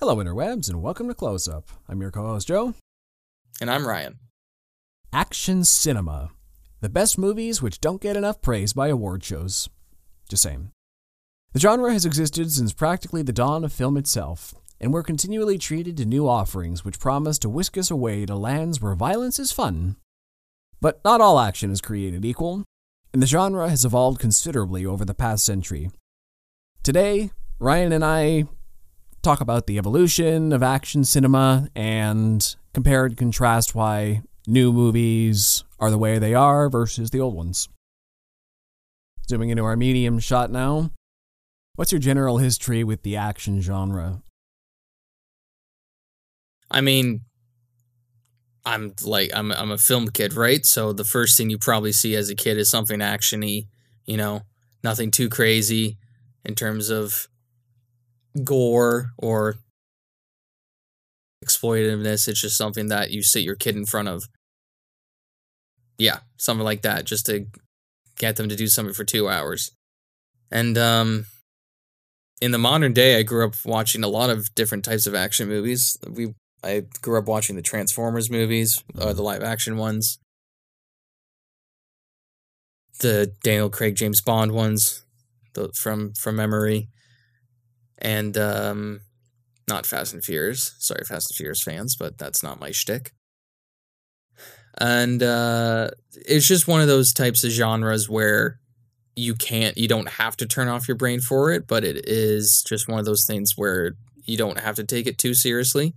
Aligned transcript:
Hello, 0.00 0.16
interwebs, 0.16 0.70
and 0.70 0.80
welcome 0.80 1.08
to 1.08 1.14
Close 1.14 1.46
Up. 1.46 1.68
I'm 1.86 2.00
your 2.00 2.10
co 2.10 2.22
host, 2.22 2.48
Joe. 2.48 2.72
And 3.60 3.70
I'm 3.70 3.86
Ryan. 3.86 4.18
Action 5.12 5.62
cinema. 5.62 6.30
The 6.80 6.88
best 6.88 7.18
movies 7.18 7.60
which 7.60 7.82
don't 7.82 8.00
get 8.00 8.16
enough 8.16 8.40
praise 8.40 8.72
by 8.72 8.88
award 8.88 9.22
shows. 9.22 9.68
Just 10.26 10.42
saying. 10.42 10.70
The 11.52 11.60
genre 11.60 11.92
has 11.92 12.06
existed 12.06 12.50
since 12.50 12.72
practically 12.72 13.20
the 13.20 13.34
dawn 13.34 13.62
of 13.62 13.74
film 13.74 13.98
itself, 13.98 14.54
and 14.80 14.90
we're 14.90 15.02
continually 15.02 15.58
treated 15.58 15.98
to 15.98 16.06
new 16.06 16.26
offerings 16.26 16.82
which 16.82 16.98
promise 16.98 17.38
to 17.40 17.50
whisk 17.50 17.76
us 17.76 17.90
away 17.90 18.24
to 18.24 18.34
lands 18.34 18.80
where 18.80 18.94
violence 18.94 19.38
is 19.38 19.52
fun. 19.52 19.96
But 20.80 21.02
not 21.04 21.20
all 21.20 21.38
action 21.38 21.70
is 21.70 21.82
created 21.82 22.24
equal, 22.24 22.64
and 23.12 23.22
the 23.22 23.26
genre 23.26 23.68
has 23.68 23.84
evolved 23.84 24.18
considerably 24.18 24.86
over 24.86 25.04
the 25.04 25.12
past 25.12 25.44
century. 25.44 25.90
Today, 26.82 27.32
Ryan 27.58 27.92
and 27.92 28.02
I 28.02 28.44
talk 29.22 29.40
about 29.40 29.66
the 29.66 29.78
evolution 29.78 30.52
of 30.52 30.62
action 30.62 31.04
cinema 31.04 31.68
and 31.74 32.56
compare 32.72 33.04
and 33.04 33.16
contrast 33.16 33.74
why 33.74 34.22
new 34.46 34.72
movies 34.72 35.64
are 35.78 35.90
the 35.90 35.98
way 35.98 36.18
they 36.18 36.34
are 36.34 36.68
versus 36.68 37.10
the 37.10 37.20
old 37.20 37.34
ones. 37.34 37.68
Zooming 39.28 39.50
into 39.50 39.64
our 39.64 39.76
medium 39.76 40.18
shot 40.18 40.50
now. 40.50 40.90
What's 41.76 41.92
your 41.92 42.00
general 42.00 42.38
history 42.38 42.84
with 42.84 43.02
the 43.02 43.16
action 43.16 43.60
genre? 43.60 44.22
I 46.70 46.80
mean, 46.80 47.22
I'm 48.64 48.94
like 49.02 49.30
I'm 49.34 49.52
I'm 49.52 49.70
a 49.70 49.78
film 49.78 50.08
kid, 50.08 50.34
right? 50.34 50.64
So 50.66 50.92
the 50.92 51.04
first 51.04 51.36
thing 51.36 51.50
you 51.50 51.58
probably 51.58 51.92
see 51.92 52.14
as 52.16 52.28
a 52.28 52.34
kid 52.34 52.58
is 52.58 52.70
something 52.70 53.00
actiony, 53.00 53.68
you 54.04 54.16
know, 54.16 54.42
nothing 54.84 55.10
too 55.10 55.28
crazy 55.28 55.96
in 56.44 56.54
terms 56.54 56.90
of 56.90 57.28
gore 58.44 59.10
or 59.18 59.56
exploitativeness. 61.44 62.28
It's 62.28 62.40
just 62.40 62.56
something 62.56 62.88
that 62.88 63.10
you 63.10 63.22
sit 63.22 63.42
your 63.42 63.56
kid 63.56 63.76
in 63.76 63.86
front 63.86 64.08
of. 64.08 64.24
Yeah, 65.98 66.20
something 66.36 66.64
like 66.64 66.82
that, 66.82 67.04
just 67.04 67.26
to 67.26 67.46
get 68.18 68.36
them 68.36 68.48
to 68.48 68.56
do 68.56 68.66
something 68.66 68.94
for 68.94 69.04
two 69.04 69.28
hours. 69.28 69.70
And 70.50 70.76
um, 70.78 71.26
in 72.40 72.52
the 72.52 72.58
modern 72.58 72.92
day, 72.92 73.18
I 73.18 73.22
grew 73.22 73.46
up 73.46 73.54
watching 73.64 74.02
a 74.02 74.08
lot 74.08 74.30
of 74.30 74.54
different 74.54 74.84
types 74.84 75.06
of 75.06 75.14
action 75.14 75.48
movies. 75.48 75.96
We 76.08 76.34
I 76.62 76.84
grew 77.00 77.18
up 77.18 77.26
watching 77.26 77.56
the 77.56 77.62
Transformers 77.62 78.30
movies, 78.30 78.82
uh, 78.98 79.12
the 79.12 79.22
live 79.22 79.42
action 79.42 79.76
ones, 79.78 80.18
the 82.98 83.32
Daniel 83.42 83.70
Craig 83.70 83.96
James 83.96 84.20
Bond 84.20 84.52
ones, 84.52 85.02
the, 85.54 85.70
from 85.74 86.12
from 86.14 86.36
memory, 86.36 86.88
and 88.00 88.36
um, 88.36 89.00
not 89.68 89.86
Fast 89.86 90.12
and 90.14 90.24
Furious. 90.24 90.74
Sorry, 90.78 91.04
Fast 91.04 91.30
and 91.30 91.36
Furious 91.36 91.62
fans, 91.62 91.96
but 91.96 92.18
that's 92.18 92.42
not 92.42 92.60
my 92.60 92.70
shtick. 92.70 93.12
And 94.78 95.22
uh, 95.22 95.90
it's 96.12 96.46
just 96.46 96.68
one 96.68 96.80
of 96.80 96.88
those 96.88 97.12
types 97.12 97.44
of 97.44 97.50
genres 97.50 98.08
where 98.08 98.58
you 99.16 99.34
can't, 99.34 99.76
you 99.76 99.88
don't 99.88 100.08
have 100.08 100.36
to 100.38 100.46
turn 100.46 100.68
off 100.68 100.88
your 100.88 100.96
brain 100.96 101.20
for 101.20 101.50
it, 101.50 101.66
but 101.66 101.84
it 101.84 102.08
is 102.08 102.64
just 102.66 102.88
one 102.88 102.98
of 102.98 103.04
those 103.04 103.26
things 103.26 103.54
where 103.56 103.96
you 104.24 104.36
don't 104.36 104.60
have 104.60 104.76
to 104.76 104.84
take 104.84 105.06
it 105.06 105.18
too 105.18 105.34
seriously. 105.34 105.94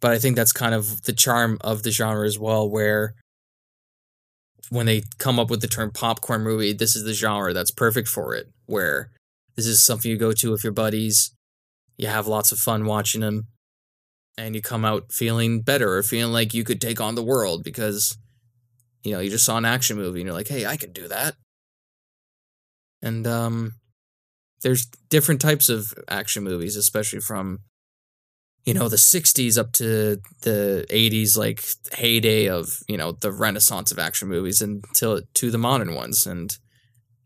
But 0.00 0.12
I 0.12 0.18
think 0.18 0.36
that's 0.36 0.52
kind 0.52 0.74
of 0.74 1.02
the 1.02 1.12
charm 1.12 1.58
of 1.60 1.82
the 1.82 1.90
genre 1.90 2.26
as 2.26 2.38
well, 2.38 2.68
where 2.68 3.14
when 4.70 4.86
they 4.86 5.02
come 5.18 5.38
up 5.38 5.50
with 5.50 5.60
the 5.60 5.68
term 5.68 5.90
popcorn 5.92 6.42
movie, 6.42 6.72
this 6.72 6.96
is 6.96 7.04
the 7.04 7.12
genre 7.12 7.52
that's 7.52 7.70
perfect 7.70 8.08
for 8.08 8.34
it, 8.34 8.48
where 8.66 9.10
this 9.56 9.66
is 9.66 9.84
something 9.84 10.10
you 10.10 10.16
go 10.16 10.32
to 10.32 10.50
with 10.50 10.64
your 10.64 10.72
buddies. 10.72 11.34
You 11.96 12.08
have 12.08 12.26
lots 12.26 12.52
of 12.52 12.58
fun 12.58 12.86
watching 12.86 13.20
them, 13.20 13.48
and 14.38 14.54
you 14.54 14.62
come 14.62 14.84
out 14.84 15.12
feeling 15.12 15.60
better 15.60 15.96
or 15.96 16.02
feeling 16.02 16.32
like 16.32 16.54
you 16.54 16.64
could 16.64 16.80
take 16.80 17.00
on 17.00 17.14
the 17.14 17.22
world 17.22 17.62
because, 17.62 18.16
you 19.02 19.12
know, 19.12 19.20
you 19.20 19.30
just 19.30 19.44
saw 19.44 19.58
an 19.58 19.64
action 19.64 19.96
movie 19.96 20.20
and 20.20 20.26
you're 20.26 20.36
like, 20.36 20.48
hey, 20.48 20.66
I 20.66 20.76
can 20.76 20.92
do 20.92 21.08
that. 21.08 21.34
And 23.02 23.26
um, 23.26 23.72
there's 24.62 24.86
different 25.08 25.40
types 25.40 25.68
of 25.68 25.92
action 26.08 26.42
movies, 26.44 26.76
especially 26.76 27.20
from, 27.20 27.60
you 28.64 28.74
know, 28.74 28.88
the 28.88 28.96
60s 28.96 29.58
up 29.58 29.72
to 29.72 30.20
the 30.42 30.86
80s, 30.90 31.36
like 31.36 31.64
heyday 31.92 32.48
of, 32.48 32.82
you 32.88 32.96
know, 32.96 33.12
the 33.12 33.32
renaissance 33.32 33.90
of 33.90 33.98
action 33.98 34.28
movies 34.28 34.60
until 34.60 35.22
to 35.34 35.50
the 35.50 35.58
modern 35.58 35.94
ones. 35.94 36.26
And, 36.26 36.56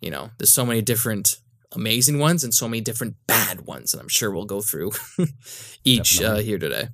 you 0.00 0.10
know, 0.10 0.31
there's 0.38 0.53
so 0.53 0.65
many 0.65 0.81
different 0.81 1.37
amazing 1.74 2.18
ones 2.18 2.44
and 2.44 2.54
so 2.54 2.68
many 2.68 2.80
different 2.80 3.16
bad 3.26 3.62
ones. 3.62 3.92
And 3.92 4.00
I'm 4.00 4.08
sure 4.08 4.30
we'll 4.30 4.44
go 4.44 4.60
through 4.60 4.92
each 5.84 6.20
uh, 6.22 6.36
here 6.36 6.58
today. 6.58 6.88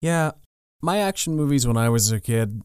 Yeah, 0.00 0.32
my 0.82 0.98
action 0.98 1.34
movies 1.36 1.66
when 1.66 1.76
I 1.76 1.88
was 1.88 2.12
a 2.12 2.20
kid, 2.20 2.62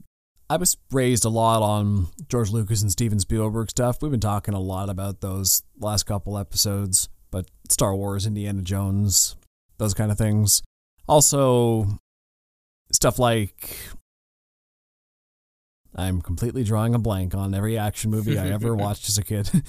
I 0.50 0.58
was 0.58 0.78
raised 0.92 1.26
a 1.26 1.30
lot 1.30 1.62
on 1.64 2.08
George 2.28 2.52
Lucas 2.52 2.82
and 2.82 2.92
Steven 2.92 3.20
Spielberg 3.20 3.70
stuff. 3.70 4.02
We've 4.02 4.12
been 4.12 4.20
talking 4.20 4.54
a 4.54 4.60
lot 4.60 4.90
about 4.90 5.22
those 5.22 5.64
last 5.80 6.04
couple 6.04 6.38
episodes, 6.38 7.10
but 7.32 7.50
Star 7.70 7.96
Wars, 7.96 8.26
Indiana 8.26 8.62
Jones, 8.62 9.38
those 9.78 9.94
kind 9.94 10.12
of 10.12 10.18
things. 10.18 10.62
Also, 11.08 11.88
stuff 12.92 13.18
like 13.18 13.78
I'm 15.96 16.22
completely 16.22 16.64
drawing 16.64 16.96
a 16.96 17.00
blank 17.00 17.36
on 17.36 17.54
every 17.54 17.78
action 17.78 18.12
movie 18.12 18.38
I 18.38 18.48
ever 18.48 18.76
watched 18.76 19.10
as 19.10 19.18
a 19.18 19.24
kid. 19.24 19.50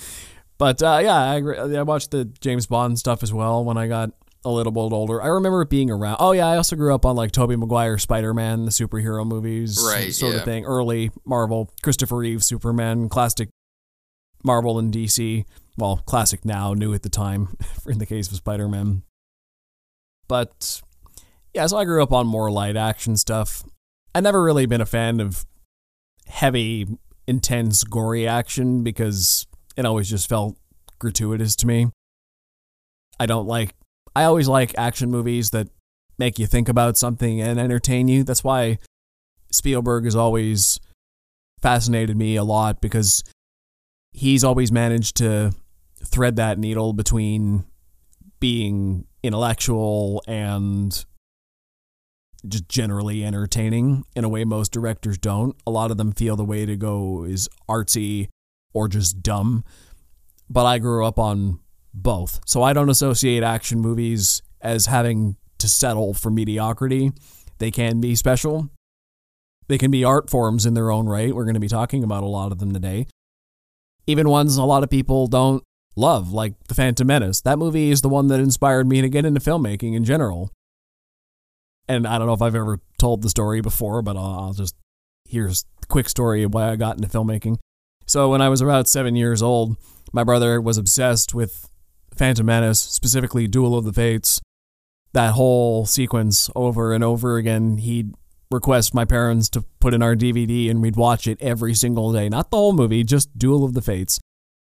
but 0.62 0.80
uh, 0.80 1.00
yeah, 1.02 1.16
I, 1.16 1.38
I 1.78 1.82
watched 1.82 2.12
the 2.12 2.24
James 2.24 2.68
Bond 2.68 2.96
stuff 2.96 3.24
as 3.24 3.32
well 3.32 3.64
when 3.64 3.76
I 3.76 3.88
got 3.88 4.10
a 4.44 4.48
little 4.48 4.70
bit 4.70 4.78
older. 4.78 5.20
I 5.20 5.26
remember 5.26 5.62
it 5.62 5.70
being 5.70 5.90
around. 5.90 6.18
Oh 6.20 6.30
yeah, 6.30 6.46
I 6.46 6.56
also 6.56 6.76
grew 6.76 6.94
up 6.94 7.04
on 7.04 7.16
like 7.16 7.32
Tobey 7.32 7.56
Maguire 7.56 7.98
Spider 7.98 8.32
Man, 8.32 8.64
the 8.64 8.70
superhero 8.70 9.26
movies, 9.26 9.84
Right, 9.84 10.14
Sort 10.14 10.34
yeah. 10.34 10.38
of 10.38 10.44
thing. 10.44 10.64
Early 10.64 11.10
Marvel, 11.24 11.72
Christopher 11.82 12.18
Reeve 12.18 12.44
Superman, 12.44 13.08
classic 13.08 13.48
Marvel 14.44 14.78
and 14.78 14.94
DC. 14.94 15.46
Well, 15.76 15.96
classic 16.06 16.44
now, 16.44 16.74
new 16.74 16.94
at 16.94 17.02
the 17.02 17.08
time, 17.08 17.56
in 17.88 17.98
the 17.98 18.06
case 18.06 18.30
of 18.30 18.36
Spider 18.36 18.68
Man. 18.68 19.02
But 20.28 20.80
yeah, 21.52 21.66
so 21.66 21.76
I 21.76 21.84
grew 21.84 22.04
up 22.04 22.12
on 22.12 22.28
more 22.28 22.52
light 22.52 22.76
action 22.76 23.16
stuff. 23.16 23.64
I 24.14 24.20
never 24.20 24.40
really 24.40 24.66
been 24.66 24.80
a 24.80 24.86
fan 24.86 25.18
of 25.18 25.44
heavy, 26.28 26.86
intense, 27.26 27.82
gory 27.82 28.28
action 28.28 28.84
because 28.84 29.48
it 29.77 29.84
always 29.84 30.09
just 30.09 30.28
felt 30.28 30.56
gratuitous 30.99 31.56
to 31.56 31.66
me. 31.66 31.88
I 33.19 33.27
don't 33.27 33.47
like 33.47 33.75
I 34.15 34.25
always 34.25 34.49
like 34.49 34.75
action 34.77 35.10
movies 35.10 35.50
that 35.50 35.69
make 36.19 36.38
you 36.38 36.47
think 36.47 36.69
about 36.69 36.97
something 36.97 37.41
and 37.41 37.59
entertain 37.59 38.09
you. 38.09 38.25
That's 38.25 38.44
why 38.44 38.78
Spielberg 39.50 40.05
has 40.05 40.16
always 40.16 40.81
fascinated 41.60 42.16
me 42.16 42.37
a 42.37 42.44
lot 42.44 42.81
because 42.81 43.25
he's 44.12 44.44
always 44.44 44.71
managed 44.71 45.16
to 45.16 45.53
thread 46.04 46.37
that 46.37 46.59
needle 46.59 46.93
between 46.93 47.65
being 48.41 49.06
intellectual 49.22 50.22
and 50.27 51.04
just 52.47 52.69
generally 52.69 53.25
entertaining 53.25 54.04
in 54.16 54.25
a 54.25 54.28
way 54.28 54.44
most 54.44 54.72
directors 54.72 55.16
don't. 55.16 55.56
A 55.66 55.71
lot 55.71 55.91
of 55.91 55.97
them 55.97 56.12
feel 56.12 56.37
the 56.37 56.44
way 56.44 56.66
to 56.66 56.77
go 56.77 57.25
is 57.25 57.49
artsy 57.69 58.28
or 58.72 58.88
just 58.88 59.22
dumb. 59.22 59.65
But 60.49 60.66
I 60.66 60.78
grew 60.78 61.06
up 61.06 61.19
on 61.19 61.60
both. 61.94 62.41
So 62.47 62.62
I 62.62 62.72
don't 62.72 62.91
associate 62.91 63.43
action 63.43 63.81
movies 63.81 64.43
as 64.60 64.87
having 64.87 65.37
to 65.59 65.69
settle 65.69 66.15
for 66.15 66.31
mediocrity. 66.31 67.12
They 67.59 67.71
can 67.71 68.00
be 68.00 68.15
special. 68.15 68.71
They 69.69 69.78
can 69.78 69.91
be 69.91 70.05
art 70.05 70.28
forms 70.28 70.66
in 70.66 70.75
their 70.75 70.91
own 70.91 71.06
right. 71.06 71.34
We're 71.34 71.44
going 71.44 71.55
to 71.55 71.60
be 71.60 71.69
talking 71.69 72.03
about 72.03 72.25
a 72.25 72.27
lot 72.27 72.53
of 72.53 72.59
them 72.59 72.72
today. 72.72 73.06
Even 74.06 74.28
ones 74.28 74.56
a 74.56 74.65
lot 74.65 74.83
of 74.83 74.91
people 74.91 75.28
don't 75.28 75.62
love, 75.94 76.33
like 76.33 76.54
The 76.69 76.75
Phantom 76.75 77.06
Menace. 77.06 77.41
That 77.43 77.59
movie 77.59 77.91
is 77.91 78.00
the 78.00 78.09
one 78.09 78.27
that 78.28 78.41
inspired 78.41 78.89
me 78.89 79.00
to 79.00 79.09
get 79.09 79.25
into 79.25 79.41
filmmaking 79.41 79.95
in 79.95 80.04
general. 80.04 80.51
And 81.89 82.07
I 82.07 82.18
don't 82.18 82.27
know 82.27 82.33
if 82.33 82.42
I've 82.42 82.54
ever 82.54 82.80
told 82.98 83.22
the 83.22 83.30
story 83.30 83.60
before, 83.60 84.03
but 84.03 84.16
I'll 84.16 84.54
just 84.54 84.75
here's 85.28 85.65
a 85.83 85.86
quick 85.86 86.09
story 86.09 86.42
of 86.42 86.53
why 86.53 86.71
I 86.71 86.77
got 86.77 86.97
into 86.97 87.09
filmmaking. 87.09 87.59
So 88.07 88.31
when 88.31 88.43
I 88.43 88.49
was 88.49 88.60
about 88.60 88.89
seven 88.89 89.16
years 89.16 89.43
old, 89.43 89.77
my 90.13 90.25
brother 90.25 90.60
was 90.60 90.78
obsessed 90.78 91.34
with 91.34 91.69
Phantom 92.15 92.45
Menace, 92.45 92.81
specifically 92.81 93.47
Duel 93.47 93.77
of 93.77 93.84
the 93.84 93.93
Fates. 93.93 94.41
That 95.13 95.33
whole 95.33 95.87
sequence 95.87 96.51
over 96.54 96.93
and 96.93 97.04
over 97.04 97.37
again. 97.37 97.78
He'd 97.78 98.15
request 98.51 98.95
my 98.95 99.04
parents 99.04 99.49
to 99.51 99.65
put 99.81 99.95
in 99.95 100.03
our 100.03 100.15
DVD 100.15 100.71
and 100.71 100.83
we'd 100.83 100.97
watch 100.97 101.27
it 101.27 101.41
every 101.41 101.75
single 101.75 102.13
day. 102.13 102.28
Not 102.28 102.51
the 102.51 102.57
whole 102.57 102.72
movie, 102.72 103.04
just 103.04 103.37
Duel 103.39 103.65
of 103.65 103.75
the 103.75 103.83
Fates. 103.83 104.21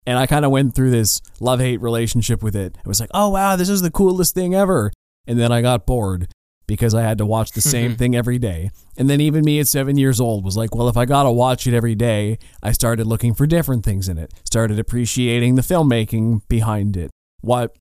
And 0.05 0.17
I 0.17 0.27
kind 0.27 0.43
of 0.43 0.51
went 0.51 0.75
through 0.75 0.91
this 0.91 1.21
love 1.39 1.59
hate 1.59 1.81
relationship 1.81 2.43
with 2.43 2.55
it. 2.55 2.77
It 2.77 2.87
was 2.87 2.99
like, 2.99 3.09
oh, 3.13 3.29
wow, 3.29 3.55
this 3.55 3.69
is 3.69 3.81
the 3.81 3.91
coolest 3.91 4.35
thing 4.35 4.53
ever. 4.53 4.91
And 5.25 5.39
then 5.39 5.51
I 5.51 5.61
got 5.61 5.85
bored 5.85 6.27
because 6.73 6.95
I 6.95 7.03
had 7.03 7.19
to 7.19 7.25
watch 7.25 7.51
the 7.51 7.61
mm-hmm. 7.61 7.69
same 7.69 7.95
thing 7.95 8.15
every 8.15 8.39
day. 8.39 8.71
And 8.97 9.07
then 9.07 9.21
even 9.21 9.45
me 9.45 9.59
at 9.59 9.67
seven 9.67 9.95
years 9.95 10.19
old 10.19 10.43
was 10.43 10.57
like, 10.57 10.73
well, 10.73 10.89
if 10.89 10.97
I 10.97 11.05
got 11.05 11.23
to 11.23 11.31
watch 11.31 11.67
it 11.67 11.75
every 11.75 11.93
day, 11.93 12.39
I 12.63 12.71
started 12.71 13.05
looking 13.05 13.35
for 13.35 13.45
different 13.45 13.85
things 13.85 14.09
in 14.09 14.17
it, 14.17 14.33
started 14.43 14.79
appreciating 14.79 15.53
the 15.53 15.61
filmmaking 15.61 16.41
behind 16.47 16.97
it. 16.97 17.11
What 17.41 17.75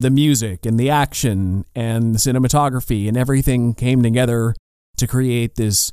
the 0.00 0.08
music 0.08 0.64
and 0.64 0.80
the 0.80 0.88
action 0.88 1.66
and 1.74 2.14
the 2.14 2.18
cinematography 2.18 3.06
and 3.06 3.18
everything 3.18 3.74
came 3.74 4.02
together 4.02 4.54
to 4.96 5.06
create 5.06 5.56
this 5.56 5.92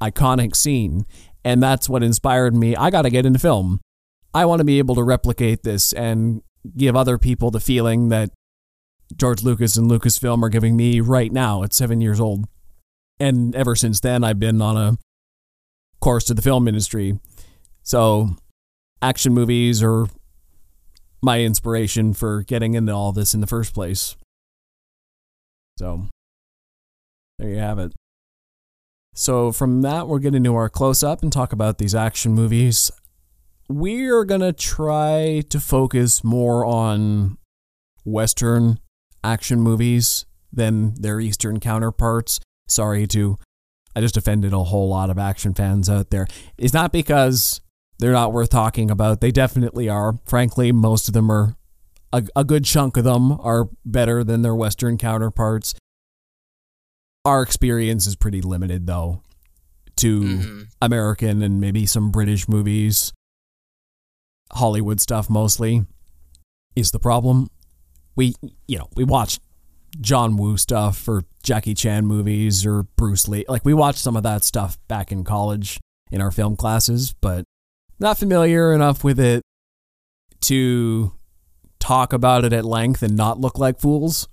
iconic 0.00 0.56
scene. 0.56 1.06
And 1.44 1.62
that's 1.62 1.88
what 1.88 2.02
inspired 2.02 2.56
me. 2.56 2.74
I 2.74 2.90
got 2.90 3.02
to 3.02 3.10
get 3.10 3.24
into 3.24 3.38
film. 3.38 3.80
I 4.34 4.46
want 4.46 4.58
to 4.58 4.64
be 4.64 4.78
able 4.78 4.96
to 4.96 5.04
replicate 5.04 5.62
this 5.62 5.92
and 5.92 6.42
give 6.76 6.96
other 6.96 7.18
people 7.18 7.52
the 7.52 7.60
feeling 7.60 8.08
that 8.08 8.30
George 9.16 9.42
Lucas 9.42 9.76
and 9.76 9.90
Lucasfilm 9.90 10.42
are 10.42 10.48
giving 10.48 10.76
me 10.76 11.00
right 11.00 11.32
now 11.32 11.62
at 11.62 11.72
seven 11.72 12.00
years 12.00 12.20
old. 12.20 12.46
And 13.18 13.54
ever 13.54 13.76
since 13.76 14.00
then, 14.00 14.24
I've 14.24 14.38
been 14.38 14.60
on 14.60 14.76
a 14.76 14.98
course 16.00 16.24
to 16.24 16.34
the 16.34 16.42
film 16.42 16.66
industry. 16.66 17.18
So, 17.82 18.36
action 19.00 19.32
movies 19.32 19.82
are 19.82 20.06
my 21.22 21.40
inspiration 21.40 22.14
for 22.14 22.42
getting 22.42 22.74
into 22.74 22.92
all 22.92 23.12
this 23.12 23.34
in 23.34 23.40
the 23.40 23.46
first 23.46 23.74
place. 23.74 24.16
So, 25.78 26.08
there 27.38 27.50
you 27.50 27.58
have 27.58 27.78
it. 27.78 27.92
So, 29.14 29.52
from 29.52 29.82
that, 29.82 30.08
we'll 30.08 30.18
get 30.18 30.34
into 30.34 30.54
our 30.54 30.68
close 30.68 31.02
up 31.02 31.22
and 31.22 31.32
talk 31.32 31.52
about 31.52 31.78
these 31.78 31.94
action 31.94 32.32
movies. 32.32 32.90
We're 33.68 34.24
going 34.24 34.40
to 34.40 34.52
try 34.52 35.42
to 35.48 35.60
focus 35.60 36.24
more 36.24 36.64
on 36.64 37.38
Western 38.04 38.78
action 39.24 39.60
movies 39.60 40.26
than 40.52 40.94
their 41.00 41.20
Eastern 41.20 41.60
counterparts. 41.60 42.40
Sorry 42.68 43.06
to, 43.08 43.38
I 43.94 44.00
just 44.00 44.16
offended 44.16 44.52
a 44.52 44.64
whole 44.64 44.88
lot 44.88 45.10
of 45.10 45.18
action 45.18 45.54
fans 45.54 45.88
out 45.88 46.10
there. 46.10 46.26
It's 46.58 46.74
not 46.74 46.92
because 46.92 47.60
they're 47.98 48.12
not 48.12 48.32
worth 48.32 48.50
talking 48.50 48.90
about. 48.90 49.20
They 49.20 49.30
definitely 49.30 49.88
are. 49.88 50.18
Frankly, 50.24 50.72
most 50.72 51.08
of 51.08 51.14
them 51.14 51.30
are, 51.30 51.56
a, 52.12 52.24
a 52.36 52.44
good 52.44 52.64
chunk 52.64 52.96
of 52.96 53.04
them 53.04 53.32
are 53.40 53.68
better 53.84 54.24
than 54.24 54.42
their 54.42 54.54
Western 54.54 54.98
counterparts. 54.98 55.74
Our 57.24 57.42
experience 57.42 58.06
is 58.06 58.16
pretty 58.16 58.42
limited, 58.42 58.86
though, 58.86 59.22
to 59.96 60.20
Mm-hmm. 60.20 60.62
American 60.80 61.42
and 61.42 61.60
maybe 61.60 61.86
some 61.86 62.10
British 62.10 62.48
movies. 62.48 63.12
Hollywood 64.52 65.00
stuff 65.00 65.30
mostly 65.30 65.86
is 66.74 66.90
the 66.90 66.98
problem. 66.98 67.48
We, 68.16 68.34
you 68.66 68.78
know, 68.78 68.88
we 68.94 69.04
watch 69.04 69.38
John 70.00 70.36
Woo 70.36 70.56
stuff 70.56 71.06
or 71.08 71.24
Jackie 71.42 71.74
Chan 71.74 72.06
movies 72.06 72.64
or 72.64 72.84
Bruce 72.96 73.28
Lee. 73.28 73.44
Like 73.48 73.64
we 73.64 73.74
watched 73.74 73.98
some 73.98 74.16
of 74.16 74.22
that 74.22 74.44
stuff 74.44 74.78
back 74.88 75.12
in 75.12 75.24
college 75.24 75.80
in 76.10 76.20
our 76.20 76.30
film 76.30 76.56
classes, 76.56 77.14
but 77.20 77.44
not 77.98 78.18
familiar 78.18 78.72
enough 78.72 79.04
with 79.04 79.18
it 79.20 79.42
to 80.42 81.12
talk 81.78 82.12
about 82.12 82.44
it 82.44 82.52
at 82.52 82.64
length 82.64 83.02
and 83.02 83.16
not 83.16 83.40
look 83.40 83.58
like 83.58 83.80
fools. 83.80 84.28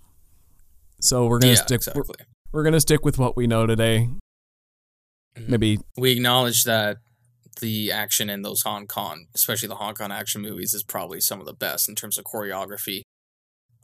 So 1.01 1.27
we're 1.27 1.39
gonna 1.39 1.53
yeah, 1.53 1.59
stick. 1.59 1.81
We're, 1.95 2.03
we're 2.51 2.63
gonna 2.63 2.81
stick 2.81 3.05
with 3.05 3.17
what 3.17 3.37
we 3.37 3.47
know 3.47 3.65
today. 3.65 4.09
Mhm. 5.37 5.49
Maybe 5.49 5.79
we 5.97 6.11
acknowledge 6.11 6.63
that 6.63 6.97
the 7.61 7.91
action 7.91 8.29
in 8.29 8.41
those 8.41 8.61
Hong 8.61 8.87
Kong, 8.87 9.27
especially 9.35 9.67
the 9.67 9.75
Hong 9.75 9.93
Kong 9.93 10.11
action 10.11 10.41
movies, 10.41 10.73
is 10.73 10.83
probably 10.83 11.19
some 11.21 11.39
of 11.39 11.45
the 11.45 11.53
best 11.53 11.89
in 11.89 11.95
terms 11.95 12.17
of 12.17 12.25
choreography. 12.25 13.01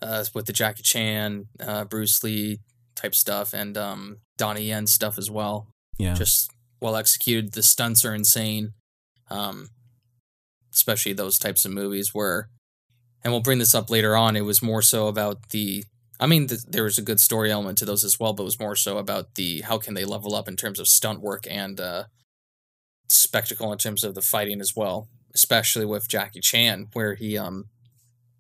Uh, 0.02 0.26
with 0.34 0.46
the 0.46 0.54
Jackie 0.54 0.84
Chan, 0.84 1.48
uh, 1.60 1.86
Bruce 1.86 2.24
Lee 2.24 2.60
type 2.96 3.16
stuff, 3.16 3.54
and 3.54 3.78
um, 3.78 4.18
Donnie 4.38 4.66
Yen 4.66 4.88
stuff 4.88 5.18
as 5.18 5.32
well. 5.32 5.68
yeah. 5.98 6.14
Just 6.14 6.52
well 6.82 6.96
executed. 6.96 7.54
The 7.54 7.64
stunts 7.64 8.04
are 8.04 8.14
insane, 8.14 8.74
um, 9.30 9.70
especially 10.74 11.14
those 11.14 11.40
types 11.40 11.66
of 11.66 11.72
movies 11.72 12.14
where, 12.14 12.50
and 13.24 13.32
we'll 13.32 13.42
bring 13.42 13.60
this 13.60 13.74
up 13.74 13.90
later 13.90 14.16
on. 14.16 14.36
It 14.36 14.42
was 14.42 14.62
more 14.62 14.82
so 14.82 15.08
about 15.08 15.50
the. 15.50 15.84
I 16.20 16.28
mean, 16.28 16.48
th- 16.48 16.62
there 16.68 16.84
was 16.84 16.98
a 16.98 17.02
good 17.02 17.20
story 17.20 17.52
element 17.52 17.78
to 17.80 17.86
those 17.86 18.04
as 18.04 18.20
well, 18.20 18.34
but 18.34 18.44
it 18.44 18.46
was 18.46 18.60
more 18.60 18.76
so 18.76 18.98
about 18.98 19.36
the 19.36 19.62
how 19.62 19.78
can 19.78 19.94
they 19.94 20.06
level 20.06 20.36
up 20.36 20.48
in 20.48 20.56
terms 20.56 20.80
of 20.80 20.88
stunt 20.88 21.22
work 21.22 21.46
and 21.50 21.80
uh, 21.80 22.04
spectacle 23.08 23.72
in 23.72 23.78
terms 23.78 24.04
of 24.04 24.16
the 24.16 24.22
fighting 24.22 24.62
as 24.62 24.74
well, 24.76 25.08
especially 25.34 25.86
with 25.86 26.08
Jackie 26.08 26.40
Chan, 26.42 26.88
where 26.94 27.16
he 27.16 27.38
um 27.38 27.66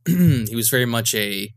he 0.47 0.55
was 0.55 0.69
very 0.69 0.85
much 0.85 1.13
a 1.15 1.51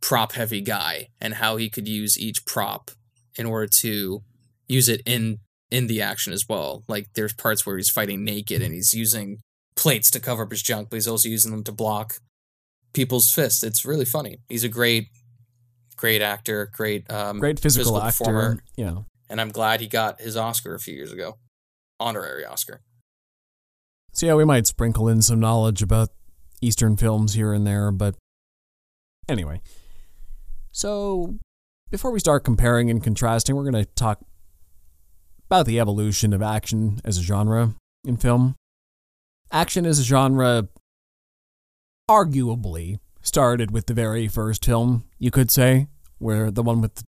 prop 0.00 0.32
heavy 0.32 0.60
guy 0.60 1.08
and 1.20 1.34
how 1.34 1.56
he 1.56 1.68
could 1.68 1.86
use 1.88 2.18
each 2.18 2.44
prop 2.46 2.90
in 3.36 3.46
order 3.46 3.66
to 3.66 4.22
use 4.68 4.88
it 4.88 5.02
in 5.06 5.38
in 5.70 5.86
the 5.86 6.02
action 6.02 6.32
as 6.32 6.44
well. 6.48 6.82
Like 6.88 7.06
there's 7.14 7.32
parts 7.32 7.64
where 7.64 7.76
he's 7.76 7.90
fighting 7.90 8.24
naked 8.24 8.60
and 8.62 8.74
he's 8.74 8.92
using 8.94 9.38
plates 9.76 10.10
to 10.10 10.20
cover 10.20 10.42
up 10.42 10.50
his 10.50 10.62
junk, 10.62 10.90
but 10.90 10.96
he's 10.96 11.06
also 11.08 11.28
using 11.28 11.52
them 11.52 11.62
to 11.64 11.72
block 11.72 12.14
people's 12.92 13.30
fists. 13.30 13.62
It's 13.62 13.84
really 13.84 14.04
funny. 14.04 14.38
He's 14.48 14.64
a 14.64 14.68
great 14.68 15.08
great 15.96 16.22
actor, 16.22 16.70
great 16.74 17.10
um 17.10 17.38
Great 17.38 17.60
physical, 17.60 18.00
physical 18.00 18.02
actor. 18.02 18.24
performer. 18.24 18.62
Yeah. 18.76 18.94
and 19.28 19.40
I'm 19.40 19.50
glad 19.50 19.80
he 19.80 19.86
got 19.86 20.20
his 20.20 20.36
Oscar 20.36 20.74
a 20.74 20.80
few 20.80 20.94
years 20.94 21.12
ago. 21.12 21.38
Honorary 22.00 22.44
Oscar. 22.44 22.80
So 24.12 24.26
yeah, 24.26 24.34
we 24.34 24.44
might 24.44 24.66
sprinkle 24.66 25.08
in 25.08 25.22
some 25.22 25.38
knowledge 25.38 25.82
about 25.82 26.08
Eastern 26.60 26.96
films 26.96 27.34
here 27.34 27.52
and 27.52 27.66
there, 27.66 27.90
but 27.90 28.14
anyway. 29.28 29.60
So 30.72 31.38
before 31.90 32.10
we 32.10 32.20
start 32.20 32.44
comparing 32.44 32.90
and 32.90 33.02
contrasting, 33.02 33.56
we're 33.56 33.70
going 33.70 33.84
to 33.84 33.90
talk 33.94 34.20
about 35.46 35.66
the 35.66 35.80
evolution 35.80 36.32
of 36.32 36.42
action 36.42 37.00
as 37.04 37.18
a 37.18 37.22
genre 37.22 37.74
in 38.04 38.16
film. 38.16 38.54
Action 39.50 39.84
as 39.84 39.98
a 39.98 40.04
genre 40.04 40.68
arguably 42.08 42.98
started 43.22 43.70
with 43.70 43.86
the 43.86 43.94
very 43.94 44.28
first 44.28 44.64
film, 44.64 45.04
you 45.18 45.30
could 45.30 45.50
say, 45.50 45.88
where 46.18 46.50
the 46.50 46.62
one 46.62 46.80
with 46.80 46.94
the 46.96 47.04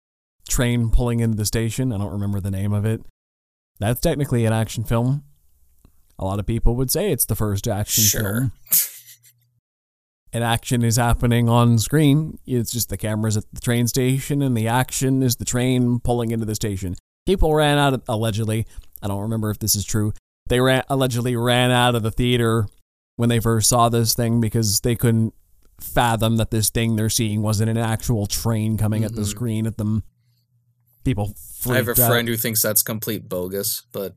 train 0.48 0.90
pulling 0.90 1.20
into 1.20 1.38
the 1.38 1.46
station, 1.46 1.92
I 1.92 1.98
don't 1.98 2.12
remember 2.12 2.40
the 2.40 2.52
name 2.52 2.74
of 2.74 2.86
it. 2.86 3.02
That's 3.80 4.00
technically 4.00 4.46
an 4.46 4.54
action 4.54 4.84
film. 4.84 5.24
A 6.20 6.26
lot 6.26 6.40
of 6.40 6.46
people 6.48 6.76
would 6.76 6.90
say 6.90 7.12
it's 7.12 7.26
the 7.26 7.36
first 7.36 7.68
action 7.68 8.04
Sure. 8.04 8.22
film. 8.22 8.52
And 10.38 10.44
action 10.44 10.84
is 10.84 10.98
happening 10.98 11.50
on 11.50 11.80
screen. 11.80 12.38
It's 12.46 12.72
just 12.72 12.90
the 12.90 12.98
cameras 12.98 13.38
at 13.38 13.46
the 13.52 13.60
train 13.60 13.88
station, 13.88 14.44
and 14.44 14.56
the 14.56 14.68
action 14.68 15.24
is 15.24 15.38
the 15.38 15.46
train 15.46 16.00
pulling 16.00 16.30
into 16.30 16.46
the 16.46 16.54
station. 16.54 16.96
People 17.26 17.56
ran 17.56 17.80
out 17.80 17.96
of, 17.96 18.04
allegedly. 18.08 18.68
I 19.02 19.08
don't 19.08 19.24
remember 19.24 19.50
if 19.50 19.58
this 19.58 19.74
is 19.74 19.84
true. 19.84 20.14
They 20.48 20.60
ran 20.60 20.84
allegedly 20.90 21.36
ran 21.36 21.72
out 21.72 21.96
of 21.96 22.04
the 22.04 22.12
theater 22.12 22.68
when 23.16 23.30
they 23.30 23.40
first 23.40 23.68
saw 23.68 23.90
this 23.90 24.14
thing 24.14 24.40
because 24.40 24.82
they 24.82 24.96
couldn't 24.96 25.34
fathom 25.82 26.38
that 26.38 26.52
this 26.52 26.70
thing 26.70 26.98
they're 26.98 27.10
seeing 27.10 27.42
wasn't 27.42 27.72
an 27.72 27.78
actual 27.80 28.28
train 28.28 28.78
coming 28.78 29.04
at 29.04 29.16
the 29.16 29.26
screen 29.26 29.66
at 29.66 29.78
them. 29.78 30.04
People 31.04 31.34
I 31.68 31.78
have 31.78 31.88
a 31.88 31.92
out. 31.94 31.98
friend 31.98 32.28
who 32.28 32.38
thinks 32.38 32.62
that's 32.62 32.84
complete 32.84 33.28
bogus, 33.28 33.88
but 33.92 34.16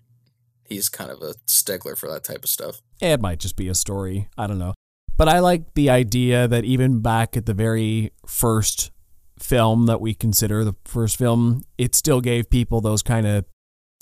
he's 0.69 0.91
kind 0.91 1.11
of 1.11 1.23
a 1.23 1.33
stickler 1.47 1.97
for 1.97 2.11
that 2.11 2.25
type 2.25 2.45
of 2.45 2.51
stuff. 2.51 2.83
It 3.01 3.23
might 3.23 3.41
just 3.41 3.57
be 3.57 3.69
a 3.69 3.75
story. 3.75 4.29
I 4.37 4.47
don't 4.47 4.59
know. 4.59 4.75
But 5.17 5.29
I 5.29 5.39
like 5.41 5.75
the 5.75 5.91
idea 5.91 6.49
that 6.49 6.65
even 6.65 7.01
back 7.01 7.37
at 7.37 7.47
the 7.47 7.55
very 7.55 8.13
first 8.27 8.91
film 9.39 9.87
that 9.87 10.01
we 10.01 10.15
consider 10.15 10.65
the 10.65 10.75
first 10.85 11.17
film, 11.17 11.63
it 11.79 11.95
still 11.95 12.21
gave 12.21 12.51
people 12.51 12.81
those 12.81 13.03
kind 13.03 13.27
of 13.27 13.45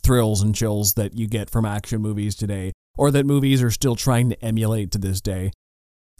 thrills 0.02 0.42
and 0.42 0.54
chills 0.54 0.94
that 0.94 1.16
you 1.16 1.26
get 1.26 1.50
from 1.50 1.64
action 1.64 2.00
movies 2.00 2.34
today, 2.34 2.72
or 2.96 3.10
that 3.10 3.26
movies 3.26 3.62
are 3.62 3.70
still 3.70 3.96
trying 3.96 4.30
to 4.30 4.44
emulate 4.44 4.90
to 4.92 4.98
this 4.98 5.20
day. 5.20 5.50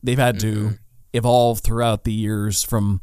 They've 0.03 0.19
had 0.19 0.39
to 0.41 0.53
Mhm. 0.53 0.79
evolve 1.15 1.61
throughout 1.61 2.05
the 2.05 2.13
years 2.13 2.63
from 2.63 3.01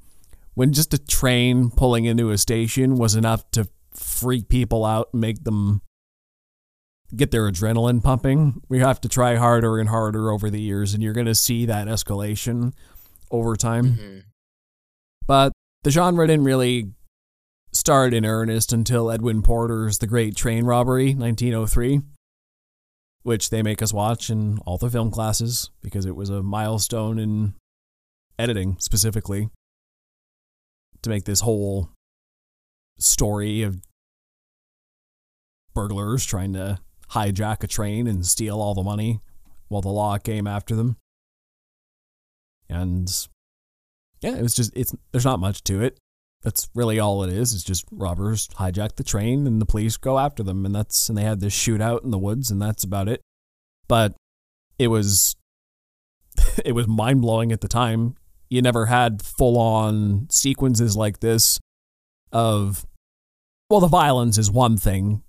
when 0.54 0.74
just 0.74 0.94
a 0.94 0.98
train 0.98 1.70
pulling 1.70 2.06
into 2.06 2.30
a 2.30 2.38
station 2.38 2.96
was 2.96 3.16
enough 3.16 3.50
to 3.52 3.68
freak 3.92 4.48
people 4.48 4.86
out 4.86 5.10
and 5.14 5.22
make 5.22 5.44
them 5.44 5.82
get 7.14 7.32
their 7.32 7.50
adrenaline 7.50 8.02
pumping. 8.04 8.62
We 8.70 8.80
have 8.80 9.02
to 9.02 9.10
try 9.10 9.36
harder 9.36 9.80
and 9.80 9.90
harder 9.90 10.32
over 10.32 10.50
the 10.50 10.62
years, 10.62 10.94
and 10.94 11.04
you're 11.04 11.14
going 11.14 11.28
to 11.28 11.36
see 11.36 11.66
that 11.66 11.88
escalation 11.88 12.74
over 13.32 13.56
time. 13.56 13.98
Mhm. 13.98 14.24
But 15.28 15.52
the 15.84 15.92
genre 15.92 16.26
didn't 16.28 16.46
really 16.46 16.94
start 17.72 18.14
in 18.14 18.26
earnest 18.26 18.72
until 18.72 19.12
Edwin 19.12 19.42
Porter's 19.42 19.98
The 19.98 20.08
Great 20.08 20.36
Train 20.36 20.66
Robbery, 20.66 21.14
1903, 21.14 22.02
which 23.24 23.50
they 23.50 23.62
make 23.62 23.82
us 23.82 23.94
watch 23.94 24.30
in 24.30 24.60
all 24.60 24.78
the 24.78 24.90
film 24.90 25.12
classes 25.12 25.70
because 25.82 26.06
it 26.06 26.16
was 26.16 26.30
a 26.30 26.42
milestone 26.42 27.20
in 27.20 27.54
editing 28.40 28.78
specifically 28.80 29.50
to 31.02 31.10
make 31.10 31.26
this 31.26 31.42
whole 31.42 31.90
story 32.98 33.62
of 33.62 33.82
burglars 35.74 36.26
trying 36.26 36.54
to 36.54 36.80
hijack 37.16 37.64
a 37.64 37.68
train 37.68 38.08
and 38.08 38.26
steal 38.26 38.62
all 38.62 38.74
the 38.74 38.84
money 38.84 39.22
while 39.70 39.82
the 39.82 39.90
law 39.90 40.18
came 40.18 40.46
after 40.46 40.76
them. 40.76 40.98
And 42.70 43.10
yeah, 44.22 44.36
it 44.36 44.42
was 44.42 44.56
just 44.56 44.72
it's 44.76 44.94
there's 45.12 45.26
not 45.26 45.40
much 45.40 45.64
to 45.64 45.82
it. 45.82 45.98
That's 46.42 46.70
really 46.76 47.00
all 47.00 47.24
it 47.24 47.34
is. 47.34 47.54
It's 47.54 47.64
just 47.64 47.86
robbers 47.92 48.48
hijack 48.50 48.96
the 48.96 49.04
train 49.04 49.48
and 49.48 49.60
the 49.60 49.66
police 49.66 49.98
go 49.98 50.20
after 50.20 50.44
them 50.44 50.66
and 50.66 50.76
that's 50.76 51.10
and 51.10 51.18
they 51.18 51.24
had 51.24 51.40
this 51.40 51.56
shootout 51.56 52.04
in 52.04 52.12
the 52.12 52.20
woods 52.20 52.52
and 52.52 52.62
that's 52.62 52.84
about 52.84 53.08
it. 53.08 53.22
But 53.88 54.14
it 54.78 54.88
was 54.90 55.36
it 56.66 56.74
was 56.74 56.88
mind 56.88 57.22
blowing 57.22 57.52
at 57.52 57.62
the 57.62 57.68
time. 57.68 58.16
you 58.50 58.62
never 58.62 58.86
had 58.86 59.22
full 59.22 59.58
on 59.58 60.28
sequences 60.30 60.96
like 60.96 61.20
this 61.20 61.60
of 62.32 62.86
well 63.70 63.80
the 63.80 63.88
violence 63.88 64.38
is 64.38 64.52
one 64.52 64.78
thing 64.78 65.24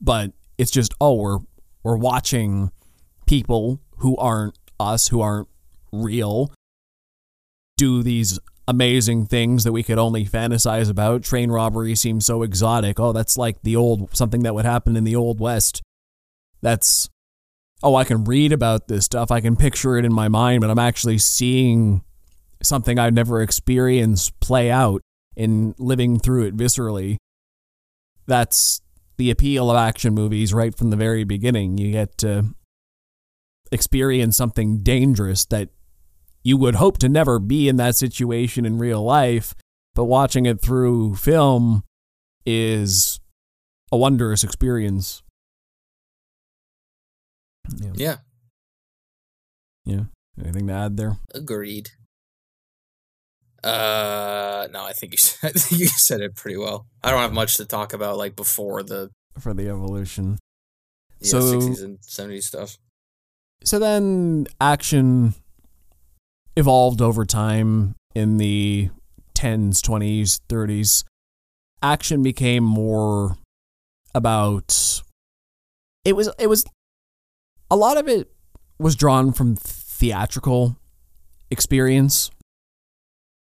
but 0.00 0.32
it's 0.60 0.70
just 0.70 0.94
oh 1.00 1.14
we're 1.14 1.38
we're 1.82 1.96
watching 1.96 2.70
people 3.26 3.80
who 3.98 4.16
aren't 4.16 4.58
us 4.78 5.08
who 5.08 5.20
aren't 5.20 5.48
real 5.92 6.52
do 7.76 8.02
these 8.02 8.38
amazing 8.68 9.26
things 9.26 9.64
that 9.64 9.72
we 9.72 9.82
could 9.82 9.98
only 9.98 10.24
fantasize 10.24 10.90
about. 10.90 11.22
Train 11.22 11.50
robbery 11.50 11.94
seems 11.94 12.26
so 12.26 12.42
exotic. 12.42 13.00
Oh 13.00 13.12
that's 13.12 13.36
like 13.36 13.62
the 13.62 13.74
old 13.74 14.14
something 14.14 14.42
that 14.42 14.54
would 14.54 14.66
happen 14.66 14.96
in 14.96 15.04
the 15.04 15.16
old 15.16 15.40
west. 15.40 15.80
That's 16.60 17.08
oh 17.82 17.94
i 17.94 18.04
can 18.04 18.24
read 18.24 18.52
about 18.52 18.88
this 18.88 19.06
stuff. 19.06 19.30
I 19.30 19.40
can 19.40 19.56
picture 19.56 19.96
it 19.96 20.04
in 20.04 20.12
my 20.12 20.28
mind 20.28 20.60
but 20.60 20.70
i'm 20.70 20.78
actually 20.78 21.18
seeing 21.18 22.02
something 22.62 22.98
I've 22.98 23.14
never 23.14 23.40
experienced 23.40 24.38
play 24.40 24.70
out 24.70 25.00
in 25.34 25.74
living 25.78 26.18
through 26.18 26.44
it 26.44 26.56
viscerally. 26.56 27.16
That's 28.26 28.82
the 29.20 29.30
appeal 29.30 29.70
of 29.70 29.76
action 29.76 30.14
movies 30.14 30.54
right 30.54 30.74
from 30.74 30.88
the 30.88 30.96
very 30.96 31.24
beginning. 31.24 31.76
You 31.76 31.92
get 31.92 32.16
to 32.18 32.54
experience 33.70 34.34
something 34.34 34.78
dangerous 34.82 35.44
that 35.44 35.68
you 36.42 36.56
would 36.56 36.76
hope 36.76 36.96
to 37.00 37.08
never 37.10 37.38
be 37.38 37.68
in 37.68 37.76
that 37.76 37.96
situation 37.96 38.64
in 38.64 38.78
real 38.78 39.02
life, 39.02 39.54
but 39.94 40.04
watching 40.04 40.46
it 40.46 40.62
through 40.62 41.16
film 41.16 41.84
is 42.46 43.20
a 43.92 43.98
wondrous 43.98 44.42
experience. 44.42 45.22
Yeah. 47.76 47.92
Yeah. 47.94 48.16
Yeah. 49.84 50.04
Anything 50.42 50.66
to 50.68 50.72
add 50.72 50.96
there? 50.96 51.18
Agreed. 51.34 51.90
Uh, 53.62 54.68
no, 54.72 54.84
I 54.84 54.92
think 54.92 55.12
you 55.12 55.18
said, 55.18 55.52
you 55.70 55.86
said 55.86 56.20
it 56.20 56.34
pretty 56.34 56.56
well. 56.56 56.86
I 57.02 57.10
don't 57.10 57.20
have 57.20 57.32
much 57.32 57.56
to 57.56 57.64
talk 57.64 57.92
about 57.92 58.16
like 58.16 58.36
before 58.36 58.82
the 58.82 59.10
for 59.38 59.54
the 59.54 59.68
evolution. 59.68 60.38
Yeah, 61.20 61.30
so 61.30 61.40
60s 61.40 61.84
and 61.84 61.98
70s 62.00 62.44
stuff. 62.44 62.78
So 63.62 63.78
then 63.78 64.46
action 64.60 65.34
evolved 66.56 67.02
over 67.02 67.26
time 67.26 67.94
in 68.14 68.38
the 68.38 68.90
10s, 69.34 69.80
20s, 69.80 70.40
30s. 70.48 71.04
Action 71.82 72.22
became 72.22 72.64
more 72.64 73.36
about 74.14 75.02
it 76.04 76.14
was 76.16 76.30
it 76.38 76.48
was 76.48 76.64
a 77.70 77.76
lot 77.76 77.96
of 77.96 78.08
it 78.08 78.30
was 78.78 78.96
drawn 78.96 79.32
from 79.32 79.54
theatrical 79.56 80.76
experience 81.50 82.30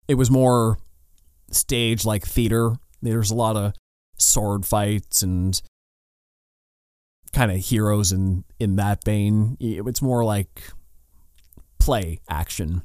it 0.08 0.14
was 0.14 0.30
more 0.30 0.78
stage 1.50 2.04
like 2.04 2.26
theater. 2.26 2.72
There's 3.02 3.30
a 3.30 3.34
lot 3.34 3.56
of 3.56 3.74
sword 4.18 4.64
fights 4.64 5.22
and 5.22 5.60
kind 7.32 7.50
of 7.50 7.58
heroes 7.58 8.12
in 8.12 8.44
in 8.58 8.76
that 8.76 9.04
vein. 9.04 9.56
It's 9.60 10.02
more 10.02 10.24
like 10.24 10.62
play 11.78 12.18
action 12.28 12.82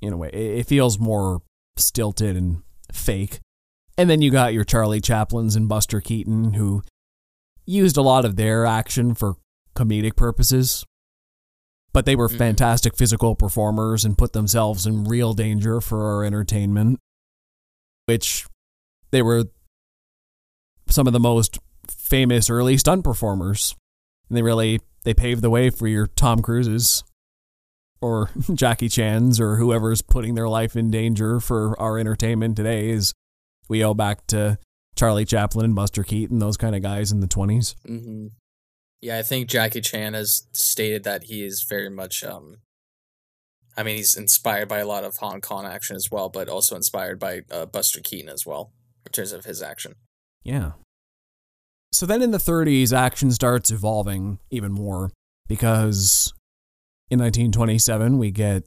in 0.00 0.12
a 0.12 0.16
way. 0.16 0.30
It 0.30 0.66
feels 0.66 0.98
more 0.98 1.42
stilted 1.76 2.36
and 2.36 2.62
fake. 2.92 3.40
And 3.98 4.08
then 4.08 4.22
you 4.22 4.30
got 4.30 4.54
your 4.54 4.64
Charlie 4.64 5.00
Chaplins 5.00 5.54
and 5.54 5.68
Buster 5.68 6.00
Keaton 6.00 6.54
who 6.54 6.82
used 7.66 7.96
a 7.96 8.02
lot 8.02 8.24
of 8.24 8.36
their 8.36 8.66
action 8.66 9.14
for 9.14 9.36
comedic 9.76 10.16
purposes 10.16 10.84
but 11.92 12.06
they 12.06 12.16
were 12.16 12.28
mm-hmm. 12.28 12.38
fantastic 12.38 12.96
physical 12.96 13.34
performers 13.34 14.04
and 14.04 14.18
put 14.18 14.32
themselves 14.32 14.86
in 14.86 15.04
real 15.04 15.34
danger 15.34 15.80
for 15.80 16.04
our 16.06 16.24
entertainment, 16.24 16.98
which 18.06 18.46
they 19.10 19.22
were 19.22 19.44
some 20.88 21.06
of 21.06 21.12
the 21.12 21.20
most 21.20 21.58
famous 21.88 22.50
early 22.50 22.76
stunt 22.76 23.04
performers. 23.04 23.74
And 24.28 24.36
they 24.36 24.42
really 24.42 24.80
they 25.04 25.14
paved 25.14 25.42
the 25.42 25.50
way 25.50 25.70
for 25.70 25.86
your 25.86 26.06
Tom 26.06 26.40
Cruises 26.40 27.04
or 28.00 28.30
Jackie 28.54 28.88
Chan's 28.88 29.40
or 29.40 29.56
whoever's 29.56 30.02
putting 30.02 30.34
their 30.34 30.48
life 30.48 30.76
in 30.76 30.90
danger 30.90 31.40
for 31.40 31.78
our 31.80 31.98
entertainment 31.98 32.56
today 32.56 32.90
is 32.90 33.12
we 33.68 33.84
owe 33.84 33.94
back 33.94 34.26
to 34.28 34.58
Charlie 34.96 35.24
Chaplin 35.24 35.64
and 35.64 35.74
Buster 35.74 36.02
Keaton, 36.02 36.38
those 36.38 36.56
kind 36.56 36.74
of 36.74 36.82
guys 36.82 37.12
in 37.12 37.20
the 37.20 37.26
20s. 37.26 37.74
Mm-hmm. 37.88 38.26
Yeah, 39.02 39.18
I 39.18 39.22
think 39.22 39.50
Jackie 39.50 39.80
Chan 39.80 40.14
has 40.14 40.46
stated 40.52 41.02
that 41.04 41.24
he 41.24 41.44
is 41.44 41.66
very 41.68 41.90
much 41.90 42.24
um 42.24 42.58
I 43.76 43.82
mean, 43.82 43.96
he's 43.96 44.14
inspired 44.14 44.68
by 44.68 44.78
a 44.78 44.86
lot 44.86 45.04
of 45.04 45.16
Hong 45.16 45.40
Kong 45.40 45.64
action 45.64 45.96
as 45.96 46.10
well, 46.10 46.28
but 46.28 46.48
also 46.48 46.76
inspired 46.76 47.18
by 47.18 47.40
uh, 47.50 47.64
Buster 47.66 48.00
Keaton 48.00 48.28
as 48.28 48.44
well 48.44 48.70
in 49.06 49.12
terms 49.12 49.32
of 49.32 49.46
his 49.46 49.62
action. 49.62 49.94
Yeah. 50.42 50.72
So 51.90 52.06
then 52.06 52.22
in 52.22 52.32
the 52.32 52.38
30s, 52.38 52.92
action 52.92 53.30
starts 53.30 53.70
evolving 53.70 54.38
even 54.50 54.72
more 54.72 55.10
because 55.48 56.32
in 57.10 57.18
1927 57.18 58.18
we 58.18 58.30
get 58.30 58.64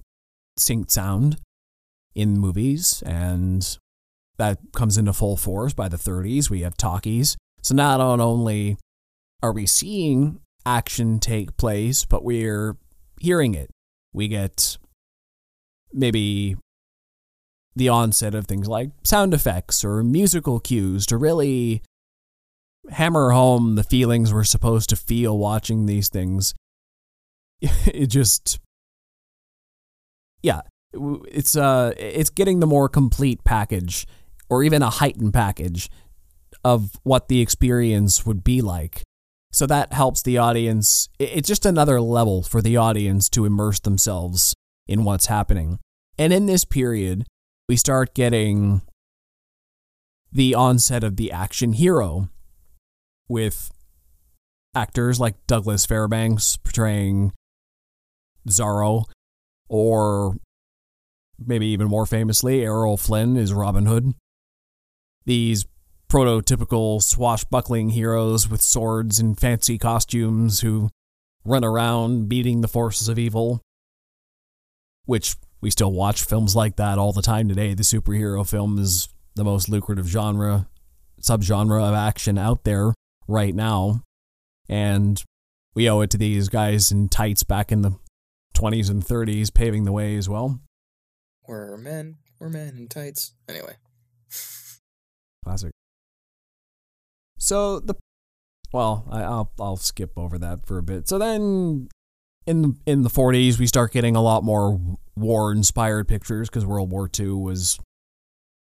synced 0.60 0.92
sound 0.92 1.38
in 2.13 2.39
movies, 2.39 3.04
and 3.06 3.77
that 4.38 4.60
comes 4.74 4.98
into 4.98 5.13
full 5.13 5.38
force 5.38 5.74
by 5.74 5.88
the 5.88 5.98
30s. 5.98 6.50
We 6.50 6.62
have 6.62 6.77
talkies. 6.77 7.36
So 7.62 7.75
not 7.75 8.00
only 8.00 8.77
are 9.46 9.52
we 9.52 9.68
seeing 9.68 10.40
action 10.66 11.20
take 11.20 11.56
place, 11.56 12.04
but 12.04 12.24
we're 12.24 12.78
hearing 13.22 13.54
it. 13.54 13.70
We 14.12 14.28
get 14.28 14.78
maybe 15.94 16.56
the 17.75 17.90
onset 17.90 18.34
of 18.34 18.48
things 18.48 18.68
like 18.68 18.90
sound 19.04 19.36
effects 19.36 19.86
or 19.86 20.04
musical 20.04 20.60
cues 20.60 21.06
to 21.06 21.18
really 21.18 21.84
hammer 22.90 23.32
home 23.32 23.75
the 23.75 23.84
feelings 23.84 24.34
we're 24.34 24.44
supposed 24.44 24.90
to 24.90 24.96
feel 24.96 25.38
watching 25.38 25.86
these 25.86 26.10
things. 26.10 26.54
It 27.62 28.08
just 28.08 28.60
yeah, 30.42 30.62
it's 30.94 31.56
uh 31.56 31.94
it's 31.98 32.30
getting 32.32 32.62
the 32.62 32.68
more 32.68 32.90
complete 32.90 33.44
package 33.44 34.08
or 34.50 34.64
even 34.64 34.82
a 34.82 34.90
heightened 34.90 35.34
package 35.34 35.90
of 36.64 36.92
what 37.04 37.28
the 37.28 37.42
experience 37.42 38.25
would 38.25 38.44
be 38.44 38.62
like. 38.62 39.05
So 39.56 39.66
that 39.68 39.94
helps 39.94 40.22
the 40.22 40.38
audience. 40.38 41.08
It's 41.18 41.48
just 41.48 41.66
another 41.66 42.02
level 42.02 42.44
for 42.44 42.62
the 42.62 42.76
audience 42.76 43.30
to 43.30 43.46
immerse 43.46 43.80
themselves 43.80 44.54
in 44.86 45.06
what's 45.06 45.28
happening. 45.28 45.80
And 46.18 46.34
in 46.34 46.46
this 46.46 46.66
period, 46.66 47.26
we 47.70 47.78
start 47.78 48.14
getting 48.14 48.82
the 50.30 50.56
onset 50.56 51.06
of 51.06 51.16
the 51.16 51.32
action 51.32 51.72
hero 51.72 52.28
with 53.30 53.72
actors 54.76 55.22
like 55.22 55.48
Douglas 55.48 55.86
Fairbanks 55.86 56.58
portraying 56.58 57.32
Zorro, 58.50 59.06
or 59.70 60.36
maybe 61.40 61.68
even 61.68 61.88
more 61.88 62.06
famously, 62.06 62.62
Errol 62.62 62.98
Flynn 62.98 63.38
is 63.38 63.54
Robin 63.54 63.86
Hood. 63.86 64.16
These 65.24 65.66
prototypical 66.08 67.02
swashbuckling 67.02 67.90
heroes 67.90 68.50
with 68.50 68.62
swords 68.62 69.20
and 69.20 69.40
fancy 69.40 69.78
costumes 69.78 70.62
who 70.62 70.90
run 71.44 71.64
around 71.64 72.30
beating 72.30 72.62
the 72.62 72.68
forces 72.68 73.08
of 73.08 73.20
evil, 73.20 73.62
which 75.06 75.36
we 75.62 75.70
still 75.70 75.92
watch 75.92 76.24
films 76.24 76.56
like 76.56 76.76
that 76.76 76.98
all 76.98 77.14
the 77.14 77.22
time 77.22 77.48
today. 77.48 77.74
The 77.74 77.84
superhero 77.84 78.48
film 78.48 78.78
is 78.78 79.10
the 79.36 79.44
most 79.44 79.70
lucrative 79.70 80.08
genre, 80.08 80.68
subgenre 81.22 81.82
of 81.82 81.94
action 81.94 82.38
out 82.38 82.64
there 82.64 82.94
right 83.28 83.54
now. 83.54 84.02
And 84.70 85.24
we 85.76 85.90
owe 85.90 86.02
it 86.02 86.10
to 86.12 86.18
these 86.18 86.50
guys 86.50 86.92
in 86.92 87.10
tights 87.10 87.44
back 87.44 87.72
in 87.72 87.82
the 87.82 87.98
20s 88.56 88.90
and 88.90 89.04
30s 89.04 89.54
paving 89.54 89.84
the 89.84 89.92
way 89.92 90.16
as 90.16 90.30
well. 90.30 90.60
We're 91.48 91.78
men. 91.78 92.18
We're 92.40 92.50
men 92.50 92.76
in 92.78 92.88
tights. 92.88 93.34
Anyway. 93.48 93.76
Classic. 95.44 95.72
So 97.38 97.80
the 97.80 97.96
well, 98.72 99.08
I, 99.10 99.22
will 99.22 99.51
I'll 99.60 99.77
skip 99.77 100.12
over 100.18 100.38
that 100.38 100.65
for 100.65 100.77
a 100.77 100.84
bit. 100.84 101.08
So 101.08 101.18
then 101.18 101.89
in 102.46 102.77
in 102.86 103.01
the 103.04 103.10
40s 103.10 103.58
we 103.58 103.68
start 103.68 103.92
getting 103.92 104.15
a 104.15 104.22
lot 104.22 104.44
more 104.44 104.80
war 105.15 105.51
inspired 105.51 106.08
pictures 106.08 106.50
because 106.50 106.65
World 106.65 106.92
War 106.92 107.10
II 107.18 107.32
was 107.32 107.80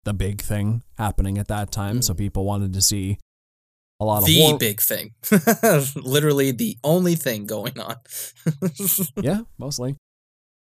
the 0.05 0.13
big 0.13 0.41
thing 0.41 0.83
happening 0.97 1.37
at 1.37 1.47
that 1.49 1.71
time. 1.71 1.99
Mm. 1.99 2.03
So 2.03 2.13
people 2.13 2.45
wanted 2.45 2.73
to 2.73 2.81
see 2.81 3.17
a 3.99 4.05
lot 4.05 4.25
the 4.25 4.43
of 4.43 4.59
the 4.59 4.65
big 4.65 4.79
thing, 4.79 5.13
literally 5.95 6.51
the 6.51 6.77
only 6.83 7.15
thing 7.15 7.45
going 7.45 7.79
on. 7.79 7.95
yeah, 9.21 9.41
mostly. 9.57 9.95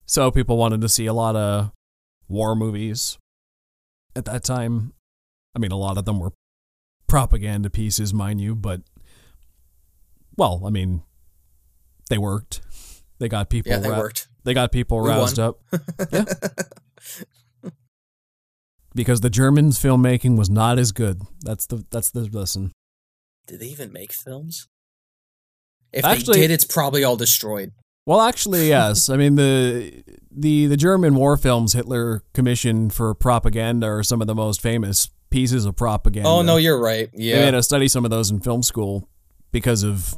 So 0.05 0.31
people 0.31 0.57
wanted 0.57 0.81
to 0.81 0.89
see 0.89 1.07
a 1.07 1.13
lot 1.13 1.36
of 1.36 1.72
war 2.27 2.55
movies 2.55 3.17
at 4.15 4.25
that 4.25 4.43
time. 4.43 4.93
I 5.55 5.60
mean, 5.60 5.72
a 5.72 5.77
lot 5.77 5.98
of 5.98 6.05
them 6.05 6.19
were 6.19 6.31
propaganda 7.13 7.70
pieces, 7.70 8.12
mind 8.12 8.41
you, 8.41 8.55
but 8.55 8.82
well, 10.36 10.63
I 10.65 10.72
mean, 10.72 11.03
they 12.10 12.17
worked. 12.17 12.62
They 13.20 13.29
got 13.29 13.51
people. 13.51 13.72
Yeah, 13.72 13.77
they 13.77 13.89
ra- 13.89 14.00
worked. 14.00 14.29
They 14.43 14.55
got 14.55 14.72
people 14.72 15.00
we 15.00 15.10
roused 15.10 15.38
won. 15.38 15.50
up. 15.50 15.60
yeah. 16.12 16.25
because 18.96 19.22
the 19.22 19.29
Germans' 19.29 19.77
filmmaking 19.77 20.39
was 20.39 20.50
not 20.50 20.79
as 20.79 20.91
good. 20.91 21.22
That's 21.43 21.67
the 21.67 21.86
that's 21.91 22.10
the 22.10 22.22
lesson. 22.22 22.72
Did 23.46 23.60
they 23.60 23.67
even 23.67 23.93
make 23.93 24.12
films? 24.12 24.67
If 25.91 26.03
Actually- 26.05 26.38
they 26.39 26.48
did, 26.48 26.51
it's 26.55 26.65
probably 26.65 27.03
all 27.03 27.15
destroyed. 27.15 27.74
Well, 28.08 28.22
actually, 28.22 28.70
yes. 28.70 29.08
I 29.08 29.17
mean 29.17 29.36
the 29.36 30.03
the 30.32 30.65
the 30.65 30.77
German 30.77 31.13
war 31.13 31.38
films 31.38 31.74
Hitler 31.74 32.24
commissioned 32.34 32.91
for 32.91 33.13
propaganda 33.13 33.86
are 33.86 34.01
some 34.01 34.20
of 34.20 34.25
the 34.25 34.34
most 34.34 34.62
famous 34.62 35.12
pieces 35.33 35.65
of 35.65 35.75
propaganda. 35.75 36.29
Oh 36.29 36.41
no, 36.43 36.57
you're 36.57 36.79
right. 36.79 37.09
Yeah. 37.13 37.43
made 37.45 37.53
us 37.55 37.65
study 37.65 37.87
some 37.87 38.05
of 38.05 38.11
those 38.11 38.29
in 38.31 38.39
film 38.39 38.61
school 38.63 39.09
because 39.51 39.83
of 39.83 40.15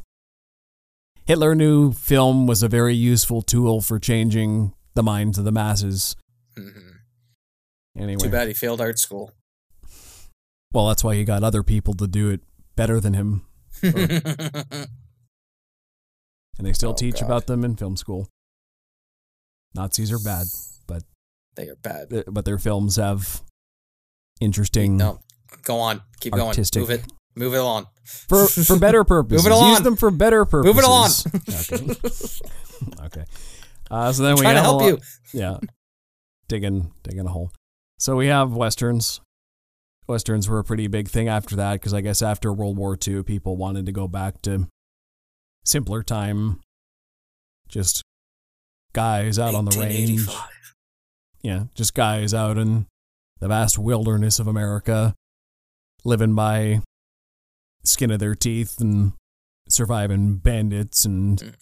Hitler 1.26 1.54
knew 1.54 1.90
film 1.92 2.46
was 2.46 2.62
a 2.62 2.68
very 2.68 2.94
useful 2.94 3.42
tool 3.42 3.80
for 3.80 3.98
changing 3.98 4.72
the 4.94 5.02
minds 5.02 5.38
of 5.38 5.44
the 5.44 5.50
masses. 5.52 6.14
Mhm. 6.56 6.92
Anyway, 7.98 8.20
Too 8.22 8.28
bad 8.30 8.46
he 8.48 8.54
failed 8.54 8.80
art 8.80 8.98
school. 8.98 9.32
well, 10.72 10.86
that's 10.88 11.02
why 11.02 11.14
he 11.14 11.24
got 11.24 11.42
other 11.42 11.62
people 11.62 11.94
to 11.94 12.06
do 12.06 12.28
it 12.30 12.42
better 12.76 13.00
than 13.00 13.14
him, 13.14 13.42
and 13.82 14.88
they 16.58 16.72
still 16.74 16.90
Oh, 16.90 16.94
teach 16.94 17.20
God. 17.20 17.26
about 17.26 17.46
them 17.46 17.64
in 17.64 17.74
film 17.76 17.96
school. 17.96 18.28
Nazis 19.74 20.12
are 20.12 20.18
bad, 20.18 20.46
but 20.86 21.02
they 21.54 21.68
are 21.68 21.76
bad. 21.76 22.24
but 22.30 22.44
their 22.44 22.58
films 22.58 22.96
have 22.96 23.42
interesting 24.40 24.96
No, 24.96 25.20
go 25.62 25.78
on. 25.78 26.02
Keep 26.20 26.34
Artistic. 26.34 26.86
going. 26.86 26.90
Move 26.98 27.04
it. 27.04 27.12
Move 27.38 27.54
it 27.54 27.58
along. 27.58 27.86
for 28.04 28.46
for 28.46 28.78
better 28.78 29.04
purposes. 29.14 29.44
Move 29.44 29.52
it 29.52 29.54
along. 29.54 29.70
Use 29.70 29.80
them 29.82 29.96
for 29.96 30.10
better 30.10 30.44
purposes. 30.44 30.74
Move 30.74 30.82
it 30.82 30.86
along. 30.86 31.10
Okay. 32.98 33.04
okay. 33.06 33.24
Uh, 33.90 34.12
so 34.12 34.22
then 34.22 34.34
we 34.36 34.42
trying 34.42 34.56
to 34.56 34.60
help 34.62 34.80
lot- 34.82 34.88
you. 34.88 34.98
Yeah. 35.32 35.58
Digging 36.48 36.92
digging 37.02 37.26
a 37.26 37.30
hole. 37.30 37.50
So 37.98 38.16
we 38.16 38.26
have 38.26 38.52
westerns. 38.52 39.20
Westerns 40.08 40.48
were 40.48 40.58
a 40.58 40.64
pretty 40.64 40.86
big 40.86 41.08
thing 41.08 41.26
after 41.28 41.56
that 41.56 41.74
because 41.74 41.92
I 41.94 42.00
guess 42.00 42.22
after 42.22 42.52
World 42.52 42.76
War 42.76 42.96
II, 43.06 43.22
people 43.22 43.56
wanted 43.56 43.86
to 43.86 43.92
go 43.92 44.06
back 44.06 44.40
to 44.42 44.68
simpler 45.64 46.02
time. 46.02 46.60
Just 47.68 48.02
guys 48.92 49.38
out 49.38 49.54
on 49.54 49.64
the 49.64 49.78
range. 49.80 50.26
Yeah, 51.42 51.64
just 51.74 51.94
guys 51.94 52.32
out 52.34 52.58
in 52.58 52.86
the 53.40 53.48
vast 53.48 53.78
wilderness 53.78 54.38
of 54.38 54.46
America, 54.46 55.14
living 56.04 56.34
by 56.34 56.80
skin 57.84 58.10
of 58.10 58.18
their 58.18 58.34
teeth 58.34 58.80
and 58.80 59.12
surviving 59.68 60.36
bandits 60.36 61.04
and 61.04 61.54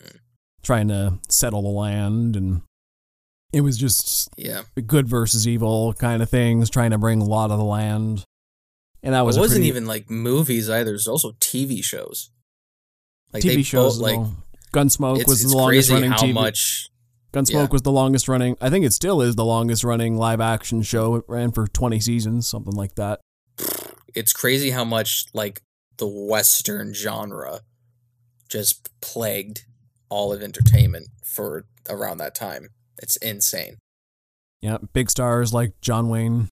trying 0.62 0.88
to 0.88 1.18
settle 1.28 1.62
the 1.62 1.68
land. 1.68 2.36
And 2.36 2.62
it 3.52 3.60
was 3.62 3.76
just 3.78 4.28
Yeah. 4.36 4.62
good 4.86 5.08
versus 5.08 5.46
evil 5.46 5.92
kind 5.94 6.22
of 6.22 6.30
things, 6.30 6.70
trying 6.70 6.90
to 6.92 6.98
bring 6.98 7.20
a 7.20 7.24
lot 7.24 7.50
of 7.50 7.58
the 7.58 7.64
land. 7.64 8.24
And 9.02 9.14
that 9.14 9.22
was 9.22 9.36
it 9.36 9.40
wasn't 9.40 9.58
pretty- 9.58 9.68
even 9.68 9.86
like 9.86 10.08
movies 10.10 10.70
either. 10.70 10.84
There's 10.86 11.06
also 11.08 11.32
TV 11.40 11.82
shows. 11.82 12.30
Like 13.32 13.42
TV 13.42 13.62
shows. 13.64 13.98
both, 13.98 14.02
like 14.02 14.20
Gunsmoke 14.72 15.20
it's, 15.20 15.28
was 15.28 15.42
it's 15.42 15.50
the 15.52 15.56
longest 15.58 15.88
crazy 15.90 15.94
running 15.94 16.10
how 16.12 16.18
TV. 16.22 16.32
much. 16.32 16.88
Gunsmoke 17.34 17.52
yeah. 17.52 17.66
was 17.72 17.82
the 17.82 17.90
longest 17.90 18.28
running. 18.28 18.56
I 18.60 18.70
think 18.70 18.84
it 18.84 18.92
still 18.92 19.20
is 19.20 19.34
the 19.34 19.44
longest 19.44 19.82
running 19.82 20.16
live 20.16 20.40
action 20.40 20.82
show. 20.82 21.16
It 21.16 21.24
ran 21.26 21.50
for 21.50 21.66
20 21.66 21.98
seasons, 21.98 22.46
something 22.46 22.74
like 22.74 22.94
that. 22.94 23.20
It's 24.14 24.32
crazy 24.32 24.70
how 24.70 24.84
much 24.84 25.26
like 25.34 25.62
the 25.96 26.06
Western 26.06 26.94
genre 26.94 27.62
just 28.48 28.88
plagued 29.00 29.64
all 30.08 30.32
of 30.32 30.42
entertainment 30.42 31.08
for 31.24 31.66
around 31.90 32.18
that 32.18 32.36
time. 32.36 32.68
It's 33.02 33.16
insane. 33.16 33.78
Yeah, 34.60 34.78
big 34.92 35.10
stars 35.10 35.52
like 35.52 35.72
John 35.80 36.08
Wayne 36.08 36.48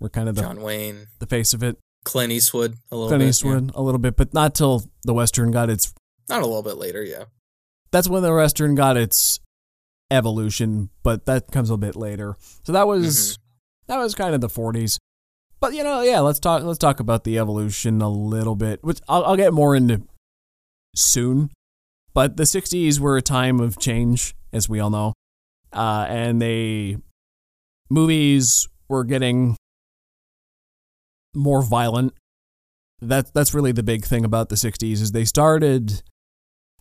were 0.00 0.10
kind 0.10 0.28
of 0.28 0.34
the, 0.34 0.42
John 0.42 0.62
Wayne, 0.62 1.06
the 1.20 1.26
face 1.26 1.54
of 1.54 1.62
it. 1.62 1.78
Clint 2.04 2.32
Eastwood, 2.32 2.74
a 2.90 2.96
little 2.96 3.08
Clint 3.08 3.20
bit. 3.20 3.24
yeah. 3.24 3.30
Eastwood 3.30 3.70
a 3.76 3.82
little 3.82 4.00
bit, 4.00 4.16
but 4.16 4.34
not 4.34 4.56
till 4.56 4.82
the 5.04 5.14
Western 5.14 5.52
got 5.52 5.70
its. 5.70 5.94
Not 6.28 6.42
a 6.42 6.46
little 6.46 6.64
bit 6.64 6.76
later, 6.76 7.04
yeah. 7.04 7.24
That's 7.92 8.08
when 8.08 8.24
the 8.24 8.34
Western 8.34 8.74
got 8.74 8.96
its 8.96 9.38
evolution, 10.10 10.90
but 11.02 11.26
that 11.26 11.50
comes 11.50 11.70
a 11.70 11.76
bit 11.76 11.96
later. 11.96 12.36
So 12.64 12.72
that 12.72 12.86
was 12.86 13.06
Mm-hmm. 13.06 13.92
that 13.92 13.98
was 13.98 14.14
kind 14.14 14.34
of 14.34 14.40
the 14.40 14.48
40s. 14.48 14.98
But 15.60 15.74
you 15.74 15.82
know, 15.82 16.02
yeah, 16.02 16.20
let's 16.20 16.38
talk 16.38 16.62
let's 16.62 16.78
talk 16.78 17.00
about 17.00 17.24
the 17.24 17.38
evolution 17.38 18.02
a 18.02 18.08
little 18.08 18.56
bit, 18.56 18.82
which 18.84 19.00
I'll, 19.08 19.24
I'll 19.24 19.36
get 19.36 19.52
more 19.52 19.74
into 19.74 20.02
soon. 20.94 21.50
But 22.14 22.36
the 22.36 22.44
60s 22.44 22.98
were 22.98 23.16
a 23.16 23.22
time 23.22 23.60
of 23.60 23.78
change, 23.78 24.34
as 24.52 24.68
we 24.68 24.80
all 24.80 24.90
know, 24.90 25.12
uh, 25.72 26.06
and 26.08 26.40
they 26.40 26.96
movies 27.90 28.68
were 28.88 29.04
getting 29.04 29.56
more 31.34 31.62
violent. 31.62 32.12
That 33.00 33.34
that's 33.34 33.52
really 33.52 33.72
the 33.72 33.82
big 33.82 34.04
thing 34.04 34.24
about 34.24 34.48
the 34.48 34.54
60s 34.56 34.92
is 35.02 35.12
they 35.12 35.24
started 35.26 36.02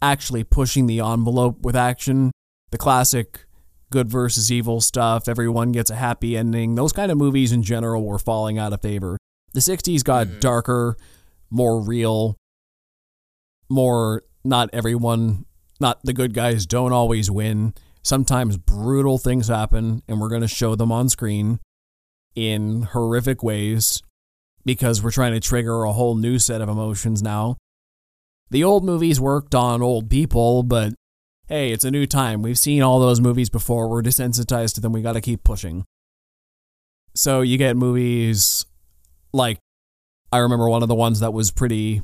actually 0.02 0.44
pushing 0.44 0.88
the 0.88 1.00
envelope 1.02 1.62
with 1.62 1.76
action. 1.76 2.32
The 2.76 2.80
classic 2.80 3.46
good 3.90 4.10
versus 4.10 4.52
evil 4.52 4.82
stuff, 4.82 5.30
everyone 5.30 5.72
gets 5.72 5.90
a 5.90 5.96
happy 5.96 6.36
ending. 6.36 6.76
Those 6.76 6.92
kind 6.92 7.10
of 7.10 7.18
movies 7.18 7.54
in 7.54 7.64
general 7.64 8.04
were 8.04 8.20
falling 8.20 8.58
out 8.58 8.74
of 8.74 8.82
favor. 8.82 9.18
The 9.54 9.62
60s 9.62 10.04
got 10.04 10.28
Mhm. 10.28 10.40
darker, 10.42 10.98
more 11.50 11.80
real, 11.80 12.36
more 13.70 14.24
not 14.44 14.70
everyone, 14.74 15.46
not 15.80 16.04
the 16.04 16.12
good 16.12 16.34
guys 16.34 16.66
don't 16.66 16.92
always 16.92 17.32
win. 17.32 17.74
Sometimes 18.04 18.58
brutal 18.58 19.18
things 19.18 19.48
happen, 19.48 20.04
and 20.10 20.20
we're 20.20 20.28
going 20.28 20.42
to 20.42 20.48
show 20.50 20.76
them 20.76 20.92
on 20.92 21.08
screen 21.08 21.62
in 22.36 22.82
horrific 22.92 23.42
ways 23.42 24.02
because 24.66 25.02
we're 25.02 25.12
trying 25.12 25.32
to 25.32 25.40
trigger 25.40 25.84
a 25.86 25.94
whole 25.94 26.16
new 26.16 26.40
set 26.40 26.60
of 26.60 26.68
emotions 26.68 27.24
now. 27.24 27.56
The 28.50 28.66
old 28.66 28.84
movies 28.84 29.22
worked 29.22 29.56
on 29.56 29.82
old 29.82 30.10
people, 30.10 30.62
but 30.62 30.94
hey, 31.48 31.72
it's 31.72 31.84
a 31.84 31.92
new 31.92 32.06
time. 32.06 32.42
We've 32.42 32.58
seen 32.58 32.82
all 32.82 33.00
those 33.00 33.22
movies 33.22 33.50
before. 33.50 33.88
We're 33.88 34.02
desensitized 34.02 34.74
to 34.76 34.82
them. 34.82 34.92
We 34.92 35.02
got 35.02 35.14
to 35.14 35.22
keep 35.22 35.44
pushing. 35.44 35.86
So 37.14 37.42
you 37.42 37.58
get 37.58 37.78
movies 37.78 38.66
like 39.34 39.60
I 40.32 40.40
remember 40.40 40.68
one 40.70 40.82
of 40.82 40.90
the 40.90 40.96
ones 40.96 41.20
that 41.22 41.32
was 41.34 41.52
pretty 41.52 42.02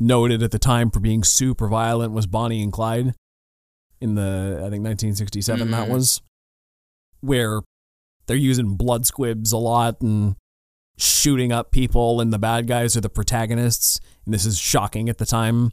noted 0.00 0.42
at 0.42 0.50
the 0.50 0.58
time 0.58 0.90
for 0.90 1.00
being 1.00 1.22
super 1.24 1.68
violent 1.68 2.12
was 2.12 2.26
Bonnie 2.26 2.62
and 2.62 2.72
Clyde 2.72 3.14
in 4.00 4.14
the 4.14 4.54
I 4.58 4.70
think 4.70 4.82
1967 4.84 5.70
that 5.72 5.88
Mhm. 5.88 5.92
was 5.92 6.20
where 7.20 7.62
they're 8.26 8.36
using 8.36 8.76
blood 8.76 9.06
squibs 9.06 9.50
a 9.52 9.56
lot 9.56 10.00
and 10.00 10.36
shooting 10.96 11.50
up 11.52 11.72
people 11.72 12.20
and 12.20 12.32
the 12.32 12.38
bad 12.38 12.66
guys 12.68 12.96
are 12.96 13.00
the 13.00 13.08
protagonists 13.08 13.98
and 14.24 14.32
this 14.32 14.44
is 14.46 14.56
shocking 14.58 15.08
at 15.08 15.18
the 15.18 15.26
time 15.26 15.72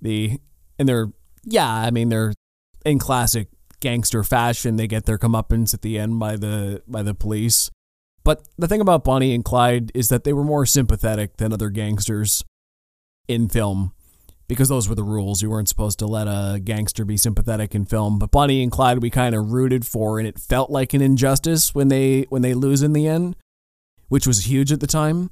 the 0.00 0.38
and 0.78 0.88
they're 0.88 1.12
yeah 1.44 1.68
i 1.72 1.90
mean 1.90 2.08
they're 2.08 2.32
in 2.84 2.98
classic 2.98 3.48
gangster 3.80 4.22
fashion. 4.22 4.76
They 4.76 4.86
get 4.86 5.06
their 5.06 5.18
comeuppance 5.18 5.74
at 5.74 5.82
the 5.82 5.98
end 5.98 6.18
by 6.20 6.36
the 6.36 6.82
by 6.86 7.02
the 7.02 7.14
police. 7.14 7.68
But 8.24 8.42
the 8.56 8.68
thing 8.68 8.80
about 8.80 9.02
bonnie 9.04 9.34
and 9.34 9.44
clyde 9.44 9.90
is 9.94 10.08
that 10.08 10.22
they 10.24 10.32
were 10.32 10.44
more 10.44 10.64
sympathetic 10.64 11.36
than 11.38 11.52
other 11.52 11.68
gangsters 11.68 12.44
in 13.26 13.48
film 13.48 13.92
because 14.46 14.68
those 14.68 14.88
were 14.88 14.94
the 14.94 15.02
rules. 15.02 15.42
You 15.42 15.50
weren't 15.50 15.68
supposed 15.68 15.98
to 15.98 16.06
let 16.06 16.28
a 16.28 16.60
gangster 16.62 17.04
be 17.04 17.16
sympathetic 17.16 17.74
in 17.74 17.84
film. 17.84 18.20
But 18.20 18.30
bonnie 18.30 18.62
and 18.62 18.70
clyde 18.70 19.02
we 19.02 19.10
kind 19.10 19.34
of 19.34 19.50
rooted 19.52 19.84
for 19.84 20.20
and 20.20 20.28
it 20.28 20.38
felt 20.38 20.70
like 20.70 20.94
an 20.94 21.02
injustice 21.02 21.74
when 21.74 21.88
they 21.88 22.22
when 22.28 22.42
they 22.42 22.54
lose 22.54 22.82
in 22.82 22.92
the 22.92 23.08
end 23.08 23.34
which 24.08 24.26
was 24.28 24.46
huge 24.46 24.70
at 24.70 24.78
the 24.78 24.86
time. 24.86 25.30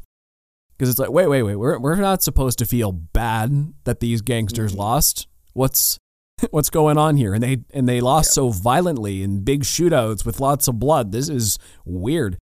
Because 0.77 0.91
it's 0.91 0.99
like 0.99 1.11
wait 1.13 1.29
wait 1.29 1.45
wait. 1.45 1.55
We're 1.57 1.79
we're 1.79 1.95
not 1.97 2.23
supposed 2.23 2.59
to 2.59 2.65
feel 2.65 2.91
bad 2.91 3.75
that 3.85 4.01
these 4.01 4.23
gangsters 4.23 4.73
Mhm. 4.75 4.79
lost 4.79 5.27
what's 5.53 5.99
what's 6.51 6.71
going 6.71 6.97
on 6.99 7.17
here 7.17 7.35
and 7.35 7.43
they 7.43 7.59
and 7.75 7.89
they 7.89 8.01
lost 8.01 8.31
Yeah. 8.31 8.35
so 8.35 8.49
violently 8.51 9.23
in 9.23 9.41
big 9.45 9.63
shootouts 9.65 10.25
with 10.25 10.41
lots 10.41 10.69
of 10.69 10.79
blood 10.79 11.13
this 11.13 11.29
is 11.29 11.59
weird 11.85 12.39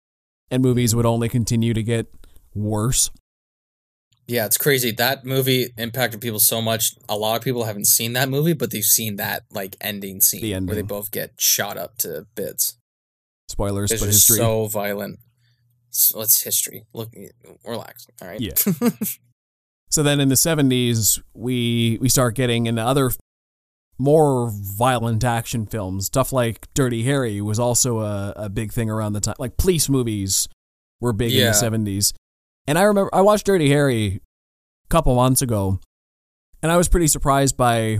and 0.51 0.63
movies 0.63 0.95
would 0.95 1.05
only 1.05 1.29
continue 1.29 1.73
to 1.73 1.83
get 1.83 2.07
worse 2.55 3.09
Yeah, 4.27 4.45
it's 4.45 4.57
crazy. 4.57 4.91
That 4.91 5.25
movie 5.25 5.73
impacted 5.75 6.21
people 6.21 6.39
so 6.39 6.61
much. 6.61 6.93
A 7.09 7.15
lot 7.17 7.35
of 7.37 7.43
people 7.43 7.63
haven't 7.65 7.87
seen 7.87 8.13
that 8.13 8.29
movie, 8.29 8.53
but 8.53 8.69
they've 8.69 8.83
seen 8.99 9.15
that 9.17 9.43
like 9.51 9.75
ending 9.81 10.21
scene 10.21 10.41
The 10.41 10.53
where 10.67 10.75
they 10.75 10.83
both 10.83 11.09
get 11.09 11.31
shot 11.41 11.77
up 11.77 11.97
to 11.99 12.27
bits. 12.35 12.77
spoilers 13.47 13.91
It's 13.91 14.01
but 14.01 14.07
history 14.13 14.37
so 14.37 14.67
violent. 14.67 15.17
So 15.89 16.21
it's 16.21 16.43
history. 16.43 16.85
Look, 16.93 17.09
relax. 17.65 18.05
All 18.21 18.27
right. 18.27 18.39
Yeah. 18.39 18.53
So 19.91 20.03
then 20.03 20.19
in 20.19 20.29
the 20.29 20.35
70s, 20.35 21.21
we 21.33 21.97
we 21.99 22.09
start 22.09 22.35
getting 22.35 22.67
into 22.67 22.81
other 22.81 23.11
more 23.97 24.49
violent 24.53 25.23
action 25.23 25.65
films. 25.65 26.05
Stuff 26.05 26.31
like 26.31 26.67
Dirty 26.73 27.03
Harry 27.03 27.41
was 27.41 27.59
also 27.59 27.99
a, 27.99 28.33
a 28.35 28.49
big 28.49 28.71
thing 28.71 28.89
around 28.89 29.13
the 29.13 29.19
time. 29.19 29.35
Like 29.39 29.57
police 29.57 29.89
movies 29.89 30.47
were 31.01 31.11
big 31.13 31.31
Yeah. 31.31 31.47
in 31.47 31.51
the 31.83 31.91
70s. 31.91 32.13
And 32.67 32.77
I 32.77 32.83
remember 32.83 33.09
I 33.13 33.21
watched 33.21 33.45
Dirty 33.45 33.69
Harry 33.69 34.21
a 34.85 34.87
couple 34.89 35.15
months 35.15 35.41
ago, 35.41 35.79
and 36.61 36.71
I 36.71 36.77
was 36.77 36.87
pretty 36.87 37.07
surprised 37.07 37.57
by 37.57 37.99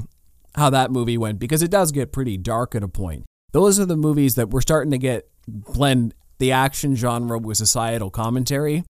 how 0.55 0.69
that 0.69 0.91
movie 0.91 1.17
went 1.17 1.39
because 1.39 1.61
it 1.63 1.71
does 1.71 1.91
get 1.91 2.11
pretty 2.11 2.37
dark 2.37 2.75
at 2.75 2.83
a 2.83 2.87
point. 2.87 3.25
those 3.51 3.79
are 3.79 3.85
the 3.85 3.97
movies 3.97 4.35
that 4.35 4.49
we're 4.51 4.61
starting 4.61 4.91
to 4.91 4.97
get 4.97 5.27
blend 5.47 6.13
the 6.37 6.51
action 6.51 6.95
genre 6.95 7.37
with 7.39 7.57
societal 7.57 8.09
commentary 8.11 8.83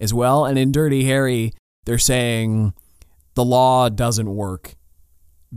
as 0.00 0.12
well. 0.12 0.44
And 0.44 0.58
in 0.58 0.70
Dirty 0.70 1.04
Harry, 1.04 1.52
they're 1.86 1.98
saying 1.98 2.74
the 3.34 3.44
law 3.44 3.88
doesn't 3.88 4.34
work. 4.34 4.74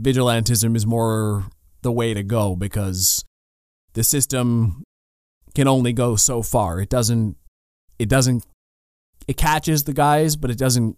Vigilantism 0.00 0.74
is 0.74 0.86
more 0.86 1.44
the 1.82 1.92
way 1.92 2.14
to 2.14 2.22
go 2.22 2.56
because 2.56 3.24
the 3.92 4.04
system 4.04 4.82
can 5.54 5.68
only 5.68 5.92
go 5.92 6.16
so 6.16 6.42
far. 6.42 6.80
It 6.80 6.88
doesn't 6.88 7.36
it 7.98 8.08
doesn't 8.08 8.46
it 9.26 9.36
catches 9.36 9.84
the 9.84 9.92
guys, 9.92 10.36
but 10.36 10.50
it 10.50 10.58
doesn't 10.58 10.96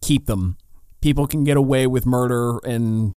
keep 0.00 0.26
them. 0.26 0.56
People 1.00 1.26
can 1.26 1.44
get 1.44 1.56
away 1.56 1.86
with 1.86 2.06
murder 2.06 2.58
and 2.64 3.12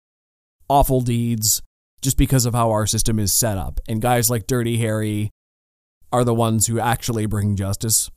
awful 0.68 1.02
deeds 1.02 1.62
just 2.02 2.18
because 2.18 2.46
of 2.46 2.54
how 2.54 2.72
our 2.72 2.86
system 2.86 3.20
is 3.20 3.34
set 3.34 3.58
up. 3.58 3.80
And 3.88 4.02
guys 4.02 4.30
like 4.30 4.48
Dirty 4.48 4.78
Harry 4.78 5.30
are 6.12 6.24
the 6.24 6.34
ones 6.34 6.68
who 6.68 6.80
actually 6.80 7.26
bring 7.26 7.56
justice 7.56 8.10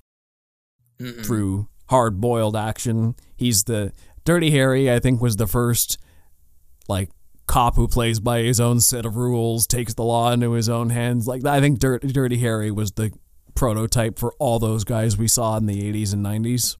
Mm-mm. 0.99 1.25
through 1.25 1.69
hard 1.91 2.21
boiled 2.21 2.57
action. 2.57 3.17
He's 3.37 3.65
the 3.65 3.93
Dirty 4.25 4.53
Harry, 4.53 4.91
I 4.91 5.01
think, 5.01 5.21
was 5.21 5.37
the 5.37 5.47
first 5.47 5.99
like 6.89 7.11
cop 7.47 7.75
who 7.75 7.89
plays 7.89 8.21
by 8.21 8.43
his 8.43 8.61
own 8.61 8.81
set 8.81 9.05
of 9.05 9.17
rules, 9.17 9.67
takes 9.67 9.95
the 9.95 10.05
law 10.05 10.31
into 10.33 10.53
his 10.53 10.69
own 10.69 10.91
hands. 10.91 11.27
Like 11.27 11.45
I 11.45 11.61
think 11.61 11.81
Dirty, 11.81 12.09
Dirty 12.09 12.39
Harry 12.39 12.71
was 12.71 12.93
the 12.93 13.13
prototype 13.55 14.19
for 14.19 14.33
all 14.39 14.59
those 14.59 14.85
guys 14.85 15.19
we 15.19 15.29
saw 15.29 15.57
in 15.57 15.67
the 15.67 15.93
80s 15.93 16.13
and 16.13 16.25
90s, 16.25 16.77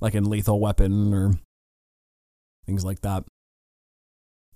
like 0.00 0.14
in 0.14 0.28
Lethal 0.28 0.60
Weapon 0.60 1.14
or 1.14 1.34
things 2.66 2.84
like 2.84 3.02
that. 3.02 3.24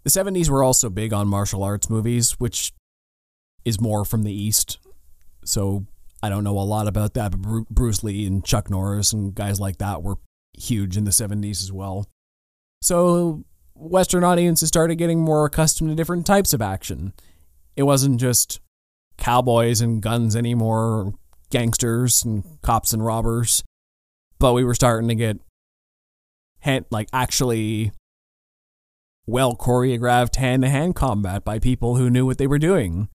The 0.03 0.11
70s 0.11 0.49
were 0.49 0.65
also 0.65 0.91
big 0.91 1.13
on 1.13 1.29
martial 1.29 1.63
arts 1.63 1.89
movies, 1.89 2.33
which 2.33 2.73
is 3.65 3.81
more 3.81 4.05
from 4.05 4.25
the 4.25 4.33
East. 4.33 4.79
So 5.45 5.87
I 6.23 6.29
don't 6.29 6.45
know 6.45 6.59
a 6.59 6.61
lot 6.61 6.89
about 6.89 7.15
that, 7.15 7.31
but 7.31 7.69
Bruce 7.69 8.03
Lee 8.03 8.27
and 8.27 8.45
Chuck 8.45 8.71
Norris 8.71 9.13
and 9.13 9.35
guys 9.35 9.61
like 9.61 9.79
that 9.79 10.03
were 10.03 10.17
huge 10.57 10.97
in 10.97 11.05
the 11.05 11.11
70s 11.11 11.63
as 11.63 11.73
well. 11.73 12.07
So 12.83 13.45
Western 13.75 14.25
audiences 14.25 14.69
started 14.69 14.97
getting 14.97 15.21
more 15.21 15.45
accustomed 15.45 15.91
to 15.91 15.95
different 15.95 16.27
types 16.27 16.53
of 16.53 16.61
action. 16.61 17.13
It 17.77 17.85
wasn't 17.85 18.21
just 18.21 18.61
cowboys 19.17 19.81
and 19.81 20.03
guns 20.03 20.35
anymore, 20.35 20.85
or 20.85 21.15
gangsters 21.51 22.25
and 22.25 22.45
cops 22.63 22.93
and 22.93 23.05
robbers, 23.05 23.63
but 24.39 24.53
we 24.53 24.65
were 24.65 24.75
starting 24.75 25.09
to 25.09 25.15
get 25.15 25.39
like 26.91 27.09
actually 27.13 27.93
well 29.27 29.57
choreographed 29.57 30.37
hand 30.37 30.63
to 30.63 30.69
hand 30.69 30.95
combat 30.95 31.45
by 31.45 31.59
people 31.59 31.97
who 31.97 32.11
knew 32.11 32.27
what 32.27 32.39
they 32.39 32.47
were 32.47 32.59
doing. 32.59 33.09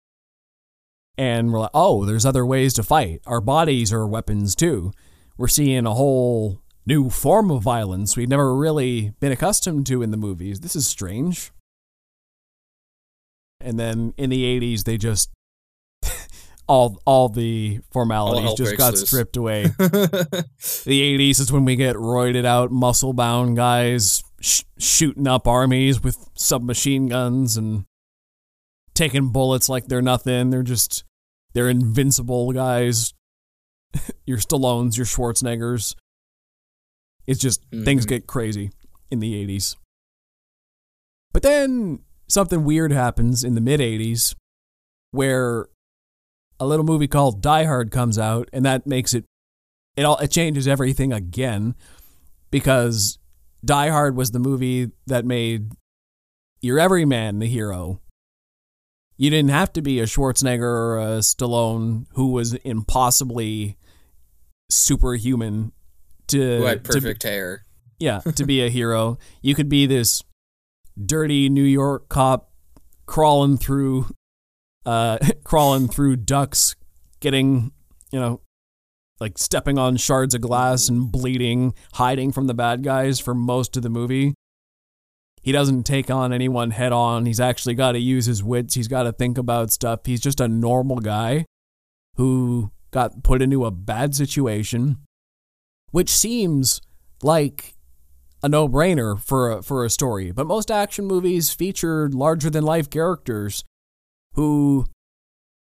And 1.22 1.54
we're 1.54 1.60
like, 1.60 1.70
oh, 1.76 2.04
there's 2.04 2.26
other 2.26 2.44
ways 2.44 2.74
to 2.74 2.82
fight. 2.82 3.22
Our 3.28 3.42
bodies 3.42 3.94
are 3.94 4.08
weapons 4.08 4.56
too. 4.56 4.92
We're 5.38 5.50
seeing 5.50 5.86
a 5.86 5.94
whole 5.94 6.64
new 6.88 7.12
form 7.12 7.52
of 7.52 7.62
violence 7.62 8.18
we've 8.18 8.28
never 8.28 8.56
really 8.56 9.14
been 9.20 9.32
accustomed 9.32 9.86
to 9.86 10.02
in 10.02 10.10
the 10.10 10.18
movies. 10.18 10.62
This 10.62 10.76
is 10.76 10.88
strange. 10.88 11.52
And 13.60 13.80
then 13.80 14.16
in 14.18 14.32
the 14.32 14.44
80s, 14.60 14.86
they 14.86 14.98
just 14.98 15.30
all 16.68 17.00
all 17.06 17.30
the 17.30 17.82
formalities 17.92 18.44
hell 18.44 18.56
just 18.56 18.78
got 18.78 18.94
loose. 18.94 19.06
stripped 19.08 19.38
away. 19.38 19.66
the 19.78 20.48
80s 20.88 21.40
is 21.40 21.52
when 21.52 21.66
we 21.66 21.76
get 21.76 21.96
roided 21.98 22.46
out, 22.46 22.72
muscle 22.72 23.14
bound 23.14 23.56
guys 23.58 24.24
sh- 24.40 24.64
shooting 24.80 25.28
up 25.28 25.48
armies 25.48 26.02
with 26.02 26.18
submachine 26.34 27.06
guns 27.06 27.58
and 27.58 27.86
taking 28.96 29.30
bullets 29.30 29.70
like 29.70 29.86
they're 29.86 30.02
nothing. 30.02 30.50
They're 30.50 30.64
just, 30.64 31.04
they're 31.54 31.70
invincible 31.70 32.52
guys. 32.52 33.14
your 34.26 34.38
Stallones, 34.38 34.98
your 34.98 35.06
Schwarzeneggers. 35.06 35.96
It's 37.28 37.40
just, 37.40 37.64
things 37.72 38.06
Mhm. 38.06 38.10
get 38.10 38.28
crazy 38.28 38.72
in 39.10 39.20
the 39.20 39.34
80s. 39.36 39.76
But 41.34 41.44
then 41.44 42.00
something 42.28 42.64
weird 42.64 42.92
happens 42.92 43.44
in 43.44 43.56
the 43.56 43.62
mid 43.62 43.80
80s 43.80 44.36
where 45.12 45.68
a 46.60 46.66
little 46.66 46.86
movie 46.86 47.08
called 47.08 47.42
Die 47.42 47.64
Hard 47.66 47.92
comes 47.92 48.18
out, 48.20 48.50
and 48.54 48.66
that 48.66 48.86
makes 48.88 49.14
it 49.14 49.26
it 49.96 50.04
all 50.04 50.18
it 50.18 50.32
changes 50.32 50.68
everything 50.68 51.12
again 51.14 51.76
because 52.50 53.18
Die 53.64 53.90
Hard 53.90 54.16
was 54.16 54.32
the 54.32 54.40
movie 54.40 54.92
that 55.08 55.26
made 55.26 55.72
your 56.62 56.80
everyman 56.80 57.40
the 57.40 57.48
hero. 57.48 58.01
You 59.22 59.30
didn't 59.30 59.52
have 59.52 59.72
to 59.74 59.84
be 59.84 60.00
a 60.00 60.06
Schwarzenegger 60.06 60.64
or 60.64 61.00
a 61.00 61.20
Stallone 61.20 62.08
who 62.14 62.32
was 62.32 62.56
impossibly 62.56 63.78
superhuman 64.72 65.72
to, 66.30 66.58
Who 66.58 66.64
had 66.64 66.84
to 66.86 66.94
be- 66.94 67.00
perfect 67.02 67.22
hair. 67.24 67.64
yeah, 68.00 68.22
to 68.36 68.46
be 68.48 68.66
a 68.66 68.70
hero. 68.70 69.20
You 69.44 69.54
could 69.54 69.70
be 69.70 69.86
this 69.86 70.24
dirty 71.06 71.50
New 71.50 71.64
York 71.64 72.10
cop 72.10 72.50
crawling 73.06 73.58
through 73.58 74.08
uh 74.88 75.20
crawling 75.44 75.88
through 75.88 76.16
ducks, 76.16 76.76
getting, 77.20 77.72
you 78.12 78.20
know, 78.20 78.42
like 79.20 79.38
stepping 79.38 79.78
on 79.78 79.98
shards 79.98 80.34
of 80.34 80.42
glass 80.42 80.90
and 80.90 81.12
bleeding, 81.12 81.76
hiding 81.94 82.32
from 82.32 82.48
the 82.48 82.56
bad 82.56 82.84
guys 82.84 83.20
for 83.20 83.36
most 83.36 83.78
of 83.78 83.84
the 83.84 83.90
movie. 83.90 84.34
He 85.42 85.52
doesn't 85.52 85.84
take 85.84 86.12
on 86.12 86.32
anyone 86.32 86.72
head 86.72 86.92
on. 86.92 87.26
He's 87.26 87.40
actually 87.40 87.74
got 87.74 87.94
to 87.94 88.00
use 88.00 88.26
his 88.26 88.44
wits. 88.44 88.76
He's 88.76 88.88
got 88.88 89.04
to 89.04 89.12
think 89.12 89.38
about 89.38 89.72
stuff. 89.72 90.02
He's 90.06 90.22
just 90.22 90.40
a 90.40 90.48
normal 90.48 91.00
guy 91.00 91.46
who 92.16 92.72
got 92.92 93.24
put 93.24 93.42
into 93.42 93.66
a 93.66 93.72
bad 93.72 94.14
situation, 94.14 94.98
which 95.90 96.10
seems 96.10 96.82
like 97.24 97.74
a 98.44 98.50
no-brainer 98.50 99.20
for 99.20 99.52
a, 99.52 99.64
for 99.64 99.84
a 99.84 99.90
story. 99.90 100.32
But 100.32 100.46
most 100.46 100.70
action 100.70 101.06
movies 101.06 101.52
feature 101.52 102.10
larger-than-life 102.10 102.90
characters 102.90 103.64
who 104.34 104.86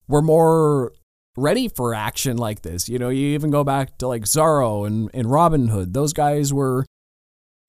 were 0.07 0.21
more 0.21 0.91
ready 1.37 1.67
for 1.67 1.93
action 1.93 2.37
like 2.37 2.61
this. 2.61 2.87
You 2.87 2.99
know, 2.99 3.09
you 3.09 3.27
even 3.29 3.49
go 3.49 3.63
back 3.63 3.97
to 3.97 4.07
like 4.07 4.23
Zorro 4.23 4.85
and, 4.85 5.09
and 5.13 5.29
Robin 5.29 5.69
Hood. 5.69 5.93
Those 5.93 6.13
guys 6.13 6.53
were 6.53 6.85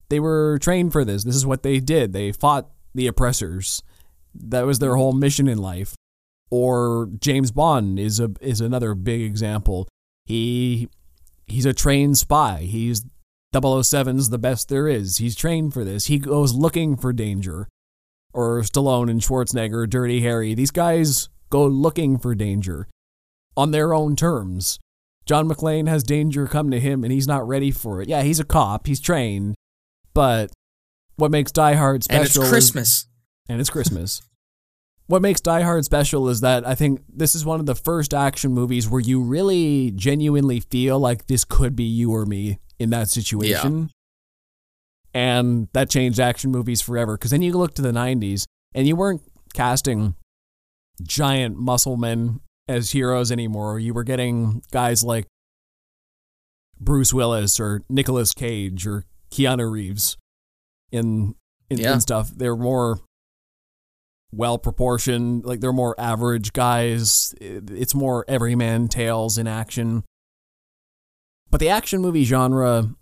they 0.09 0.19
were 0.19 0.57
trained 0.59 0.93
for 0.93 1.03
this. 1.03 1.23
This 1.23 1.35
is 1.35 1.45
what 1.45 1.63
they 1.63 1.79
did. 1.79 2.13
They 2.13 2.31
fought 2.31 2.69
the 2.93 3.07
oppressors. 3.07 3.83
That 4.33 4.65
was 4.65 4.79
their 4.79 4.95
whole 4.95 5.13
mission 5.13 5.47
in 5.47 5.57
life. 5.57 5.95
Or 6.49 7.09
James 7.19 7.51
Bond 7.51 7.99
is 7.99 8.19
a 8.19 8.31
is 8.39 8.61
another 8.61 8.95
big 8.95 9.21
example. 9.21 9.87
He 10.25 10.87
he's 11.45 11.65
a 11.65 11.73
trained 11.73 12.17
spy. 12.17 12.59
He's 12.61 13.05
007's 13.53 14.29
the 14.29 14.37
best 14.37 14.69
there 14.69 14.87
is. 14.87 15.17
He's 15.17 15.35
trained 15.35 15.73
for 15.73 15.83
this. 15.83 16.05
He 16.05 16.19
goes 16.19 16.53
looking 16.53 16.95
for 16.95 17.11
danger. 17.11 17.67
Or 18.33 18.61
Stallone 18.61 19.09
and 19.09 19.21
Schwarzenegger, 19.21 19.89
Dirty 19.89 20.21
Harry. 20.21 20.53
These 20.53 20.71
guys 20.71 21.29
go 21.49 21.65
looking 21.65 22.17
for 22.19 22.35
danger 22.35 22.87
on 23.55 23.71
their 23.71 23.93
own 23.93 24.15
terms. 24.15 24.79
John 25.25 25.49
McClane 25.49 25.87
has 25.87 26.03
danger 26.03 26.47
come 26.47 26.69
to 26.71 26.79
him 26.79 27.03
and 27.03 27.11
he's 27.11 27.27
not 27.27 27.47
ready 27.47 27.71
for 27.71 28.01
it. 28.01 28.07
Yeah, 28.07 28.21
he's 28.21 28.39
a 28.39 28.45
cop, 28.45 28.87
he's 28.87 29.01
trained, 29.01 29.55
but 30.17 30.51
what 31.17 31.29
makes 31.29 31.51
Die 31.51 31.73
Hard 31.75 32.03
special 32.03 32.17
And 32.21 32.25
it's 32.25 32.35
is- 32.35 32.49
Christmas. 32.49 33.07
and 33.47 33.61
it's 33.61 33.69
Christmas. 33.69 34.19
what 35.05 35.21
makes 35.21 35.41
Die 35.41 35.61
Hard 35.61 35.85
special 35.85 36.27
is 36.27 36.41
that 36.41 36.65
I 36.67 36.73
think 36.73 37.01
this 37.07 37.35
is 37.35 37.45
one 37.45 37.59
of 37.59 37.67
the 37.67 37.75
first 37.75 38.15
action 38.15 38.51
movies 38.51 38.89
where 38.89 38.99
you 38.99 39.21
really 39.21 39.91
genuinely 39.91 40.59
feel 40.59 40.99
like 40.99 41.27
this 41.27 41.45
could 41.45 41.75
be 41.75 41.83
you 41.83 42.11
or 42.13 42.25
me 42.25 42.57
in 42.79 42.89
that 42.89 43.09
situation. 43.09 43.79
Yeah. 43.79 43.87
And 45.13 45.67
that 45.73 45.91
changed 45.91 46.19
action 46.19 46.49
movies 46.49 46.81
forever. 46.81 47.15
Because 47.15 47.29
then 47.29 47.43
you 47.43 47.53
look 47.53 47.75
to 47.75 47.83
the 47.83 47.91
90s 47.91 48.45
and 48.73 48.87
you 48.87 48.95
weren't 48.95 49.21
casting 49.53 50.15
giant 51.03 51.57
muscle 51.59 51.95
men 51.95 52.39
as 52.67 52.89
heroes 52.89 53.31
anymore. 53.31 53.77
You 53.79 53.93
were 53.93 54.03
getting 54.03 54.63
guys 54.71 55.03
like 55.03 55.27
Bruce 56.79 57.13
Willis 57.13 57.59
or 57.59 57.83
Nicolas 57.87 58.33
Cage 58.33 58.87
or 58.87 59.05
Keanu 59.31 59.69
Reeves 59.69 60.17
in 60.91 61.35
in, 61.69 61.79
Yeah. 61.79 61.93
in 61.93 62.01
stuff. 62.01 62.31
They're 62.35 62.55
more 62.55 62.99
well 64.31 64.57
proportioned, 64.57 65.45
like 65.45 65.59
they're 65.59 65.73
more 65.73 65.95
average 65.99 66.53
guys. 66.53 67.33
It's 67.39 67.95
more 67.95 68.25
everyman 68.27 68.87
tales 68.87 69.37
in 69.37 69.47
action. 69.47 70.03
But 71.49 71.59
the 71.59 71.69
action 71.69 72.01
movie 72.01 72.23
genre 72.25 72.95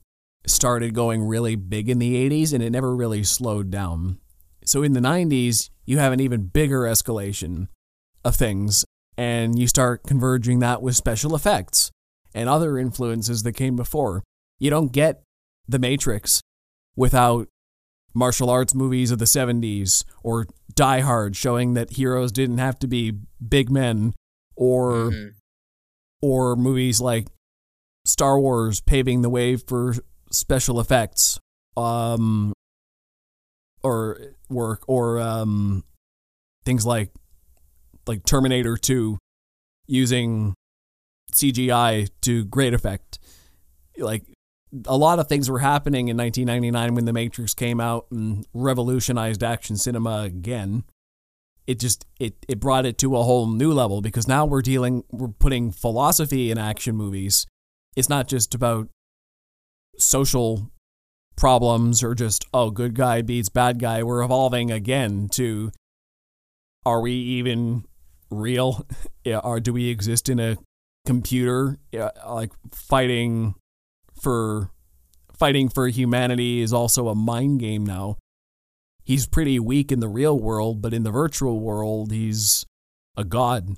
started 0.45 0.93
going 0.93 1.23
really 1.23 1.55
big 1.55 1.89
in 1.89 1.97
the 1.99 2.15
80s 2.29 2.53
and 2.53 2.61
it 2.63 2.69
never 2.69 2.95
really 2.95 3.23
slowed 3.23 3.71
down. 3.71 4.19
So 4.65 4.83
in 4.83 4.93
the 4.93 4.99
90s, 4.99 5.69
you 5.85 5.97
have 5.97 6.13
an 6.13 6.19
even 6.19 6.47
bigger 6.47 6.81
escalation 6.81 7.67
of 8.23 8.35
things 8.35 8.85
and 9.17 9.57
you 9.57 9.67
start 9.67 10.03
converging 10.03 10.59
that 10.59 10.81
with 10.81 10.95
special 10.95 11.35
effects 11.35 11.91
and 12.33 12.47
other 12.49 12.77
influences 12.77 13.43
that 13.43 13.53
came 13.53 13.75
before. 13.75 14.23
You 14.59 14.69
don't 14.69 14.91
get 14.91 15.23
The 15.67 15.79
Matrix 15.79 16.41
without 16.95 17.47
martial 18.13 18.49
arts 18.49 18.73
movies 18.73 19.11
of 19.11 19.19
the 19.19 19.25
70s 19.25 20.05
or 20.23 20.45
Die 20.73 20.99
Hard 21.01 21.35
showing 21.35 21.73
that 21.73 21.91
heroes 21.93 22.31
didn't 22.31 22.59
have 22.59 22.79
to 22.79 22.87
be 22.87 23.11
big 23.45 23.69
men 23.69 24.13
or 24.55 25.11
Mhm. 25.11 25.33
or 26.21 26.55
movies 26.55 27.01
like 27.01 27.27
Star 28.05 28.39
Wars 28.39 28.79
paving 28.81 29.21
the 29.21 29.29
way 29.29 29.55
for 29.57 29.95
special 30.31 30.79
effects 30.79 31.39
um 31.77 32.53
or 33.83 34.35
work 34.49 34.83
or 34.87 35.19
um 35.19 35.83
things 36.63 36.85
like 36.85 37.11
like 38.07 38.23
Terminator 38.25 38.77
2 38.77 39.17
using 39.87 40.53
CGI 41.33 42.07
to 42.21 42.45
great 42.45 42.73
effect 42.73 43.19
like 43.97 44.23
a 44.85 44.97
lot 44.97 45.19
of 45.19 45.27
things 45.27 45.49
were 45.49 45.59
happening 45.59 46.07
in 46.07 46.17
1999 46.17 46.95
when 46.95 47.05
The 47.05 47.13
Matrix 47.13 47.53
came 47.53 47.79
out 47.79 48.07
and 48.11 48.45
revolutionized 48.53 49.43
action 49.43 49.77
cinema 49.77 50.21
again. 50.21 50.83
It 51.67 51.79
just 51.79 52.05
it 52.19 52.35
it 52.47 52.59
brought 52.59 52.85
it 52.85 52.97
to 52.99 53.15
a 53.15 53.23
whole 53.23 53.47
new 53.47 53.73
level 53.73 54.01
because 54.01 54.27
now 54.27 54.45
we're 54.45 54.61
dealing 54.61 55.03
we're 55.11 55.29
putting 55.29 55.71
philosophy 55.71 56.51
in 56.51 56.57
action 56.57 56.95
movies. 56.95 57.47
It's 57.95 58.09
not 58.09 58.27
just 58.27 58.53
about 58.53 58.89
social 59.97 60.71
problems 61.35 62.03
or 62.03 62.13
just 62.13 62.45
oh 62.53 62.69
good 62.69 62.93
guy 62.93 63.21
beats 63.23 63.49
bad 63.49 63.79
guy. 63.79 64.03
We're 64.03 64.21
evolving 64.23 64.71
again 64.71 65.27
to 65.33 65.71
are 66.85 67.01
we 67.01 67.13
even 67.13 67.85
real? 68.29 68.85
Or 69.43 69.59
do 69.59 69.73
we 69.73 69.89
exist 69.89 70.29
in 70.29 70.39
a 70.39 70.55
computer 71.07 71.79
like 72.27 72.51
fighting 72.71 73.55
for 74.19 74.71
fighting 75.37 75.69
for 75.69 75.87
humanity 75.87 76.61
is 76.61 76.73
also 76.73 77.07
a 77.07 77.15
mind 77.15 77.59
game 77.59 77.85
now. 77.85 78.17
He's 79.03 79.27
pretty 79.27 79.59
weak 79.59 79.91
in 79.91 79.99
the 79.99 80.07
real 80.07 80.39
world, 80.39 80.81
but 80.81 80.93
in 80.93 81.03
the 81.03 81.11
virtual 81.11 81.59
world, 81.59 82.11
he's 82.11 82.65
a 83.15 83.23
god. 83.23 83.77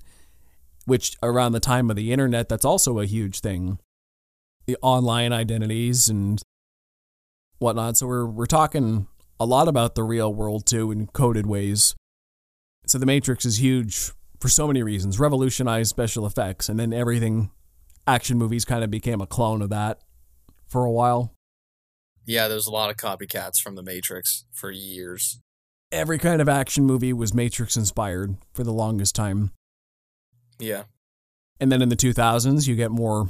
Which 0.85 1.17
around 1.21 1.51
the 1.51 1.59
time 1.59 1.89
of 1.89 1.97
the 1.97 2.13
internet, 2.13 2.47
that's 2.47 2.63
also 2.63 2.99
a 2.99 3.05
huge 3.05 3.41
thing. 3.41 3.79
The 4.67 4.77
online 4.81 5.33
identities 5.33 6.07
and 6.07 6.41
whatnot. 7.59 7.97
So 7.97 8.07
we're 8.07 8.25
we're 8.25 8.45
talking 8.45 9.07
a 9.39 9.45
lot 9.45 9.67
about 9.67 9.95
the 9.95 10.03
real 10.03 10.33
world 10.33 10.65
too 10.65 10.91
in 10.91 11.07
coded 11.07 11.45
ways. 11.45 11.93
So 12.85 12.97
the 12.97 13.05
Matrix 13.05 13.43
is 13.43 13.61
huge 13.61 14.11
for 14.39 14.47
so 14.47 14.65
many 14.65 14.81
reasons. 14.81 15.19
Revolutionized 15.19 15.89
special 15.89 16.25
effects, 16.25 16.69
and 16.69 16.79
then 16.79 16.93
everything 16.93 17.51
action 18.05 18.37
movies 18.37 18.63
kind 18.63 18.83
of 18.83 18.89
became 18.89 19.19
a 19.19 19.27
clone 19.27 19.61
of 19.61 19.69
that 19.69 19.99
for 20.67 20.85
a 20.85 20.91
while. 20.91 21.33
Yeah, 22.25 22.47
there 22.47 22.55
was 22.55 22.67
a 22.67 22.71
lot 22.71 22.89
of 22.89 22.97
copycats 22.97 23.59
from 23.59 23.75
The 23.75 23.83
Matrix 23.83 24.45
for 24.51 24.69
years. 24.69 25.39
Every 25.91 26.17
kind 26.17 26.41
of 26.41 26.49
action 26.49 26.85
movie 26.85 27.13
was 27.13 27.33
Matrix 27.33 27.77
inspired 27.77 28.35
for 28.53 28.63
the 28.63 28.73
longest 28.73 29.15
time. 29.15 29.51
Yeah. 30.59 30.83
And 31.59 31.71
then 31.71 31.81
in 31.81 31.89
the 31.89 31.95
2000s, 31.95 32.67
you 32.67 32.75
get 32.75 32.91
more 32.91 33.29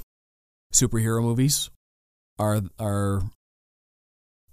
superhero 0.73 1.21
movies. 1.21 1.69
Are 2.39 2.61
are 2.77 3.23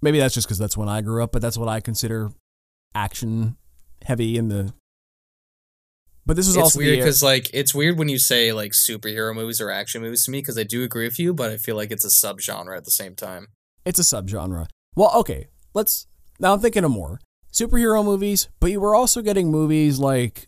maybe 0.01 0.19
that's 0.19 0.33
just 0.33 0.47
because 0.47 0.57
that's 0.57 0.77
when 0.77 0.89
I 0.89 1.01
grew 1.01 1.23
up, 1.23 1.31
but 1.31 1.41
that's 1.41 1.57
what 1.57 1.69
I 1.69 1.79
consider 1.79 2.31
action 2.93 3.57
heavy 4.03 4.37
in 4.37 4.49
the. 4.49 4.73
But 6.27 6.35
this 6.35 6.47
is 6.47 6.57
also 6.57 6.79
weird 6.79 6.97
because 6.97 7.21
like 7.21 7.51
it's 7.53 7.75
weird 7.75 7.99
when 7.99 8.09
you 8.09 8.17
say 8.17 8.51
like 8.51 8.71
superhero 8.71 9.35
movies 9.35 9.61
or 9.61 9.69
action 9.69 10.01
movies 10.01 10.25
to 10.25 10.31
me 10.31 10.39
because 10.39 10.57
I 10.57 10.63
do 10.63 10.83
agree 10.83 11.05
with 11.05 11.19
you, 11.19 11.33
but 11.33 11.51
I 11.51 11.57
feel 11.57 11.75
like 11.75 11.91
it's 11.91 12.03
a 12.05 12.07
subgenre 12.07 12.75
at 12.75 12.85
the 12.85 12.91
same 12.91 13.15
time. 13.15 13.47
it's 13.85 13.99
a 13.99 14.01
subgenre. 14.01 14.65
Well, 14.95 15.11
okay, 15.17 15.47
let's 15.75 16.07
now 16.39 16.53
I'm 16.53 16.59
thinking 16.61 16.83
of 16.83 16.89
more 16.91 17.19
superhero 17.53 18.03
movies, 18.03 18.49
but 18.59 18.71
you 18.71 18.79
were 18.79 18.95
also 18.95 19.21
getting 19.21 19.51
movies 19.51 19.99
like 19.99 20.47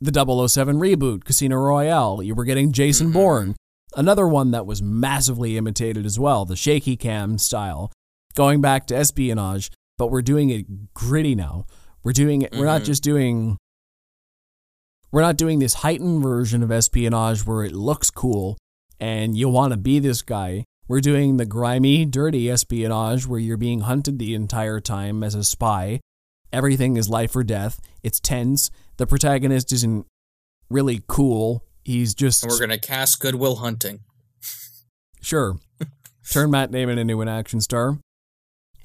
the 0.00 0.10
007 0.12 0.76
reboot, 0.78 1.24
Casino 1.24 1.56
Royale. 1.56 2.22
You 2.22 2.34
were 2.34 2.44
getting 2.44 2.72
Jason 2.72 3.10
Mhm. 3.10 3.12
Bourne, 3.12 3.56
another 3.96 4.26
one 4.26 4.50
that 4.50 4.66
was 4.66 4.82
massively 4.82 5.56
imitated 5.56 6.04
as 6.04 6.18
well, 6.18 6.44
the 6.44 6.56
shaky 6.56 6.96
cam 6.96 7.38
style, 7.38 7.92
going 8.34 8.60
back 8.60 8.86
to 8.88 8.96
espionage, 8.96 9.70
but 9.98 10.10
we're 10.10 10.20
doing 10.22 10.50
it 10.50 10.92
gritty 10.94 11.34
now. 11.36 11.64
We're 12.02 12.12
doing 12.12 12.42
it. 12.42 12.52
We're 12.52 12.66
not 12.66 12.82
Mhm. 12.82 12.86
just 12.86 13.02
doing. 13.04 13.56
We're 15.14 15.22
not 15.22 15.36
doing 15.36 15.60
this 15.60 15.74
heightened 15.74 16.24
version 16.24 16.64
of 16.64 16.72
espionage 16.72 17.46
where 17.46 17.62
it 17.62 17.70
looks 17.70 18.10
cool 18.10 18.58
and 18.98 19.36
you 19.36 19.48
want 19.48 19.72
to 19.72 19.76
be 19.76 20.00
this 20.00 20.22
guy. 20.22 20.64
We're 20.88 21.00
doing 21.00 21.36
the 21.36 21.46
grimy, 21.46 22.04
dirty 22.04 22.50
espionage 22.50 23.24
where 23.24 23.38
you're 23.38 23.56
being 23.56 23.82
hunted 23.82 24.18
the 24.18 24.34
entire 24.34 24.80
time 24.80 25.22
as 25.22 25.36
a 25.36 25.44
spy. 25.44 26.00
Everything 26.52 26.96
is 26.96 27.08
life 27.08 27.36
or 27.36 27.44
death. 27.44 27.80
It's 28.02 28.18
tense. 28.18 28.72
The 28.96 29.06
protagonist 29.06 29.70
isn't 29.70 30.04
really 30.68 31.00
cool. 31.06 31.62
He's 31.84 32.12
just 32.12 32.42
And 32.42 32.50
we're 32.50 32.58
gonna 32.58 32.76
cast 32.76 33.20
Good 33.20 33.36
Will 33.36 33.54
Hunting. 33.54 34.00
sure. 35.22 35.58
Turn 36.28 36.50
Matt 36.50 36.72
Damon 36.72 36.98
into 36.98 37.20
an 37.20 37.28
action 37.28 37.60
star. 37.60 38.00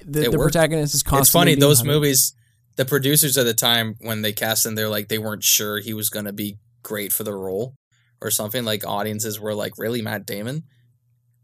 The, 0.06 0.30
the 0.30 0.38
protagonist 0.38 0.94
is 0.94 1.02
constantly 1.02 1.22
It's 1.22 1.32
funny 1.32 1.54
those 1.60 1.78
hunted. 1.78 1.92
movies. 1.92 2.34
The 2.76 2.84
producers 2.84 3.36
at 3.36 3.44
the 3.44 3.54
time 3.54 3.96
when 4.00 4.22
they 4.22 4.32
cast 4.32 4.64
him, 4.64 4.74
they're 4.74 4.88
like 4.88 5.08
they 5.08 5.18
weren't 5.18 5.44
sure 5.44 5.78
he 5.78 5.94
was 5.94 6.10
gonna 6.10 6.32
be 6.32 6.58
great 6.82 7.12
for 7.12 7.24
the 7.24 7.34
role 7.34 7.74
or 8.20 8.30
something. 8.30 8.64
Like 8.64 8.86
audiences 8.86 9.38
were 9.38 9.54
like, 9.54 9.78
"Really, 9.78 10.02
Matt 10.02 10.26
Damon?" 10.26 10.64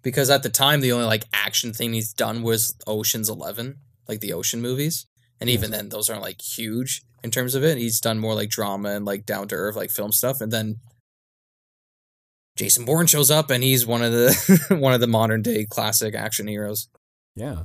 Because 0.03 0.31
at 0.31 0.43
the 0.43 0.49
time, 0.49 0.81
the 0.81 0.93
only 0.93 1.07
like 1.07 1.25
action 1.33 1.73
thing 1.73 1.93
he's 1.93 2.13
done 2.13 2.43
was 2.43 2.77
Ocean's 2.87 3.29
Eleven, 3.29 3.79
like 4.09 4.21
the 4.21 4.33
Ocean 4.33 4.63
movies, 4.63 5.07
and 5.41 5.51
even 5.51 5.71
then, 5.71 5.89
those 5.89 6.09
aren't 6.09 6.23
like 6.23 6.41
huge 6.41 7.03
in 7.23 7.31
terms 7.31 7.55
of 7.55 7.65
it. 7.65 7.77
He's 7.77 8.01
done 8.01 8.19
more 8.19 8.35
like 8.35 8.51
drama 8.51 8.91
and 8.91 9.05
like 9.05 9.27
down 9.27 9.49
to 9.49 9.57
earth 9.57 9.77
like 9.77 9.91
film 9.91 10.13
stuff, 10.13 10.41
and 10.41 10.53
then 10.53 10.77
Jason 12.57 12.85
Bourne 12.85 13.07
shows 13.07 13.31
up, 13.31 13.51
and 13.51 13.63
he's 13.63 13.87
one 13.87 14.03
of 14.03 14.13
the 14.13 14.67
one 14.79 14.95
of 14.95 15.01
the 15.01 15.07
modern 15.07 15.43
day 15.43 15.67
classic 15.67 16.15
action 16.15 16.49
heroes. 16.49 16.89
Yeah. 17.35 17.65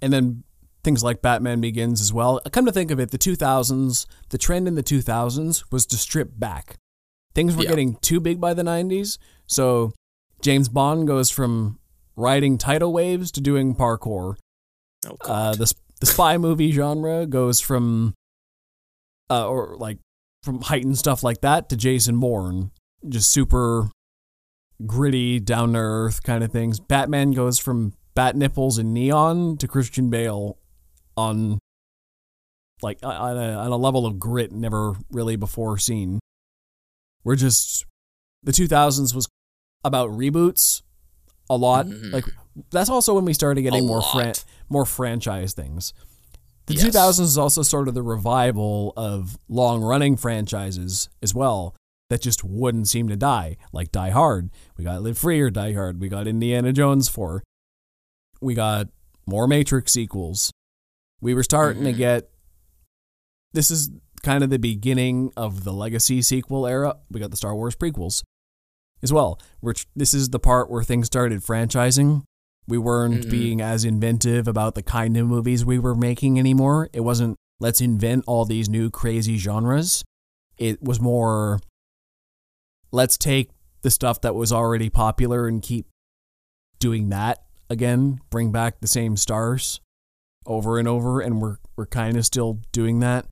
And 0.00 0.12
then 0.12 0.44
things 0.82 1.02
like 1.04 1.22
Batman 1.22 1.60
Begins 1.60 2.00
as 2.00 2.12
well. 2.12 2.40
Come 2.52 2.66
to 2.66 2.72
think 2.72 2.90
of 2.90 2.98
it, 3.00 3.10
the 3.10 3.18
2000s, 3.18 4.06
the 4.30 4.38
trend 4.38 4.66
in 4.66 4.74
the 4.74 4.82
2000s 4.82 5.64
was 5.70 5.86
to 5.86 5.96
strip 5.96 6.30
back. 6.38 6.76
Things 7.34 7.54
were 7.56 7.62
Yeah. 7.62 7.70
getting 7.70 7.96
too 7.96 8.18
big 8.20 8.40
by 8.40 8.54
the 8.54 8.62
90s. 8.64 9.18
So 9.46 9.92
James 10.42 10.68
Bond 10.68 11.06
goes 11.06 11.30
from 11.30 11.78
riding 12.16 12.58
tidal 12.58 12.92
waves 12.92 13.30
to 13.32 13.40
doing 13.40 13.74
parkour. 13.74 14.36
Oh 15.06 15.16
Uh, 15.24 15.54
the, 15.54 15.72
the 16.00 16.06
spy 16.06 16.36
movie 16.38 16.72
genre 16.72 17.26
goes 17.26 17.60
from, 17.60 18.14
uh, 19.30 19.46
or 19.48 19.76
like 19.76 19.98
from 20.42 20.62
heightened 20.62 20.98
stuff 20.98 21.22
like 21.22 21.40
that 21.42 21.68
to 21.68 21.76
Jason 21.76 22.18
Bourne. 22.18 22.70
Just 23.08 23.30
super 23.30 23.90
gritty, 24.86 25.38
down 25.40 25.74
to 25.74 25.78
earth 25.78 26.22
kind 26.22 26.42
of 26.42 26.50
things. 26.50 26.80
Batman 26.80 27.32
goes 27.32 27.58
from 27.58 27.92
bat 28.14 28.34
nipples 28.36 28.76
and 28.78 28.92
neon 28.92 29.56
to 29.58 29.68
Christian 29.68 30.10
Bale 30.10 30.56
on 31.20 31.58
like 32.82 32.98
on 33.02 33.36
a, 33.36 33.52
on 33.58 33.70
a 33.72 33.76
level 33.76 34.06
of 34.06 34.18
grit 34.18 34.52
never 34.52 34.94
really 35.10 35.36
before 35.36 35.76
seen. 35.78 36.18
We're 37.24 37.36
just 37.36 37.84
the 38.42 38.52
2000s 38.52 39.14
was 39.14 39.28
about 39.84 40.10
reboots 40.10 40.82
a 41.50 41.56
lot. 41.56 41.86
Mhm. 41.86 42.12
Like 42.12 42.24
that's 42.70 42.88
also 42.90 43.14
when 43.14 43.24
we 43.24 43.34
started 43.34 43.62
getting 43.62 43.84
A 43.84 43.86
more 43.86 44.02
fran- 44.02 44.34
more 44.68 44.86
franchise 44.86 45.52
things. 45.52 45.92
The 46.66 46.74
Yes. 46.74 46.84
2000s 46.84 47.20
is 47.28 47.38
also 47.38 47.62
sort 47.62 47.88
of 47.88 47.94
the 47.94 48.02
revival 48.02 48.92
of 48.96 49.36
long 49.48 49.82
running 49.82 50.16
franchises 50.16 51.08
as 51.22 51.34
well 51.34 51.74
that 52.08 52.22
just 52.22 52.42
wouldn't 52.44 52.88
seem 52.88 53.08
to 53.08 53.16
die, 53.16 53.56
like 53.72 53.92
Die 53.92 54.10
Hard. 54.10 54.50
We 54.76 54.84
got 54.84 55.02
Live 55.02 55.18
Free 55.18 55.40
or 55.40 55.50
Die 55.50 55.72
Hard. 55.74 56.00
We 56.00 56.08
got 56.08 56.26
Indiana 56.26 56.72
Jones 56.72 57.08
4. 57.08 57.42
We 58.40 58.54
got 58.54 58.88
more 59.26 59.46
Matrix 59.46 59.92
sequels. 59.92 60.50
We 61.20 61.34
were 61.34 61.42
starting 61.42 61.84
to 61.84 61.92
Mhm. 61.92 61.96
get. 61.96 62.30
This 63.52 63.70
is 63.70 63.90
kind 64.22 64.44
of 64.44 64.50
the 64.50 64.58
beginning 64.58 65.32
of 65.36 65.64
the 65.64 65.72
legacy 65.72 66.22
sequel 66.22 66.66
era. 66.66 66.96
We 67.10 67.20
got 67.20 67.30
the 67.30 67.36
Star 67.36 67.54
Wars 67.54 67.74
prequels 67.74 68.22
as 69.02 69.12
well. 69.12 69.40
Which 69.60 69.86
this 69.96 70.14
is 70.14 70.30
the 70.30 70.38
part 70.38 70.70
where 70.70 70.82
things 70.84 71.06
started 71.06 71.40
franchising. 71.42 72.22
We 72.68 72.78
weren't 72.78 73.24
Mhm. 73.24 73.30
being 73.30 73.60
as 73.60 73.84
inventive 73.84 74.46
about 74.46 74.74
the 74.74 74.82
kind 74.82 75.16
of 75.16 75.26
movies 75.26 75.64
we 75.64 75.78
were 75.78 75.94
making 75.94 76.38
anymore. 76.38 76.88
It 76.92 77.00
wasn't 77.00 77.36
let's 77.58 77.80
invent 77.80 78.24
all 78.26 78.44
these 78.44 78.68
new 78.68 78.90
crazy 78.90 79.36
genres. 79.36 80.04
It 80.56 80.82
was 80.82 81.00
more 81.00 81.60
let's 82.92 83.16
take 83.18 83.50
the 83.82 83.90
stuff 83.90 84.20
that 84.20 84.34
was 84.34 84.52
already 84.52 84.90
popular 84.90 85.46
and 85.48 85.62
keep 85.62 85.86
doing 86.78 87.08
that 87.08 87.44
again, 87.68 88.20
bring 88.30 88.50
back 88.52 88.80
the 88.80 88.88
same 88.88 89.16
stars 89.16 89.80
over 90.46 90.78
and 90.78 90.88
over 90.88 91.20
and 91.20 91.40
we're 91.40 91.56
we're 91.76 91.86
kind 91.86 92.16
of 92.16 92.24
still 92.26 92.60
doing 92.72 93.00
that. 93.00 93.26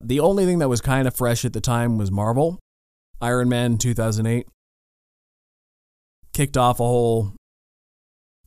The 0.00 0.20
only 0.20 0.44
thing 0.44 0.58
that 0.58 0.68
was 0.68 0.80
kind 0.80 1.06
of 1.08 1.14
fresh 1.14 1.44
at 1.44 1.52
the 1.52 1.60
time 1.60 1.98
was 1.98 2.10
Marvel. 2.10 2.58
Iron 3.20 3.48
Man 3.48 3.78
2008 3.78 4.46
kicked 6.32 6.56
off 6.56 6.80
a 6.80 6.84
whole 6.84 7.32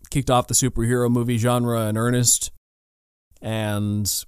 kicked 0.09 0.29
off 0.29 0.47
the 0.47 0.53
superhero 0.53 1.09
movie 1.09 1.37
genre 1.37 1.87
in 1.87 1.97
earnest 1.97 2.51
and 3.41 4.25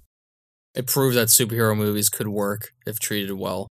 It 0.74 0.86
proved 0.86 1.16
that 1.16 1.28
superhero 1.28 1.76
movies 1.76 2.08
could 2.08 2.28
work 2.28 2.72
if 2.86 2.98
treated 2.98 3.32
well 3.32 3.68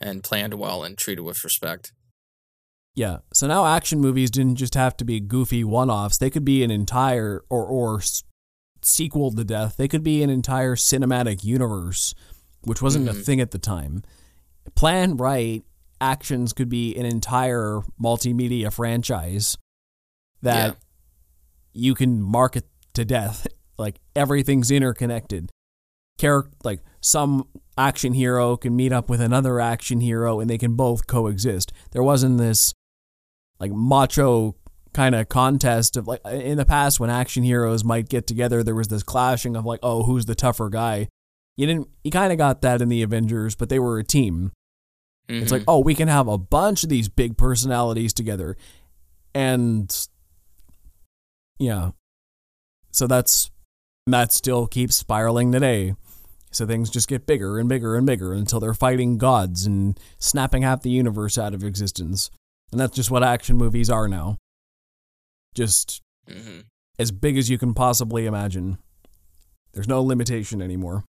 and 0.00 0.22
planned 0.22 0.54
well 0.54 0.82
and 0.84 0.96
treated 0.96 1.22
with 1.22 1.42
respect. 1.44 1.92
Yeah. 2.94 3.18
So 3.32 3.46
now 3.46 3.66
action 3.66 4.00
movies 4.00 4.30
didn't 4.30 4.56
just 4.56 4.74
have 4.74 4.96
to 4.96 5.04
be 5.04 5.20
goofy 5.20 5.62
one-offs. 5.62 6.18
They 6.18 6.30
could 6.30 6.44
be 6.44 6.64
an 6.64 6.70
entire 6.70 7.42
or 7.48 7.64
or 7.64 8.00
sequel 8.82 9.30
to 9.32 9.44
death. 9.44 9.76
They 9.76 9.88
could 9.88 10.02
be 10.02 10.22
an 10.22 10.30
entire 10.30 10.74
cinematic 10.76 11.44
universe, 11.44 12.14
which 12.62 12.80
wasn't 12.82 13.08
a 13.08 13.12
Mhm. 13.12 13.24
thing 13.24 13.40
at 13.40 13.50
the 13.50 13.58
time. 13.58 14.02
Plan 14.74 15.16
right, 15.16 15.64
actions 16.00 16.52
could 16.52 16.68
be 16.68 16.94
an 16.96 17.04
entire 17.06 17.80
multimedia 18.00 18.72
franchise 18.72 19.56
that 20.42 20.68
Yeah. 20.74 20.74
you 21.72 21.94
can 21.94 22.22
market 22.22 22.68
to 22.94 23.04
death. 23.04 23.46
Like 23.80 24.00
everything's 24.16 24.72
interconnected. 24.72 25.52
Char- 26.20 26.50
like 26.64 26.80
some 27.00 27.46
action 27.76 28.12
hero 28.12 28.56
can 28.56 28.74
meet 28.74 28.92
up 28.92 29.08
with 29.08 29.20
another 29.20 29.60
action 29.60 30.00
hero 30.00 30.40
and 30.40 30.50
they 30.50 30.58
can 30.58 30.74
both 30.74 31.06
coexist. 31.06 31.72
There 31.92 32.02
wasn't 32.02 32.38
this 32.38 32.74
like 33.60 33.70
macho 33.70 34.56
kind 34.92 35.14
of 35.14 35.28
contest 35.28 35.96
of 35.96 36.06
like 36.06 36.20
in 36.26 36.56
the 36.56 36.64
past 36.64 36.98
when 37.00 37.10
action 37.10 37.42
heroes 37.42 37.84
might 37.84 38.08
get 38.08 38.26
together 38.26 38.62
there 38.62 38.74
was 38.74 38.88
this 38.88 39.02
clashing 39.02 39.56
of 39.56 39.64
like 39.64 39.80
oh 39.82 40.02
who's 40.04 40.26
the 40.26 40.34
tougher 40.34 40.68
guy. 40.68 41.08
You 41.56 41.66
didn't 41.66 41.88
you 42.04 42.10
kind 42.10 42.32
of 42.32 42.38
got 42.38 42.62
that 42.62 42.80
in 42.82 42.88
the 42.88 43.02
Avengers 43.02 43.54
but 43.54 43.68
they 43.68 43.78
were 43.78 43.98
a 43.98 44.04
team. 44.04 44.52
It's 45.30 45.52
like, 45.52 45.62
Mhm. 45.62 45.66
oh, 45.68 45.80
we 45.80 45.94
can 45.94 46.08
have 46.08 46.26
a 46.26 46.38
bunch 46.38 46.82
of 46.84 46.88
these 46.88 47.10
big 47.10 47.36
personalities 47.36 48.14
together. 48.14 48.56
And 49.34 49.94
yeah. 51.58 51.90
So 52.92 53.06
that's 53.06 53.50
that 54.06 54.32
still 54.32 54.66
keeps 54.66 54.96
spiraling 54.96 55.52
today. 55.52 55.94
So 56.50 56.66
things 56.66 56.88
just 56.88 57.08
get 57.08 57.26
bigger 57.26 57.58
and 57.58 57.68
bigger 57.68 57.94
and 57.94 58.06
bigger 58.06 58.32
until 58.32 58.58
they're 58.58 58.72
fighting 58.72 59.18
gods 59.18 59.66
and 59.66 60.00
snapping 60.18 60.62
half 60.62 60.80
the 60.80 60.88
universe 60.90 61.36
out 61.36 61.52
of 61.52 61.62
existence. 61.62 62.30
And 62.72 62.80
that's 62.80 62.96
just 62.96 63.10
what 63.10 63.22
action 63.22 63.56
movies 63.58 63.90
are 63.90 64.08
now. 64.08 64.38
Just 65.58 66.02
Mhm. 66.28 66.66
as 67.00 67.10
big 67.10 67.36
as 67.36 67.50
you 67.50 67.58
can 67.58 67.74
possibly 67.74 68.26
imagine. 68.26 68.78
There's 69.72 69.88
no 69.88 70.00
limitation 70.04 70.62
anymore. 70.62 71.04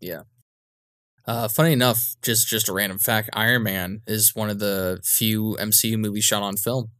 Yeah. 0.00 0.22
Uh, 1.26 1.48
funny 1.48 1.74
enough, 1.74 2.16
just 2.22 2.48
just 2.48 2.66
a 2.68 2.72
random 2.72 2.98
fact: 2.98 3.28
Iron 3.34 3.62
Man 3.64 4.00
is 4.06 4.34
one 4.34 4.48
of 4.48 4.58
the 4.58 5.00
few 5.04 5.54
MCU 5.60 5.98
movies 5.98 6.24
shot 6.24 6.42
on 6.42 6.56
film. 6.56 6.92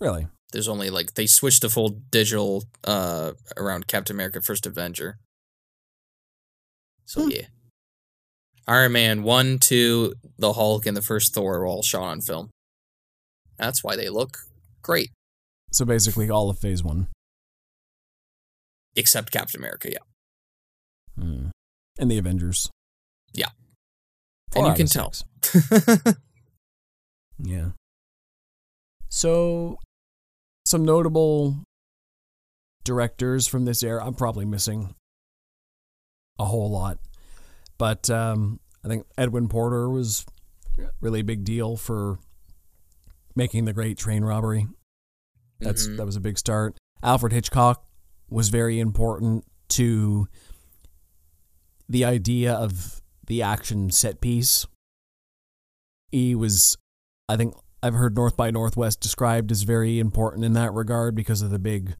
Really. 0.00 0.26
There's 0.50 0.66
only 0.66 0.90
like 0.90 1.14
they 1.14 1.26
switched 1.28 1.62
to 1.62 1.70
full 1.70 1.90
digital 2.10 2.64
uh, 2.82 3.34
around 3.56 3.86
Captain 3.86 4.16
America: 4.16 4.40
First 4.42 4.66
Avenger. 4.66 5.20
So 7.06 7.22
Hmm. 7.26 7.30
yeah, 7.30 7.46
Iron 8.66 8.90
Man 8.92 9.22
one, 9.22 9.60
two, 9.60 10.14
the 10.36 10.54
Hulk, 10.54 10.84
and 10.84 10.96
the 10.96 11.02
first 11.02 11.32
Thor 11.32 11.60
were 11.60 11.66
all 11.66 11.82
shot 11.84 12.02
on 12.02 12.22
film. 12.22 12.50
That's 13.56 13.84
why 13.84 13.94
they 13.94 14.08
look 14.08 14.38
great, 14.82 15.10
So 15.70 15.84
basically 15.84 16.30
all 16.30 16.50
of 16.50 16.58
phase 16.58 16.82
1. 16.82 17.06
except 18.96 19.30
Captain 19.30 19.60
America. 19.60 19.90
Yeah, 19.90 19.98
Hmm. 21.22 21.48
And 21.98 22.10
the 22.10 22.18
Avengers. 22.18 22.70
Yeah. 23.32 23.48
Four 24.52 24.66
and 24.66 24.72
you 24.72 24.76
can 24.76 24.86
tell. 24.86 25.12
Yeah. 27.40 27.68
So, 29.08 29.78
some 30.66 30.84
notable 30.84 31.62
directors 32.84 33.46
from 33.46 33.64
this 33.64 33.82
era. 33.84 34.04
I'm 34.04 34.14
probably 34.14 34.44
missing 34.44 34.94
a 36.38 36.44
whole 36.46 36.70
lot, 36.70 36.98
but 37.78 38.10
um, 38.10 38.58
I 38.84 38.88
think 38.88 39.06
Edwin 39.16 39.48
Porter 39.48 39.88
was 39.88 40.26
really 40.76 40.88
a 40.88 40.92
really 41.00 41.22
big 41.22 41.44
deal 41.44 41.76
for 41.76 42.18
making 43.36 43.64
the 43.66 43.72
Great 43.72 43.98
Train 43.98 44.24
Robbery. 44.24 44.66
That's 45.60 45.86
Mhm. 45.88 45.96
that 45.96 46.06
was 46.06 46.16
a 46.16 46.20
big 46.20 46.38
start. 46.38 46.76
Alfred 47.02 47.32
Hitchcock 47.32 47.84
was 48.30 48.48
very 48.48 48.78
important 48.80 49.44
to 49.68 50.28
the 51.88 52.04
idea 52.04 52.52
of 52.54 53.00
the 53.26 53.42
action 53.42 53.90
set 53.90 54.20
piece. 54.20 54.66
He 56.10 56.34
was, 56.34 56.76
I 57.28 57.36
think, 57.36 57.54
I've 57.82 57.94
heard 57.94 58.16
North 58.16 58.36
by 58.36 58.50
Northwest 58.50 59.00
described 59.00 59.50
as 59.52 59.62
very 59.62 59.98
important 59.98 60.44
in 60.44 60.52
that 60.54 60.72
regard 60.72 61.14
because 61.14 61.42
of 61.42 61.50
the 61.50 61.58
big. 61.58 61.94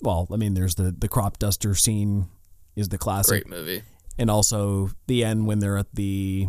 Well, 0.00 0.28
I 0.32 0.36
mean, 0.36 0.54
there's 0.54 0.74
the 0.76 0.92
the 0.96 1.08
crop 1.08 1.38
duster 1.38 1.74
scene 1.74 2.28
is 2.76 2.88
the 2.90 2.98
classic, 2.98 3.44
great 3.44 3.48
movie. 3.48 3.82
and 4.18 4.30
also 4.30 4.90
the 5.08 5.24
end 5.24 5.46
when 5.46 5.58
they're 5.58 5.76
at 5.78 5.92
the 5.94 6.48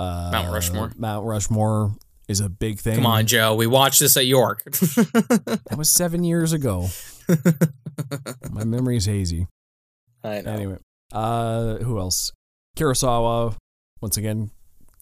uh, 0.00 0.30
Mount 0.32 0.52
Rushmore. 0.52 0.92
Mount 0.96 1.26
Rushmore 1.26 1.94
is 2.32 2.40
a 2.40 2.48
big 2.48 2.80
thing. 2.80 2.96
Come 2.96 3.06
on, 3.06 3.26
Joe. 3.26 3.54
We 3.54 3.66
watched 3.68 4.00
this 4.00 4.16
at 4.16 4.26
York. 4.26 4.64
that 4.64 5.74
was 5.76 5.88
seven 5.90 6.24
years 6.24 6.52
ago. 6.52 6.88
My 8.50 8.64
memory's 8.64 9.06
hazy. 9.06 9.46
I 10.24 10.40
know. 10.40 10.52
Anyway, 10.52 10.78
uh, 11.12 11.76
who 11.76 11.98
else? 11.98 12.32
Kurosawa, 12.76 13.54
once 14.00 14.16
again, 14.16 14.50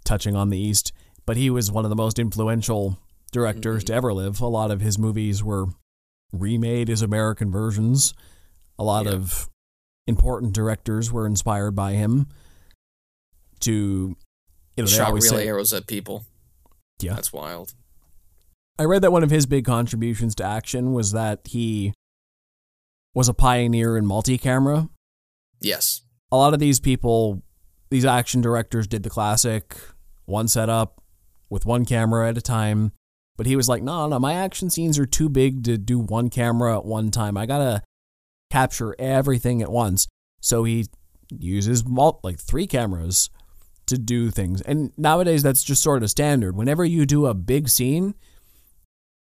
touching 0.04 0.36
on 0.36 0.50
the 0.50 0.58
East, 0.58 0.92
but 1.26 1.36
he 1.36 1.48
was 1.50 1.70
one 1.70 1.84
of 1.84 1.88
the 1.90 1.96
most 1.96 2.18
influential 2.18 2.98
directors 3.32 3.84
Mhm. 3.84 3.86
to 3.86 3.94
ever 3.94 4.12
live. 4.12 4.40
A 4.40 4.46
lot 4.46 4.70
of 4.70 4.80
his 4.80 4.98
movies 4.98 5.42
were 5.42 5.66
remade 6.32 6.90
as 6.90 7.00
American 7.02 7.50
versions. 7.50 8.12
A 8.78 8.84
lot 8.84 9.06
Yeah. 9.06 9.12
of 9.12 9.48
important 10.06 10.52
directors 10.52 11.12
were 11.12 11.26
inspired 11.26 11.72
by 11.72 11.92
him 11.92 12.26
to, 13.60 13.72
you 13.72 14.16
know, 14.78 14.84
they 14.84 14.86
Shot 14.86 15.08
always 15.08 15.24
real 15.24 15.32
say, 15.40 15.46
arrows 15.48 15.72
at 15.72 15.86
people. 15.86 16.24
Yeah. 17.02 17.14
That's 17.14 17.32
wild. 17.32 17.74
I 18.78 18.84
read 18.84 19.02
that 19.02 19.12
one 19.12 19.22
of 19.22 19.30
his 19.30 19.46
big 19.46 19.64
contributions 19.64 20.34
to 20.36 20.44
action 20.44 20.92
was 20.92 21.12
that 21.12 21.40
he 21.46 21.92
was 23.14 23.28
a 23.28 23.34
pioneer 23.34 23.96
in 23.96 24.06
multi-camera. 24.06 24.88
Yes. 25.60 26.02
a 26.32 26.36
lot 26.36 26.54
of 26.54 26.60
these 26.60 26.80
people, 26.80 27.42
these 27.90 28.04
action 28.04 28.40
directors 28.40 28.86
did 28.86 29.02
the 29.02 29.10
classic 29.10 29.76
one 30.24 30.48
setup 30.48 31.02
with 31.50 31.66
one 31.66 31.84
camera 31.84 32.28
at 32.28 32.38
a 32.38 32.40
time. 32.40 32.92
But 33.36 33.46
he 33.46 33.56
was 33.56 33.68
like, 33.68 33.82
no, 33.82 34.06
no, 34.06 34.18
my 34.18 34.34
action 34.34 34.70
scenes 34.70 34.98
are 34.98 35.06
too 35.06 35.28
big 35.28 35.64
to 35.64 35.76
do 35.76 35.98
one 35.98 36.30
camera 36.30 36.78
at 36.78 36.84
one 36.84 37.10
time. 37.10 37.36
I 37.36 37.46
gotta 37.46 37.82
capture 38.50 38.94
everything 38.98 39.60
at 39.60 39.70
once. 39.70 40.06
So 40.40 40.64
he 40.64 40.86
uses 41.28 41.84
mul- 41.86 42.20
like 42.22 42.38
three 42.38 42.66
cameras 42.66 43.28
to 43.90 43.98
do 43.98 44.30
things. 44.30 44.60
And 44.62 44.92
nowadays, 44.96 45.42
that's 45.42 45.62
just 45.62 45.82
sort 45.82 46.02
of 46.02 46.10
standard. 46.10 46.56
Whenever 46.56 46.84
you 46.84 47.06
do 47.06 47.26
a 47.26 47.34
big 47.34 47.68
scene, 47.68 48.14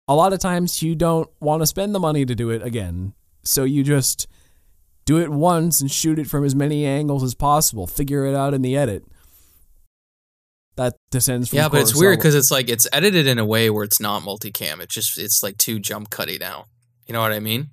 a 0.08 0.16
lot 0.16 0.34
of 0.34 0.40
times 0.40 0.82
you 0.82 0.96
don't 0.96 1.30
want 1.40 1.62
to 1.62 1.68
spend 1.68 1.96
the 1.96 2.00
money 2.00 2.26
to 2.26 2.36
do 2.36 2.50
it 2.50 2.62
again. 2.64 3.14
So 3.44 3.64
you 3.64 3.84
just 3.84 4.28
do 5.06 5.20
it 5.20 5.30
once 5.30 5.82
and 5.82 5.92
shoot 5.92 6.20
it 6.20 6.28
from 6.28 6.44
as 6.44 6.56
many 6.56 6.86
angles 6.86 7.24
as 7.24 7.36
possible. 7.36 7.88
Figure 7.88 8.26
it 8.26 8.36
out 8.36 8.54
in 8.54 8.62
the 8.62 8.76
edit. 8.76 9.06
That 10.76 10.96
descends 11.12 11.50
from 11.50 11.58
Yeah, 11.58 11.70
but 11.70 11.82
it's 11.82 11.96
weird 11.96 12.18
because 12.18 12.34
it's 12.34 12.50
like 12.50 12.68
it's 12.68 12.88
edited 12.92 13.28
in 13.28 13.38
a 13.38 13.46
way 13.46 13.70
where 13.70 13.84
it's 13.84 14.00
not 14.00 14.24
multicam. 14.24 14.82
It's 14.82 14.94
just 14.94 15.20
it's 15.20 15.44
like 15.44 15.58
too 15.58 15.80
jump 15.80 16.10
cutty 16.10 16.40
now. 16.40 16.66
You 17.06 17.14
know 17.14 17.22
what 17.22 17.32
I 17.32 17.40
mean? 17.40 17.70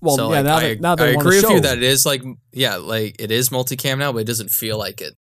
well, 0.00 0.16
so 0.16 0.32
yeah, 0.32 0.40
like, 0.40 0.44
now 0.44 0.56
I, 0.56 0.60
that 0.60 0.80
now 0.80 0.94
I 0.98 1.08
agree 1.08 1.40
with 1.40 1.50
you 1.50 1.60
that 1.60 1.78
it 1.78 1.82
is 1.82 2.06
like 2.06 2.22
yeah, 2.52 2.76
like 2.76 3.16
it 3.18 3.30
is 3.30 3.50
multicam 3.50 3.98
now, 3.98 4.12
but 4.12 4.20
it 4.20 4.26
doesn't 4.26 4.50
feel 4.50 4.78
like 4.78 5.00
it. 5.00 5.14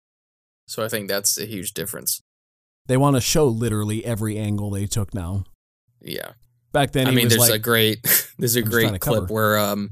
So 0.66 0.84
I 0.84 0.88
think 0.88 1.08
that's 1.08 1.38
a 1.38 1.46
huge 1.46 1.72
difference. 1.72 2.20
they 2.86 2.96
want 2.96 3.16
to 3.16 3.20
show 3.20 3.46
literally 3.46 4.04
every 4.04 4.36
angle 4.38 4.70
they 4.70 4.86
took 4.86 5.12
now. 5.14 5.44
Yeah. 6.00 6.32
Back 6.72 6.92
then, 6.92 7.06
I 7.06 7.10
mean, 7.10 7.24
was 7.26 7.34
there's 7.36 7.48
like, 7.50 7.56
a 7.60 7.62
great 7.62 8.02
there's 8.38 8.56
a 8.56 8.60
I'm 8.60 8.64
just 8.66 8.72
trying 8.72 8.84
to 8.84 8.88
great 8.90 9.00
clip 9.00 9.20
cover. 9.22 9.32
where 9.34 9.58
um 9.58 9.90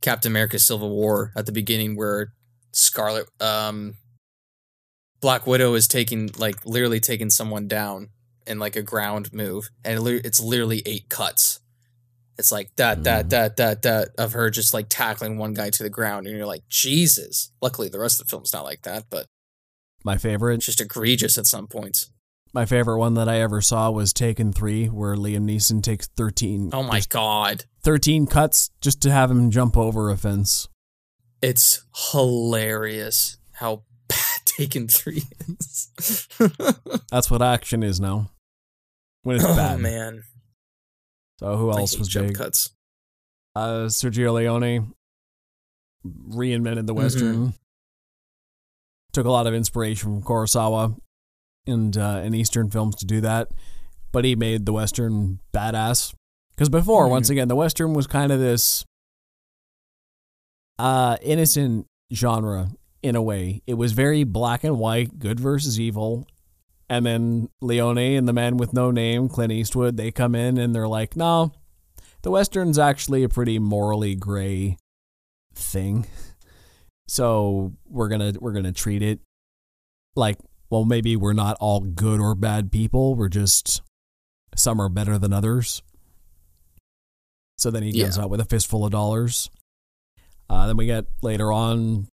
Captain 0.00 0.30
America 0.30 0.58
Civil 0.58 0.90
War 0.90 1.32
at 1.36 1.46
the 1.46 1.52
beginning 1.52 1.96
where 1.96 2.32
Scarlet 2.72 3.26
um 3.40 3.94
Black 5.20 5.46
Widow 5.46 5.74
is 5.74 5.88
taking 5.88 6.30
like 6.38 6.64
literally 6.64 7.00
taking 7.00 7.30
someone 7.30 7.66
down 7.66 8.10
in 8.46 8.58
like 8.58 8.76
a 8.76 8.82
ground 8.82 9.32
move 9.32 9.68
and 9.84 10.06
it's 10.06 10.40
literally 10.40 10.82
eight 10.86 11.08
cuts. 11.08 11.60
It's 12.38 12.52
like 12.52 12.70
that 12.76 13.02
that 13.04 13.26
Mhm. 13.26 13.30
that 13.30 13.56
that 13.56 13.82
that 13.82 14.08
of 14.18 14.32
her 14.34 14.50
just 14.50 14.72
like 14.72 14.86
tackling 14.88 15.38
one 15.38 15.54
guy 15.54 15.70
to 15.70 15.82
the 15.82 15.90
ground 15.90 16.26
and 16.26 16.36
you're 16.36 16.46
like 16.46 16.62
Jesus. 16.68 17.50
Luckily 17.60 17.88
the 17.88 17.98
rest 17.98 18.20
of 18.20 18.26
the 18.26 18.30
film's 18.30 18.52
not 18.52 18.64
like 18.64 18.82
that, 18.82 19.06
but 19.10 19.26
my 20.04 20.16
favorite. 20.16 20.54
it's 20.54 20.66
just 20.66 20.80
egregious 20.80 21.36
at 21.38 21.46
some 21.46 21.66
points. 21.66 22.10
My 22.54 22.64
favorite 22.64 22.98
one 22.98 23.14
that 23.14 23.28
I 23.28 23.40
ever 23.40 23.60
saw 23.60 23.90
was 23.90 24.12
Taken 24.12 24.52
Three, 24.52 24.86
where 24.86 25.14
Liam 25.16 25.44
Neeson 25.44 25.82
takes 25.82 26.06
thirteen. 26.06 26.70
Oh 26.72 26.82
my 26.82 27.02
god. 27.08 27.64
13 27.82 28.26
cuts 28.26 28.70
just 28.80 29.00
to 29.02 29.10
have 29.10 29.30
him 29.30 29.50
jump 29.50 29.76
over 29.76 30.10
a 30.10 30.16
fence. 30.16 30.68
It's 31.40 31.84
hilarious 32.12 33.38
how 33.52 33.84
bad 34.08 34.18
Taken 34.44 34.88
3 34.88 35.22
is. 35.48 36.28
That's 37.10 37.30
what 37.30 37.40
action 37.40 37.82
is 37.82 38.00
now. 38.00 38.30
When 39.22 39.36
it's 39.36 39.44
oh 39.44 39.56
bad. 39.56 39.78
man. 39.80 40.22
So 41.38 41.56
who 41.56 41.70
else 41.70 41.96
was 41.98 42.08
jump 42.08 42.28
big? 42.28 42.36
cuts. 42.36 42.70
Uh, 43.54 43.86
Sergio 43.86 44.34
Leone, 44.34 44.92
reinvented 46.04 46.86
the 46.86 46.94
western. 46.94 47.54
Took 49.18 49.26
a 49.26 49.32
lot 49.32 49.48
of 49.48 49.54
inspiration 49.54 49.96
from 50.00 50.22
Kurosawa 50.22 50.96
and 51.66 51.98
uh, 51.98 52.20
and 52.22 52.36
Eastern 52.36 52.70
films 52.70 52.94
to 53.00 53.04
do 53.04 53.20
that, 53.22 53.48
but 54.12 54.24
he 54.24 54.36
made 54.36 54.64
the 54.64 54.72
western 54.72 55.40
badass. 55.52 56.14
Because 56.54 56.68
before, 56.68 57.06
Mhm. 57.08 57.10
once 57.10 57.28
again, 57.28 57.48
the 57.48 57.56
western 57.56 57.94
was 57.94 58.06
kind 58.06 58.30
of 58.30 58.38
this 58.38 58.84
uh, 60.78 61.16
innocent 61.20 61.86
genre 62.14 62.70
in 63.02 63.16
a 63.16 63.22
way. 63.22 63.60
It 63.66 63.74
was 63.74 63.90
very 63.90 64.22
black 64.22 64.62
and 64.62 64.78
white, 64.78 65.18
good 65.18 65.40
versus 65.40 65.80
evil. 65.80 66.24
And 66.88 67.04
then 67.04 67.48
Leone 67.60 67.98
and 67.98 68.28
the 68.28 68.32
man 68.32 68.56
with 68.56 68.72
no 68.72 68.92
name, 68.92 69.28
Clint 69.28 69.50
Eastwood, 69.50 69.96
they 69.96 70.12
come 70.12 70.36
in 70.36 70.58
and 70.58 70.72
they're 70.76 70.86
like, 70.86 71.16
no, 71.16 71.50
the 72.22 72.30
Western's 72.30 72.78
actually 72.78 73.24
a 73.24 73.28
pretty 73.28 73.58
morally 73.58 74.14
gray 74.14 74.76
thing. 75.56 76.06
So 77.08 77.72
we're 77.88 78.08
gonna 78.08 78.34
we're 78.38 78.52
gonna 78.52 78.72
treat 78.72 79.02
it 79.02 79.20
like, 80.14 80.36
well, 80.70 80.84
maybe 80.84 81.16
we're 81.16 81.32
not 81.32 81.56
all 81.60 81.80
good 81.80 82.20
or 82.20 82.34
bad 82.34 82.70
people. 82.70 83.14
We're 83.14 83.28
just 83.28 83.80
some 84.54 84.80
are 84.80 84.88
better 84.88 85.18
than 85.18 85.32
others. 85.32 85.82
So 87.56 87.70
then 87.70 87.82
he 87.82 87.98
comes 88.00 88.16
Yeah. 88.16 88.24
out 88.24 88.30
with 88.30 88.40
a 88.40 88.44
fistful 88.44 88.84
of 88.84 88.92
dollars. 88.92 89.50
Uh, 90.50 90.66
then 90.66 90.76
we 90.76 90.86
get 90.86 91.06
later 91.22 91.52
on 91.52 92.08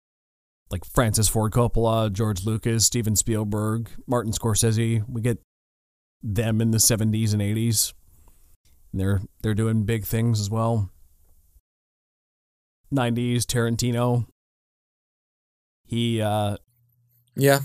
like 0.71 0.85
Francis 0.85 1.27
Ford 1.27 1.51
Coppola, 1.51 2.11
George 2.11 2.45
Lucas, 2.45 2.85
Steven 2.85 3.15
Spielberg, 3.15 3.89
Martin 4.07 4.31
Scorsese. 4.31 5.03
We 5.07 5.21
get 5.21 5.39
them 6.23 6.61
in 6.61 6.71
the 6.71 6.79
70s 6.79 7.33
and 7.33 7.41
80s. 7.41 7.93
And 8.91 9.01
they're 9.01 9.21
they're 9.41 9.53
doing 9.53 9.83
big 9.85 10.05
things 10.05 10.39
as 10.39 10.49
well. 10.49 10.89
90s 12.93 13.45
Tarantino. 13.45 14.27
He 15.86 16.21
uh 16.21 16.57
Yeah. 17.36 17.59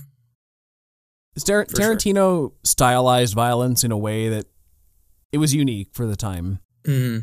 Tar- 1.44 1.66
For 1.68 1.76
sure. 1.76 1.94
Tarantino 1.96 2.52
stylized 2.64 3.34
violence 3.34 3.84
in 3.84 3.92
a 3.92 3.98
way 3.98 4.28
that 4.28 4.46
it 5.32 5.38
was 5.38 5.54
unique 5.54 5.90
for 5.92 6.06
the 6.06 6.16
time. 6.16 6.58
hmm 6.84 7.18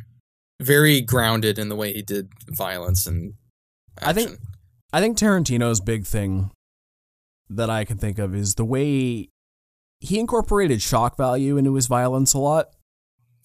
Very 0.62 1.02
grounded 1.02 1.60
in 1.60 1.68
the 1.70 1.76
way 1.76 1.91
he 1.93 2.02
did 2.02 2.30
violence 2.48 3.06
and 3.06 3.34
action. 4.00 4.10
I 4.10 4.14
think- 4.14 4.39
I 4.93 5.02
think 5.02 5.18
Tarantino's 5.18 5.82
big 5.82 6.06
thing 6.06 6.52
that 7.50 7.70
I 7.70 7.84
can 7.84 7.98
think 7.98 8.18
of 8.18 8.34
is 8.34 8.56
the 8.56 8.64
way 8.64 9.30
he 10.00 10.20
incorporated 10.20 10.82
shock 10.82 11.18
value 11.18 11.58
into 11.58 11.74
his 11.76 11.88
violence 11.88 12.34
a 12.34 12.39
lot. 12.39 12.68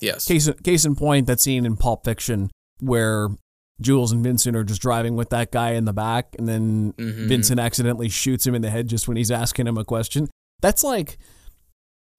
yes. 0.01 0.25
Case 0.27 0.49
case 0.63 0.85
in 0.85 0.95
point, 0.95 1.27
that 1.27 1.41
scene 1.41 1.67
in 1.67 1.77
Pulp 1.77 2.05
Fiction 2.05 2.51
where 2.79 3.29
Jules 3.81 4.13
and 4.13 4.23
Vincent 4.23 4.55
are 4.57 4.65
just 4.65 4.83
driving 4.83 5.17
with 5.17 5.31
that 5.31 5.51
guy 5.53 5.71
in 5.73 5.85
the 5.87 5.93
back, 5.93 6.35
and 6.39 6.47
then 6.49 6.93
Mhm. 6.95 7.29
Vincent 7.29 7.59
accidentally 7.61 8.09
shoots 8.09 8.47
him 8.47 8.55
in 8.55 8.63
the 8.63 8.71
head 8.71 8.89
just 8.89 9.09
when 9.09 9.17
he's 9.17 9.31
asking 9.31 9.67
him 9.67 9.79
a 9.79 9.85
question. 9.85 10.29
That's 10.61 10.85
like, 10.85 11.19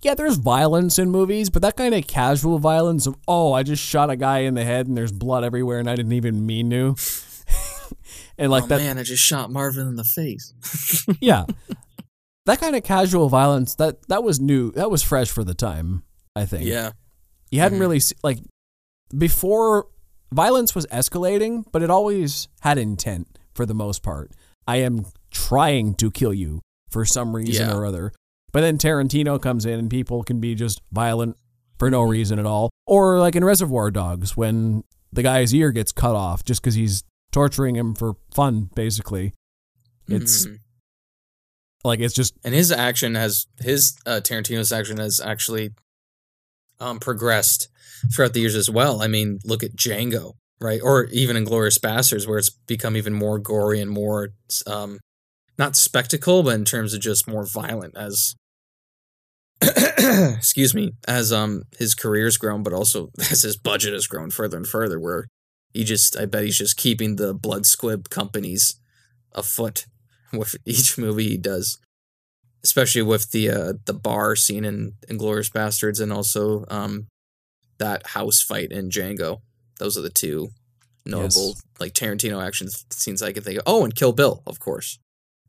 yeah, 0.02 0.16
there's 0.16 0.38
violence 0.38 0.98
in 0.98 1.12
movies, 1.12 1.50
but 1.52 1.62
that 1.62 1.78
kind 1.78 1.94
of 1.94 2.08
casual 2.08 2.58
violence 2.58 3.06
of, 3.06 3.16
oh, 3.28 3.54
I 3.54 3.62
just 3.62 3.84
shot 3.84 4.10
a 4.10 4.16
guy 4.16 4.40
in 4.40 4.56
the 4.56 4.64
head 4.64 4.88
and 4.88 4.98
there's 4.98 5.12
blood 5.12 5.44
everywhere 5.44 5.78
and 5.80 5.88
I 5.90 5.96
didn't 5.96 6.14
even 6.14 6.46
mean 6.46 6.72
to. 6.72 6.96
and 8.40 8.50
like 8.52 8.64
oh 8.64 8.68
that, 8.68 8.80
man, 8.80 8.98
I 8.98 9.04
just 9.04 9.22
shot 9.24 9.52
Marvin 9.52 9.88
in 9.88 9.96
the 9.98 10.04
face. 10.04 10.54
yeah, 11.22 11.46
that 12.48 12.60
kind 12.60 12.76
of 12.76 12.84
casual 12.84 13.30
violence 13.30 13.76
that 13.76 14.08
that 14.08 14.24
was 14.24 14.40
new, 14.40 14.72
that 14.72 14.90
was 14.90 15.04
fresh 15.04 15.30
for 15.30 15.44
the 15.44 15.54
time. 15.54 16.02
I 16.36 16.46
think. 16.46 16.66
yeah. 16.66 16.92
You 17.52 17.60
hadn't 17.60 17.78
Mhm. 17.78 17.82
really 17.82 18.02
like 18.24 18.40
before 19.16 19.88
violence 20.34 20.74
was 20.76 20.86
escalating, 20.88 21.66
but 21.72 21.82
it 21.82 21.90
always 21.90 22.48
had 22.62 22.78
intent 22.78 23.38
for 23.54 23.66
the 23.66 23.74
most 23.74 24.02
part. 24.04 24.32
I 24.68 24.78
am 24.78 25.06
trying 25.32 25.96
to 25.96 26.12
kill 26.12 26.34
you 26.34 26.62
for 26.90 27.06
some 27.06 27.36
reason 27.36 27.68
Yeah. 27.70 27.76
or 27.76 27.86
other. 27.86 28.12
But 28.54 28.62
then 28.62 28.78
Tarantino 28.78 29.42
comes 29.42 29.66
in 29.66 29.80
and 29.80 29.90
people 29.90 30.24
can 30.24 30.40
be 30.40 30.56
just 30.56 30.82
violent 30.92 31.38
for 31.80 31.90
no 31.90 32.02
reason 32.04 32.38
at 32.40 32.46
all. 32.46 32.70
Or 32.86 33.20
like 33.20 33.36
in 33.36 33.44
Reservoir 33.46 33.92
Dogs 33.92 34.36
when 34.38 34.84
the 35.14 35.24
guy's 35.24 35.54
ear 35.54 35.72
gets 35.72 35.92
cut 35.92 36.16
off 36.16 36.44
just 36.44 36.62
cuz 36.62 36.76
he's 36.76 37.04
torturing 37.32 37.76
him 37.76 37.96
for 37.96 38.16
fun 38.34 38.70
basically. 38.76 39.34
It's 40.08 40.46
Mhm. 40.46 40.60
like 41.84 42.00
it's 42.02 42.14
just 42.14 42.34
and 42.44 42.54
his 42.54 42.72
action 42.72 43.16
has 43.16 43.48
his 43.60 43.96
uh, 44.06 44.20
Tarantino's 44.22 44.72
action 44.72 44.98
has 44.98 45.20
actually 45.22 45.72
um, 46.82 47.00
progressed 47.00 47.70
throughout 48.14 48.34
the 48.34 48.42
years 48.42 48.56
as 48.56 48.70
well. 48.70 49.02
I 49.02 49.08
mean, 49.08 49.40
look 49.46 49.64
at 49.64 49.76
Django, 49.76 50.34
right? 50.60 50.82
Or 50.84 51.06
even 51.06 51.38
Inglourious 51.38 51.80
Basterds, 51.80 52.28
where 52.28 52.40
it's 52.40 52.50
become 52.50 52.98
even 52.98 53.14
more 53.14 53.40
gory 53.40 53.80
and 53.80 53.90
more 53.90 54.30
um, 54.68 55.00
not 55.58 55.76
spectacle, 55.76 56.44
but 56.44 56.56
in 56.56 56.66
terms 56.66 56.94
of 56.94 57.02
just 57.02 57.28
more 57.28 57.46
violent 57.46 57.96
as 57.96 58.36
excuse 60.42 60.74
me, 60.74 60.94
as 61.08 61.32
um 61.32 61.64
his 61.78 61.94
career's 61.94 62.38
grown, 62.38 62.64
but 62.64 62.74
also 62.74 63.10
as 63.20 63.44
his 63.44 63.56
budget 63.56 63.94
has 63.94 64.08
grown 64.08 64.32
further 64.32 64.58
and 64.58 64.68
further, 64.68 65.00
where 65.00 65.28
he 65.74 65.84
just 65.84 66.18
I 66.18 66.26
bet 66.26 66.44
he's 66.44 66.58
just 66.58 66.78
keeping 66.78 67.16
the 67.16 67.34
blood 67.34 67.66
squib 67.66 68.10
companies 68.10 68.80
afoot 69.34 69.86
with 70.34 70.56
each 70.66 70.98
movie 70.98 71.30
he 71.30 71.38
does 71.38 71.78
especially 72.64 73.02
with 73.02 73.32
the 73.32 73.50
uh, 73.50 73.74
the 73.86 73.94
bar 73.94 74.36
scene 74.36 74.66
in 74.66 74.94
Inglourious 75.08 75.52
Basterds 75.52 76.00
and 76.02 76.12
also 76.14 76.66
um, 76.70 77.08
that 77.80 78.08
house 78.08 78.42
fight 78.42 78.72
in 78.72 78.90
Django. 78.90 79.42
Those 79.80 79.98
are 79.98 80.02
the 80.02 80.10
two 80.10 80.50
notable 81.06 81.48
Yes. 81.50 81.62
like 81.80 81.94
Tarantino 81.94 82.46
action 82.46 82.68
scenes 82.92 83.22
I 83.24 83.32
can 83.34 83.44
think 83.44 83.58
of. 83.58 83.64
Oh, 83.66 83.84
and 83.84 83.96
Kill 83.96 84.12
Bill, 84.14 84.44
of 84.46 84.60
course. 84.60 85.00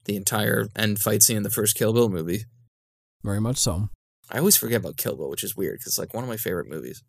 The 0.07 0.17
entire 0.17 0.69
end 0.75 0.99
fight 1.01 1.23
scene 1.23 1.37
in 1.37 1.43
the 1.43 1.51
first 1.51 1.77
Kill 1.77 1.93
Bill 1.93 2.09
movie. 2.09 2.45
very 3.23 3.41
much 3.41 3.59
so. 3.59 3.89
I 4.31 4.39
always 4.39 4.57
forget 4.57 4.81
about 4.81 4.97
Kill 4.97 5.15
Bill, 5.17 5.29
which 5.29 5.45
is 5.45 5.55
weird 5.57 5.75
because 5.79 5.89
it's 5.93 5.99
like 5.99 6.15
one 6.15 6.25
of 6.25 6.29
my 6.31 6.39
favorite 6.39 6.69
movies. 6.69 7.03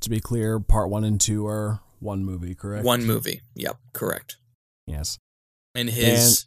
To 0.00 0.10
be 0.10 0.18
clear, 0.20 0.58
part 0.58 0.88
1 0.90 1.04
and 1.04 1.20
2 1.20 1.46
are 1.46 1.80
one 2.00 2.24
movie, 2.24 2.54
correct? 2.54 2.84
One 2.84 3.04
movie. 3.04 3.42
Yep, 3.54 3.76
correct. 3.92 4.36
Yes. 4.86 5.18
And 5.74 5.88
his 5.90 6.46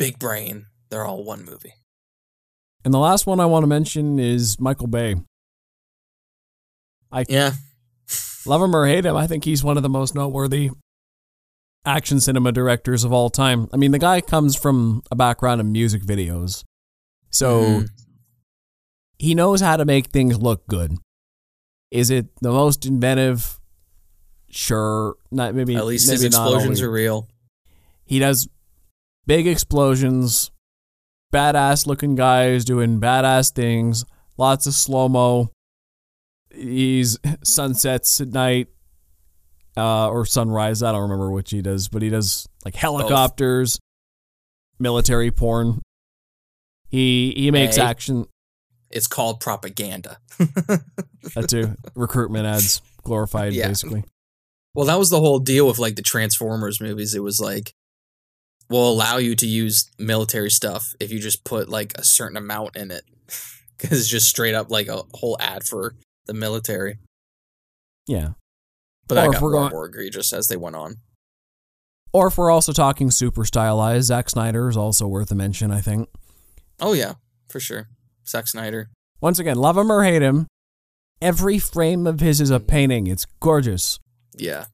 big 0.00 0.18
brain, 0.18 0.66
they're 0.88 1.04
all 1.04 1.22
one 1.22 1.44
movie. 1.44 1.74
And 2.84 2.94
the 2.94 2.98
last 2.98 3.26
one 3.26 3.38
I 3.38 3.44
want 3.44 3.62
to 3.64 3.66
mention 3.66 4.18
is 4.18 4.58
Michael 4.58 4.86
Bay. 4.86 5.16
I 7.12 7.26
yeah. 7.28 7.52
Love 8.46 8.62
him 8.62 8.74
or 8.74 8.86
hate 8.86 9.04
him, 9.04 9.14
I 9.14 9.26
think 9.26 9.44
he's 9.44 9.62
one 9.62 9.76
of 9.76 9.82
the 9.82 9.90
most 9.90 10.14
noteworthy 10.14 10.70
action 11.84 12.18
cinema 12.20 12.52
directors 12.52 13.04
of 13.04 13.12
all 13.12 13.28
time. 13.28 13.68
I 13.72 13.76
mean, 13.76 13.90
the 13.90 13.98
guy 13.98 14.22
comes 14.22 14.56
from 14.56 15.02
a 15.10 15.16
background 15.16 15.60
in 15.60 15.72
music 15.72 16.02
videos. 16.02 16.64
So 17.30 17.62
Mhm. 17.62 17.88
he 19.18 19.34
knows 19.34 19.60
how 19.60 19.76
to 19.76 19.84
make 19.84 20.08
things 20.08 20.38
look 20.38 20.66
good. 20.66 20.96
Is 21.90 22.10
it 22.10 22.28
the 22.40 22.50
most 22.50 22.86
inventive? 22.86 23.60
Sure. 24.50 25.16
Not 25.30 25.54
maybe 25.54 25.76
at 25.76 25.84
least 25.86 26.06
maybe 26.08 26.16
his 26.16 26.24
explosions 26.24 26.80
are 26.80 26.90
real. 26.90 27.28
He 28.04 28.18
does 28.18 28.48
big 29.30 29.46
explosions, 29.46 30.50
badass 31.32 31.86
looking 31.86 32.16
guys 32.16 32.64
doing 32.64 33.00
badass 33.00 33.52
things, 33.54 34.04
lots 34.36 34.66
of 34.66 34.74
slow 34.74 35.08
mo. 35.08 35.52
He's 36.52 37.16
sunsets 37.44 38.20
at 38.20 38.26
night, 38.30 38.66
uh, 39.76 40.08
or 40.08 40.26
sunrise. 40.26 40.82
I 40.82 40.90
don't 40.90 41.02
remember 41.02 41.30
which 41.30 41.52
he 41.52 41.62
does, 41.62 41.86
but 41.86 42.02
he 42.02 42.08
does 42.08 42.48
like 42.64 42.74
helicopters, 42.74 43.78
military 44.80 45.30
porn. 45.30 45.80
He 46.88 47.32
he 47.36 47.52
makes 47.52 47.76
Hey. 47.76 47.82
action 47.82 48.26
It's 48.90 49.06
called 49.06 49.38
propaganda. 49.38 50.18
that 50.38 51.46
too. 51.48 51.76
Recruitment 51.94 52.46
ads, 52.46 52.82
glorified 53.04 53.52
Yeah. 53.52 53.68
basically. 53.68 54.02
Well, 54.74 54.86
that 54.86 54.98
was 54.98 55.08
the 55.08 55.20
whole 55.20 55.38
deal 55.38 55.68
with 55.68 55.78
like 55.78 55.94
the 55.94 56.02
Transformers 56.02 56.80
movies. 56.80 57.14
It 57.14 57.22
was 57.22 57.38
like, 57.38 57.72
we'll 58.70 58.88
allow 58.88 59.18
you 59.18 59.34
to 59.36 59.46
use 59.46 59.90
military 59.98 60.50
stuff 60.50 60.94
if 61.00 61.10
you 61.12 61.18
just 61.18 61.44
put 61.44 61.68
like 61.68 61.92
a 61.96 62.04
certain 62.04 62.36
amount 62.38 62.76
in 62.76 62.90
it. 62.90 63.02
Because 63.78 63.98
it's 64.00 64.08
just 64.10 64.28
straight 64.28 64.54
up 64.54 64.70
like 64.70 64.88
a 64.88 65.02
whole 65.14 65.38
ad 65.40 65.64
for 65.64 65.94
the 66.26 66.34
military. 66.34 66.98
Yeah. 68.06 68.32
But 69.08 69.16
Or 69.16 69.20
that 69.22 69.32
got 69.32 69.40
more 69.40 69.50
going- 69.52 69.70
more 69.70 69.86
egregious 69.86 70.34
as 70.34 70.48
they 70.48 70.56
went 70.58 70.76
on. 70.76 70.96
Or 72.12 72.26
if 72.26 72.36
we're 72.36 72.50
also 72.50 72.72
talking 72.72 73.10
super 73.10 73.44
stylized, 73.46 74.08
Zack 74.08 74.28
Snyder 74.28 74.68
is 74.68 74.76
also 74.76 75.06
worth 75.06 75.30
a 75.30 75.34
mention. 75.34 75.70
I 75.70 75.80
think. 75.80 76.10
Oh, 76.78 76.92
yeah, 76.92 77.14
for 77.48 77.58
sure. 77.58 77.88
Zack 78.28 78.48
Snyder. 78.48 78.90
Once 79.22 79.38
again, 79.38 79.56
love 79.56 79.78
him 79.78 79.90
or 79.90 80.04
hate 80.04 80.20
him, 80.20 80.46
every 81.22 81.58
frame 81.58 82.06
of 82.06 82.20
his 82.20 82.40
is 82.42 82.50
a 82.50 82.60
painting. 82.60 83.06
It's 83.06 83.24
gorgeous. 83.40 83.98
Yeah. 84.36 84.66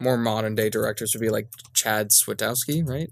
More 0.00 0.16
modern 0.16 0.54
day 0.54 0.68
directors 0.70 1.14
would 1.14 1.20
be 1.20 1.30
like 1.30 1.48
Chad 1.74 2.10
Switowski, 2.10 2.86
right? 2.88 3.08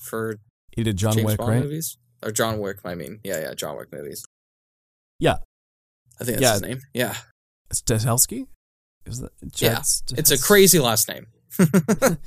For 0.00 0.36
He 0.72 0.82
did 0.82 0.96
John 0.96 1.14
James 1.14 1.26
Wick, 1.26 1.38
Bond 1.38 1.50
right? 1.50 1.62
movies? 1.62 1.96
Or 2.22 2.30
John 2.32 2.58
Wick, 2.58 2.78
I 2.84 2.94
mean. 2.94 3.20
Yeah, 3.24 3.40
yeah, 3.40 3.54
John 3.54 3.76
Wick 3.76 3.88
movies. 3.92 4.24
Yeah. 5.18 5.36
I 6.20 6.24
think 6.24 6.38
that's 6.38 6.42
Yeah. 6.42 6.52
his 6.52 6.62
name. 6.62 6.80
Yeah. 6.94 7.16
Stahelski? 7.72 8.46
Is 9.06 9.20
that, 9.20 9.32
Yeah, 9.42 9.74
Chad's- 9.76 10.02
It's 10.16 10.30
a 10.30 10.38
crazy 10.38 10.78
last 10.78 11.08
name. 11.08 11.26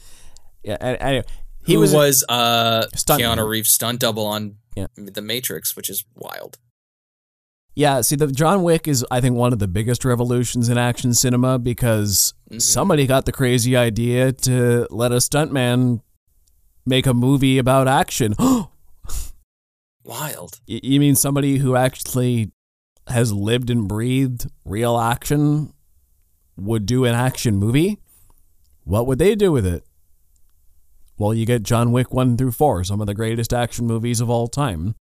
Yeah. 0.64 0.76
Anyway, 0.82 1.24
he 1.66 1.78
was, 1.78 1.94
was, 1.94 2.24
uh 2.28 2.88
stunt 2.96 3.22
Keanu. 3.22 3.48
Reeves 3.48 3.70
stunt 3.70 4.00
double 4.02 4.26
on 4.26 4.58
Yeah. 4.76 4.88
The 4.96 5.22
Matrix, 5.22 5.76
which 5.76 5.90
is 5.90 6.04
wild. 6.16 6.58
Yeah, 7.80 8.02
see, 8.02 8.18
the 8.18 8.28
John 8.28 8.64
Wick 8.64 8.90
is, 8.90 9.06
I 9.10 9.22
think, 9.22 9.38
one 9.38 9.54
of 9.54 9.60
the 9.60 9.68
biggest 9.68 10.04
revolutions 10.04 10.68
in 10.68 10.78
action 10.78 11.14
cinema 11.14 11.58
because 11.58 12.34
Mhm. 12.52 12.62
somebody 12.62 13.08
got 13.08 13.26
the 13.26 13.32
crazy 13.32 13.78
idea 13.78 14.34
to 14.34 14.86
let 14.92 15.14
a 15.14 15.22
stuntman 15.22 16.02
make 16.86 17.06
a 17.08 17.14
movie 17.14 17.58
about 17.58 17.88
action. 17.88 18.36
Wild. 20.04 20.60
You 20.68 21.00
mean 21.00 21.16
somebody 21.16 21.60
who 21.60 21.78
actually 21.78 22.52
has 23.08 23.32
lived 23.32 23.70
and 23.70 23.88
breathed 23.88 24.48
real 24.66 24.98
action 24.98 25.72
would 26.58 26.86
do 26.86 27.06
an 27.06 27.16
action 27.16 27.56
movie? 27.56 27.98
What 28.84 29.08
would 29.08 29.20
they 29.20 29.36
do 29.36 29.54
with 29.54 29.66
it? 29.66 29.86
Well, 31.18 31.34
you 31.34 31.46
get 31.46 31.64
John 31.64 31.94
Wick 31.94 32.14
1 32.14 32.36
through 32.36 32.52
4, 32.52 32.84
some 32.84 33.00
of 33.00 33.08
the 33.08 33.14
greatest 33.14 33.54
action 33.54 33.88
movies 33.88 34.20
of 34.20 34.30
all 34.30 34.50
time. 34.50 34.96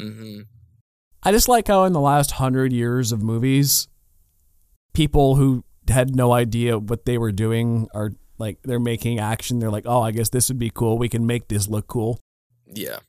hmm 0.00 0.40
I 1.26 1.32
just 1.32 1.48
like 1.48 1.66
how 1.66 1.82
in 1.82 1.92
the 1.92 1.98
last 1.98 2.30
hundred 2.30 2.72
years 2.72 3.10
of 3.10 3.20
movies, 3.20 3.88
people 4.94 5.34
who 5.34 5.64
had 5.88 6.14
no 6.14 6.30
idea 6.30 6.78
what 6.78 7.04
they 7.04 7.18
were 7.18 7.32
doing 7.32 7.88
are 7.92 8.12
like 8.38 8.58
they're 8.62 8.78
making 8.78 9.18
action. 9.18 9.58
They're 9.58 9.72
like, 9.72 9.86
oh, 9.88 10.02
I 10.02 10.12
guess 10.12 10.28
this 10.28 10.48
would 10.48 10.60
be 10.60 10.70
cool. 10.70 10.98
We 10.98 11.08
can 11.08 11.26
make 11.26 11.48
this 11.48 11.66
look 11.66 11.88
cool. 11.88 12.20
Yeah. 12.72 13.00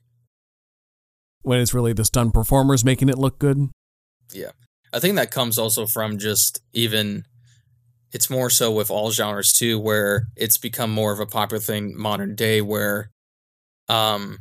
When 1.42 1.60
it's 1.60 1.72
really 1.72 1.92
the 1.92 2.04
stunt 2.04 2.34
performers 2.34 2.84
making 2.84 3.08
it 3.08 3.18
look 3.18 3.38
good. 3.38 3.70
Yeah. 4.32 4.50
I 4.92 4.98
think 4.98 5.14
that 5.14 5.30
comes 5.30 5.56
also 5.56 5.86
from 5.86 6.18
just 6.18 6.60
even 6.72 7.22
it's 8.10 8.28
more 8.28 8.50
so 8.50 8.72
with 8.72 8.90
all 8.90 9.12
genres 9.12 9.52
too, 9.52 9.78
where 9.78 10.26
it's 10.34 10.58
become 10.58 10.90
more 10.90 11.12
of 11.12 11.20
a 11.20 11.26
popular 11.26 11.60
thing 11.60 11.96
modern 11.96 12.34
day 12.34 12.62
where 12.62 13.12
um 13.88 14.38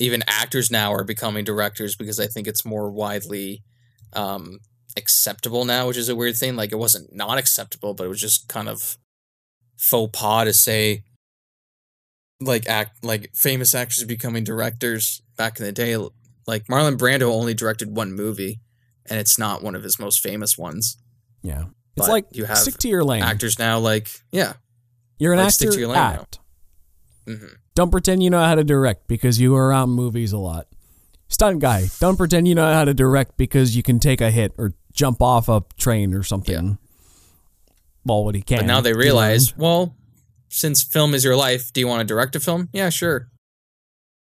even 0.00 0.22
actors 0.26 0.70
now 0.70 0.92
are 0.92 1.04
becoming 1.04 1.44
directors 1.44 1.96
because 1.96 2.20
I 2.20 2.26
think 2.26 2.46
it's 2.46 2.64
more 2.64 2.90
widely 2.90 3.62
um 4.12 4.58
acceptable 4.96 5.64
now, 5.64 5.86
which 5.88 5.96
is 5.96 6.08
a 6.08 6.16
weird 6.16 6.36
thing. 6.36 6.56
Like 6.56 6.72
it 6.72 6.78
wasn't 6.78 7.14
not 7.14 7.38
acceptable, 7.38 7.94
but 7.94 8.04
it 8.04 8.08
was 8.08 8.20
just 8.20 8.48
kind 8.48 8.68
of 8.68 8.96
faux 9.76 10.10
pas 10.18 10.44
to 10.46 10.52
say 10.52 11.04
like 12.40 12.68
act 12.68 13.04
like 13.04 13.30
famous 13.34 13.74
actors 13.74 14.04
becoming 14.04 14.44
directors 14.44 15.22
back 15.36 15.58
in 15.58 15.66
the 15.66 15.72
day. 15.72 15.96
Like 16.46 16.64
Marlon 16.66 16.96
Brando 16.96 17.30
only 17.32 17.54
directed 17.54 17.94
one 17.94 18.12
movie 18.12 18.60
and 19.06 19.18
it's 19.18 19.38
not 19.38 19.62
one 19.62 19.74
of 19.74 19.82
his 19.82 19.98
most 19.98 20.20
famous 20.20 20.56
ones. 20.56 20.96
Yeah. 21.42 21.64
It's 21.96 22.06
But 22.06 22.08
like 22.08 22.26
you 22.32 22.44
have 22.44 22.58
stick 22.58 22.78
to 22.78 22.88
your 22.88 23.04
lane. 23.04 23.22
Actors 23.22 23.58
now, 23.58 23.78
like 23.78 24.08
yeah, 24.32 24.54
You're 25.18 25.32
an 25.32 25.38
like, 25.38 25.46
actor. 25.48 25.54
stick 25.54 25.70
to 25.72 25.78
your 25.78 25.88
lane 25.88 25.96
now. 25.98 26.20
act. 26.20 26.38
Don't 27.78 27.92
pretend 27.92 28.24
you 28.24 28.30
know 28.30 28.42
how 28.42 28.56
to 28.56 28.64
direct 28.64 29.06
because 29.06 29.40
you 29.40 29.54
are 29.54 29.68
around 29.68 29.90
movies 29.90 30.32
a 30.32 30.38
lot. 30.38 30.66
Stunt 31.28 31.60
guy. 31.60 31.86
Don't 32.00 32.16
pretend 32.16 32.48
you 32.48 32.56
know 32.56 32.72
how 32.72 32.84
to 32.84 32.92
direct 32.92 33.36
because 33.36 33.76
you 33.76 33.84
can 33.84 34.00
take 34.00 34.20
a 34.20 34.32
hit 34.32 34.52
or 34.58 34.72
jump 34.92 35.22
off 35.22 35.48
a 35.48 35.62
train 35.76 36.12
or 36.12 36.24
something. 36.24 36.76
Well, 38.04 38.24
what 38.24 38.34
he 38.34 38.42
can. 38.42 38.58
but 38.58 38.66
now 38.66 38.80
they 38.80 38.90
He 38.90 38.96
realize, 38.96 39.56
well, 39.56 39.94
since 40.48 40.82
film 40.82 41.14
is 41.14 41.22
your 41.22 41.36
life, 41.36 41.72
do 41.72 41.78
you 41.78 41.86
want 41.86 42.00
to 42.00 42.04
direct 42.04 42.34
a 42.34 42.40
film? 42.40 42.68
Yeah, 42.72 42.90
sure. 42.90 43.28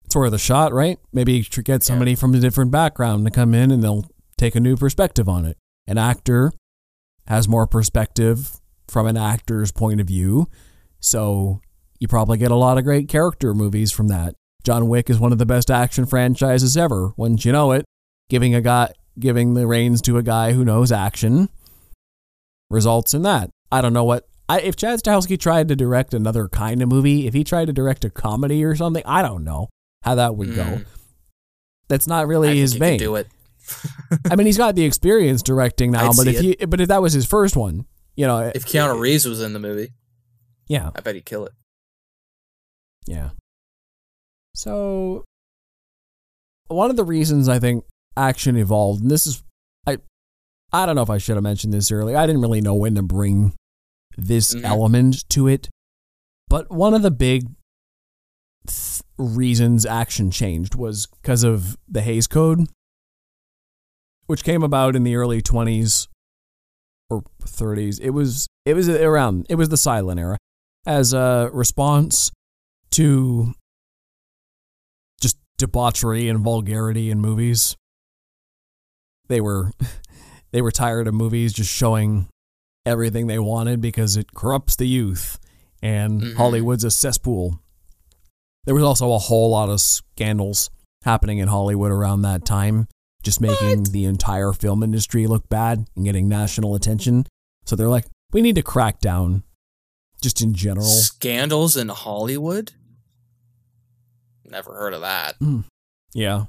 it's 0.04 0.16
worth 0.16 0.32
a 0.32 0.38
shot, 0.38 0.72
right? 0.72 0.98
Maybe 1.12 1.44
tr- 1.44 1.60
get 1.60 1.84
somebody 1.84 2.16
from 2.16 2.34
a 2.34 2.40
different 2.40 2.72
background 2.72 3.24
to 3.26 3.30
come 3.30 3.54
in 3.54 3.70
and 3.70 3.84
they'll 3.84 4.10
take 4.36 4.56
a 4.56 4.60
new 4.60 4.76
perspective 4.76 5.28
on 5.28 5.44
it. 5.44 5.56
An 5.86 5.96
actor 5.96 6.50
has 7.28 7.46
more 7.46 7.68
perspective 7.68 8.56
from 8.88 9.06
an 9.06 9.16
actor's 9.16 9.70
point 9.70 10.00
of 10.00 10.08
view, 10.08 10.48
so 10.98 11.60
you 11.98 12.08
probably 12.08 12.38
get 12.38 12.50
a 12.50 12.56
lot 12.56 12.78
of 12.78 12.84
great 12.84 13.08
character 13.08 13.54
movies 13.54 13.92
from 13.92 14.08
that. 14.08 14.34
John 14.64 14.88
Wick 14.88 15.08
is 15.08 15.18
one 15.18 15.32
of 15.32 15.38
the 15.38 15.46
best 15.46 15.70
action 15.70 16.06
franchises 16.06 16.76
ever. 16.76 17.12
Wouldn't 17.16 17.44
you 17.44 17.52
know 17.52 17.72
it? 17.72 17.84
Giving 18.28 18.54
a 18.54 18.60
guy 18.60 18.92
giving 19.18 19.54
the 19.54 19.66
reins 19.66 20.00
to 20.02 20.16
a 20.16 20.22
guy 20.22 20.52
who 20.52 20.64
knows 20.64 20.92
action 20.92 21.48
results 22.70 23.14
in 23.14 23.22
that. 23.22 23.50
I 23.72 23.80
don't 23.80 23.92
know 23.92 24.04
what 24.04 24.28
I, 24.48 24.60
if 24.60 24.76
Chad 24.76 25.02
Stahelski 25.02 25.38
tried 25.38 25.68
to 25.68 25.76
direct 25.76 26.14
another 26.14 26.48
kind 26.48 26.80
of 26.80 26.88
movie, 26.88 27.26
if 27.26 27.34
he 27.34 27.44
tried 27.44 27.66
to 27.66 27.72
direct 27.72 28.04
a 28.04 28.10
comedy 28.10 28.64
or 28.64 28.74
something, 28.74 29.02
I 29.04 29.22
don't 29.22 29.44
know 29.44 29.68
how 30.02 30.14
that 30.14 30.36
would 30.36 30.54
go. 30.54 30.64
Mm. 30.64 30.86
That's 31.88 32.06
not 32.06 32.26
really 32.26 32.48
think 32.48 32.60
his 32.60 32.74
vein. 32.74 32.98
do 32.98 33.16
it. 33.16 33.28
I 34.30 34.36
mean, 34.36 34.46
he's 34.46 34.56
got 34.56 34.74
the 34.74 34.84
experience 34.84 35.42
directing 35.42 35.90
now, 35.90 36.10
I'd 36.10 36.16
but 36.16 36.28
if 36.28 36.40
he, 36.40 36.56
but 36.66 36.80
if 36.80 36.88
that 36.88 37.02
was 37.02 37.12
his 37.12 37.26
first 37.26 37.56
one, 37.56 37.84
you 38.16 38.26
know, 38.26 38.50
If 38.54 38.64
Keanu 38.64 38.98
Reeves 38.98 39.26
was 39.26 39.42
in 39.42 39.52
the 39.52 39.58
movie, 39.58 39.92
yeah, 40.66 40.90
I 40.94 41.00
bet 41.00 41.14
he'd 41.14 41.26
kill 41.26 41.44
it. 41.44 41.52
Yeah. 43.08 43.30
So, 44.54 45.24
one 46.68 46.90
of 46.90 46.96
the 46.96 47.04
reasons 47.04 47.48
I 47.48 47.58
think 47.58 47.84
action 48.16 48.56
evolved, 48.56 49.00
and 49.02 49.10
this 49.10 49.26
is, 49.26 49.42
I, 49.86 49.98
I 50.72 50.84
don't 50.84 50.96
know 50.96 51.02
if 51.02 51.10
I 51.10 51.18
should 51.18 51.36
have 51.36 51.42
mentioned 51.42 51.72
this 51.72 51.90
earlier. 51.90 52.16
I 52.16 52.26
didn't 52.26 52.42
really 52.42 52.60
know 52.60 52.74
when 52.74 52.94
to 52.96 53.02
bring 53.02 53.54
this 54.16 54.54
Mhm. 54.54 54.64
element 54.64 55.28
to 55.30 55.46
it, 55.48 55.70
but 56.48 56.70
one 56.70 56.92
of 56.92 57.02
the 57.02 57.10
big 57.10 57.48
th- 58.66 59.02
reasons 59.16 59.86
action 59.86 60.30
changed 60.30 60.74
was 60.74 61.06
because 61.06 61.44
of 61.44 61.78
the 61.88 62.02
Hays 62.02 62.26
Code, 62.26 62.66
which 64.26 64.44
came 64.44 64.62
about 64.62 64.96
in 64.96 65.04
the 65.04 65.14
early 65.16 65.40
20s 65.40 66.08
or 67.08 67.22
30s. 67.42 67.98
It 68.00 68.10
was 68.10 68.48
it 68.66 68.74
was 68.74 68.88
around 68.88 69.46
it 69.48 69.54
was 69.54 69.70
the 69.70 69.76
silent 69.78 70.20
era 70.20 70.36
as 70.84 71.12
a 71.14 71.48
response 71.52 72.30
to 72.92 73.54
just 75.20 75.36
debauchery 75.58 76.28
and 76.28 76.40
vulgarity 76.40 77.10
in 77.10 77.20
movies. 77.20 77.76
They 79.28 79.40
were 79.40 79.72
they 80.52 80.62
were 80.62 80.70
tired 80.70 81.06
of 81.08 81.14
movies 81.14 81.52
just 81.52 81.70
showing 81.72 82.28
everything 82.86 83.26
they 83.26 83.38
wanted 83.38 83.80
because 83.80 84.16
it 84.16 84.34
corrupts 84.34 84.76
the 84.76 84.86
youth 84.88 85.38
and 85.82 86.22
Mhm. 86.22 86.36
Hollywood's 86.36 86.84
a 86.84 86.90
cesspool. 86.90 87.60
There 88.64 88.74
was 88.74 88.84
also 88.84 89.12
a 89.12 89.18
whole 89.18 89.50
lot 89.50 89.68
of 89.68 89.80
scandals 89.80 90.70
happening 91.04 91.38
in 91.38 91.48
Hollywood 91.48 91.90
around 91.92 92.22
that 92.22 92.44
time, 92.44 92.86
just 93.22 93.40
making 93.40 93.84
the 93.84 94.04
entire 94.04 94.52
film 94.52 94.82
industry 94.82 95.26
look 95.26 95.48
bad 95.48 95.86
and 95.94 96.04
getting 96.04 96.28
national 96.28 96.74
attention. 96.74 97.26
So 97.64 97.76
they're 97.76 97.88
like, 97.88 98.06
we 98.32 98.40
need 98.42 98.56
to 98.56 98.62
crack 98.62 99.00
down 99.00 99.42
just 100.20 100.40
in 100.42 100.52
general. 100.54 100.86
Scandals 100.86 101.76
in 101.76 101.88
Hollywood? 101.88 102.72
Never 104.50 104.74
heard 104.74 104.94
of 104.94 105.02
that. 105.02 105.34
Yeah. 106.14 106.44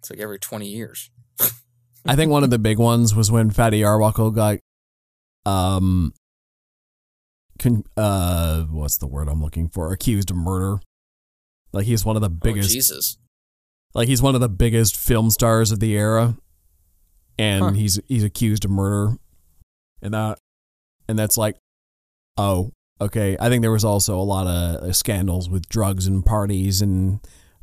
It's 0.00 0.10
like 0.10 0.18
every 0.20 0.38
20 0.38 0.66
years. 0.66 1.10
I 2.06 2.16
think 2.16 2.30
one 2.30 2.44
of 2.44 2.50
the 2.50 2.58
big 2.58 2.78
ones 2.78 3.14
was 3.14 3.30
when 3.30 3.50
Fatty 3.50 3.82
Arbuckle 3.84 4.30
got 4.30 4.58
um 5.46 6.12
con- 7.58 7.84
uh 7.96 8.62
what's 8.64 8.98
the 8.98 9.06
word 9.06 9.28
I'm 9.28 9.42
looking 9.42 9.68
for? 9.68 9.92
Accused 9.92 10.30
of 10.30 10.36
murder. 10.36 10.80
Like 11.72 11.86
he's 11.86 12.04
one 12.04 12.16
of 12.16 12.22
the 12.22 12.28
Oh, 12.30 12.38
biggest 12.42 12.70
Jesus. 12.70 13.18
like 13.94 14.08
he's 14.08 14.22
one 14.22 14.34
of 14.34 14.40
the 14.40 14.48
biggest 14.48 14.96
film 14.96 15.30
stars 15.30 15.70
of 15.72 15.80
the 15.80 15.92
era 15.96 16.36
and 17.38 17.64
Huh. 17.64 17.70
he's 17.72 18.00
he's 18.06 18.24
accused 18.24 18.64
of 18.64 18.70
murder. 18.70 19.16
And 20.02 20.12
that 20.14 20.38
and 21.08 21.18
that's 21.18 21.36
like 21.38 21.56
oh, 22.36 22.72
okay. 23.04 23.36
I 23.40 23.48
think 23.48 23.62
there 23.62 23.70
was 23.70 23.84
also 23.84 24.18
a 24.18 24.22
lot 24.22 24.46
of 24.46 24.82
uh, 24.82 24.92
scandals 24.92 25.48
with 25.48 25.68
drugs 25.68 26.06
and 26.06 26.24
parties 26.24 26.82
and 26.82 27.20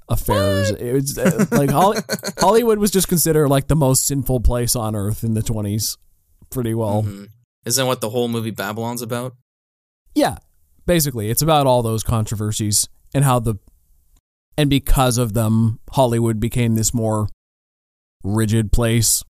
affairs. 0.10 0.72
It 0.72 0.94
was 0.94 1.18
uh, 1.18 1.46
like 1.52 1.70
Holly- 1.70 2.02
Hollywood 2.40 2.80
was 2.80 2.92
just 2.92 3.08
considered 3.08 3.50
like 3.50 3.68
the 3.68 3.76
most 3.76 4.06
sinful 4.06 4.42
place 4.42 4.76
on 4.76 4.96
earth 4.96 5.24
in 5.24 5.34
the 5.34 5.42
20s. 5.42 5.98
Pretty 6.50 6.74
well. 6.74 7.04
Mhm. 7.04 7.30
Isn't 7.66 7.84
that 7.84 7.88
what 7.88 8.02
the 8.02 8.10
whole 8.10 8.28
movie 8.28 8.52
Babylon's 8.52 9.02
about? 9.02 9.36
Yeah. 10.16 10.38
Basically, 10.86 11.30
it's 11.30 11.42
about 11.42 11.68
all 11.68 11.84
those 11.84 12.04
controversies 12.04 12.90
and 13.14 13.24
how 13.24 13.40
the 13.40 13.56
and 14.58 14.70
because 14.70 15.18
of 15.18 15.34
them 15.34 15.80
Hollywood 15.92 16.40
became 16.40 16.76
this 16.76 16.94
more 16.94 17.30
rigid 18.24 18.72
place 18.72 19.24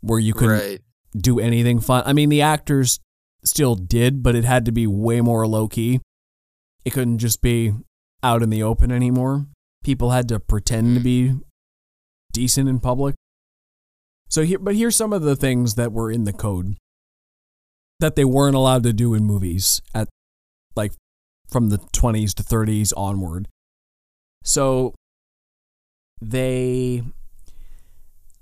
where 0.00 0.18
you 0.18 0.32
couldn't 0.32 0.58
right. 0.58 0.80
do 1.16 1.40
anything 1.40 1.80
fun. 1.80 2.02
I 2.06 2.12
mean, 2.12 2.28
the 2.28 2.42
actors 2.42 3.00
still 3.44 3.74
did, 3.74 4.22
but 4.22 4.34
it 4.34 4.44
had 4.44 4.64
to 4.64 4.72
be 4.72 4.86
way 4.86 5.20
more 5.20 5.46
low 5.46 5.68
key. 5.68 6.00
It 6.84 6.92
couldn't 6.92 7.18
just 7.18 7.40
be 7.40 7.72
out 8.22 8.42
in 8.42 8.50
the 8.50 8.62
open 8.62 8.90
anymore. 8.90 9.46
People 9.82 10.10
had 10.10 10.28
to 10.28 10.40
pretend 10.40 10.94
to 10.94 11.00
hmm. 11.00 11.04
be 11.04 11.32
decent 12.32 12.68
in 12.68 12.80
public. 12.80 13.14
So 14.28 14.42
here, 14.42 14.58
but 14.58 14.74
here's 14.74 14.96
some 14.96 15.12
of 15.12 15.22
the 15.22 15.36
things 15.36 15.74
that 15.76 15.92
were 15.92 16.10
in 16.10 16.24
the 16.24 16.32
code 16.32 16.76
that 18.00 18.16
they 18.16 18.24
weren't 18.24 18.56
allowed 18.56 18.82
to 18.82 18.92
do 18.92 19.14
in 19.14 19.24
movies 19.24 19.80
at 19.94 20.08
like 20.74 20.92
from 21.48 21.68
the 21.68 21.78
20s 21.78 22.34
to 22.34 22.42
30s 22.42 22.92
onward. 22.96 23.48
So 24.42 24.94
they 26.20 27.02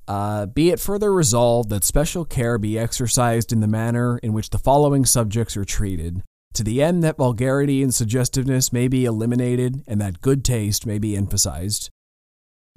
Uh, 0.08 0.46
be 0.46 0.70
it 0.70 0.80
further 0.80 1.12
resolved 1.12 1.70
that 1.70 1.84
special 1.84 2.24
care 2.24 2.58
be 2.58 2.78
exercised 2.78 3.52
in 3.52 3.60
the 3.60 3.68
manner 3.68 4.18
in 4.18 4.32
which 4.32 4.50
the 4.50 4.58
following 4.58 5.04
subjects 5.04 5.56
are 5.56 5.64
treated, 5.64 6.22
to 6.54 6.64
the 6.64 6.82
end 6.82 7.02
that 7.02 7.16
vulgarity 7.16 7.82
and 7.82 7.94
suggestiveness 7.94 8.72
may 8.72 8.88
be 8.88 9.04
eliminated 9.04 9.82
and 9.86 10.00
that 10.00 10.20
good 10.20 10.44
taste 10.44 10.86
may 10.86 10.98
be 10.98 11.16
emphasized. 11.16 11.88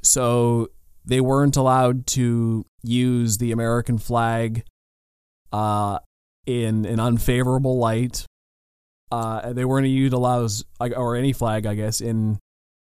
So 0.04 0.70
they 1.04 1.20
weren't 1.20 1.58
allowed 1.58 2.08
to 2.08 2.66
use 2.84 3.38
the 3.38 3.52
American 3.52 3.98
flag 3.98 4.64
uh, 5.52 6.00
in 6.46 6.86
an 6.86 7.00
unfavorable 7.00 7.78
light. 7.78 8.26
Uh, 9.12 9.54
they 9.54 9.66
weren't 9.66 9.88
utilize 9.88 10.64
or 10.80 11.16
any 11.16 11.34
flag, 11.34 11.66
I 11.66 11.76
guess, 11.76 12.02
in 12.02 12.40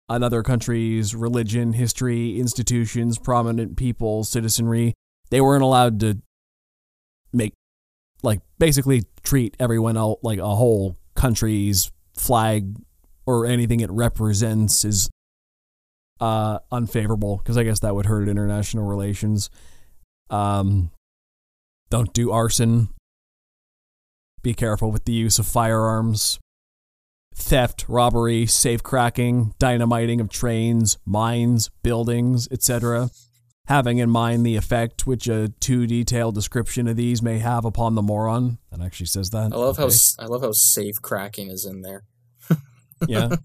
another 0.09 0.43
country's 0.43 1.15
religion, 1.15 1.73
history, 1.73 2.39
institutions, 2.39 3.17
prominent 3.17 3.77
people, 3.77 4.23
citizenry. 4.23 4.93
They 5.29 5.41
weren't 5.41 5.63
allowed 5.63 5.99
to 6.01 6.21
make, 7.33 7.53
like, 8.21 8.41
basically 8.59 9.03
treat 9.23 9.55
everyone 9.59 9.97
out 9.97 10.19
like 10.21 10.39
a 10.39 10.55
whole 10.55 10.95
country's 11.15 11.91
flag 12.13 12.75
or 13.25 13.45
anything 13.45 13.79
it 13.79 13.91
represents 13.91 14.85
is 14.85 15.09
uh, 16.19 16.59
unfavorable 16.71 17.37
because 17.37 17.57
I 17.57 17.63
guess 17.63 17.79
that 17.79 17.95
would 17.95 18.05
hurt 18.05 18.29
international 18.29 18.85
relations. 18.85 19.49
Um, 20.29 20.91
don't 21.89 22.13
do 22.13 22.31
arson. 22.31 22.89
Be 24.41 24.53
careful 24.53 24.91
with 24.91 25.05
the 25.05 25.13
use 25.13 25.39
of 25.39 25.47
firearms. 25.47 26.39
Theft, 27.35 27.85
robbery, 27.87 28.45
safe 28.45 28.81
cracking, 28.81 29.53
dynamiting 29.59 30.21
of 30.21 30.29
trains, 30.29 30.97
mines, 31.05 31.69
buildings, 31.83 32.47
etc. 32.49 33.09
Having 33.67 33.97
in 33.97 34.09
mind 34.09 34.45
the 34.45 34.55
effect 34.55 35.05
which 35.05 35.27
a 35.27 35.49
too 35.59 35.85
detailed 35.85 36.33
description 36.33 36.87
of 36.87 36.95
these 36.95 37.21
may 37.21 37.39
have 37.39 37.65
upon 37.65 37.95
the 37.95 38.01
moron. 38.01 38.57
That 38.71 38.81
actually 38.81 39.07
says 39.07 39.31
that. 39.31 39.51
I 39.51 39.57
love 39.57 39.77
okay. 39.79 39.93
how 40.17 40.23
I 40.23 40.27
love 40.27 40.43
how 40.43 40.53
safe 40.53 41.01
cracking 41.01 41.49
is 41.49 41.65
in 41.65 41.81
there. 41.81 42.03
yeah, 43.07 43.29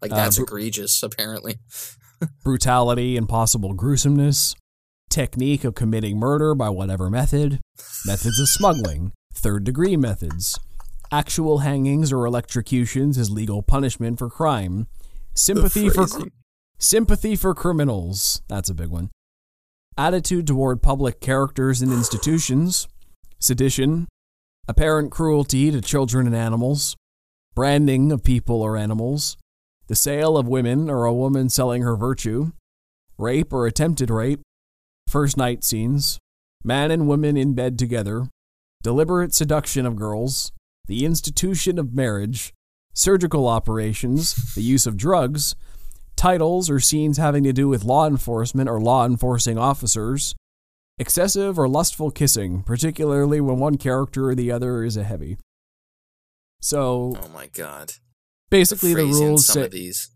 like 0.00 0.12
that's 0.12 0.38
uh, 0.38 0.44
br- 0.44 0.58
egregious. 0.58 1.02
Apparently, 1.02 1.56
brutality 2.44 3.16
and 3.16 3.28
possible 3.28 3.74
gruesomeness, 3.74 4.54
technique 5.10 5.64
of 5.64 5.74
committing 5.74 6.18
murder 6.18 6.54
by 6.54 6.70
whatever 6.70 7.10
method, 7.10 7.60
methods 8.06 8.38
of 8.38 8.48
smuggling, 8.48 9.12
third 9.34 9.64
degree 9.64 9.96
methods, 9.96 10.58
actual 11.10 11.58
hangings 11.58 12.12
or 12.12 12.26
electrocutions 12.26 13.18
as 13.18 13.30
legal 13.30 13.62
punishment 13.62 14.18
for 14.18 14.28
crime, 14.28 14.86
sympathy 15.34 15.88
for 15.88 16.06
sympathy 16.78 17.36
for 17.36 17.54
criminals, 17.54 18.42
that's 18.48 18.70
a 18.70 18.74
big 18.74 18.88
one. 18.88 19.10
Attitude 19.98 20.46
toward 20.46 20.82
public 20.82 21.20
characters 21.20 21.80
and 21.80 21.92
institutions, 21.92 22.86
sedition, 23.38 24.08
apparent 24.68 25.10
cruelty 25.10 25.70
to 25.70 25.80
children 25.80 26.26
and 26.26 26.36
animals, 26.36 26.96
branding 27.54 28.12
of 28.12 28.22
people 28.22 28.60
or 28.60 28.76
animals, 28.76 29.36
the 29.86 29.94
sale 29.94 30.36
of 30.36 30.48
women 30.48 30.90
or 30.90 31.04
a 31.04 31.14
woman 31.14 31.48
selling 31.48 31.82
her 31.82 31.96
virtue, 31.96 32.52
rape 33.18 33.52
or 33.52 33.66
attempted 33.66 34.10
rape, 34.10 34.42
first 35.08 35.36
night 35.36 35.64
scenes, 35.64 36.18
man 36.64 36.90
and 36.90 37.08
woman 37.08 37.36
in 37.36 37.54
bed 37.54 37.78
together, 37.78 38.28
deliberate 38.82 39.32
seduction 39.32 39.86
of 39.86 39.96
girls, 39.96 40.52
the 40.86 41.04
institution 41.04 41.78
of 41.78 41.94
marriage, 41.94 42.52
surgical 42.92 43.46
operations, 43.46 44.54
the 44.54 44.62
use 44.62 44.86
of 44.86 44.96
drugs, 44.96 45.54
titles 46.16 46.70
or 46.70 46.80
scenes 46.80 47.18
having 47.18 47.44
to 47.44 47.52
do 47.52 47.68
with 47.68 47.84
law 47.84 48.06
enforcement 48.06 48.68
or 48.68 48.80
law 48.80 49.04
enforcing 49.04 49.58
officers, 49.58 50.34
excessive 50.98 51.58
or 51.58 51.68
lustful 51.68 52.10
kissing, 52.10 52.62
particularly 52.62 53.40
when 53.40 53.58
one 53.58 53.76
character 53.76 54.30
or 54.30 54.34
the 54.34 54.50
other 54.50 54.82
is 54.82 54.96
a 54.96 55.04
heavy. 55.04 55.36
So, 56.60 57.16
oh 57.22 57.28
my 57.28 57.48
god 57.48 57.92
basically 58.50 58.94
the, 58.94 59.02
the 59.02 59.06
rules 59.06 59.46
say 59.46 59.68
these. 59.68 60.10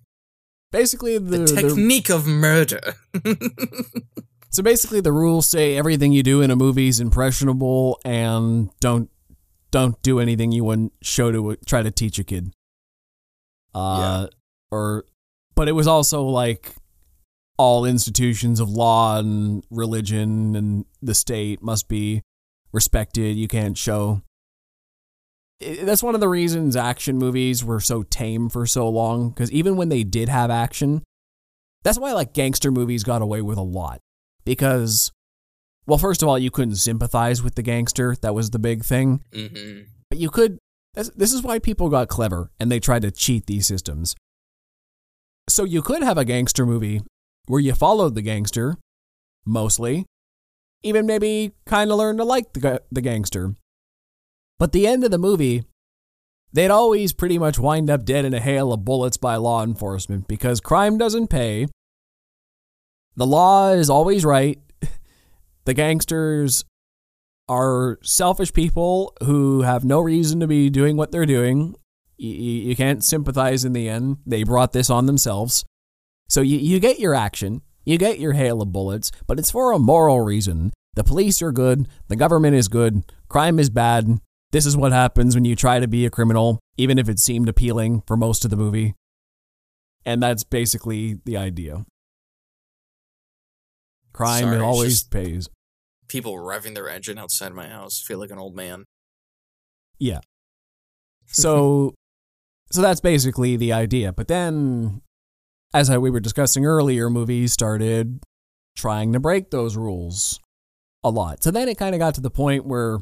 Basically 0.72 1.18
the, 1.18 1.38
the 1.38 1.46
technique 1.46 2.06
the, 2.06 2.16
of 2.16 2.26
murder. 2.26 2.80
so 4.50 4.62
basically 4.62 5.00
the 5.00 5.12
rules 5.12 5.48
say 5.48 5.76
everything 5.76 6.12
you 6.12 6.22
do 6.22 6.42
in 6.42 6.50
a 6.50 6.56
movie 6.56 6.88
is 6.88 7.00
impressionable 7.00 7.98
and 8.04 8.70
don't 8.80 9.10
don't 9.70 10.00
do 10.02 10.20
anything 10.20 10.52
you 10.52 10.64
wouldn't 10.64 10.92
show 11.02 11.30
to 11.32 11.56
try 11.66 11.82
to 11.82 11.90
teach 11.90 12.18
a 12.18 12.24
kid. 12.24 12.52
Uh 13.74 14.26
yeah. 14.26 14.26
or 14.70 15.04
but 15.54 15.68
it 15.68 15.72
was 15.72 15.86
also 15.86 16.22
like 16.24 16.74
all 17.56 17.84
institutions 17.84 18.58
of 18.58 18.68
law 18.68 19.18
and 19.18 19.64
religion 19.70 20.56
and 20.56 20.84
the 21.02 21.14
state 21.14 21.62
must 21.62 21.88
be 21.88 22.22
respected. 22.72 23.36
You 23.36 23.48
can't 23.48 23.76
show 23.76 24.22
that's 25.60 26.02
one 26.02 26.14
of 26.14 26.20
the 26.20 26.28
reasons 26.28 26.74
action 26.74 27.18
movies 27.18 27.64
were 27.64 27.80
so 27.80 28.02
tame 28.02 28.48
for 28.48 28.66
so 28.66 28.88
long 28.88 29.28
because 29.28 29.52
even 29.52 29.76
when 29.76 29.90
they 29.90 30.02
did 30.02 30.28
have 30.28 30.50
action 30.50 31.02
that's 31.82 31.98
why 31.98 32.12
like 32.12 32.32
gangster 32.32 32.70
movies 32.70 33.04
got 33.04 33.22
away 33.22 33.42
with 33.42 33.58
a 33.58 33.62
lot 33.62 34.00
because 34.44 35.12
well 35.86 35.98
first 35.98 36.22
of 36.22 36.28
all 36.28 36.38
you 36.38 36.50
couldn't 36.50 36.76
sympathize 36.76 37.42
with 37.42 37.54
the 37.54 37.62
gangster 37.62 38.16
that 38.22 38.34
was 38.34 38.50
the 38.50 38.58
big 38.58 38.84
thing 38.84 39.22
mm-hmm. 39.32 39.82
but 40.08 40.18
you 40.18 40.30
could 40.30 40.58
this 40.94 41.32
is 41.32 41.42
why 41.42 41.58
people 41.58 41.88
got 41.88 42.08
clever 42.08 42.50
and 42.58 42.70
they 42.70 42.80
tried 42.80 43.02
to 43.02 43.10
cheat 43.10 43.46
these 43.46 43.66
systems 43.66 44.14
so 45.48 45.64
you 45.64 45.82
could 45.82 46.02
have 46.02 46.18
a 46.18 46.24
gangster 46.24 46.66
movie 46.66 47.02
where 47.46 47.60
you 47.60 47.72
followed 47.72 48.14
the 48.14 48.22
gangster 48.22 48.76
mostly 49.46 50.04
even 50.82 51.06
maybe 51.06 51.52
kind 51.66 51.90
of 51.90 51.98
learn 51.98 52.16
to 52.16 52.24
like 52.24 52.52
the, 52.54 52.82
the 52.90 53.00
gangster 53.00 53.54
but 54.60 54.72
the 54.72 54.86
end 54.86 55.04
of 55.04 55.10
the 55.10 55.16
movie, 55.16 55.64
they'd 56.52 56.70
always 56.70 57.14
pretty 57.14 57.38
much 57.38 57.58
wind 57.58 57.88
up 57.88 58.04
dead 58.04 58.26
in 58.26 58.34
a 58.34 58.40
hail 58.40 58.74
of 58.74 58.84
bullets 58.84 59.16
by 59.16 59.36
law 59.36 59.64
enforcement 59.64 60.28
because 60.28 60.60
crime 60.60 60.98
doesn't 60.98 61.28
pay. 61.28 61.66
The 63.16 63.26
law 63.26 63.70
is 63.70 63.88
always 63.88 64.22
right. 64.22 64.58
The 65.64 65.74
gangsters 65.74 66.64
are 67.48 67.98
selfish 68.02 68.52
people 68.52 69.14
who 69.24 69.62
have 69.62 69.84
no 69.84 70.00
reason 70.00 70.40
to 70.40 70.46
be 70.46 70.70
doing 70.70 70.96
what 70.96 71.10
they're 71.10 71.26
doing. 71.26 71.74
You, 72.16 72.30
you 72.30 72.76
can't 72.76 73.04
sympathize 73.04 73.64
in 73.64 73.72
the 73.72 73.88
end. 73.88 74.18
They 74.24 74.44
brought 74.44 74.72
this 74.72 74.90
on 74.90 75.06
themselves. 75.06 75.64
So 76.28 76.42
you, 76.42 76.58
you 76.58 76.78
get 76.78 77.00
your 77.00 77.14
action, 77.14 77.62
you 77.84 77.98
get 77.98 78.20
your 78.20 78.34
hail 78.34 78.62
of 78.62 78.72
bullets, 78.72 79.10
but 79.26 79.38
it's 79.38 79.50
for 79.50 79.72
a 79.72 79.78
moral 79.80 80.20
reason. 80.20 80.72
The 80.94 81.04
police 81.04 81.42
are 81.42 81.52
good, 81.52 81.88
the 82.08 82.16
government 82.16 82.54
is 82.54 82.68
good, 82.68 83.04
crime 83.28 83.58
is 83.58 83.70
bad, 83.70 84.20
this 84.52 84.66
is 84.66 84.76
what 84.76 84.92
happens 84.92 85.34
when 85.34 85.44
you 85.44 85.54
try 85.54 85.78
to 85.78 85.86
be 85.86 86.04
a 86.04 86.10
criminal, 86.10 86.58
even 86.76 86.98
if 86.98 87.08
it 87.08 87.20
seemed 87.20 87.48
appealing 87.48 88.02
for 88.06 88.16
most 88.16 88.44
of 88.44 88.50
the 88.50 88.56
movie. 88.56 88.94
And 90.04 90.22
that's 90.22 90.42
basically 90.42 91.18
the 91.24 91.36
idea. 91.36 91.84
Crime 94.12 94.44
Sorry, 94.44 94.60
always 94.60 95.02
pays. 95.02 95.48
People 96.08 96.34
revving 96.34 96.74
their 96.74 96.88
engine 96.88 97.18
outside 97.18 97.52
my 97.52 97.68
house. 97.68 98.02
feel 98.04 98.18
like 98.18 98.30
an 98.30 98.38
old 98.38 98.54
man. 98.54 98.84
Yeah. 99.98 100.20
So 101.32 101.94
so 102.72 102.82
that's 102.82 103.00
basically 103.00 103.56
the 103.56 103.72
idea. 103.72 104.12
But 104.12 104.26
then 104.26 105.00
as 105.72 105.88
I, 105.88 105.98
we 105.98 106.10
were 106.10 106.18
discussing 106.18 106.66
earlier, 106.66 107.08
movies 107.08 107.52
started 107.52 108.18
trying 108.76 109.12
to 109.12 109.20
break 109.20 109.50
those 109.50 109.76
rules 109.76 110.40
a 111.04 111.10
lot. 111.10 111.42
So 111.42 111.52
then 111.52 111.68
it 111.68 111.78
kind 111.78 111.94
of 111.94 112.00
got 112.00 112.14
to 112.16 112.20
the 112.20 112.30
point 112.30 112.66
where 112.66 112.98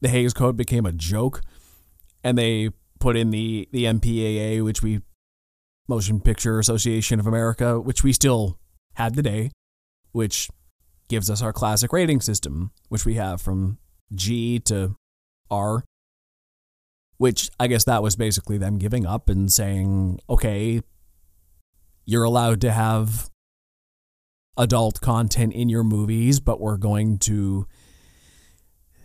the 0.00 0.08
Hays 0.08 0.34
Code 0.34 0.56
became 0.56 0.84
a 0.84 0.92
joke, 0.92 1.42
and 2.22 2.36
they 2.36 2.70
put 2.98 3.16
in 3.16 3.30
the 3.30 3.68
the 3.72 3.84
MPAA, 3.84 4.64
which 4.64 4.82
we 4.82 5.02
Motion 5.88 6.20
Picture 6.20 6.58
Association 6.58 7.20
of 7.20 7.26
America, 7.26 7.80
which 7.80 8.02
we 8.02 8.12
still 8.12 8.58
have 8.94 9.12
today, 9.12 9.50
which 10.14 10.48
gives 11.08 11.28
us 11.28 11.42
our 11.42 11.52
classic 11.52 11.92
rating 11.92 12.20
system, 12.20 12.70
which 12.88 13.04
we 13.04 13.14
have 13.14 13.42
from 13.42 13.78
G 14.14 14.60
to 14.60 14.96
R. 15.50 15.84
Which 17.16 17.50
I 17.58 17.66
guess 17.66 17.84
that 17.84 18.02
was 18.02 18.16
basically 18.16 18.56
them 18.56 18.78
giving 18.78 19.06
up 19.06 19.28
and 19.28 19.50
saying, 19.50 20.20
okay, 20.30 20.82
you're 22.04 22.24
allowed 22.24 22.60
to 22.62 22.72
have 22.72 23.30
adult 24.56 25.00
content 25.00 25.52
in 25.52 25.68
your 25.68 25.82
movies, 25.82 26.38
but 26.40 26.60
we're 26.60 26.76
going 26.76 27.18
to 27.18 27.66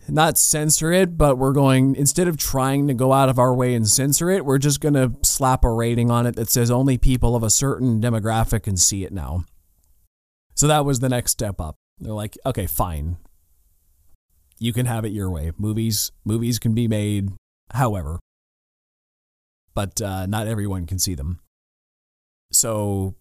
not 0.08 0.38
censor 0.38 0.92
it, 0.92 1.16
but 1.16 1.38
we're 1.38 1.52
going 1.52 1.94
instead 1.96 2.28
of 2.28 2.36
trying 2.36 2.86
to 2.88 2.94
go 2.94 3.12
out 3.12 3.28
of 3.28 3.38
our 3.38 3.54
way 3.54 3.74
and 3.74 3.88
censor 3.88 4.30
it, 4.30 4.44
we're 4.44 4.58
just 4.58 4.80
going 4.80 4.94
to 4.94 5.12
slap 5.22 5.64
a 5.64 5.70
rating 5.70 6.10
on 6.10 6.26
it 6.26 6.36
that 6.36 6.50
says 6.50 6.70
only 6.70 6.98
people 6.98 7.34
of 7.34 7.42
a 7.42 7.50
certain 7.50 8.00
demographic 8.00 8.64
can 8.64 8.76
see 8.76 9.04
it 9.04 9.12
now. 9.12 9.44
So 10.54 10.66
that 10.66 10.84
was 10.84 11.00
the 11.00 11.08
next 11.08 11.32
step 11.32 11.60
up. 11.60 11.76
They're 11.98 12.12
like, 12.12 12.36
okay, 12.44 12.66
fine. 12.66 13.16
You 14.58 14.72
can 14.72 14.86
have 14.86 15.04
it 15.04 15.12
your 15.12 15.30
way. 15.30 15.52
Movies 15.58 16.12
movies 16.24 16.58
can 16.58 16.74
be 16.74 16.88
made 16.88 17.30
however. 17.72 18.18
But 19.74 20.00
uh, 20.00 20.26
not 20.26 20.46
everyone 20.46 20.86
can 20.86 20.98
see 20.98 21.14
them. 21.14 21.40
So 22.52 23.14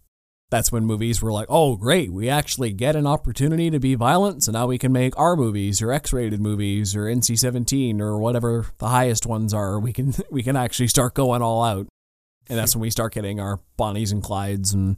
that's 0.49 0.71
when 0.71 0.85
movies 0.85 1.21
were 1.21 1.31
like, 1.31 1.45
oh, 1.49 1.75
great, 1.75 2.11
we 2.11 2.27
actually 2.27 2.73
get 2.73 2.95
an 2.95 3.05
opportunity 3.05 3.69
to 3.69 3.79
be 3.79 3.93
violent, 3.93 4.43
so 4.43 4.51
now 4.51 4.65
we 4.65 4.79
can 4.79 4.91
make 4.91 5.17
R 5.17 5.35
movies 5.35 5.81
or 5.81 5.91
X 5.91 6.11
rated 6.11 6.41
movies 6.41 6.95
or 6.95 7.03
NC 7.03 7.37
17 7.37 8.01
or 8.01 8.17
whatever 8.17 8.65
the 8.79 8.87
highest 8.87 9.27
ones 9.27 9.53
are. 9.53 9.79
We 9.79 9.93
can, 9.93 10.13
we 10.31 10.41
can 10.41 10.55
actually 10.55 10.87
start 10.87 11.13
going 11.13 11.41
all 11.41 11.63
out. 11.63 11.87
And 12.49 12.57
that's 12.57 12.75
when 12.75 12.81
we 12.81 12.89
start 12.89 13.13
getting 13.13 13.39
our 13.39 13.59
Bonnies 13.77 14.11
and 14.11 14.23
Clydes 14.23 14.73
and 14.73 14.97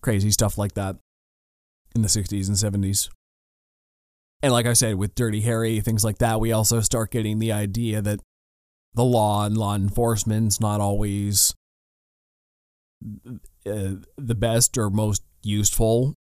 crazy 0.00 0.32
stuff 0.32 0.58
like 0.58 0.74
that 0.74 0.96
in 1.96 2.02
the 2.02 2.08
60s 2.08 2.46
and 2.46 2.84
70s. 2.84 3.08
And 4.42 4.52
like 4.52 4.66
I 4.66 4.74
said, 4.74 4.94
with 4.94 5.14
Dirty 5.14 5.40
Harry, 5.40 5.80
things 5.80 6.04
like 6.04 6.18
that, 6.18 6.38
we 6.38 6.52
also 6.52 6.80
start 6.80 7.10
getting 7.10 7.40
the 7.40 7.50
idea 7.50 8.00
that 8.02 8.20
the 8.94 9.04
law 9.04 9.44
and 9.44 9.56
law 9.56 9.74
enforcement's 9.74 10.60
not 10.60 10.80
always 10.80 11.54
uh, 13.66 13.96
the 14.16 14.34
best 14.34 14.78
or 14.78 14.90
most 14.90 15.22
useful. 15.42 16.14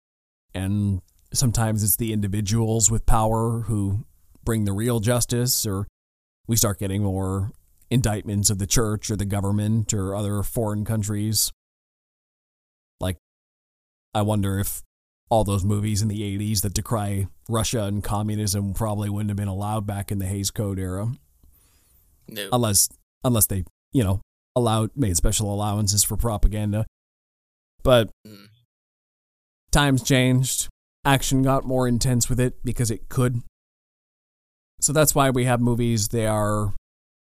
And 0.54 1.00
sometimes 1.32 1.82
it's 1.82 1.96
the 1.96 2.12
individuals 2.12 2.90
with 2.90 3.04
power 3.04 3.62
who 3.66 4.06
bring 4.44 4.64
the 4.64 4.72
real 4.72 5.00
justice, 5.00 5.66
or 5.66 5.86
we 6.46 6.56
start 6.56 6.78
getting 6.78 7.02
more 7.02 7.50
indictments 7.90 8.50
of 8.50 8.58
the 8.58 8.66
church 8.66 9.10
or 9.10 9.16
the 9.16 9.24
government 9.24 9.92
or 9.92 10.14
other 10.14 10.42
foreign 10.42 10.84
countries. 10.84 11.52
Like, 13.00 13.18
I 14.14 14.22
wonder 14.22 14.58
if 14.58 14.82
all 15.30 15.44
those 15.44 15.64
movies 15.64 16.02
in 16.02 16.08
the 16.08 16.20
80s 16.20 16.60
that 16.62 16.74
decry 16.74 17.26
Russia 17.48 17.84
and 17.84 18.04
communism 18.04 18.74
probably 18.74 19.08
wouldn't 19.08 19.30
have 19.30 19.36
been 19.36 19.48
allowed 19.48 19.86
back 19.86 20.12
in 20.12 20.18
the 20.18 20.26
Hays 20.26 20.50
Code 20.50 20.78
era. 20.78 21.12
No. 22.28 22.48
Unless 22.52 22.88
unless 23.22 23.46
they, 23.46 23.64
you 23.92 24.04
know, 24.04 24.20
allowed 24.54 24.90
made 24.94 25.16
special 25.16 25.52
allowances 25.52 26.04
for 26.04 26.16
propaganda. 26.16 26.86
But 27.82 28.10
Mm. 28.26 28.48
times 29.70 30.02
changed. 30.02 30.68
Action 31.04 31.42
got 31.42 31.64
more 31.64 31.86
intense 31.88 32.28
with 32.28 32.40
it 32.40 32.62
because 32.64 32.90
it 32.90 33.08
could. 33.08 33.42
So 34.80 34.92
that's 34.92 35.14
why 35.14 35.30
we 35.30 35.44
have 35.44 35.60
movies 35.60 36.08
they 36.08 36.26
are 36.26 36.72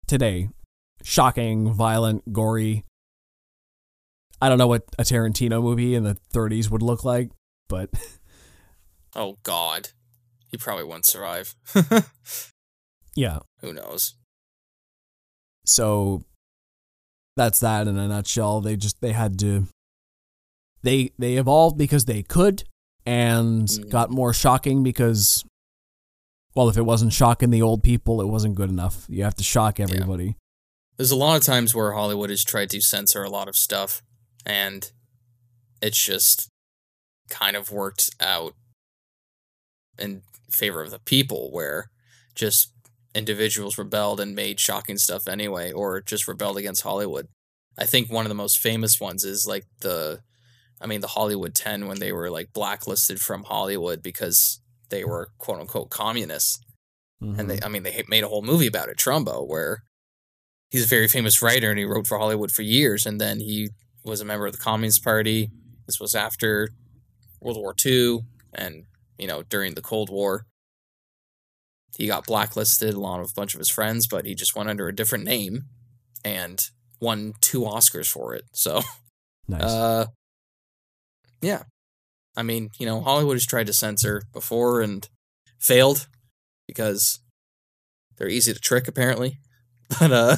today 0.07 0.49
shocking, 1.03 1.71
violent, 1.73 2.33
gory. 2.33 2.83
I 4.41 4.49
don't 4.49 4.57
know 4.57 4.67
what 4.67 4.83
a 4.97 5.03
Tarantino 5.03 5.61
movie 5.61 5.95
in 5.95 6.03
the 6.03 6.17
30s 6.33 6.69
would 6.69 6.81
look 6.81 7.03
like, 7.03 7.31
but 7.67 7.89
Oh 9.15 9.37
God, 9.43 9.89
he 10.49 10.57
probably 10.57 10.83
won't 10.83 11.05
survive. 11.05 11.55
yeah. 13.15 13.39
Who 13.61 13.73
knows? 13.73 14.15
So 15.65 16.23
that's 17.35 17.59
that 17.59 17.87
in 17.87 17.97
a 17.97 18.07
nutshell. 18.07 18.61
They 18.61 18.75
just 18.75 19.01
they 19.01 19.11
had 19.13 19.37
to 19.39 19.67
they 20.83 21.11
they 21.17 21.35
evolved 21.37 21.77
because 21.77 22.05
they 22.05 22.23
could 22.23 22.63
and 23.05 23.67
Mhm. 23.67 23.89
got 23.89 24.09
more 24.11 24.33
shocking 24.33 24.83
because 24.83 25.43
well, 26.55 26.69
if 26.69 26.77
it 26.77 26.83
wasn't 26.85 27.13
shocking 27.13 27.51
the 27.51 27.61
old 27.61 27.83
people, 27.83 28.19
it 28.19 28.25
wasn't 28.27 28.55
good 28.55 28.69
enough. 28.69 29.05
You 29.07 29.23
have 29.23 29.35
to 29.35 29.43
shock 29.43 29.79
everybody. 29.79 30.35
There's 30.95 31.11
a 31.11 31.15
lot 31.15 31.37
of 31.37 31.43
times 31.43 31.75
where 31.75 31.91
Hollywood 31.91 32.31
has 32.31 32.43
tried 32.43 32.71
to 32.71 32.81
censor 32.81 33.21
a 33.21 33.29
lot 33.29 33.47
of 33.47 33.55
stuff, 33.55 34.01
and 34.43 34.91
it's 35.83 36.03
just 36.03 36.49
kind 37.29 37.55
of 37.55 37.71
worked 37.71 38.09
out 38.19 38.53
in 39.99 40.21
favor 40.51 40.81
of 40.81 40.91
the 40.91 40.99
people, 40.99 41.51
where 41.51 41.89
just 42.35 42.71
individuals 43.15 43.77
rebelled 43.77 44.19
and 44.19 44.35
made 44.35 44.59
shocking 44.59 44.97
stuff 44.97 45.27
anyway, 45.27 45.71
or 45.71 46.01
just 46.01 46.27
rebelled 46.27 46.57
against 46.57 46.83
Hollywood. 46.83 47.27
I 47.77 47.85
think 47.85 48.09
one 48.11 48.25
of 48.25 48.29
the 48.29 48.35
most 48.35 48.59
famous 48.59 48.99
ones 48.99 49.23
is 49.23 49.45
like 49.47 49.65
the, 49.81 50.21
I 50.79 50.87
mean, 50.87 51.01
the 51.01 51.07
Hollywood 51.07 51.55
10 51.55 51.87
when 51.87 51.99
they 51.99 52.11
were 52.11 52.29
like 52.29 52.53
blacklisted 52.53 53.19
from 53.19 53.43
Hollywood 53.43 54.01
because 54.03 54.59
they 54.89 55.03
were 55.03 55.29
quote 55.37 55.59
unquote 55.59 55.89
communists 55.89 56.59
and 57.19 57.35
Mhm. 57.37 57.47
they 57.47 57.59
I 57.65 57.67
mean 57.67 57.81
they 57.83 58.03
made 58.07 58.23
a 58.23 58.27
whole 58.29 58.43
movie 58.43 58.67
about 58.67 58.89
it, 58.89 58.97
Trumbo, 58.97 59.45
where 59.47 59.81
he's 60.69 60.83
a 60.85 60.87
very 60.87 61.07
famous 61.07 61.41
writer 61.41 61.69
and 61.71 61.79
he 61.79 61.85
wrote 61.85 62.05
for 62.07 62.19
Hollywood 62.19 62.51
for 62.51 62.61
years, 62.61 63.05
and 63.07 63.19
then 63.19 63.39
he 63.39 63.69
was 64.03 64.21
a 64.21 64.25
member 64.25 64.45
of 64.45 64.53
the 64.53 64.59
Communist 64.59 65.03
Party. 65.03 65.49
This 65.87 65.99
was 65.99 66.13
after 66.13 66.69
World 67.47 67.57
War 67.57 67.73
II, 67.85 68.19
and 68.53 68.83
you 69.17 69.25
know 69.25 69.41
during 69.43 69.73
the 69.73 69.81
Cold 69.81 70.09
War, 70.09 70.45
he 71.97 72.07
got 72.07 72.25
blacklisted 72.27 72.93
along 72.93 73.21
with 73.21 73.31
a 73.31 73.39
bunch 73.39 73.53
of 73.53 73.59
his 73.59 73.69
friends, 73.69 74.05
but 74.05 74.25
he 74.25 74.35
just 74.35 74.55
went 74.55 74.69
under 74.69 74.87
a 74.87 74.95
different 74.95 75.23
name 75.23 75.63
and 76.25 76.69
won 76.99 77.33
two 77.39 77.61
Oscars 77.61 78.11
for 78.11 78.35
it. 78.35 78.43
So, 78.51 78.81
nice. 79.47 79.63
uh, 79.63 80.05
yeah, 81.41 81.63
I 82.35 82.43
mean, 82.43 82.69
you 82.79 82.85
know, 82.85 82.99
Hollywood 82.99 83.35
has 83.35 83.45
tried 83.45 83.67
to 83.67 83.73
censor 83.73 84.23
before 84.33 84.81
and 84.81 85.07
failed 85.57 86.07
because 86.67 87.19
they're 88.17 88.27
easy 88.27 88.53
to 88.53 88.59
trick, 88.59 88.87
apparently. 88.87 89.39
But 90.01 90.11
uh, 90.11 90.35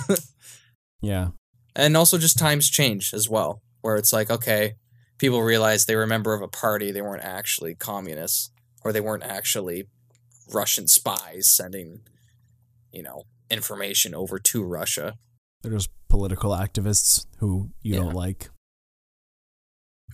yeah. 1.02 1.30
and 1.76 1.98
also 1.98 2.20
just 2.20 2.38
times 2.38 2.70
change 2.70 3.16
as 3.16 3.28
well, 3.28 3.64
where 3.82 3.96
it's 3.96 4.14
like, 4.14 4.30
okay, 4.30 4.76
people 5.20 5.42
realize 5.44 5.86
they 5.86 5.96
were 5.96 6.04
a 6.04 6.08
member 6.08 6.34
of 6.34 6.42
a 6.42 6.48
party, 6.48 6.92
they 6.92 7.02
weren't 7.02 7.24
actually 7.24 7.76
communists, 7.76 8.50
or 8.84 8.92
they 8.92 9.02
weren't 9.02 9.24
actually 9.24 9.88
Russian 10.52 10.88
spies 10.88 11.48
sending, 11.52 12.02
you 12.92 13.04
know, 13.04 13.24
information 13.52 14.16
over 14.16 14.40
to 14.40 14.64
Russia. 14.64 15.18
They're 15.62 15.72
just 15.74 15.90
political 16.08 16.52
activists 16.52 17.26
who 17.38 17.72
you 17.82 17.94
Yeah. 17.96 18.00
don't 18.02 18.14
like. 18.14 18.50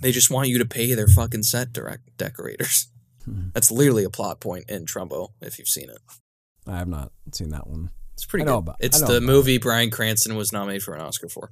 They 0.01 0.11
just 0.11 0.29
want 0.29 0.49
you 0.49 0.57
to 0.57 0.65
pay 0.65 0.93
their 0.93 1.07
fucking 1.07 1.43
set 1.43 1.71
direct 1.71 2.17
decorators. 2.17 2.87
Mhm. 3.27 3.53
That's 3.53 3.71
literally 3.71 4.03
a 4.03 4.09
plot 4.09 4.39
point 4.39 4.69
in 4.69 4.85
Trumbo, 4.85 5.29
if 5.41 5.57
you've 5.57 5.67
seen 5.67 5.89
it. 5.89 5.99
I 6.67 6.77
have 6.77 6.87
not 6.87 7.11
seen 7.33 7.49
that 7.49 7.67
one. 7.67 7.91
It's 8.13 8.25
pretty 8.25 8.43
I 8.43 8.45
know 8.47 8.61
good. 8.61 8.69
about- 8.69 8.77
it's 8.81 9.01
the 9.01 9.19
movie 9.21 9.57
Bryan 9.57 9.89
Cranston 9.91 10.35
was 10.35 10.51
nominated 10.51 10.83
for 10.83 10.93
an 10.95 11.01
Oscar 11.01 11.27
for. 11.29 11.51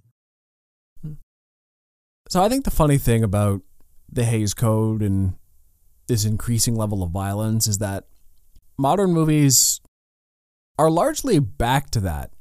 So 2.33 2.41
I 2.41 2.49
think 2.49 2.65
the 2.65 2.71
funny 2.71 2.97
thing 2.97 3.23
about 3.23 3.61
the 4.11 4.23
Hays 4.23 4.55
Code 4.55 5.03
and 5.03 5.35
this 6.07 6.25
increasing 6.25 6.75
level 6.75 7.03
of 7.03 7.11
violence 7.11 7.67
is 7.67 7.77
that 7.77 8.05
modern 8.75 9.13
movies 9.13 9.79
are 10.79 10.89
largely 10.89 11.37
back 11.37 11.91
to 11.91 11.99
that 11.99 12.31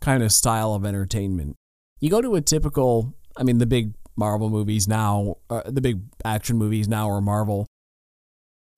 kind 0.00 0.22
of 0.22 0.30
style 0.30 0.72
of 0.72 0.86
entertainment. 0.86 1.56
You 1.98 2.10
go 2.10 2.22
to 2.22 2.36
a 2.36 2.40
typical, 2.40 3.12
I 3.36 3.42
mean, 3.42 3.58
the 3.58 3.66
big 3.66 3.94
Marvel 4.14 4.50
movies 4.50 4.86
now, 4.86 5.38
uh, 5.50 5.62
the 5.66 5.80
big 5.80 6.02
action 6.24 6.56
movies 6.56 6.86
now 6.86 7.10
are 7.10 7.20
Marvel. 7.20 7.66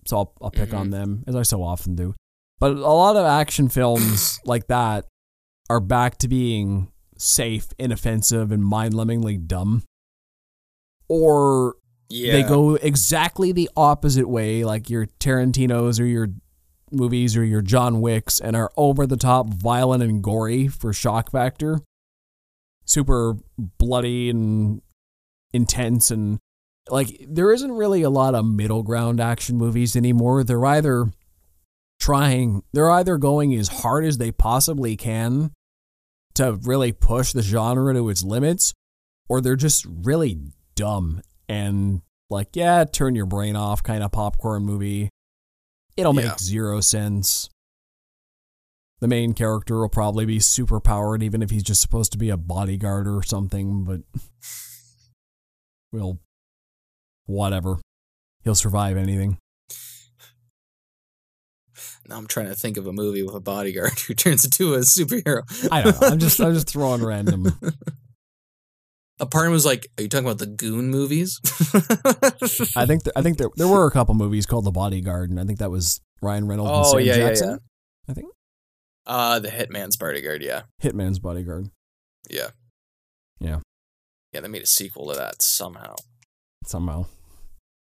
So 0.07 0.17
I'll, 0.17 0.33
I'll 0.41 0.51
pick 0.51 0.73
on 0.73 0.89
them 0.89 1.23
as 1.27 1.37
I 1.37 1.43
so 1.43 1.63
often 1.63 1.97
do. 1.97 2.15
But 2.61 2.73
a 2.73 2.79
lot 2.79 3.17
of 3.17 3.27
action 3.27 3.69
films 3.69 4.41
like 4.47 4.69
that 4.69 5.05
are 5.69 5.81
back 5.81 6.17
to 6.21 6.29
being 6.29 6.91
safe, 7.19 7.69
inoffensive, 7.79 8.51
and 8.51 8.65
mind-numbingly 8.65 9.47
dumb. 9.47 9.83
Or 11.09 11.77
Yeah. 12.09 12.33
they 12.33 12.43
go 12.43 12.75
exactly 12.75 13.53
the 13.53 13.71
opposite 13.77 14.29
way, 14.29 14.65
like 14.65 14.91
your 14.91 15.07
Tarantino's 15.21 15.99
or 15.99 16.07
your 16.07 16.29
movies 16.91 17.37
or 17.37 17.45
your 17.45 17.63
John 17.63 18.01
Wicks, 18.01 18.39
and 18.39 18.55
are 18.55 18.71
over 18.77 19.07
the 19.07 19.17
top, 19.17 19.49
violent, 19.49 20.03
and 20.03 20.23
gory 20.23 20.69
for 20.69 20.93
shock 20.93 21.31
factor. 21.31 21.81
Super 22.85 23.37
bloody 23.79 24.29
and 24.29 24.83
intense, 25.53 26.11
and 26.11 26.39
like 26.91 27.25
there 27.29 27.53
isn't 27.53 27.73
really 27.73 28.03
a 28.03 28.11
lot 28.11 28.35
of 28.35 28.45
middle 28.45 28.83
ground 28.83 29.21
action 29.21 29.57
movies 29.57 29.95
anymore. 29.97 30.43
They're 30.45 30.65
either 30.67 31.07
trying, 32.01 32.63
they're 32.73 32.91
either 32.91 33.17
going 33.17 33.55
as 33.55 33.69
hard 33.69 34.05
as 34.05 34.19
they 34.19 34.33
possibly 34.33 34.97
can 34.97 35.53
to 36.35 36.59
really 36.63 36.91
push 36.93 37.33
the 37.33 37.43
genre 37.43 37.95
to 37.95 38.09
its 38.09 38.25
limits, 38.25 38.75
or 39.29 39.41
they're 39.41 39.55
just 39.55 39.87
really 39.87 40.41
dumb 40.75 41.23
and 41.49 42.03
like, 42.31 42.49
yeah, 42.55 42.85
turn 42.85 43.15
your 43.15 43.27
brain 43.27 43.57
off 43.57 43.83
kind 43.83 44.03
of 44.03 44.13
popcorn 44.13 44.65
movie. 44.65 45.09
It'll 45.97 46.13
make 46.15 46.25
Yeah. 46.25 46.37
zero 46.39 46.81
sense. 46.81 47.49
The 49.01 49.09
main 49.09 49.35
character 49.35 49.79
will 49.81 49.89
probably 49.89 50.25
be 50.25 50.39
super 50.39 50.79
powered, 50.81 51.23
even 51.23 51.43
if 51.43 51.51
he's 51.51 51.65
just 51.65 51.81
supposed 51.83 52.13
to 52.13 52.19
be 52.19 52.31
a 52.31 52.37
bodyguard 52.37 53.09
or 53.09 53.23
something, 53.25 53.85
but 53.85 54.01
well, 55.93 56.21
whatever. 57.27 57.79
He'll 58.45 58.55
survive 58.55 58.97
anything. 58.97 59.39
Now 62.09 62.17
I'm 62.17 62.27
trying 62.27 62.47
to 62.47 62.55
think 62.55 62.77
of 62.77 62.87
a 62.87 62.93
movie 62.93 63.23
with 63.23 63.35
a 63.35 63.41
bodyguard 63.41 63.99
who 64.07 64.15
turns 64.15 64.45
into 64.45 64.75
a 64.75 64.79
superhero. 64.79 65.43
I 65.71 65.83
don't 65.83 66.01
know. 66.01 66.09
I'm 66.09 66.19
just 66.19 66.41
I'm 66.41 66.55
just 66.55 66.69
throwing 66.71 67.05
random. 67.05 67.53
A 69.23 69.27
part 69.27 69.49
was 69.51 69.65
like, 69.65 69.87
"Are 69.97 70.03
you 70.03 70.09
talking 70.09 70.27
about 70.27 70.39
the 70.39 70.47
Goon 70.47 70.91
movies?" 70.91 71.39
I 72.77 72.85
think 72.87 73.05
th- 73.05 73.13
I 73.17 73.23
think 73.23 73.39
there 73.39 73.49
there 73.57 73.69
were 73.69 73.87
a 73.87 73.91
couple 73.93 74.15
movies 74.15 74.47
called 74.47 74.65
The 74.65 74.73
Bodyguard, 74.73 75.31
and 75.31 75.39
I 75.39 75.45
think 75.45 75.61
that 75.61 75.71
was 75.71 76.01
Ryan 76.21 76.49
Reynolds 76.49 76.71
and 76.71 76.87
Oh, 76.87 76.91
Sam 76.99 77.01
yeah, 77.07 77.17
yeah, 77.17 77.29
Jackson. 77.29 77.49
yeah. 77.51 77.57
I 78.11 78.13
think 78.15 78.27
uh, 79.07 79.39
the 79.39 79.49
Hitman's 79.49 79.97
bodyguard. 79.97 80.43
Yeah, 80.43 80.63
Hitman's 80.83 81.21
Bodyguard. 81.21 81.69
yeah, 82.29 82.49
Yeah. 83.41 83.61
yeah. 84.33 84.41
They 84.41 84.49
made 84.49 84.63
a 84.63 84.67
sequel 84.67 85.09
to 85.13 85.17
that 85.19 85.41
somehow. 85.41 85.95
Somehow, 86.67 87.07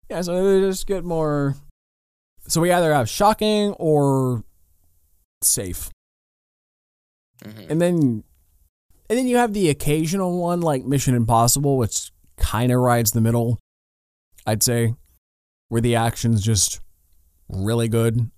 Yeah, 0.08 0.22
so 0.22 0.32
they 0.60 0.66
just 0.68 0.86
get 0.86 1.04
more. 1.04 1.54
So 2.48 2.60
we 2.60 2.70
either 2.70 2.94
have 2.94 3.08
shocking 3.08 3.72
or 3.80 4.44
safe, 5.42 5.90
Mhm. 7.44 7.70
and 7.70 7.80
then 7.82 8.24
and 9.08 9.18
then 9.18 9.26
you 9.28 9.36
have 9.36 9.52
the 9.52 9.68
occasional 9.68 10.40
one 10.40 10.60
like 10.60 10.84
Mission 10.84 11.14
Impossible, 11.14 11.76
which 11.76 12.10
kind 12.36 12.70
of 12.72 12.80
rides 12.80 13.12
the 13.12 13.20
middle. 13.20 13.58
I'd 14.46 14.62
say, 14.62 14.94
where 15.68 15.80
the 15.80 15.96
action's 15.96 16.42
just 16.42 16.80
really 17.48 17.88
good. 17.88 18.30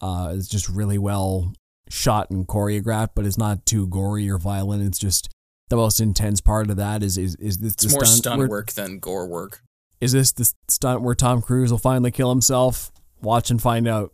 Uh, 0.00 0.34
it's 0.36 0.48
just 0.48 0.68
really 0.68 0.98
well 0.98 1.52
shot 1.88 2.30
and 2.30 2.46
choreographed, 2.46 3.10
but 3.14 3.24
it's 3.26 3.38
not 3.38 3.64
too 3.64 3.86
gory 3.86 4.28
or 4.28 4.38
violent. 4.38 4.82
It's 4.84 4.98
just 4.98 5.28
the 5.70 5.76
most 5.76 6.00
intense 6.00 6.40
part 6.40 6.68
of 6.70 6.76
that 6.76 7.02
is 7.02 7.16
is 7.16 7.36
is 7.36 7.58
this 7.58 7.72
It's 7.74 7.84
the 7.86 7.90
more 7.92 8.04
stunt 8.04 8.18
stunt 8.18 8.38
where- 8.38 8.48
work 8.48 8.72
than 8.72 8.98
gore 8.98 9.26
work. 9.26 9.62
Is 10.00 10.12
this 10.12 10.32
the 10.32 10.52
stunt 10.68 11.00
where 11.02 11.14
Tom 11.14 11.40
Cruise 11.40 11.70
will 11.70 11.78
finally 11.78 12.10
kill 12.10 12.28
himself? 12.28 12.92
Watch 13.22 13.50
and 13.50 13.62
find 13.62 13.88
out. 13.88 14.12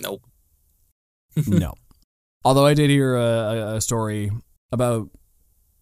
Nope. 0.00 0.22
no. 1.46 1.74
Although 2.44 2.66
I 2.66 2.74
did 2.74 2.90
hear 2.90 3.16
a, 3.16 3.20
a- 3.22 3.74
a 3.76 3.80
story 3.80 4.30
about 4.72 5.08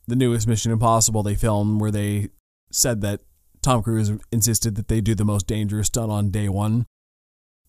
the 0.06 0.16
newest 0.16 0.46
Mission 0.46 0.70
Impossible 0.72 1.22
they 1.22 1.34
filmed 1.34 1.80
where 1.80 1.90
they 1.90 2.28
said 2.70 3.00
that 3.02 3.20
Tom 3.62 3.82
Cruise 3.82 4.10
insisted 4.30 4.74
that 4.76 4.88
they 4.88 5.00
do 5.00 5.14
the 5.14 5.24
most 5.24 5.46
dangerous 5.46 5.86
stunt 5.88 6.10
on 6.10 6.30
day 6.30 6.48
one 6.48 6.86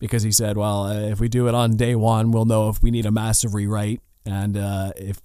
because 0.00 0.22
he 0.24 0.32
said, 0.32 0.56
well, 0.56 0.84
uh, 0.84 0.94
if 1.08 1.20
we 1.20 1.28
do 1.28 1.46
it 1.48 1.54
on 1.54 1.76
day 1.76 1.94
one, 1.94 2.30
we'll 2.32 2.44
know 2.44 2.68
if 2.68 2.82
we 2.82 2.90
need 2.90 3.06
a 3.06 3.10
massive 3.12 3.54
rewrite. 3.54 4.00
And 4.26 4.56
uh, 4.56 4.92
if 4.96 5.20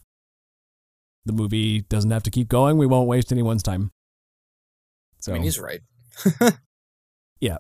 the 1.26 1.34
movie 1.34 1.82
doesn't 1.82 2.12
have 2.12 2.24
to 2.24 2.32
keep 2.32 2.48
going, 2.48 2.78
we 2.78 2.86
won't 2.86 3.08
waste 3.08 3.32
anyone's 3.32 3.64
time. 3.64 3.92
So, 5.20 5.32
I 5.32 5.36
mean, 5.36 5.44
he's 5.44 5.60
right. 5.60 5.82
Yeah. 7.42 7.58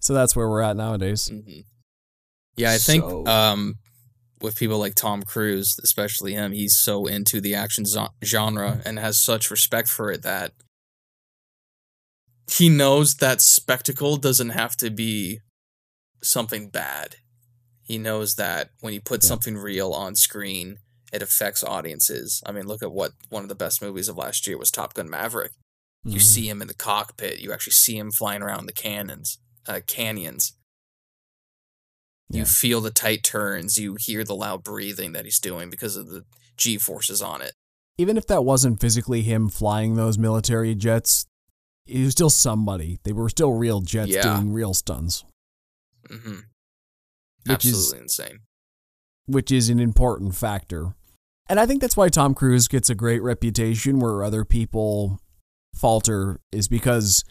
So 0.00 0.14
that's 0.14 0.34
where 0.34 0.48
we're 0.48 0.62
at 0.62 0.76
nowadays. 0.76 1.28
hmm 1.28 1.60
Yeah, 2.56 2.72
I 2.72 2.78
think 2.78 3.04
So- 3.04 3.26
um, 3.26 3.76
with 4.40 4.56
people 4.56 4.78
like 4.78 4.94
Tom 4.94 5.22
Cruise, 5.22 5.74
especially 5.82 6.32
him, 6.34 6.52
he's 6.52 6.76
so 6.78 7.06
into 7.06 7.40
the 7.40 7.54
action 7.54 7.84
zo- 7.84 8.08
genre 8.24 8.80
and 8.84 8.98
has 8.98 9.18
such 9.18 9.50
respect 9.50 9.88
for 9.88 10.10
it 10.10 10.22
that 10.22 10.52
he 12.50 12.68
knows 12.68 13.16
that 13.16 13.40
spectacle 13.40 14.16
doesn't 14.16 14.50
have 14.50 14.76
to 14.78 14.90
be 14.90 15.40
something 16.22 16.68
bad. 16.68 17.16
He 17.82 17.98
knows 17.98 18.34
that 18.36 18.70
when 18.80 18.92
you 18.92 19.00
put 19.00 19.22
Yeah. 19.22 19.28
something 19.28 19.56
real 19.56 19.92
on 19.92 20.16
screen, 20.16 20.78
it 21.12 21.22
affects 21.22 21.62
audiences. 21.64 22.42
I 22.46 22.52
mean, 22.52 22.66
look 22.66 22.82
at 22.82 22.92
what 22.92 23.12
one 23.28 23.42
of 23.42 23.48
the 23.48 23.54
best 23.54 23.82
movies 23.82 24.08
of 24.08 24.16
last 24.16 24.46
year 24.46 24.56
was 24.58 24.70
Top 24.70 24.94
Gun 24.94 25.08
Maverick. 25.10 25.52
You 26.04 26.18
Mhm. 26.18 26.22
see 26.22 26.48
him 26.48 26.62
in 26.62 26.68
the 26.68 26.74
cockpit. 26.74 27.40
You 27.40 27.52
actually 27.52 27.72
see 27.74 27.96
him 27.98 28.10
flying 28.10 28.42
around 28.42 28.66
the 28.66 28.72
cannons, 28.72 29.38
uh, 29.66 29.80
canyons. 29.86 30.54
You 32.30 32.40
Yeah. 32.40 32.44
feel 32.44 32.80
the 32.80 32.90
tight 32.90 33.22
turns. 33.24 33.76
You 33.76 33.96
hear 33.98 34.22
the 34.24 34.34
loud 34.36 34.62
breathing 34.62 35.12
that 35.12 35.24
he's 35.24 35.40
doing 35.40 35.68
because 35.68 35.96
of 35.96 36.08
the 36.08 36.24
G 36.56 36.78
forces 36.78 37.20
on 37.22 37.42
it. 37.42 37.54
even 37.98 38.16
if 38.16 38.26
that 38.26 38.44
wasn't 38.46 38.80
physically 38.80 39.20
him 39.20 39.50
flying 39.50 39.94
those 39.94 40.16
military 40.16 40.74
jets, 40.74 41.26
he 41.84 42.02
was 42.02 42.12
still 42.12 42.30
somebody. 42.30 42.98
They 43.02 43.12
were 43.12 43.28
still 43.28 43.52
real 43.52 43.82
jets 43.82 44.10
Yeah. 44.12 44.22
doing 44.22 44.54
real 44.54 44.72
stunts, 44.72 45.22
hmm 46.08 46.38
Which 47.46 47.66
is- 47.66 47.74
Absolutely 47.74 47.98
insane. 48.04 48.38
which 49.26 49.52
is 49.52 49.68
an 49.68 49.80
important 49.80 50.34
factor. 50.34 50.94
And 51.46 51.60
I 51.60 51.66
think 51.66 51.82
that's 51.82 51.96
why 51.96 52.08
Tom 52.08 52.32
Cruise 52.34 52.68
gets 52.68 52.88
a 52.88 52.94
great 52.94 53.20
reputation 53.22 53.98
where 54.00 54.24
other 54.24 54.46
people 54.46 55.20
falter 55.74 56.40
is 56.52 56.68
because 56.68 57.22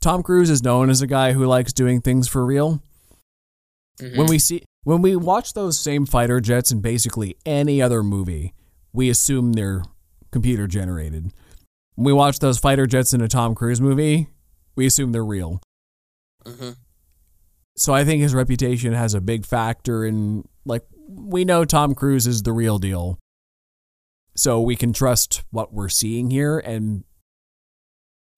Tom 0.00 0.22
Cruise 0.22 0.48
is 0.48 0.62
known 0.62 0.88
as 0.88 1.02
a 1.02 1.06
guy 1.06 1.32
who 1.34 1.44
likes 1.44 1.72
doing 1.74 2.00
things 2.00 2.28
for 2.28 2.46
real. 2.46 2.82
Mhm. 4.00 4.16
When 4.16 4.26
we 4.26 4.38
see 4.38 4.62
when 4.84 5.02
we 5.02 5.16
watch 5.16 5.54
those 5.54 5.78
same 5.78 6.06
fighter 6.06 6.40
jets 6.40 6.70
in 6.70 6.80
basically 6.80 7.36
any 7.44 7.82
other 7.82 8.02
movie, 8.02 8.54
we 8.92 9.08
assume 9.10 9.52
they're 9.52 9.82
computer 10.30 10.66
generated. 10.66 11.32
When 11.94 12.04
we 12.04 12.12
watch 12.12 12.38
those 12.38 12.58
fighter 12.58 12.86
jets 12.86 13.12
in 13.14 13.20
a 13.20 13.28
Tom 13.28 13.54
Cruise 13.54 13.80
movie, 13.80 14.28
we 14.76 14.86
assume 14.86 15.12
they're 15.12 15.24
real. 15.24 15.60
Mhm. 16.44 16.76
So 17.76 17.94
I 17.94 18.04
think 18.04 18.22
his 18.22 18.34
reputation 18.34 18.92
has 18.92 19.14
a 19.14 19.20
big 19.20 19.44
factor 19.44 20.04
in 20.04 20.44
like 20.64 20.84
we 21.08 21.44
know 21.44 21.64
Tom 21.64 21.94
Cruise 21.94 22.26
is 22.26 22.42
the 22.42 22.52
real 22.52 22.78
deal. 22.78 23.18
So 24.34 24.60
we 24.60 24.76
can 24.76 24.92
trust 24.92 25.42
what 25.50 25.72
we're 25.72 25.88
seeing 25.88 26.30
here 26.30 26.58
and 26.58 27.04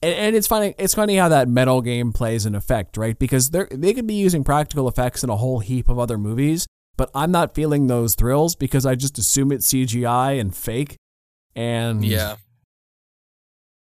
and, 0.02 0.14
and 0.14 0.36
it's 0.36 0.46
funny 0.46 0.74
it's 0.78 0.94
funny 0.94 1.16
how 1.16 1.28
that 1.28 1.48
metal 1.48 1.80
game 1.82 2.12
plays 2.12 2.46
an 2.46 2.54
effect, 2.54 2.96
right? 2.96 3.18
Because 3.18 3.50
they 3.50 3.64
they 3.70 3.94
could 3.94 4.06
be 4.06 4.14
using 4.14 4.44
practical 4.44 4.88
effects 4.88 5.22
in 5.24 5.30
a 5.30 5.36
whole 5.36 5.58
heap 5.60 5.88
of 5.88 5.98
other 5.98 6.18
movies, 6.18 6.66
but 6.96 7.10
I'm 7.14 7.30
not 7.30 7.54
feeling 7.54 7.86
those 7.86 8.14
thrills 8.14 8.54
because 8.56 8.84
I 8.86 8.94
just 8.94 9.18
assume 9.18 9.52
it's 9.52 9.66
CGI 9.72 10.40
and 10.40 10.54
fake. 10.54 10.96
And 11.56 12.04
yeah. 12.04 12.36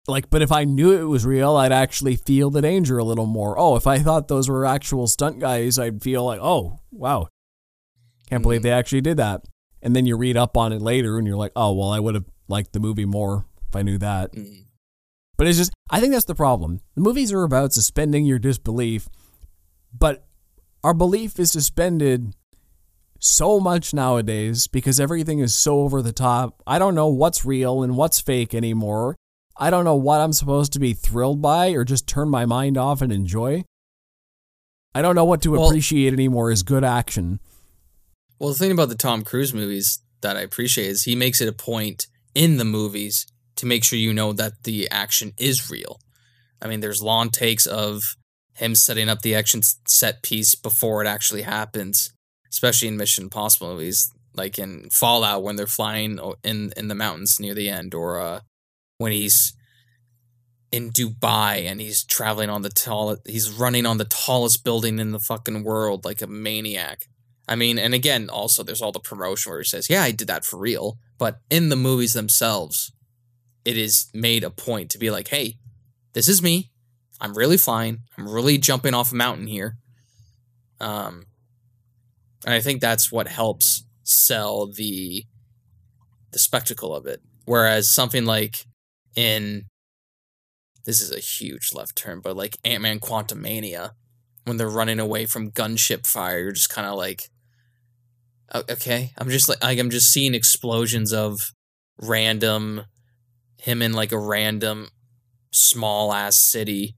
like, 0.08 0.30
but 0.30 0.42
if 0.42 0.52
I 0.54 0.64
knew 0.64 0.94
it 0.94 1.04
was 1.04 1.26
real, 1.26 1.56
I'd 1.58 1.74
actually 1.74 2.16
feel 2.16 2.50
the 2.50 2.62
danger 2.62 2.98
a 2.98 3.04
little 3.04 3.26
more. 3.26 3.60
Oh, 3.60 3.76
if 3.76 3.86
I 3.86 4.00
thought 4.00 4.30
those 4.30 4.48
were 4.48 4.66
actual 4.66 5.08
stunt 5.08 5.40
guys, 5.40 5.78
I'd 5.78 6.02
feel 6.02 6.24
like, 6.24 6.40
oh, 6.42 6.80
wow. 6.92 7.28
Can't 8.30 8.42
believe 8.42 8.62
Mhm. 8.62 8.64
they 8.64 8.72
actually 8.72 9.02
did 9.02 9.18
that. 9.18 9.42
And 9.82 9.96
then 9.96 10.06
you 10.06 10.16
read 10.16 10.38
up 10.38 10.56
on 10.56 10.72
it 10.72 10.82
later 10.82 11.18
and 11.18 11.28
you're 11.28 11.36
like, 11.38 11.52
oh, 11.58 11.74
well, 11.74 11.90
I 11.90 12.00
would 12.00 12.16
have 12.16 12.26
liked 12.48 12.72
the 12.72 12.80
movie 12.80 13.06
more 13.06 13.46
if 13.68 13.76
I 13.76 13.82
knew 13.82 13.98
that. 13.98 14.32
Mhm. 14.34 14.67
But 15.38 15.48
it's 15.48 15.58
just, 15.58 15.72
I 15.90 16.00
think 16.00 16.14
that's 16.14 16.26
the 16.26 16.36
problem. 16.36 16.82
The 16.96 17.02
movies 17.02 17.32
are 17.32 17.44
about 17.44 17.74
suspending 17.74 18.26
your 18.26 18.40
disbelief, 18.40 19.08
but 19.98 20.26
our 20.84 20.94
belief 20.94 21.40
is 21.40 21.52
suspended 21.52 22.34
so 23.20 23.60
much 23.60 23.94
nowadays 23.94 24.68
because 24.68 25.00
everything 25.00 25.40
is 25.40 25.54
so 25.54 25.82
over 25.82 26.02
the 26.02 26.12
top. 26.12 26.62
I 26.66 26.80
don't 26.80 26.96
know 26.96 27.08
what's 27.08 27.46
real 27.46 27.84
and 27.84 27.96
what's 27.96 28.20
fake 28.20 28.54
anymore. 28.54 29.16
I 29.60 29.70
don't 29.70 29.86
know 29.86 29.96
what 29.96 30.22
I'm 30.22 30.34
supposed 30.34 30.74
to 30.74 30.80
be 30.80 30.94
thrilled 30.94 31.42
by 31.42 31.70
or 31.70 31.84
just 31.84 32.08
turn 32.08 32.30
my 32.30 32.46
mind 32.46 32.78
off 32.78 33.02
and 33.02 33.12
enjoy. 33.12 33.64
I 34.94 35.02
don't 35.02 35.16
know 35.16 35.26
what 35.26 35.42
to 35.44 35.52
Well- 35.52 35.68
appreciate 35.68 36.14
anymore 36.14 36.52
as 36.52 36.64
good 36.64 36.84
action. 36.84 37.40
Well, 38.40 38.50
the 38.50 38.60
thing 38.60 38.72
about 38.72 38.90
the 38.90 38.96
Tom 38.96 39.24
Cruise 39.24 39.54
movies 39.54 40.00
that 40.22 40.38
I 40.38 40.42
appreciate 40.42 40.88
is 40.90 41.04
he 41.04 41.16
makes 41.16 41.42
it 41.42 41.48
a 41.48 41.54
point 41.54 42.06
in 42.36 42.58
the 42.58 42.66
movies 42.66 43.26
to 43.58 43.66
make 43.66 43.84
sure 43.84 44.00
you 44.00 44.14
know 44.14 44.34
that 44.34 44.64
the 44.64 44.90
action 44.90 45.34
is 45.38 45.70
real. 45.70 46.00
I 46.62 46.68
mean, 46.68 46.80
there's 46.80 47.02
long 47.02 47.30
takes 47.30 47.66
of 47.66 48.16
him 48.56 48.74
setting 48.74 49.10
up 49.10 49.22
the 49.22 49.36
action 49.36 49.62
set 49.86 50.24
piece 50.24 50.56
before 50.56 51.04
it 51.04 51.08
actually 51.08 51.44
happens, 51.44 52.12
especially 52.50 52.88
in 52.88 52.98
Mission 52.98 53.26
Impossible 53.26 53.74
movies, 53.74 54.12
like 54.34 54.58
in 54.58 54.90
Fallout 54.92 55.44
when 55.44 55.56
they're 55.56 55.68
flying 55.68 56.20
in 56.44 56.74
in 56.76 56.88
the 56.88 56.96
mountains 56.96 57.40
near 57.40 57.54
the 57.54 57.70
end, 57.70 57.94
or 57.94 58.20
uh, 58.20 58.40
when 58.98 59.12
he's 59.12 59.54
in 60.72 60.92
Dubai 60.92 61.66
and 61.66 61.80
he's 61.80 62.04
traveling 62.04 62.50
on 62.50 62.62
the 62.62 62.70
tall, 62.70 63.18
he's 63.26 63.50
running 63.50 63.86
on 63.86 63.98
the 63.98 64.06
tallest 64.06 64.64
building 64.64 65.00
in 65.00 65.12
the 65.12 65.20
fucking 65.20 65.64
world 65.64 66.04
like 66.04 66.22
a 66.22 66.28
maniac. 66.28 67.06
I 67.48 67.56
mean, 67.56 67.80
and 67.80 67.94
again, 67.94 68.30
also 68.30 68.64
there's 68.64 68.82
all 68.82 68.92
the 68.92 69.00
promotion 69.00 69.52
where 69.52 69.60
he 69.60 69.66
says, 69.66 69.90
"Yeah, 69.90 70.04
I 70.04 70.12
did 70.12 70.28
that 70.28 70.46
for 70.46 70.58
real," 70.58 70.98
but 71.18 71.40
in 71.50 71.70
the 71.70 71.76
movies 71.76 72.14
themselves, 72.14 72.92
it 73.68 73.78
is 73.78 74.10
made 74.14 74.46
a 74.46 74.50
point 74.50 74.90
to 74.92 74.98
be 74.98 75.12
like, 75.12 75.28
"Hey, 75.28 75.58
this 76.14 76.30
is 76.30 76.42
me. 76.42 76.72
I'm 77.20 77.38
really 77.38 77.58
flying. 77.58 78.00
I'm 78.18 78.30
really 78.30 78.58
jumping 78.58 78.94
off 78.94 79.12
a 79.12 79.16
mountain 79.16 79.48
here." 79.48 79.78
Um, 80.80 81.26
and 82.46 82.54
I 82.54 82.62
think 82.62 82.80
that's 82.80 83.12
what 83.12 83.28
helps 83.28 83.84
sell 84.04 84.68
the 84.68 85.26
the 86.32 86.40
spectacle 86.40 86.96
of 86.96 87.06
it. 87.06 87.22
Whereas 87.46 87.94
something 87.94 88.26
like 88.26 88.66
in 89.16 89.66
this 90.86 91.02
is 91.02 91.12
a 91.12 91.20
huge 91.20 91.74
left 91.74 91.98
turn, 91.98 92.22
but 92.22 92.38
like 92.38 92.58
Ant 92.64 92.82
Man 92.82 93.02
Quantumania, 93.02 93.92
when 94.46 94.56
they're 94.56 94.70
running 94.70 95.00
away 95.00 95.26
from 95.26 95.52
gunship 95.52 96.08
fire, 96.08 96.40
you're 96.40 96.52
just 96.54 96.70
kind 96.70 96.88
of 96.88 96.96
like, 96.96 97.30
okay, 98.56 99.12
I'm 99.18 99.30
just 99.30 99.50
like, 99.50 99.62
like 99.62 99.80
I'm 99.80 99.90
just 99.90 100.14
seeing 100.14 100.34
explosions 100.34 101.12
of 101.12 101.52
random 102.00 102.86
him 103.60 103.82
in 103.82 103.94
like 103.94 104.12
a 104.12 104.20
random 104.20 104.90
small 105.52 106.14
ass 106.14 106.38
city, 106.38 106.96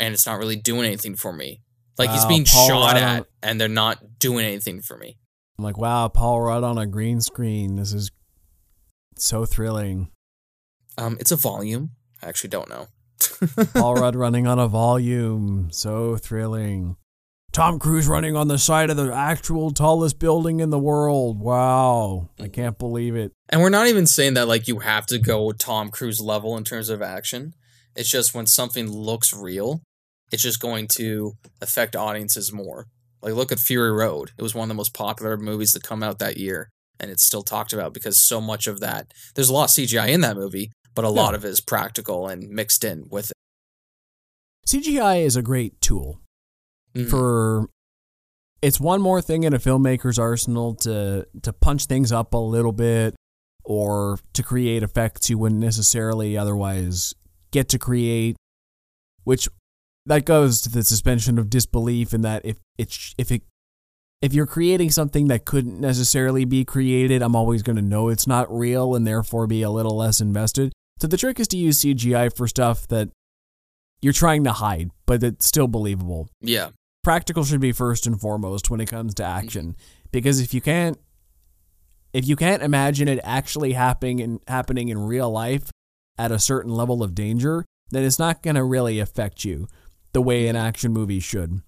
and 0.00 0.12
it's 0.14 0.26
not 0.26 0.38
really 0.38 0.56
doing 0.56 0.84
anything 0.86 1.16
for 1.16 1.32
me. 1.32 1.60
Like 1.98 2.10
he's 2.10 2.24
being 2.24 2.44
Paul 2.44 2.68
shot 2.68 2.92
Rudd 2.94 2.96
at, 3.02 3.18
on- 3.20 3.26
and 3.42 3.60
they're 3.60 3.68
not 3.68 4.18
doing 4.18 4.44
anything 4.44 4.80
for 4.82 4.96
me. 4.96 5.16
I'm 5.58 5.64
like, 5.64 5.78
wow, 5.78 6.08
Paul 6.08 6.40
Rudd 6.40 6.64
on 6.64 6.78
a 6.78 6.86
green 6.86 7.20
screen. 7.20 7.76
This 7.76 7.92
is 7.92 8.10
so 9.16 9.44
thrilling. 9.44 10.10
Um, 10.98 11.16
it's 11.20 11.30
a 11.30 11.36
volume. 11.36 11.90
I 12.22 12.28
actually 12.28 12.50
don't 12.50 12.68
know. 12.68 12.88
Paul 13.74 13.94
Rudd 13.94 14.16
running 14.16 14.46
on 14.48 14.58
a 14.58 14.66
volume. 14.66 15.68
So 15.70 16.16
thrilling. 16.16 16.96
Tom 17.54 17.78
Cruise 17.78 18.08
running 18.08 18.34
on 18.34 18.48
the 18.48 18.58
side 18.58 18.90
of 18.90 18.96
the 18.96 19.14
actual 19.14 19.70
tallest 19.70 20.18
building 20.18 20.58
in 20.58 20.70
the 20.70 20.78
world. 20.78 21.38
Wow. 21.38 22.30
I 22.40 22.48
can't 22.48 22.76
believe 22.76 23.14
it. 23.14 23.30
And 23.48 23.60
we're 23.60 23.68
not 23.68 23.86
even 23.86 24.08
saying 24.08 24.34
that 24.34 24.48
like 24.48 24.66
you 24.66 24.80
have 24.80 25.06
to 25.06 25.20
go 25.20 25.52
Tom 25.52 25.90
Cruise 25.90 26.20
level 26.20 26.56
in 26.56 26.64
terms 26.64 26.88
of 26.88 27.00
action. 27.00 27.52
It's 27.94 28.10
just 28.10 28.34
when 28.34 28.46
something 28.46 28.90
looks 28.90 29.32
real, 29.32 29.82
it's 30.32 30.42
just 30.42 30.58
going 30.58 30.88
to 30.96 31.34
affect 31.60 31.94
audiences 31.94 32.52
more. 32.52 32.86
Like 33.22 33.34
look 33.34 33.52
at 33.52 33.60
Fury 33.60 33.92
Road. 33.92 34.32
It 34.36 34.42
was 34.42 34.52
one 34.56 34.64
of 34.64 34.68
the 34.68 34.74
most 34.74 34.92
popular 34.92 35.36
movies 35.36 35.70
that 35.74 35.84
come 35.84 36.02
out 36.02 36.18
that 36.18 36.36
year, 36.36 36.70
and 36.98 37.08
it's 37.08 37.24
still 37.24 37.42
talked 37.44 37.72
about 37.72 37.94
because 37.94 38.20
so 38.20 38.40
much 38.40 38.66
of 38.66 38.80
that 38.80 39.12
there's 39.36 39.48
a 39.48 39.52
lot 39.52 39.66
of 39.66 39.70
CGI 39.70 40.08
in 40.08 40.22
that 40.22 40.36
movie, 40.36 40.72
but 40.96 41.04
a 41.04 41.08
Yeah. 41.08 41.12
lot 41.22 41.36
of 41.36 41.44
it 41.44 41.50
is 41.50 41.60
practical 41.60 42.26
and 42.26 42.48
mixed 42.48 42.82
in 42.82 43.04
with 43.08 43.30
it. 43.30 43.36
CGI 44.66 45.24
is 45.24 45.36
a 45.36 45.42
great 45.42 45.80
tool 45.80 46.20
Mhm. 46.96 47.10
for 47.10 47.68
it's 48.62 48.80
one 48.80 49.00
more 49.02 49.20
thing 49.20 49.42
in 49.44 49.52
a 49.52 49.58
filmmaker's 49.58 50.18
arsenal 50.18 50.74
to 50.76 51.26
to 51.42 51.52
punch 51.52 51.86
things 51.86 52.12
up 52.12 52.32
a 52.34 52.38
little 52.38 52.72
bit 52.72 53.14
or 53.64 54.18
to 54.32 54.42
create 54.42 54.82
effects 54.82 55.28
you 55.28 55.38
wouldn't 55.38 55.60
necessarily 55.60 56.36
otherwise 56.36 57.14
get 57.50 57.68
to 57.68 57.78
create 57.78 58.36
which 59.24 59.48
that 60.06 60.24
goes 60.24 60.60
to 60.60 60.68
the 60.68 60.82
suspension 60.84 61.38
of 61.38 61.48
disbelief 61.50 62.12
in 62.14 62.20
that 62.20 62.44
if 62.44 62.58
it's 62.78 63.14
if 63.18 63.32
it 63.32 63.42
if 64.22 64.32
you're 64.32 64.46
creating 64.46 64.90
something 64.90 65.28
that 65.28 65.44
couldn't 65.44 65.80
necessarily 65.80 66.44
be 66.44 66.64
created 66.64 67.22
I'm 67.22 67.34
always 67.36 67.62
going 67.62 67.76
to 67.76 67.82
know 67.82 68.08
it's 68.08 68.26
not 68.26 68.50
real 68.54 68.94
and 68.94 69.06
therefore 69.06 69.46
be 69.46 69.62
a 69.62 69.70
little 69.70 69.96
less 69.96 70.20
invested. 70.20 70.72
So 71.00 71.06
the 71.08 71.16
trick 71.16 71.40
is 71.40 71.48
to 71.48 71.56
use 71.56 71.80
CGI 71.80 72.34
for 72.34 72.46
stuff 72.46 72.86
that 72.88 73.10
you're 74.00 74.12
trying 74.12 74.44
to 74.44 74.52
hide 74.52 74.90
but 75.06 75.22
it's 75.22 75.46
still 75.46 75.68
believable. 75.68 76.28
Yeah, 76.40 76.70
practical 77.04 77.44
should 77.44 77.60
be 77.60 77.72
first 77.72 78.06
and 78.06 78.20
foremost 78.20 78.70
when 78.70 78.80
it 78.80 78.86
comes 78.86 79.14
to 79.14 79.24
action. 79.24 79.76
Because 80.10 80.40
if 80.40 80.52
you 80.52 80.60
can't 80.60 80.98
if 82.12 82.26
you 82.26 82.36
can't 82.36 82.62
imagine 82.62 83.08
it 83.08 83.18
actually 83.24 83.72
happening 83.74 84.18
in 84.20 84.40
happening 84.48 84.88
in 84.88 84.98
real 84.98 85.30
life 85.30 85.70
at 86.18 86.32
a 86.32 86.38
certain 86.38 86.72
level 86.72 87.02
of 87.02 87.14
danger 87.14 87.64
then 87.90 88.04
it's 88.04 88.18
not 88.18 88.42
going 88.42 88.56
to 88.56 88.64
really 88.64 88.98
affect 88.98 89.44
you 89.44 89.68
the 90.12 90.22
way 90.22 90.46
an 90.48 90.56
action 90.56 90.92
movie 90.92 91.20
should. 91.20 91.60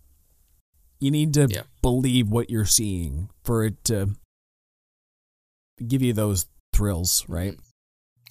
You 0.98 1.10
need 1.10 1.34
to 1.34 1.46
Yeah. 1.50 1.62
believe 1.82 2.28
what 2.28 2.48
you're 2.48 2.64
seeing 2.64 3.28
for 3.44 3.64
it 3.64 3.84
to 3.84 4.16
give 5.86 6.00
you 6.02 6.12
those 6.12 6.46
thrills 6.72 7.24
right 7.28 7.52
mm-hmm. 7.52 7.65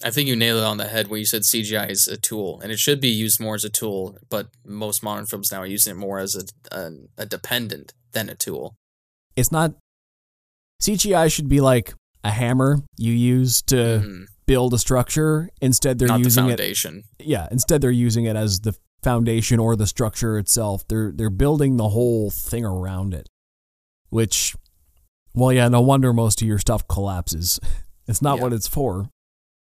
I 0.04 0.10
think 0.10 0.28
you 0.28 0.36
nailed 0.36 0.58
it 0.60 0.64
on 0.66 0.76
the 0.76 0.86
head 0.88 1.08
when 1.08 1.18
you 1.20 1.24
said 1.26 1.42
CGI 1.42 1.90
is 1.90 2.06
a 2.06 2.16
tool, 2.18 2.60
and 2.60 2.70
it 2.70 2.78
should 2.78 3.00
be 3.00 3.08
used 3.08 3.40
more 3.40 3.54
as 3.54 3.64
a 3.64 3.70
tool. 3.70 4.18
But 4.28 4.48
most 4.64 5.02
modern 5.02 5.26
films 5.26 5.50
now 5.50 5.60
are 5.62 5.66
using 5.66 5.92
it 5.92 5.98
more 5.98 6.18
as 6.18 6.34
a 6.36 6.44
a, 6.76 6.90
a 7.18 7.26
dependent 7.26 7.94
than 8.12 8.28
a 8.28 8.34
tool. 8.34 8.76
it's 9.36 9.52
not 9.52 9.74
CGI 10.82 11.32
should 11.32 11.48
be 11.48 11.60
like 11.60 11.94
a 12.24 12.30
hammer 12.30 12.78
you 12.96 13.12
use 13.12 13.62
to 13.62 13.76
Mhm. 14.04 14.24
build 14.46 14.74
a 14.74 14.78
structure 14.78 15.48
instead 15.60 15.98
they're 15.98 16.08
Not 16.08 16.18
the 16.18 16.24
using 16.24 16.48
it 16.50 16.60
yeah, 17.18 17.48
instead 17.50 17.80
they're 17.80 17.90
using 17.90 18.24
it 18.24 18.36
as 18.36 18.60
the 18.60 18.74
foundation 19.02 19.58
or 19.58 19.76
the 19.76 19.86
structure 19.86 20.38
itself. 20.38 20.86
They're 20.88 21.12
they're 21.14 21.30
building 21.30 21.76
the 21.76 21.90
whole 21.90 22.30
thing 22.30 22.64
around 22.64 23.14
it. 23.14 23.28
Which 24.10 24.54
well 25.34 25.52
yeah, 25.52 25.68
no 25.68 25.80
wonder 25.80 26.12
most 26.12 26.42
of 26.42 26.48
your 26.48 26.58
stuff 26.58 26.86
collapses. 26.88 27.58
It's 28.08 28.22
not 28.22 28.36
Yeah. 28.36 28.42
what 28.44 28.52
it's 28.52 28.68
for. 28.68 29.08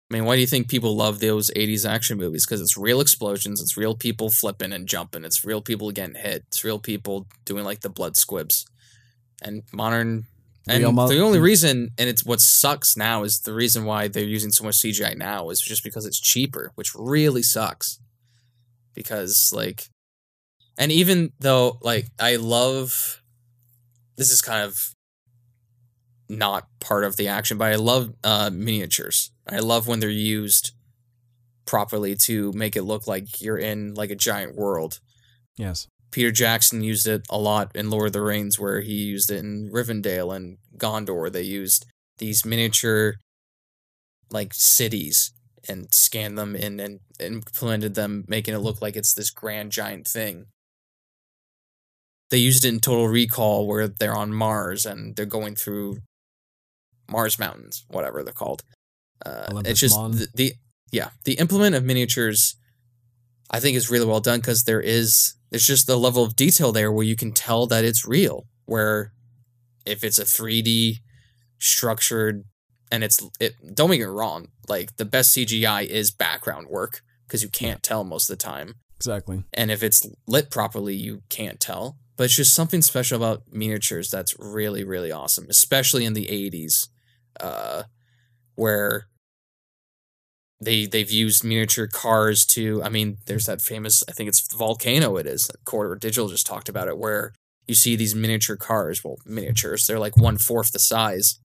I 0.09 0.13
mean, 0.13 0.25
why 0.25 0.35
do 0.35 0.41
you 0.41 0.47
think 0.47 0.69
people 0.69 0.95
love 0.95 1.19
those 1.19 1.51
80s 1.51 1.87
action 1.87 2.17
movies? 2.17 2.45
Because 2.45 2.61
it's 2.61 2.77
real 2.77 3.01
explosions, 3.01 3.61
it's 3.61 3.75
real 3.75 3.93
people 3.93 4.29
flipping 4.29 4.71
and 4.71 4.87
jumping, 4.87 5.25
it's 5.25 5.43
real 5.43 5.61
people 5.61 5.91
getting 5.91 6.15
hit, 6.15 6.45
it's 6.47 6.63
real 6.63 6.79
people 6.79 7.27
doing 7.43 7.65
like 7.65 7.81
the 7.81 7.89
blood 7.89 8.15
squibs. 8.15 8.65
And 9.41 9.63
modern. 9.73 10.25
And 10.69 10.95
mo- 10.95 11.07
the 11.07 11.21
only 11.21 11.39
reason, 11.39 11.91
and 11.97 12.09
it's 12.09 12.25
what 12.25 12.41
sucks 12.41 12.95
now, 12.97 13.23
is 13.23 13.41
the 13.41 13.53
reason 13.53 13.85
why 13.85 14.07
they're 14.07 14.23
using 14.23 14.51
so 14.51 14.63
much 14.63 14.75
CGI 14.75 15.15
now 15.17 15.49
is 15.49 15.61
just 15.61 15.83
because 15.83 16.05
it's 16.05 16.19
cheaper, 16.19 16.71
which 16.75 16.93
really 16.95 17.43
sucks. 17.43 17.99
Because, 18.93 19.51
like, 19.55 19.89
and 20.77 20.91
even 20.91 21.31
though, 21.39 21.77
like, 21.81 22.07
I 22.19 22.37
love. 22.37 23.21
This 24.17 24.31
is 24.31 24.41
kind 24.41 24.63
of 24.63 24.95
not 26.27 26.67
part 26.79 27.03
of 27.03 27.17
the 27.17 27.27
action, 27.27 27.57
but 27.57 27.71
I 27.71 27.75
love 27.75 28.13
uh, 28.23 28.49
miniatures. 28.51 29.31
I 29.49 29.59
love 29.59 29.87
when 29.87 29.99
they're 29.99 30.09
used 30.09 30.71
properly 31.65 32.15
to 32.15 32.51
make 32.53 32.75
it 32.75 32.83
look 32.83 33.07
like 33.07 33.41
you're 33.41 33.57
in 33.57 33.93
like 33.93 34.09
a 34.09 34.15
giant 34.15 34.55
world. 34.55 34.99
Yes. 35.57 35.87
Peter 36.11 36.31
Jackson 36.31 36.81
used 36.81 37.07
it 37.07 37.23
a 37.29 37.37
lot 37.37 37.75
in 37.75 37.89
Lord 37.89 38.07
of 38.07 38.13
the 38.13 38.21
Rings, 38.21 38.59
where 38.59 38.81
he 38.81 38.93
used 38.93 39.29
it 39.29 39.39
in 39.39 39.69
Rivendell 39.71 40.35
and 40.35 40.57
Gondor. 40.77 41.31
They 41.31 41.41
used 41.41 41.85
these 42.17 42.45
miniature 42.45 43.15
like 44.31 44.53
cities 44.53 45.33
and 45.67 45.93
scanned 45.93 46.37
them 46.37 46.55
in 46.55 46.79
and 46.79 46.99
implemented 47.19 47.95
them, 47.95 48.23
making 48.27 48.53
it 48.53 48.59
look 48.59 48.81
like 48.81 48.95
it's 48.95 49.13
this 49.13 49.29
grand 49.29 49.71
giant 49.71 50.07
thing. 50.07 50.45
They 52.29 52.37
used 52.37 52.65
it 52.65 52.69
in 52.69 52.79
Total 52.79 53.07
Recall, 53.07 53.67
where 53.67 53.87
they're 53.87 54.15
on 54.15 54.33
Mars 54.33 54.85
and 54.85 55.15
they're 55.15 55.25
going 55.25 55.55
through 55.55 55.99
Mars 57.09 57.39
mountains, 57.39 57.85
whatever 57.89 58.23
they're 58.23 58.33
called. 58.33 58.63
Uh, 59.25 59.61
it's 59.65 59.79
just 59.79 59.95
the, 59.95 60.27
the 60.35 60.53
yeah 60.91 61.09
the 61.25 61.33
implement 61.33 61.75
of 61.75 61.83
miniatures 61.83 62.55
I 63.49 63.59
think 63.59 63.77
is 63.77 63.89
really 63.89 64.05
well 64.05 64.19
done 64.19 64.39
because 64.39 64.63
there 64.63 64.81
is 64.81 65.35
there's 65.49 65.65
just 65.65 65.87
the 65.87 65.97
level 65.97 66.23
of 66.23 66.35
detail 66.35 66.71
there 66.71 66.91
where 66.91 67.05
you 67.05 67.15
can 67.15 67.31
tell 67.31 67.67
that 67.67 67.85
it's 67.85 68.05
real. 68.05 68.45
Where 68.65 69.13
if 69.85 70.03
it's 70.03 70.19
a 70.19 70.25
3D 70.25 70.97
structured 71.59 72.43
and 72.91 73.03
it's 73.03 73.25
it 73.39 73.55
don't 73.73 73.89
make 73.89 74.01
it 74.01 74.09
wrong, 74.09 74.49
like 74.67 74.97
the 74.97 75.05
best 75.05 75.35
CGI 75.35 75.85
is 75.85 76.11
background 76.11 76.67
work 76.67 77.01
because 77.25 77.43
you 77.43 77.49
can't 77.49 77.83
tell 77.83 78.03
most 78.03 78.29
of 78.29 78.37
the 78.37 78.43
time. 78.43 78.75
Exactly. 78.97 79.43
And 79.53 79.71
if 79.71 79.83
it's 79.83 80.07
lit 80.27 80.49
properly, 80.49 80.95
you 80.95 81.21
can't 81.29 81.59
tell. 81.59 81.97
But 82.15 82.25
it's 82.25 82.35
just 82.35 82.55
something 82.55 82.81
special 82.81 83.15
about 83.15 83.43
miniatures 83.51 84.09
that's 84.09 84.35
really, 84.39 84.83
really 84.83 85.11
awesome, 85.11 85.45
especially 85.49 86.03
in 86.03 86.13
the 86.13 86.25
80s, 86.25 86.87
uh, 87.39 87.83
where 88.57 89.07
they 90.59 90.85
they've 90.85 91.09
used 91.09 91.43
miniature 91.43 91.87
cars 91.87 92.45
to. 92.47 92.83
I 92.83 92.89
mean, 92.89 93.17
there's 93.27 93.45
that 93.45 93.61
famous. 93.61 94.03
I 94.09 94.11
think 94.11 94.27
it's 94.27 94.53
volcano. 94.53 95.15
It 95.15 95.25
is. 95.25 95.49
Corridor 95.63 95.95
Digital 95.95 96.27
just 96.27 96.45
talked 96.45 96.67
about 96.67 96.89
it, 96.89 96.97
where 96.97 97.33
you 97.67 97.75
see 97.75 97.95
these 97.95 98.15
miniature 98.15 98.57
cars. 98.57 99.03
Well, 99.03 99.17
miniatures. 99.25 99.85
They're 99.85 99.99
like 99.99 100.17
one 100.17 100.37
fourth 100.37 100.71
the 100.71 100.79
size, 100.79 101.39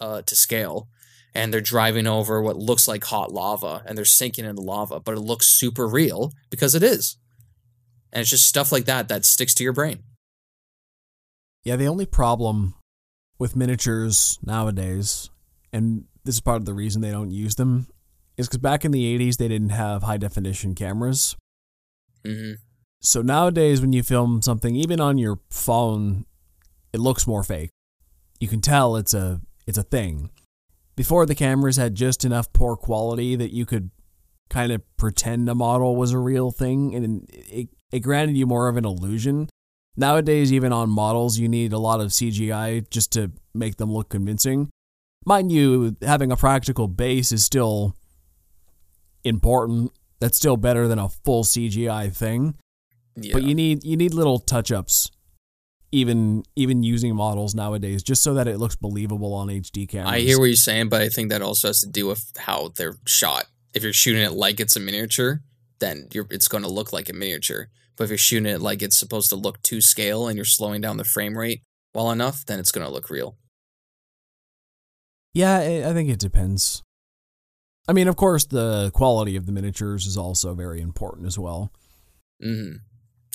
uh, 0.00 0.22
to 0.22 0.36
scale, 0.36 0.88
and 1.34 1.52
they're 1.52 1.60
driving 1.60 2.06
over 2.06 2.40
what 2.40 2.56
looks 2.56 2.86
like 2.86 3.04
hot 3.04 3.32
lava, 3.32 3.82
and 3.84 3.98
they're 3.98 4.04
sinking 4.04 4.44
in 4.44 4.56
the 4.56 4.62
lava, 4.62 5.00
but 5.00 5.16
it 5.16 5.20
looks 5.20 5.48
super 5.48 5.86
real 5.86 6.32
because 6.50 6.74
it 6.74 6.82
is. 6.82 7.18
And 8.12 8.20
it's 8.20 8.30
just 8.30 8.46
stuff 8.46 8.70
like 8.72 8.84
that 8.84 9.08
that 9.08 9.24
sticks 9.24 9.54
to 9.54 9.64
your 9.64 9.72
brain. 9.72 10.04
Yeah, 11.64 11.76
the 11.76 11.88
only 11.88 12.06
problem 12.06 12.74
with 13.38 13.56
miniatures 13.56 14.38
nowadays, 14.44 15.30
and 15.72 16.04
this 16.24 16.34
is 16.36 16.40
part 16.40 16.58
of 16.58 16.64
the 16.64 16.74
reason 16.74 17.02
they 17.02 17.10
don't 17.10 17.30
use 17.30 17.54
them, 17.56 17.86
is 18.36 18.48
because 18.48 18.58
back 18.58 18.84
in 18.84 18.90
the 18.90 19.18
80s 19.18 19.36
they 19.36 19.48
didn't 19.48 19.70
have 19.70 20.02
high 20.02 20.16
definition 20.16 20.74
cameras. 20.74 21.36
hmm 22.24 22.52
So 23.00 23.22
nowadays, 23.22 23.80
when 23.80 23.92
you 23.92 24.02
film 24.02 24.42
something, 24.42 24.74
even 24.74 25.00
on 25.00 25.18
your 25.18 25.40
phone, 25.50 26.24
it 26.92 27.00
looks 27.00 27.26
more 27.26 27.42
fake. 27.42 27.70
You 28.40 28.48
can 28.48 28.60
tell 28.60 28.96
it's 28.96 29.14
a 29.14 29.40
it's 29.66 29.78
a 29.78 29.82
thing. 29.82 30.30
Before 30.96 31.26
the 31.26 31.34
cameras 31.34 31.76
had 31.76 31.94
just 31.94 32.24
enough 32.24 32.52
poor 32.52 32.76
quality 32.76 33.36
that 33.36 33.52
you 33.52 33.66
could 33.66 33.90
kind 34.48 34.72
of 34.72 34.80
pretend 34.96 35.48
a 35.48 35.54
model 35.54 35.96
was 35.96 36.12
a 36.12 36.18
real 36.18 36.50
thing, 36.50 36.94
and 36.94 37.28
it 37.30 37.68
it 37.92 38.00
granted 38.00 38.36
you 38.36 38.46
more 38.46 38.68
of 38.68 38.76
an 38.76 38.84
illusion. 38.84 39.48
Nowadays, 39.96 40.52
even 40.52 40.72
on 40.72 40.90
models, 40.90 41.38
you 41.38 41.48
need 41.48 41.72
a 41.72 41.78
lot 41.78 42.00
of 42.00 42.08
CGI 42.08 42.88
just 42.90 43.12
to 43.12 43.32
make 43.54 43.76
them 43.76 43.92
look 43.92 44.10
convincing. 44.10 44.68
Mind 45.26 45.50
you, 45.50 45.96
having 46.02 46.30
a 46.30 46.36
practical 46.36 46.86
base 46.88 47.32
is 47.32 47.44
still 47.44 47.96
important. 49.24 49.92
That's 50.20 50.36
still 50.36 50.56
better 50.56 50.88
than 50.88 50.98
a 50.98 51.08
full 51.08 51.42
CGI 51.44 52.14
thing 52.14 52.54
Yeah. 53.16 53.34
but 53.34 53.42
you 53.42 53.54
need 53.54 53.84
you 53.84 53.96
need 53.96 54.14
little 54.14 54.38
touch 54.38 54.70
ups 54.72 55.10
even 55.92 56.42
even 56.54 56.82
using 56.82 57.14
models 57.14 57.54
nowadays 57.54 58.02
just 58.02 58.22
so 58.22 58.34
that 58.34 58.48
it 58.48 58.58
looks 58.58 58.76
believable 58.76 59.34
on 59.34 59.48
HD 59.48 59.86
cameras. 59.88 60.12
I 60.12 60.20
hear 60.20 60.38
what 60.38 60.46
you're 60.46 60.54
saying, 60.56 60.88
but 60.88 61.02
I 61.02 61.08
think 61.08 61.30
that 61.30 61.42
also 61.42 61.68
has 61.68 61.80
to 61.80 61.88
do 61.88 62.06
with 62.06 62.32
how 62.38 62.72
they're 62.76 62.96
shot. 63.06 63.46
If 63.74 63.82
you're 63.82 63.92
shooting 63.92 64.22
it 64.22 64.32
like 64.32 64.58
it's 64.60 64.76
a 64.76 64.80
miniature, 64.80 65.42
then 65.80 66.08
you're 66.12 66.26
it's 66.30 66.48
going 66.48 66.64
to 66.64 66.70
look 66.70 66.92
like 66.92 67.08
a 67.08 67.12
miniature. 67.12 67.68
But 67.96 68.04
if 68.04 68.10
you're 68.10 68.18
shooting 68.18 68.46
it 68.46 68.60
like 68.60 68.82
it's 68.82 68.98
supposed 68.98 69.30
to 69.30 69.36
look 69.36 69.62
to 69.62 69.80
scale 69.80 70.28
and 70.28 70.36
you're 70.36 70.44
slowing 70.44 70.80
down 70.80 70.96
the 70.98 71.04
frame 71.04 71.36
rate 71.36 71.62
well 71.94 72.10
enough, 72.10 72.44
then 72.46 72.58
it's 72.58 72.72
going 72.72 72.86
to 72.86 72.92
look 72.92 73.08
real. 73.10 73.36
Yeah, 75.36 75.58
I 75.86 75.92
think 75.92 76.08
it 76.08 76.18
depends. 76.18 76.82
I 77.86 77.92
mean, 77.92 78.08
of 78.08 78.16
course, 78.16 78.46
the 78.46 78.90
quality 78.94 79.36
of 79.36 79.44
the 79.44 79.52
miniatures 79.52 80.06
is 80.06 80.16
also 80.16 80.54
very 80.54 80.80
important 80.80 81.26
as 81.26 81.38
well. 81.38 81.70
hmm 82.42 82.76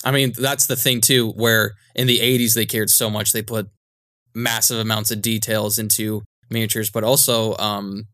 I 0.04 0.10
mean, 0.10 0.32
that's 0.36 0.66
the 0.66 0.74
thing 0.74 1.00
too, 1.00 1.30
where 1.30 1.74
in 1.94 2.08
the 2.08 2.18
80s 2.18 2.54
they 2.56 2.66
cared 2.66 2.90
so 2.90 3.08
much 3.08 3.30
they 3.30 3.40
put 3.40 3.68
massive 4.34 4.80
amounts 4.80 5.12
of 5.12 5.22
details 5.22 5.78
into 5.78 6.24
miniatures, 6.50 6.90
but 6.90 7.04
also 7.04 7.56
um, 7.58 8.08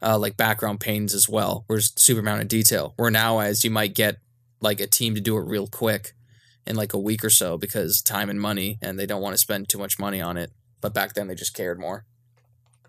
uh, 0.00 0.16
like 0.16 0.36
background 0.36 0.78
paintings 0.78 1.12
as 1.12 1.28
well, 1.28 1.64
where 1.66 1.78
it's 1.78 1.92
super 2.00 2.20
amount 2.20 2.42
of 2.42 2.46
detail. 2.46 2.92
Where 2.98 3.10
now, 3.10 3.40
as 3.40 3.64
you 3.64 3.70
might 3.72 3.96
get 3.96 4.18
like 4.60 4.78
a 4.78 4.86
team 4.86 5.16
to 5.16 5.20
do 5.20 5.36
it 5.38 5.44
real 5.44 5.66
quick 5.66 6.12
in 6.68 6.76
like 6.76 6.92
a 6.92 6.98
week 7.00 7.24
or 7.24 7.30
so 7.30 7.58
because 7.58 8.00
time 8.00 8.30
and 8.30 8.40
money, 8.40 8.78
and 8.80 8.96
they 8.96 9.06
don't 9.06 9.22
want 9.22 9.34
to 9.34 9.38
spend 9.38 9.68
too 9.68 9.78
much 9.78 9.98
money 9.98 10.20
on 10.20 10.36
it. 10.36 10.52
But 10.80 10.94
back 10.94 11.14
then, 11.14 11.26
they 11.26 11.34
just 11.34 11.52
cared 11.52 11.80
more. 11.80 12.04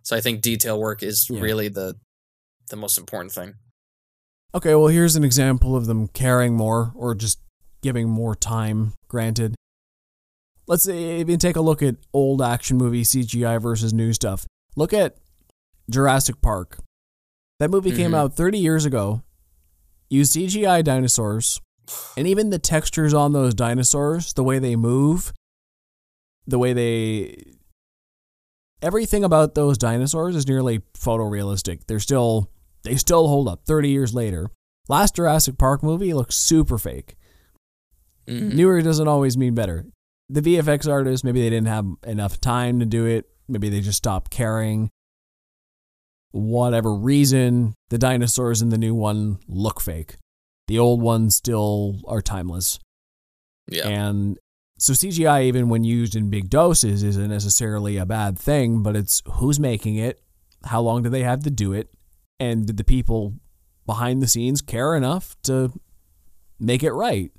So 0.03 0.15
I 0.15 0.21
think 0.21 0.41
detail 0.41 0.79
work 0.79 1.01
is 1.03 1.27
Yeah. 1.29 1.39
really 1.41 1.67
the 1.69 1.95
the 2.69 2.75
most 2.77 2.97
important 2.97 3.31
thing. 3.33 3.55
Okay, 4.55 4.73
well, 4.75 4.87
here's 4.87 5.15
an 5.15 5.23
example 5.23 5.75
of 5.75 5.85
them 5.85 6.07
caring 6.07 6.55
more 6.55 6.93
or 6.95 7.13
just 7.15 7.39
giving 7.81 8.07
more 8.09 8.35
time, 8.35 8.93
granted. 9.09 9.55
Let's 10.67 10.83
say, 10.83 11.19
even 11.19 11.39
take 11.39 11.57
a 11.57 11.61
look 11.61 11.81
at 11.83 11.95
old 12.13 12.41
action 12.41 12.77
movie 12.77 13.03
CGI 13.03 13.57
versus 13.61 13.93
new 13.93 14.13
stuff. 14.13 14.45
Look 14.77 14.93
at 14.93 15.17
Jurassic 15.89 16.41
Park. 16.41 16.79
That 17.59 17.69
movie 17.69 17.91
came 17.91 18.11
Mhm. 18.11 18.15
out 18.15 18.35
30 18.35 18.59
years 18.59 18.85
ago, 18.85 19.23
used 20.09 20.31
CGI 20.33 20.81
dinosaurs, 20.81 21.59
and 22.15 22.25
even 22.27 22.49
the 22.49 22.59
textures 22.59 23.13
on 23.13 23.33
those 23.33 23.53
dinosaurs, 23.53 24.33
the 24.33 24.43
way 24.43 24.57
they 24.59 24.75
move, 24.77 25.33
the 26.47 26.57
way 26.59 26.71
they. 26.73 27.55
Everything 28.83 29.23
about 29.23 29.55
those 29.55 29.77
dinosaurs 29.77 30.35
is 30.35 30.47
nearly 30.47 30.79
photorealistic. 30.93 31.87
They're 31.87 31.99
still 31.99 32.51
they 32.83 32.95
still 32.97 33.29
hold 33.29 33.47
up 33.47 33.65
30 33.65 33.89
years 33.89 34.13
later. 34.13 34.51
Last 34.89 35.15
Jurassic 35.15 35.57
Park 35.57 35.81
movie 35.81 36.13
looks 36.13 36.35
super 36.35 36.77
fake. 36.77 37.15
Mhm. 38.27 38.53
Newer 38.55 38.81
doesn't 38.81 39.07
always 39.07 39.37
mean 39.37 39.55
better. 39.55 39.85
The 40.29 40.41
VFX 40.41 40.85
artists, 40.85 41.23
maybe 41.23 41.41
they 41.41 41.49
didn't 41.49 41.67
have 41.67 41.87
enough 42.05 42.41
time 42.41 42.79
to 42.79 42.85
do 42.85 43.05
it. 43.05 43.25
Maybe 43.47 43.69
they 43.69 43.79
just 43.79 43.97
stopped 43.97 44.31
caring. 44.31 44.89
Whatever 46.31 46.93
reason, 46.93 47.75
the 47.89 47.97
dinosaurs 47.97 48.61
in 48.61 48.69
the 48.69 48.77
new 48.77 48.95
one 48.95 49.39
look 49.47 49.79
fake. 49.79 50.17
The 50.67 50.79
old 50.79 51.01
ones 51.01 51.35
still 51.35 52.01
are 52.07 52.21
timeless. 52.21 52.79
Yeah. 53.67 53.87
And 53.87 54.37
so 54.83 54.91
CGI, 54.91 55.45
even 55.45 55.69
when 55.69 55.85
used 55.85 56.13
in 56.13 56.29
big 56.29 56.49
doses, 56.49 57.03
isn't 57.03 57.29
necessarily 57.29 57.95
a 57.95 58.05
bad 58.05 58.37
thing, 58.37 58.83
but 58.83 58.97
it's 58.97 59.21
who's 59.35 59.57
making 59.57 59.95
it, 59.95 60.21
how 60.65 60.81
long 60.81 61.03
do 61.03 61.09
they 61.09 61.23
have 61.23 61.41
to 61.43 61.49
do 61.49 61.71
it, 61.71 61.87
and 62.37 62.67
did 62.67 62.75
the 62.75 62.83
people 62.83 63.35
behind 63.85 64.21
the 64.21 64.27
scenes 64.27 64.61
care 64.61 64.93
enough 64.93 65.37
to 65.43 65.71
make 66.59 66.83
it 66.83 66.91
right? 66.91 67.31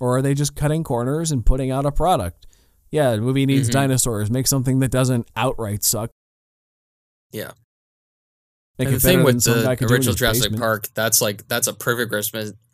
Or 0.00 0.16
are 0.16 0.22
they 0.22 0.34
just 0.34 0.56
cutting 0.56 0.82
corners 0.82 1.30
and 1.30 1.46
putting 1.46 1.70
out 1.70 1.86
a 1.86 1.92
product? 1.92 2.48
Yeah, 2.90 3.14
the 3.14 3.22
movie 3.22 3.46
needs 3.46 3.68
Mhm. 3.68 3.72
dinosaurs. 3.74 4.28
Make 4.28 4.48
something 4.48 4.80
that 4.80 4.90
doesn't 4.90 5.28
outright 5.36 5.84
suck. 5.84 6.10
Yeah. 7.30 7.52
Make 8.80 8.88
and 8.88 8.96
the 8.96 9.00
thing 9.00 9.22
with 9.22 9.44
the 9.44 9.86
original 9.88 10.16
Jurassic 10.16 10.42
basement. 10.42 10.60
Park, 10.60 10.88
that's 10.94 11.20
like 11.20 11.46
that's 11.46 11.68
a 11.68 11.72
perfect 11.72 12.12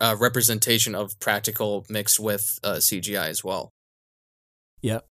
uh, 0.01 0.15
representation 0.17 0.95
of 0.95 1.19
practical 1.19 1.85
mixed 1.87 2.19
with 2.19 2.57
uh, 2.63 2.79
CGI 2.79 3.27
as 3.27 3.43
well. 3.43 3.73
Yep. 4.81 5.05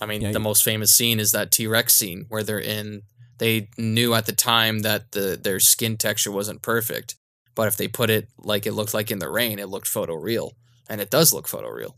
I 0.00 0.06
mean, 0.06 0.20
Yeah, 0.20 0.32
the 0.32 0.38
you- 0.38 0.44
most 0.44 0.62
famous 0.64 0.94
scene 0.94 1.18
is 1.20 1.32
that 1.32 1.50
T 1.50 1.66
Rex 1.66 1.94
scene 1.94 2.26
where 2.28 2.42
they're 2.42 2.60
in. 2.60 3.02
They 3.38 3.68
knew 3.76 4.14
at 4.14 4.26
the 4.26 4.32
time 4.32 4.80
that 4.80 5.12
the 5.12 5.38
their 5.42 5.60
skin 5.60 5.96
texture 5.98 6.30
wasn't 6.32 6.62
perfect, 6.62 7.16
but 7.54 7.68
if 7.68 7.76
they 7.76 7.88
put 7.88 8.08
it 8.10 8.28
like 8.38 8.66
it 8.66 8.72
looked 8.72 8.94
like 8.94 9.10
in 9.10 9.18
the 9.18 9.28
rain, 9.30 9.58
it 9.58 9.68
looked 9.68 9.86
photoreal, 9.88 10.52
and 10.88 11.00
it 11.00 11.10
does 11.10 11.32
look 11.34 11.46
photoreal. 11.46 11.94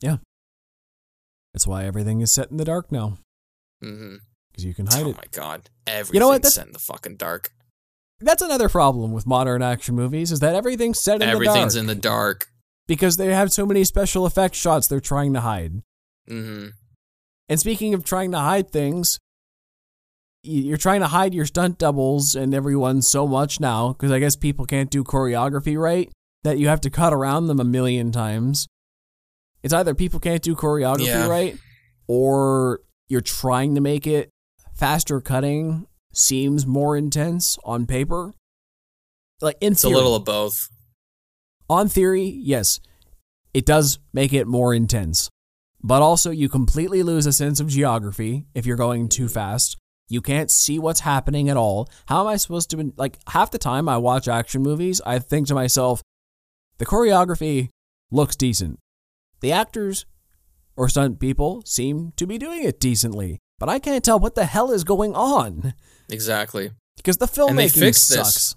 Yeah. 0.00 0.16
That's 1.52 1.66
why 1.66 1.84
everything 1.84 2.20
is 2.20 2.32
set 2.32 2.50
in 2.50 2.56
the 2.56 2.64
dark 2.64 2.90
now 2.90 3.18
Mm-hmm. 3.82 4.16
because 4.50 4.64
you 4.64 4.74
can 4.74 4.86
hide 4.86 5.04
Oh 5.04 5.10
it. 5.10 5.16
my 5.16 5.24
god, 5.30 5.70
everything's 5.86 6.14
You 6.14 6.20
know 6.20 6.28
what? 6.28 6.42
That's- 6.42 6.54
set 6.54 6.66
in 6.66 6.72
the 6.72 6.78
fucking 6.80 7.16
dark. 7.16 7.52
That's 8.20 8.42
another 8.42 8.68
problem 8.68 9.12
with 9.12 9.26
modern 9.26 9.62
action 9.62 9.94
movies 9.94 10.32
is 10.32 10.40
that 10.40 10.54
everything's 10.54 11.00
set 11.00 11.16
in 11.16 11.28
Everything's 11.28 11.34
the 11.34 11.44
dark 11.44 11.56
Everything's 11.56 11.76
in 11.76 11.86
the 11.86 11.94
dark. 11.94 12.48
Because 12.86 13.16
they 13.16 13.32
have 13.32 13.52
so 13.52 13.64
many 13.66 13.84
special 13.84 14.26
effects 14.26 14.58
shots 14.58 14.86
they're 14.86 15.00
trying 15.00 15.32
to 15.34 15.40
hide. 15.40 15.82
Mm-hmm. 16.28 16.68
And 17.48 17.60
speaking 17.60 17.94
of 17.94 18.04
trying 18.04 18.32
to 18.32 18.38
hide 18.38 18.70
things, 18.70 19.18
you're 20.42 20.76
trying 20.76 21.00
to 21.00 21.06
hide 21.08 21.32
your 21.34 21.46
stunt 21.46 21.78
doubles 21.78 22.34
and 22.34 22.54
everyone 22.54 23.02
so 23.02 23.26
much 23.26 23.60
now 23.60 23.92
because 23.92 24.10
I 24.10 24.18
guess 24.18 24.36
people 24.36 24.66
can't 24.66 24.90
do 24.90 25.02
choreography 25.02 25.78
right 25.78 26.10
that 26.42 26.58
you 26.58 26.68
have 26.68 26.80
to 26.82 26.90
cut 26.90 27.12
around 27.14 27.46
them 27.46 27.60
a 27.60 27.64
million 27.64 28.12
times. 28.12 28.66
It's 29.62 29.72
either 29.72 29.94
people 29.94 30.20
can't 30.20 30.42
do 30.42 30.54
choreography 30.54 31.06
Yeah. 31.06 31.28
right 31.28 31.56
or 32.06 32.80
you're 33.08 33.22
trying 33.22 33.74
to 33.74 33.80
make 33.80 34.06
it 34.06 34.28
faster 34.74 35.20
cutting 35.20 35.86
seems 36.12 36.66
more 36.66 36.96
intense 36.96 37.58
on 37.64 37.86
paper. 37.86 38.32
Like 39.40 39.56
in 39.60 39.72
It's 39.72 39.84
a 39.84 39.88
little 39.88 40.14
of 40.14 40.24
both. 40.24 40.68
On 41.68 41.88
theory, 41.88 42.24
yes, 42.24 42.80
it 43.52 43.64
does 43.66 43.98
make 44.12 44.32
it 44.32 44.46
more 44.46 44.74
intense. 44.74 45.28
But 45.82 46.02
also, 46.02 46.30
you 46.30 46.48
completely 46.48 47.02
lose 47.02 47.26
a 47.26 47.32
sense 47.32 47.60
of 47.60 47.68
geography 47.68 48.46
if 48.54 48.64
you're 48.66 48.76
going 48.76 49.08
too 49.08 49.28
fast. 49.28 49.76
You 50.08 50.20
can't 50.20 50.50
see 50.50 50.78
what's 50.78 51.00
happening 51.00 51.48
at 51.48 51.56
all. 51.56 51.88
How 52.06 52.20
am 52.22 52.26
I 52.26 52.36
supposed 52.36 52.70
to, 52.70 52.92
like, 52.96 53.18
half 53.28 53.50
the 53.50 53.58
time 53.58 53.88
I 53.88 53.98
watch 53.98 54.28
action 54.28 54.62
movies, 54.62 55.00
I 55.06 55.18
think 55.18 55.46
to 55.48 55.54
myself, 55.54 56.02
the 56.78 56.86
choreography 56.86 57.68
looks 58.10 58.36
decent. 58.36 58.78
The 59.40 59.52
actors 59.52 60.06
or 60.76 60.88
stunt 60.88 61.20
people 61.20 61.62
seem 61.66 62.12
to 62.16 62.26
be 62.26 62.38
doing 62.38 62.64
it 62.64 62.80
decently. 62.80 63.38
But 63.58 63.68
I 63.68 63.78
can't 63.78 64.04
tell 64.04 64.18
what 64.18 64.34
the 64.34 64.46
hell 64.46 64.72
is 64.72 64.84
going 64.84 65.14
on 65.14 65.74
Exactly. 66.10 66.72
because 66.96 67.18
the 67.18 67.26
filmmaking 67.26 67.50
And 67.50 67.58
they 67.58 67.68
fixed 67.68 68.08
this. 68.10 68.54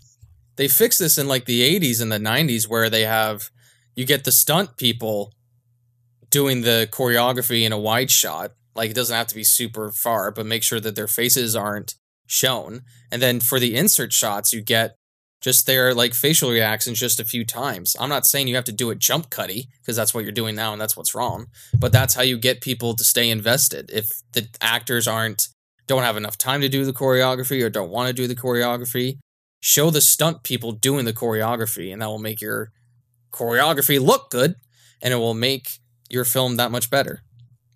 They 0.57 0.67
fixed 0.67 0.99
this 0.99 1.17
in 1.17 1.27
like 1.27 1.45
the 1.45 1.79
80s 1.79 2.01
and 2.01 2.11
the 2.11 2.17
90s 2.17 2.67
where 2.67 2.89
they 2.89 3.03
have 3.03 3.49
you 3.95 4.05
get 4.05 4.25
the 4.25 4.31
stunt 4.31 4.77
people 4.77 5.31
doing 6.29 6.61
the 6.61 6.89
choreography 6.91 7.63
in 7.63 7.71
a 7.71 7.79
wide 7.79 8.11
shot. 8.11 8.51
Like 8.75 8.91
it 8.91 8.95
doesn't 8.95 9.15
have 9.15 9.27
to 9.27 9.35
be 9.35 9.43
super 9.43 9.91
far 9.91 10.31
but 10.31 10.45
make 10.45 10.63
sure 10.63 10.79
that 10.79 10.95
their 10.95 11.07
faces 11.07 11.55
aren't 11.55 11.95
shown. 12.27 12.81
And 13.11 13.21
then 13.21 13.39
for 13.39 13.59
the 13.59 13.75
insert 13.75 14.11
shots 14.11 14.51
you 14.51 14.61
get 14.61 14.95
just 15.39 15.67
their 15.67 15.93
like 15.93 16.15
facial 16.15 16.49
reactions 16.49 16.99
just 16.99 17.19
a 17.19 17.25
few 17.25 17.45
times. 17.45 17.95
I'm 17.99 18.09
not 18.09 18.25
saying 18.25 18.47
you 18.47 18.55
have 18.55 18.65
to 18.65 18.71
do 18.71 18.89
it 18.89 18.99
jump 18.99 19.29
cutty 19.29 19.69
because 19.81 19.95
that's 19.95 20.13
what 20.13 20.23
you're 20.23 20.31
doing 20.31 20.55
now 20.55 20.73
and 20.73 20.81
that's 20.81 20.97
what's 20.97 21.13
wrong 21.13 21.45
but 21.77 21.91
that's 21.91 22.15
how 22.15 22.23
you 22.23 22.37
get 22.37 22.61
people 22.61 22.95
to 22.95 23.03
stay 23.03 23.29
invested. 23.29 23.91
If 23.93 24.09
the 24.33 24.47
actors 24.61 25.07
aren't 25.07 25.49
don't 25.85 26.03
have 26.03 26.17
enough 26.17 26.37
time 26.37 26.61
to 26.61 26.67
do 26.67 26.83
the 26.83 26.91
choreography 26.91 27.63
or 27.63 27.69
don't 27.69 27.89
want 27.89 28.07
to 28.07 28.13
do 28.13 28.27
the 28.27 28.35
choreography 28.35 29.19
show 29.59 29.89
the 29.89 30.01
stunt 30.01 30.43
people 30.43 30.71
doing 30.71 31.05
the 31.05 31.13
choreography 31.13 31.91
and 31.91 32.01
that 32.01 32.07
will 32.07 32.19
make 32.19 32.41
your 32.41 32.71
choreography 33.31 33.99
look 33.99 34.29
good 34.29 34.55
and 35.01 35.13
it 35.13 35.17
will 35.17 35.33
make 35.33 35.67
your 36.09 36.25
film 36.25 36.57
that 36.57 36.71
much 36.71 36.89
better. 36.89 37.21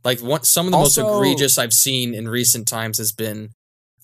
Like 0.03 0.19
what 0.19 0.45
some 0.45 0.67
of 0.67 0.71
the 0.71 0.77
most 0.77 0.97
egregious 0.97 1.57
i've 1.57 1.73
seen 1.73 2.15
in 2.15 2.27
recent 2.27 2.67
times 2.67 2.97
has 2.97 3.11
been 3.11 3.49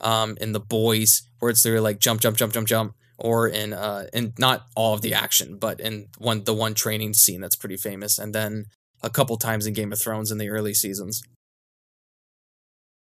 um 0.01 0.37
in 0.39 0.51
the 0.51 0.59
boys 0.59 1.23
where 1.39 1.49
it's 1.49 1.63
they're 1.63 1.81
like 1.81 1.99
jump 1.99 2.21
jump 2.21 2.37
jump 2.37 2.53
jump 2.53 2.67
jump 2.67 2.93
or 3.17 3.47
in 3.47 3.73
uh 3.73 4.05
in 4.13 4.33
not 4.37 4.67
all 4.75 4.93
of 4.93 5.01
the 5.01 5.15
action 5.15 5.57
but 5.57 5.79
in 5.79 6.07
one 6.19 6.43
the 6.43 6.53
one 6.53 6.75
training 6.75 7.13
scene 7.13 7.41
that's 7.41 7.55
pretty 7.55 7.77
famous 7.77 8.19
and 8.19 8.35
then 8.35 8.65
a 9.01 9.09
couple 9.09 9.37
times 9.37 9.65
in 9.65 9.73
game 9.73 9.91
of 9.91 9.99
thrones 9.99 10.31
in 10.31 10.37
the 10.37 10.49
early 10.49 10.73
seasons. 10.73 11.23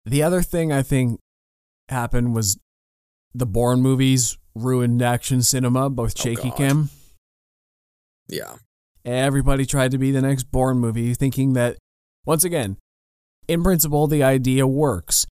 The 0.05 0.23
other 0.23 0.43
thing 0.43 0.73
I 0.73 0.82
think 0.82 1.20
happened 1.89 2.35
was 2.35 2.59
the 3.35 3.47
Bourne 3.47 3.81
movies 3.81 4.36
ruined 4.55 5.03
action 5.03 5.43
cinema, 5.43 5.91
both 5.91 6.15
Oh, 6.19 6.23
shaky 6.23 6.49
God. 6.51 6.57
cam. 6.59 6.91
yeah 8.29 8.55
Everybody 9.05 9.67
tried 9.67 9.91
to 9.91 9.99
be 9.99 10.13
the 10.13 10.23
next 10.23 10.45
Bourne 10.51 10.79
movie, 10.79 11.13
thinking 11.13 11.53
that, 11.53 11.77
once 12.25 12.43
again, 12.43 12.79
in 13.47 13.63
principle, 13.63 14.07
the 14.07 14.23
idea 14.23 14.67
works. 14.67 15.27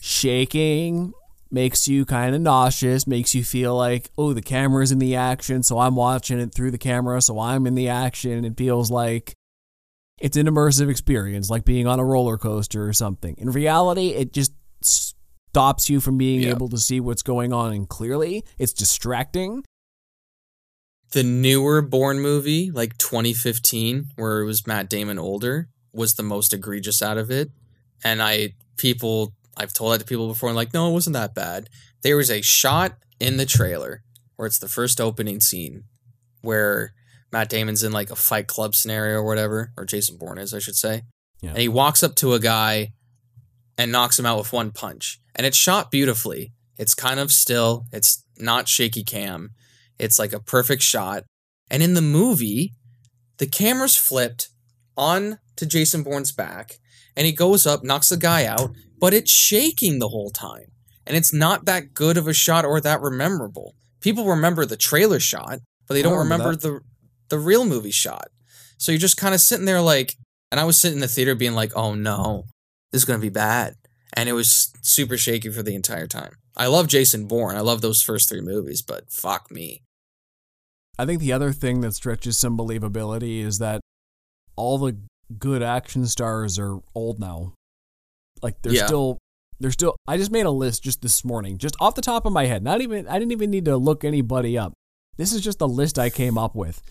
Shaking 0.00 1.12
makes 1.50 1.86
you 1.86 2.06
kind 2.06 2.34
of 2.34 2.40
nauseous, 2.40 3.06
makes 3.06 3.34
you 3.34 3.44
feel 3.44 3.76
like, 3.76 4.10
oh, 4.16 4.32
the 4.32 4.40
camera's 4.40 4.90
in 4.90 4.98
the 5.00 5.16
action, 5.16 5.62
so 5.62 5.78
I'm 5.80 5.96
watching 5.96 6.40
it 6.40 6.54
through 6.54 6.70
the 6.70 6.78
camera, 6.78 7.20
so 7.20 7.38
I'm 7.38 7.66
in 7.66 7.74
the 7.74 7.88
action. 7.88 8.42
It 8.46 8.56
feels 8.56 8.90
like 8.90 9.34
it's 10.18 10.38
an 10.38 10.46
immersive 10.46 10.88
experience, 10.90 11.50
like 11.50 11.66
being 11.66 11.86
on 11.86 12.00
a 12.00 12.04
roller 12.04 12.38
coaster 12.38 12.88
or 12.88 12.94
something. 12.94 13.34
In 13.36 13.50
reality, 13.50 14.10
it 14.10 14.32
just 14.32 14.52
stops 15.50 15.90
you 15.90 16.00
from 16.00 16.16
being 16.16 16.42
Yeah. 16.42 16.50
able 16.50 16.68
to 16.68 16.78
see 16.78 17.00
what's 17.00 17.22
going 17.22 17.52
on 17.52 17.72
and 17.72 17.88
clearly. 17.88 18.44
It's 18.58 18.72
distracting. 18.72 19.64
the 21.12 21.24
newer 21.24 21.82
Bourne 21.82 22.20
movie, 22.20 22.70
like 22.70 22.96
2015, 22.96 24.10
where 24.14 24.38
it 24.42 24.44
was 24.44 24.64
Matt 24.64 24.88
Damon 24.88 25.18
older, 25.18 25.68
was 25.92 26.14
the 26.14 26.22
most 26.22 26.52
egregious 26.52 27.02
out 27.02 27.18
of 27.18 27.32
it. 27.32 27.50
And 28.04 28.22
I 28.22 28.50
people 28.76 29.34
I've 29.56 29.72
told 29.72 29.92
that 29.92 29.98
to 29.98 30.04
people 30.04 30.28
before 30.28 30.50
and 30.50 30.54
like, 30.54 30.72
no, 30.72 30.88
it 30.88 30.92
wasn't 30.92 31.14
that 31.14 31.34
bad. 31.34 31.68
There 32.02 32.16
was 32.16 32.30
a 32.30 32.42
shot 32.42 32.96
in 33.18 33.38
the 33.38 33.44
trailer 33.44 34.04
where 34.36 34.46
it's 34.46 34.60
the 34.60 34.68
first 34.68 35.00
opening 35.00 35.40
scene 35.40 35.82
where 36.42 36.92
Matt 37.32 37.48
Damon's 37.48 37.82
in 37.82 37.90
like 37.90 38.10
a 38.12 38.16
fight 38.16 38.46
club 38.46 38.76
scenario 38.76 39.16
or 39.16 39.24
whatever, 39.24 39.72
or 39.76 39.84
Jason 39.84 40.16
Bourne 40.16 40.38
is, 40.38 40.54
I 40.54 40.60
should 40.60 40.76
say. 40.76 41.02
Yeah. 41.42 41.50
And 41.50 41.58
he 41.58 41.66
walks 41.68 42.04
up 42.04 42.14
to 42.16 42.34
a 42.34 42.38
guy 42.38 42.92
and 43.76 43.90
knocks 43.90 44.16
him 44.16 44.26
out 44.26 44.38
with 44.38 44.52
one 44.52 44.70
punch. 44.70 45.19
And 45.34 45.46
it's 45.46 45.56
shot 45.56 45.90
beautifully. 45.90 46.52
It's 46.78 46.94
kind 46.94 47.20
of 47.20 47.30
still. 47.30 47.86
It's 47.92 48.24
not 48.38 48.68
shaky 48.68 49.04
cam. 49.04 49.50
It's 49.98 50.18
like 50.18 50.32
a 50.32 50.40
perfect 50.40 50.82
shot. 50.82 51.24
And 51.70 51.82
in 51.82 51.94
the 51.94 52.02
movie, 52.02 52.72
the 53.38 53.46
camera's 53.46 53.96
flipped 53.96 54.48
on 54.96 55.38
to 55.56 55.66
Jason 55.66 56.02
Bourne's 56.02 56.32
back, 56.32 56.78
and 57.16 57.26
he 57.26 57.32
goes 57.32 57.66
up, 57.66 57.84
knocks 57.84 58.08
the 58.08 58.16
guy 58.16 58.44
out, 58.44 58.70
but 58.98 59.14
it's 59.14 59.30
shaking 59.30 59.98
the 59.98 60.08
whole 60.08 60.30
time. 60.30 60.72
And 61.06 61.16
it's 61.16 61.32
not 61.32 61.64
that 61.64 61.94
good 61.94 62.16
of 62.16 62.28
a 62.28 62.32
shot 62.32 62.64
or 62.64 62.80
that 62.80 63.00
memorable. 63.02 63.74
People 64.00 64.26
remember 64.26 64.64
the 64.64 64.76
trailer 64.76 65.20
shot, 65.20 65.58
but 65.86 65.94
they 65.94 66.02
don't 66.02 66.18
remember, 66.18 66.50
remember 66.50 66.60
the 66.60 66.80
the 67.30 67.38
real 67.38 67.64
movie 67.64 67.90
shot. 67.90 68.28
So 68.78 68.92
you're 68.92 68.98
just 68.98 69.16
kind 69.16 69.34
of 69.34 69.40
sitting 69.40 69.64
there 69.64 69.80
like, 69.80 70.16
and 70.50 70.60
I 70.60 70.64
was 70.64 70.80
sitting 70.80 70.96
in 70.96 71.00
the 71.00 71.08
theater 71.08 71.34
being 71.34 71.54
like, 71.54 71.72
oh 71.76 71.94
no, 71.94 72.44
this 72.92 73.00
is 73.02 73.04
gonna 73.04 73.18
be 73.18 73.28
bad. 73.28 73.74
And 74.14 74.28
it 74.28 74.32
was 74.32 74.72
super 74.82 75.16
shaky 75.16 75.50
for 75.50 75.62
the 75.62 75.74
entire 75.74 76.06
time. 76.06 76.32
I 76.56 76.66
love 76.66 76.88
Jason 76.88 77.26
Bourne. 77.26 77.56
I 77.56 77.60
love 77.60 77.80
those 77.80 78.02
first 78.02 78.28
three 78.28 78.40
movies, 78.40 78.82
but 78.82 79.10
fuck 79.10 79.50
me. 79.50 79.82
I 80.98 81.06
think 81.06 81.20
the 81.20 81.32
other 81.32 81.52
thing 81.52 81.80
that 81.80 81.94
stretches 81.94 82.36
some 82.36 82.58
believability 82.58 83.42
is 83.42 83.58
that 83.58 83.80
all 84.56 84.76
the 84.78 84.98
good 85.38 85.62
action 85.62 86.06
stars 86.06 86.58
are 86.58 86.80
old 86.94 87.18
now. 87.18 87.54
Like 88.42 88.60
they're 88.62 88.72
yeah. 88.72 88.86
still 88.86 89.18
they're 89.60 89.70
still 89.70 89.96
I 90.06 90.16
just 90.16 90.30
made 90.30 90.46
a 90.46 90.50
list 90.50 90.82
just 90.82 91.02
this 91.02 91.24
morning, 91.24 91.58
just 91.58 91.76
off 91.80 91.94
the 91.94 92.02
top 92.02 92.26
of 92.26 92.32
my 92.32 92.46
head. 92.46 92.62
Not 92.62 92.80
even 92.80 93.06
I 93.08 93.18
didn't 93.18 93.32
even 93.32 93.50
need 93.50 93.64
to 93.66 93.76
look 93.76 94.04
anybody 94.04 94.58
up. 94.58 94.74
This 95.16 95.32
is 95.32 95.40
just 95.40 95.58
the 95.58 95.68
list 95.68 95.98
I 95.98 96.10
came 96.10 96.36
up 96.36 96.54
with. 96.54 96.82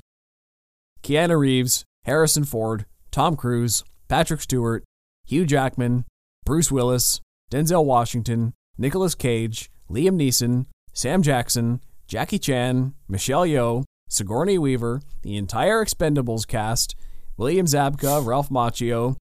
Keanu 1.04 1.40
Reeves, 1.40 1.84
Harrison 2.06 2.44
Ford, 2.44 2.86
Tom 3.12 3.36
Cruise, 3.36 3.84
Patrick 4.08 4.42
Stewart, 4.42 4.84
Hugh 5.26 5.46
Jackman, 5.46 6.06
Bruce 6.50 6.72
Willis, 6.72 7.22
Denzel 7.52 7.86
Washington, 7.86 8.56
Nicolas 8.76 9.14
Cage, 9.14 9.70
Liam 9.88 10.20
Neeson, 10.20 10.66
Sam 10.94 11.22
Jackson, 11.22 11.80
Jackie 12.08 12.40
Chan, 12.40 12.96
Michelle 13.08 13.46
Yeoh, 13.46 13.84
Sigourney 14.10 14.58
Weaver, 14.58 15.04
the 15.22 15.38
entire 15.38 15.86
Expendables 15.86 16.48
cast, 16.48 16.96
William 17.38 17.68
Zabka, 17.68 18.26
Ralph 18.26 18.50
Macchio, 18.50 19.16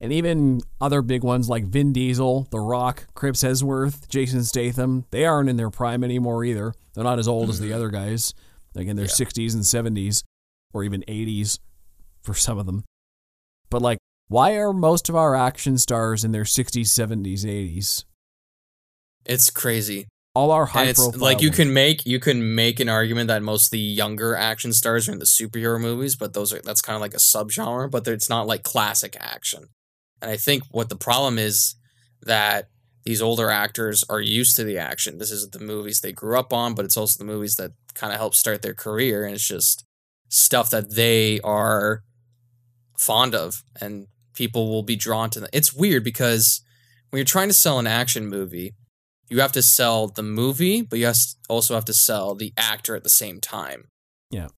and 0.00 0.12
even 0.12 0.62
other 0.80 1.00
big 1.00 1.22
ones 1.22 1.48
like 1.48 1.64
Vin 1.64 1.92
Diesel, 1.92 2.48
The 2.50 2.58
Rock, 2.58 3.06
Chris 3.14 3.44
Hemsworth, 3.44 4.08
Jason 4.08 4.42
Statham. 4.42 5.04
They 5.12 5.24
aren't 5.24 5.48
in 5.48 5.56
their 5.56 5.70
prime 5.70 6.02
anymore 6.02 6.44
either. 6.44 6.74
They're 6.92 7.04
not 7.04 7.20
as 7.20 7.28
old 7.28 7.50
as 7.50 7.60
the 7.60 7.66
mm-hmm. 7.66 7.76
other 7.76 7.90
guys, 7.90 8.34
like 8.74 8.88
in 8.88 8.96
their 8.96 9.04
yeah. 9.04 9.12
60s 9.12 9.54
and 9.54 9.62
70s, 9.62 10.24
or 10.72 10.82
even 10.82 11.04
80s 11.06 11.60
for 12.20 12.34
some 12.34 12.58
of 12.58 12.66
them. 12.66 12.82
But 13.70 13.80
like, 13.80 13.98
why 14.28 14.56
are 14.56 14.72
most 14.72 15.08
of 15.08 15.16
our 15.16 15.34
action 15.34 15.78
stars 15.78 16.24
in 16.24 16.32
their 16.32 16.44
60s, 16.44 16.86
70s, 16.86 17.44
80s? 17.44 18.04
It's 19.26 19.50
crazy. 19.50 20.06
All 20.34 20.50
our 20.50 20.66
high 20.66 20.92
profile. 20.92 21.20
Like 21.20 21.40
you 21.40 21.50
can 21.50 21.72
make 21.72 22.04
you 22.04 22.18
can 22.18 22.56
make 22.56 22.80
an 22.80 22.88
argument 22.88 23.28
that 23.28 23.42
most 23.42 23.66
of 23.66 23.70
the 23.70 23.78
younger 23.78 24.34
action 24.34 24.72
stars 24.72 25.08
are 25.08 25.12
in 25.12 25.20
the 25.20 25.24
superhero 25.24 25.80
movies, 25.80 26.16
but 26.16 26.32
those 26.32 26.52
are 26.52 26.60
that's 26.60 26.82
kind 26.82 26.96
of 26.96 27.00
like 27.00 27.14
a 27.14 27.18
subgenre, 27.18 27.88
but 27.88 28.06
it's 28.08 28.28
not 28.28 28.48
like 28.48 28.64
classic 28.64 29.16
action. 29.20 29.66
And 30.20 30.30
I 30.30 30.36
think 30.36 30.64
what 30.70 30.88
the 30.88 30.96
problem 30.96 31.38
is 31.38 31.76
that 32.22 32.68
these 33.04 33.22
older 33.22 33.50
actors 33.50 34.02
are 34.08 34.20
used 34.20 34.56
to 34.56 34.64
the 34.64 34.78
action. 34.78 35.18
This 35.18 35.30
is 35.30 35.48
the 35.50 35.60
movies 35.60 36.00
they 36.00 36.12
grew 36.12 36.38
up 36.38 36.52
on, 36.52 36.74
but 36.74 36.84
it's 36.84 36.96
also 36.96 37.18
the 37.18 37.30
movies 37.30 37.54
that 37.56 37.72
kind 37.94 38.12
of 38.12 38.18
help 38.18 38.34
start 38.34 38.62
their 38.62 38.74
career, 38.74 39.24
and 39.24 39.34
it's 39.34 39.46
just 39.46 39.84
stuff 40.28 40.70
that 40.70 40.94
they 40.94 41.38
are 41.40 42.02
fond 42.98 43.34
of, 43.34 43.62
and 43.80 44.08
people 44.34 44.70
will 44.70 44.82
be 44.82 44.96
drawn 44.96 45.30
to 45.30 45.40
them. 45.40 45.48
It's 45.52 45.72
weird 45.72 46.04
because 46.04 46.62
when 47.10 47.18
you're 47.18 47.24
trying 47.24 47.48
to 47.48 47.54
sell 47.54 47.78
an 47.78 47.86
action 47.86 48.26
movie, 48.26 48.74
you 49.28 49.40
have 49.40 49.52
to 49.52 49.62
sell 49.62 50.08
the 50.08 50.22
movie, 50.22 50.82
but 50.82 50.98
you 50.98 51.10
also 51.48 51.74
have 51.74 51.84
to 51.86 51.94
sell 51.94 52.34
the 52.34 52.52
actor 52.56 52.94
at 52.94 53.02
the 53.02 53.08
same 53.08 53.40
time. 53.40 53.88
Yeah. 54.30 54.48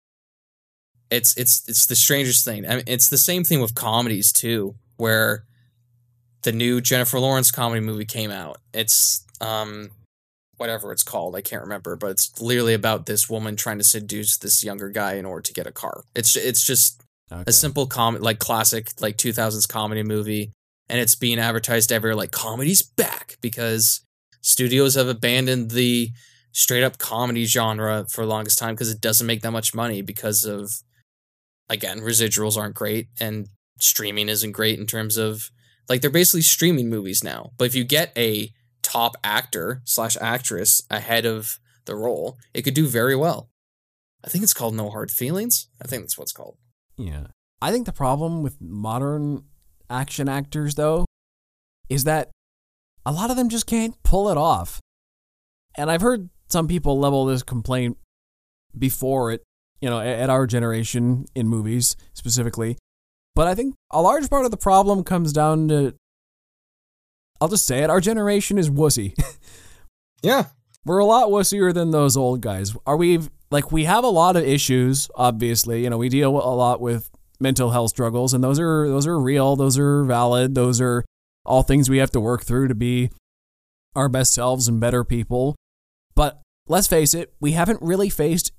It's 1.10 1.36
it's 1.36 1.68
it's 1.68 1.86
the 1.86 1.94
strangest 1.94 2.44
thing. 2.44 2.66
I 2.66 2.76
mean, 2.76 2.84
it's 2.86 3.08
the 3.08 3.18
same 3.18 3.44
thing 3.44 3.60
with 3.60 3.74
comedies 3.74 4.32
too, 4.32 4.74
where 4.96 5.44
the 6.42 6.52
new 6.52 6.80
Jennifer 6.80 7.20
Lawrence 7.20 7.50
comedy 7.50 7.80
movie 7.80 8.04
came 8.04 8.30
out. 8.30 8.58
It's 8.72 9.24
um 9.40 9.90
whatever 10.56 10.90
it's 10.90 11.02
called, 11.02 11.36
I 11.36 11.42
can't 11.42 11.62
remember, 11.62 11.96
but 11.96 12.10
it's 12.10 12.40
literally 12.40 12.74
about 12.74 13.06
this 13.06 13.28
woman 13.28 13.56
trying 13.56 13.78
to 13.78 13.84
seduce 13.84 14.38
this 14.38 14.64
younger 14.64 14.88
guy 14.88 15.14
in 15.14 15.26
order 15.26 15.42
to 15.42 15.52
get 15.52 15.66
a 15.66 15.72
car. 15.72 16.04
It's 16.14 16.34
it's 16.34 16.66
just 16.66 17.02
okay. 17.30 17.44
a 17.46 17.52
simple 17.52 17.86
com 17.86 18.16
like 18.16 18.38
classic 18.38 18.90
like 19.00 19.16
2000s 19.16 19.68
comedy 19.68 20.02
movie 20.02 20.52
and 20.88 21.00
it's 21.00 21.14
being 21.14 21.38
advertised 21.38 21.92
everywhere 21.92 22.16
like 22.16 22.30
comedy's 22.30 22.82
back 22.82 23.36
because 23.40 24.02
studios 24.40 24.94
have 24.94 25.08
abandoned 25.08 25.70
the 25.70 26.10
straight 26.52 26.84
up 26.84 26.98
comedy 26.98 27.44
genre 27.44 28.06
for 28.08 28.22
the 28.22 28.30
longest 28.30 28.58
time 28.58 28.74
because 28.74 28.90
it 28.90 29.00
doesn't 29.00 29.26
make 29.26 29.42
that 29.42 29.50
much 29.50 29.74
money 29.74 30.00
because 30.02 30.44
of 30.44 30.82
again 31.68 32.00
residuals 32.00 32.56
aren't 32.56 32.74
great 32.74 33.08
and 33.20 33.48
streaming 33.78 34.28
isn't 34.28 34.52
great 34.52 34.78
in 34.78 34.86
terms 34.86 35.16
of 35.16 35.50
like 35.88 36.00
they're 36.00 36.10
basically 36.10 36.42
streaming 36.42 36.88
movies 36.88 37.22
now. 37.22 37.52
But 37.58 37.66
if 37.66 37.74
you 37.74 37.84
get 37.84 38.12
a 38.16 38.50
top 38.82 39.16
actor 39.22 39.82
slash 39.84 40.16
actress 40.20 40.82
ahead 40.90 41.26
of 41.26 41.58
the 41.84 41.94
role 41.94 42.38
it 42.54 42.62
could 42.62 42.74
do 42.74 42.86
very 42.86 43.16
well. 43.16 43.48
I 44.24 44.28
think 44.28 44.42
it's 44.42 44.54
called 44.54 44.74
no 44.74 44.90
hard 44.90 45.10
feelings. 45.10 45.68
I 45.80 45.86
think 45.86 46.02
that's 46.02 46.18
what's 46.18 46.32
called 46.32 46.56
yeah 46.98 47.27
i 47.60 47.70
think 47.70 47.86
the 47.86 47.93
problem 47.93 48.43
with 48.43 48.60
modern 48.60 49.44
action 49.90 50.28
actors 50.28 50.74
though 50.74 51.05
is 51.89 52.05
that 52.05 52.31
a 53.06 53.12
lot 53.12 53.31
of 53.31 53.36
them 53.36 53.48
just 53.48 53.66
can't 53.66 53.94
pull 54.02 54.28
it 54.28 54.36
off. 54.36 54.81
And 55.77 55.90
I've 55.90 56.01
heard 56.01 56.28
some 56.48 56.66
people 56.66 56.98
level 56.98 57.24
this 57.24 57.43
complaint 57.43 57.98
before 58.77 59.31
it, 59.32 59.43
you 59.81 59.89
know, 59.89 60.01
at 60.01 60.28
our 60.28 60.47
generation 60.47 61.27
in 61.35 61.47
movies 61.47 61.97
specifically. 62.14 62.77
But 63.35 63.47
I 63.47 63.55
think 63.55 63.74
a 63.93 64.02
large 64.02 64.28
part 64.28 64.44
of 64.44 64.51
the 64.51 64.56
problem 64.56 65.05
comes 65.05 65.32
down 65.32 65.68
to 65.68 65.94
I'll 67.40 67.48
just 67.48 67.66
say 67.66 67.81
it, 67.81 67.90
our 67.90 68.01
generation 68.01 68.59
is 68.59 68.70
wussy. 68.70 69.14
yeah. 70.23 70.47
We're 70.85 70.98
a 70.98 71.05
lot 71.05 71.28
wussier 71.28 71.74
than 71.74 71.90
those 71.90 72.16
old 72.16 72.40
guys. 72.40 72.74
Are 72.86 72.97
we 72.97 73.20
like 73.51 73.73
we 73.73 73.85
have 73.85 74.05
a 74.05 74.09
lot 74.09 74.36
of 74.36 74.44
issues, 74.44 75.09
obviously. 75.14 75.82
You 75.85 75.90
know, 75.90 75.98
we 75.98 76.09
deal 76.09 76.31
a 76.31 76.55
lot 76.55 76.81
with 76.81 77.10
mental 77.39 77.70
health 77.70 77.90
struggles 77.90 78.32
and 78.32 78.43
those 78.43 78.59
are 78.59 78.89
those 78.89 79.06
are 79.06 79.18
real, 79.18 79.56
those 79.56 79.78
are 79.78 80.05
valid, 80.05 80.55
those 80.55 80.81
are 80.81 81.05
all 81.44 81.62
things 81.62 81.89
we 81.89 81.98
have 81.98 82.10
to 82.10 82.20
work 82.20 82.44
through 82.44 82.68
to 82.68 82.74
be 82.74 83.10
our 83.94 84.09
best 84.09 84.35
selves 84.35 84.68
and 84.68 84.81
better 84.81 85.05
people. 85.05 85.56
But 86.14 86.40
let's 86.68 86.86
face 86.86 87.14
it, 87.14 87.32
we 87.40 87.52
haven't 87.52 87.81
really 87.82 88.09
faced 88.09 88.52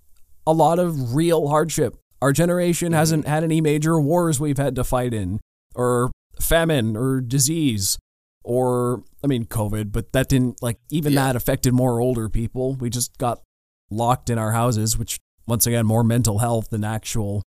a 0.45 0.53
lot 0.53 0.79
of 0.79 1.15
real 1.15 1.49
hardship. 1.49 1.95
Our 2.21 2.31
generation 2.31 2.89
mm-hmm. 2.89 2.97
hasn't 2.97 3.27
had 3.27 3.43
any 3.43 3.61
major 3.61 3.99
wars 3.99 4.39
we've 4.39 4.57
had 4.57 4.75
to 4.75 4.83
fight 4.83 5.13
in, 5.13 5.39
or 5.75 6.09
famine, 6.39 6.95
or 6.95 7.21
disease, 7.21 7.97
or, 8.43 9.03
I 9.23 9.27
mean, 9.27 9.45
COVID, 9.45 9.91
but 9.91 10.13
that 10.13 10.29
didn't, 10.29 10.61
like, 10.61 10.77
even 10.89 11.13
yeah. 11.13 11.25
that 11.25 11.35
affected 11.35 11.73
more 11.73 11.99
older 11.99 12.29
people. 12.29 12.75
We 12.75 12.89
just 12.89 13.17
got 13.17 13.41
locked 13.89 14.29
in 14.29 14.37
our 14.37 14.51
houses, 14.51 14.97
which, 14.97 15.19
once 15.45 15.65
again, 15.65 15.85
more 15.85 16.03
mental 16.03 16.39
health 16.39 16.69
than 16.69 16.83
actual. 16.83 17.43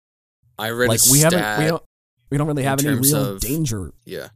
I 0.59 0.71
read 0.71 0.89
like, 0.89 1.01
we 1.11 1.21
haven't, 1.21 1.59
we 1.59 1.67
don't, 1.69 1.83
we 2.31 2.39
don't 2.39 2.47
really 2.47 2.63
have 2.63 2.85
any 2.85 2.99
real 2.99 3.35
of, 3.35 3.41
danger. 3.41 3.93
Yeah. 4.05 4.29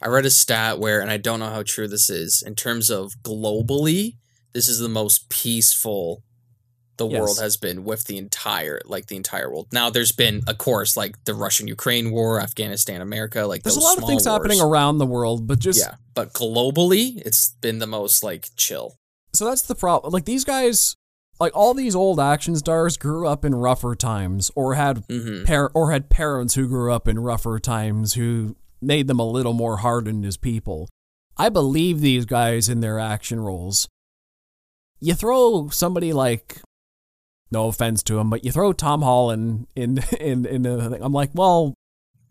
I 0.00 0.08
read 0.08 0.26
a 0.26 0.30
stat 0.30 0.78
where, 0.78 1.00
and 1.00 1.10
I 1.10 1.16
don't 1.16 1.38
know 1.38 1.50
how 1.50 1.62
true 1.62 1.86
this 1.86 2.10
is, 2.10 2.42
in 2.44 2.56
terms 2.56 2.90
of 2.90 3.12
globally, 3.22 4.16
this 4.52 4.68
is 4.68 4.78
the 4.78 4.88
most 4.88 5.30
peaceful 5.30 6.22
the 6.96 7.08
yes. 7.08 7.20
world 7.20 7.38
has 7.40 7.56
been 7.56 7.84
with 7.84 8.04
the 8.04 8.18
entire 8.18 8.80
like 8.84 9.06
the 9.06 9.16
entire 9.16 9.50
world. 9.50 9.68
Now 9.72 9.90
there's 9.90 10.12
been 10.12 10.42
of 10.46 10.58
course 10.58 10.96
like 10.96 11.24
the 11.24 11.34
Russian 11.34 11.66
Ukraine 11.66 12.10
war, 12.10 12.40
Afghanistan 12.40 13.00
America, 13.00 13.46
like 13.46 13.62
there's 13.62 13.76
a 13.76 13.80
lot 13.80 13.98
of 13.98 14.04
things 14.04 14.26
wars. 14.26 14.36
happening 14.36 14.60
around 14.60 14.98
the 14.98 15.06
world, 15.06 15.46
but 15.46 15.58
just 15.58 15.78
Yeah, 15.78 15.94
but 16.14 16.32
globally 16.32 17.16
it's 17.24 17.50
been 17.60 17.78
the 17.78 17.86
most 17.86 18.22
like 18.22 18.50
chill. 18.56 18.96
So 19.32 19.46
that's 19.46 19.62
the 19.62 19.74
problem. 19.74 20.12
Like 20.12 20.26
these 20.26 20.44
guys 20.44 20.96
like 21.40 21.56
all 21.56 21.74
these 21.74 21.96
old 21.96 22.20
action 22.20 22.56
stars 22.56 22.96
grew 22.96 23.26
up 23.26 23.44
in 23.44 23.54
rougher 23.54 23.94
times 23.94 24.50
or 24.54 24.74
had 24.74 25.06
mm-hmm. 25.08 25.44
par- 25.44 25.70
or 25.74 25.92
had 25.92 26.08
parents 26.08 26.54
who 26.54 26.68
grew 26.68 26.92
up 26.92 27.08
in 27.08 27.18
rougher 27.18 27.58
times 27.58 28.14
who 28.14 28.56
made 28.80 29.06
them 29.06 29.18
a 29.18 29.26
little 29.26 29.52
more 29.52 29.78
hardened 29.78 30.24
as 30.24 30.36
people. 30.36 30.88
I 31.36 31.48
believe 31.48 32.00
these 32.00 32.26
guys 32.26 32.68
in 32.68 32.80
their 32.80 32.98
action 32.98 33.40
roles. 33.40 33.88
You 35.00 35.14
throw 35.14 35.68
somebody 35.70 36.12
like, 36.12 36.60
no 37.50 37.68
offense 37.68 38.02
to 38.04 38.18
him, 38.18 38.30
but 38.30 38.44
you 38.44 38.52
throw 38.52 38.72
Tom 38.72 39.02
Holland 39.02 39.66
in 39.74 39.98
in 40.20 40.46
in 40.46 40.62
the 40.62 40.90
thing. 40.90 41.02
I'm 41.02 41.12
like, 41.12 41.30
well, 41.34 41.74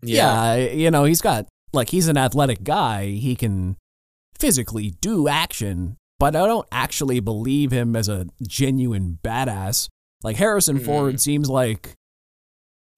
yeah. 0.02 0.54
yeah, 0.54 0.70
you 0.70 0.90
know, 0.90 1.04
he's 1.04 1.20
got 1.20 1.46
like 1.72 1.90
he's 1.90 2.08
an 2.08 2.16
athletic 2.16 2.64
guy. 2.64 3.06
He 3.06 3.36
can 3.36 3.76
physically 4.38 4.90
do 5.00 5.28
action, 5.28 5.96
but 6.22 6.36
I 6.36 6.46
don't 6.46 6.68
actually 6.70 7.18
believe 7.18 7.72
him 7.72 7.96
as 7.96 8.08
a 8.08 8.28
genuine 8.46 9.18
badass. 9.24 9.88
Like 10.22 10.36
Harrison 10.36 10.78
mm. 10.78 10.84
Ford 10.84 11.20
seems 11.20 11.50
like 11.50 11.96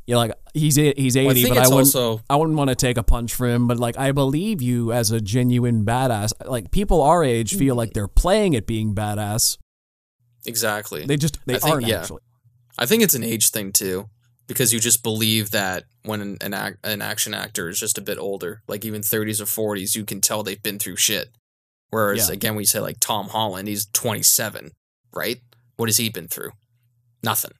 Yeah, 0.04 0.16
like 0.16 0.32
he's 0.52 0.76
he's 0.76 1.16
Well, 1.16 1.28
I 1.28 1.30
eighty, 1.30 1.48
but 1.48 1.56
I 1.56 1.62
wouldn't 1.62 1.72
also 1.72 2.20
I 2.28 2.36
wouldn't 2.36 2.58
want 2.58 2.68
to 2.68 2.76
take 2.76 2.98
a 2.98 3.02
punch 3.02 3.32
from 3.32 3.48
him. 3.48 3.66
But 3.66 3.78
like 3.78 3.96
I 3.96 4.12
believe 4.12 4.60
you 4.60 4.92
as 4.92 5.10
a 5.10 5.22
genuine 5.22 5.86
badass. 5.86 6.34
Like 6.44 6.70
people 6.70 7.00
our 7.00 7.24
age 7.24 7.56
feel 7.56 7.74
like 7.74 7.94
they're 7.94 8.08
playing 8.08 8.54
at 8.56 8.66
being 8.66 8.94
badass. 8.94 9.56
exactly. 10.44 11.06
They 11.06 11.16
just 11.16 11.38
they 11.46 11.54
I 11.54 11.58
think- 11.60 11.74
aren't 11.74 11.86
yeah. 11.86 12.00
actually. 12.00 12.20
I 12.76 12.84
think 12.84 13.02
it's 13.02 13.14
an 13.14 13.24
age 13.24 13.52
thing 13.52 13.72
too, 13.72 14.10
because 14.46 14.70
you 14.70 14.80
just 14.80 15.02
believe 15.02 15.50
that 15.52 15.84
when 16.02 16.20
an 16.20 16.36
an, 16.42 16.52
ac- 16.52 16.76
an 16.84 17.00
action 17.00 17.32
actor 17.32 17.70
is 17.70 17.80
just 17.80 17.96
a 17.96 18.02
bit 18.02 18.18
older, 18.18 18.60
like 18.68 18.84
even 18.84 19.00
30s 19.00 19.40
or 19.40 19.76
40s, 19.76 19.96
you 19.96 20.04
can 20.04 20.20
tell 20.20 20.42
they've 20.42 20.62
been 20.62 20.78
through 20.78 20.96
shit. 20.96 21.30
Whereas 21.94 22.28
Yeah. 22.28 22.34
again, 22.34 22.54
we 22.56 22.64
say 22.64 22.80
like 22.80 22.98
Tom 23.00 23.28
Holland, 23.28 23.68
he's 23.68 23.86
27, 23.92 24.72
right? 25.14 25.38
What 25.76 25.88
has 25.88 25.96
he 25.96 26.08
been 26.10 26.26
through? 26.28 26.50
Nothing. 27.22 27.52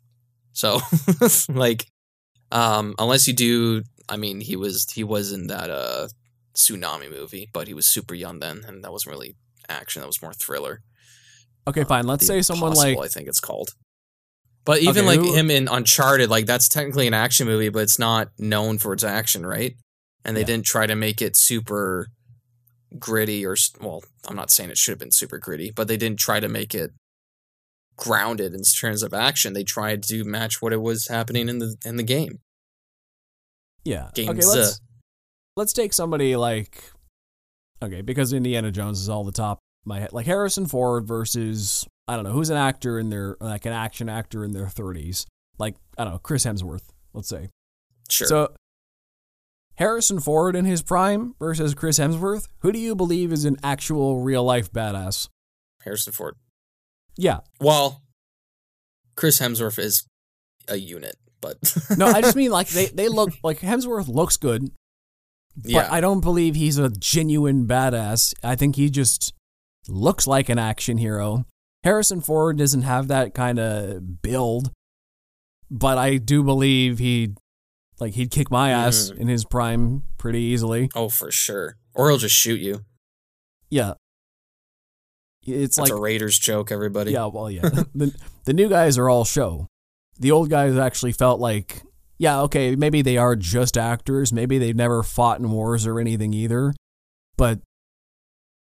So, 0.53 0.81
like, 1.49 1.87
um, 2.51 2.95
unless 2.99 3.27
you 3.29 3.33
do, 3.35 3.83
I 4.09 4.17
mean, 4.17 4.41
he 4.41 4.57
was 4.57 4.91
he 4.91 5.05
was 5.05 5.31
in 5.33 5.47
that 5.47 5.71
uh 5.71 6.09
tsunami 6.55 7.09
movie, 7.11 7.49
but 7.53 7.69
he 7.69 7.75
was 7.75 7.87
super 7.87 8.15
young 8.15 8.41
then, 8.41 8.63
and 8.67 8.83
that 8.85 8.93
wasn't 8.93 9.13
really 9.15 9.37
action. 9.69 10.01
That 10.01 10.07
was 10.09 10.21
more 10.23 10.33
thriller. 10.35 10.81
Okay, 11.67 11.83
Uh, 11.83 11.87
fine. 11.87 12.07
Let's 12.07 12.23
The 12.27 12.27
say 12.27 12.43
someone 12.43 12.73
Impossible, 12.73 13.01
like 13.01 13.11
I 13.11 13.13
think 13.15 13.29
it's 13.29 13.41
called. 13.41 13.71
But 14.65 14.81
even 14.81 15.05
Okay, 15.05 15.07
like 15.07 15.21
who- 15.21 15.35
him 15.35 15.51
in 15.51 15.69
Uncharted, 15.69 16.29
like 16.31 16.47
that's 16.47 16.69
technically 16.69 17.07
an 17.07 17.15
action 17.15 17.47
movie, 17.47 17.69
but 17.71 17.83
it's 17.83 17.99
not 17.99 18.29
known 18.39 18.79
for 18.79 18.93
its 18.93 19.05
action, 19.05 19.45
right? 19.47 19.75
And 20.25 20.37
they 20.37 20.41
Yeah. 20.41 20.47
didn't 20.53 20.67
try 20.67 20.87
to 20.87 20.95
make 20.97 21.21
it 21.23 21.37
super 21.37 22.09
gritty 22.99 23.45
or 23.45 23.57
well, 23.81 24.03
I'm 24.29 24.37
not 24.37 24.51
saying 24.51 24.71
it 24.71 24.79
should 24.79 24.93
have 24.93 24.99
been 24.99 25.13
super 25.13 25.39
gritty, 25.39 25.71
but 25.71 25.89
they 25.89 25.97
didn't 25.97 26.19
try 26.19 26.41
to 26.41 26.49
make 26.49 26.75
it 26.75 26.93
grounded 27.97 28.55
in 28.55 28.63
terms 28.63 29.03
of 29.03 29.15
action. 29.15 29.53
They 29.53 29.65
tried 29.65 30.03
to 30.05 30.25
match 30.25 30.61
what 30.61 30.73
it 30.73 30.83
was 30.83 31.09
happening 31.09 31.49
in 31.49 31.59
the 31.59 31.77
in 31.85 31.97
the 31.97 32.03
game. 32.03 32.41
yeah. 33.85 34.11
Games, 34.15 34.31
okay, 34.31 34.61
let's 34.61 34.81
let's 35.57 35.73
take 35.73 35.93
somebody 35.93 36.37
like 36.37 36.83
okay 37.83 38.03
because 38.03 38.33
Indiana 38.33 38.71
Jones 38.71 39.01
is 39.01 39.09
all 39.09 39.25
the 39.25 39.33
top 39.33 39.59
of 39.59 39.87
my 39.87 40.01
head. 40.01 40.13
Like 40.13 40.27
Harrison 40.27 40.67
Ford 40.67 41.07
versus 41.07 41.87
I 42.09 42.17
don't 42.17 42.25
know 42.25 42.33
who's 42.33 42.51
an 42.51 42.57
actor 42.57 42.99
in 42.99 43.11
their 43.11 43.37
like 43.41 43.67
an 43.67 43.73
action 43.73 44.09
actor 44.09 44.45
in 44.45 44.53
their 44.53 44.69
thirties. 44.69 45.27
Like 45.59 45.77
I 45.99 46.05
don't 46.05 46.15
know 46.15 46.19
Chris 46.19 46.45
Hemsworth. 46.45 46.89
Let's 47.13 47.29
say. 47.29 47.49
Sure. 48.11 48.27
So 48.27 48.55
Harrison 49.77 50.21
Ford 50.21 50.55
in 50.55 50.65
his 50.65 50.83
prime 50.83 51.35
versus 51.39 51.75
Chris 51.75 51.99
Hemsworth. 51.99 52.47
Who 52.61 52.71
do 52.73 52.79
you 52.79 52.95
believe 52.95 53.33
is 53.33 53.45
an 53.45 53.57
actual 53.63 54.21
real 54.21 54.45
life 54.45 54.73
badass? 54.73 55.29
Harrison 55.83 56.13
Ford. 56.13 56.37
Yeah. 57.17 57.41
Well, 57.61 58.03
Chris 59.17 59.41
Hemsworth 59.41 59.79
is 59.79 60.07
a 60.69 60.77
unit, 60.77 61.17
but 61.41 61.57
No, 61.99 62.07
I 62.07 62.21
just 62.21 62.37
mean 62.37 62.51
like 62.51 62.69
they, 62.69 62.87
they 62.87 63.09
look 63.09 63.31
like 63.43 63.61
Hemsworth 63.61 64.09
looks 64.09 64.37
good. 64.37 64.71
But 65.57 65.71
Yeah. 65.71 65.89
I 65.91 66.01
don't 66.01 66.21
believe 66.21 66.55
he's 66.55 66.79
a 66.79 66.89
genuine 66.91 67.67
badass. 67.67 68.35
I 68.43 68.57
think 68.57 68.77
he 68.77 68.91
just 68.91 69.33
looks 69.89 70.27
like 70.27 70.49
an 70.49 70.59
action 70.59 70.99
hero. 70.99 71.45
Harrison 71.85 72.21
Ford 72.21 72.57
doesn't 72.59 72.83
have 72.83 73.09
that 73.09 73.35
kind 73.35 73.59
of 73.59 74.23
build, 74.23 74.73
but 75.71 75.99
I 75.99 76.17
do 76.17 76.43
believe 76.43 76.99
he 76.99 77.35
like 78.01 78.15
he'd 78.15 78.31
kick 78.31 78.51
my 78.51 78.71
ass 78.71 79.11
Mhm. 79.15 79.19
in 79.19 79.29
his 79.29 79.45
prime 79.45 80.03
pretty 80.19 80.41
easily. 80.41 80.91
oh, 80.95 81.09
for 81.09 81.31
sure. 81.31 81.77
Or 81.95 82.09
he'll 82.11 82.19
just 82.19 82.35
shoot 82.35 82.61
you. 82.61 82.85
Yeah. 83.71 83.95
It's 85.47 85.77
That's 85.77 85.91
like 85.91 85.99
a 85.99 86.01
Raiders 86.01 86.39
joke, 86.39 86.73
everybody. 86.73 87.13
Yeah, 87.13 87.27
well, 87.27 87.51
yeah. 87.51 87.63
the 87.95 88.15
the 88.47 88.53
new 88.53 88.69
guys 88.69 88.97
are 88.99 89.09
all 89.11 89.25
show. 89.25 89.67
The 90.19 90.31
old 90.31 90.49
guys 90.49 90.77
actually 90.77 91.13
felt 91.13 91.39
like, 91.41 91.83
yeah, 92.19 92.41
okay, 92.43 92.77
maybe 92.77 93.03
they 93.03 93.17
are 93.19 93.37
just 93.37 93.77
actors. 93.77 94.33
Maybe 94.33 94.59
they've 94.59 94.75
never 94.77 95.03
fought 95.03 95.41
in 95.41 95.51
wars 95.51 95.87
or 95.87 96.01
anything 96.01 96.33
either, 96.33 96.73
but 97.37 97.61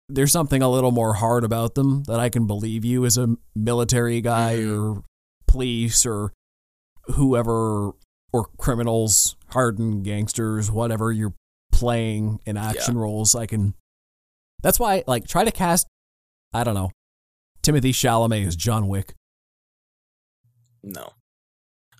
there's 0.08 0.32
something 0.32 0.62
a 0.62 0.68
little 0.70 0.92
more 0.92 1.14
hard 1.14 1.44
about 1.44 1.74
them 1.74 2.04
that 2.04 2.18
I 2.20 2.28
can 2.30 2.46
believe 2.46 2.84
you 2.84 3.04
as 3.04 3.16
a 3.18 3.36
military 3.54 4.20
guy 4.20 4.56
Mhm. 4.58 4.96
or 4.98 5.02
police 5.46 6.04
or 6.06 6.32
whoever 7.14 7.92
or 8.36 8.48
criminals, 8.58 9.36
hardened 9.48 10.04
gangsters, 10.04 10.70
whatever 10.70 11.10
you're 11.10 11.34
playing 11.72 12.38
in 12.44 12.56
action 12.58 12.98
roles. 12.98 13.34
I 13.34 13.46
can. 13.46 13.74
That's 14.62 14.78
why, 14.78 15.04
like, 15.06 15.26
try 15.26 15.44
to 15.44 15.50
cast. 15.50 15.86
I 16.52 16.64
don't 16.64 16.74
know. 16.74 16.90
Timothée 17.62 17.90
Chalamet 17.90 18.46
as 18.46 18.56
John 18.56 18.88
Wick. 18.88 19.14
No. 20.82 21.12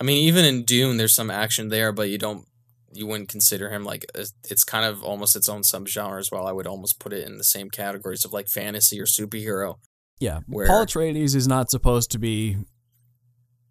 I 0.01 0.05
mean, 0.05 0.19
even 0.29 0.45
in 0.45 0.65
Dune, 0.65 0.99
there's 0.99 1.15
some 1.15 1.31
action 1.31 1.69
there, 1.71 1.91
but 1.91 2.11
you 2.11 2.19
don't, 2.19 2.45
you 2.93 3.07
wouldn't 3.07 3.31
consider 3.31 3.71
him 3.71 3.83
like, 3.83 4.05
it's 4.15 4.65
kind 4.65 4.85
of 4.85 5.03
almost 5.03 5.37
its 5.37 5.49
own 5.49 5.63
subgenre 5.63 6.19
as 6.19 6.31
well. 6.31 6.47
I 6.47 6.53
would 6.53 6.67
almost 6.67 7.01
put 7.01 7.13
it 7.13 7.27
in 7.27 7.39
the 7.39 7.45
same 7.45 7.71
categories 7.71 8.25
of 8.25 8.33
like 8.33 8.49
fantasy 8.49 9.01
or 9.01 9.07
superhero. 9.07 9.77
Yeah, 10.21 10.41
Where- 10.47 10.67
Paul 10.67 10.85
Atreides 10.87 11.35
is 11.35 11.49
not 11.49 11.71
supposed 11.71 12.11
to 12.13 12.19
be 12.19 12.59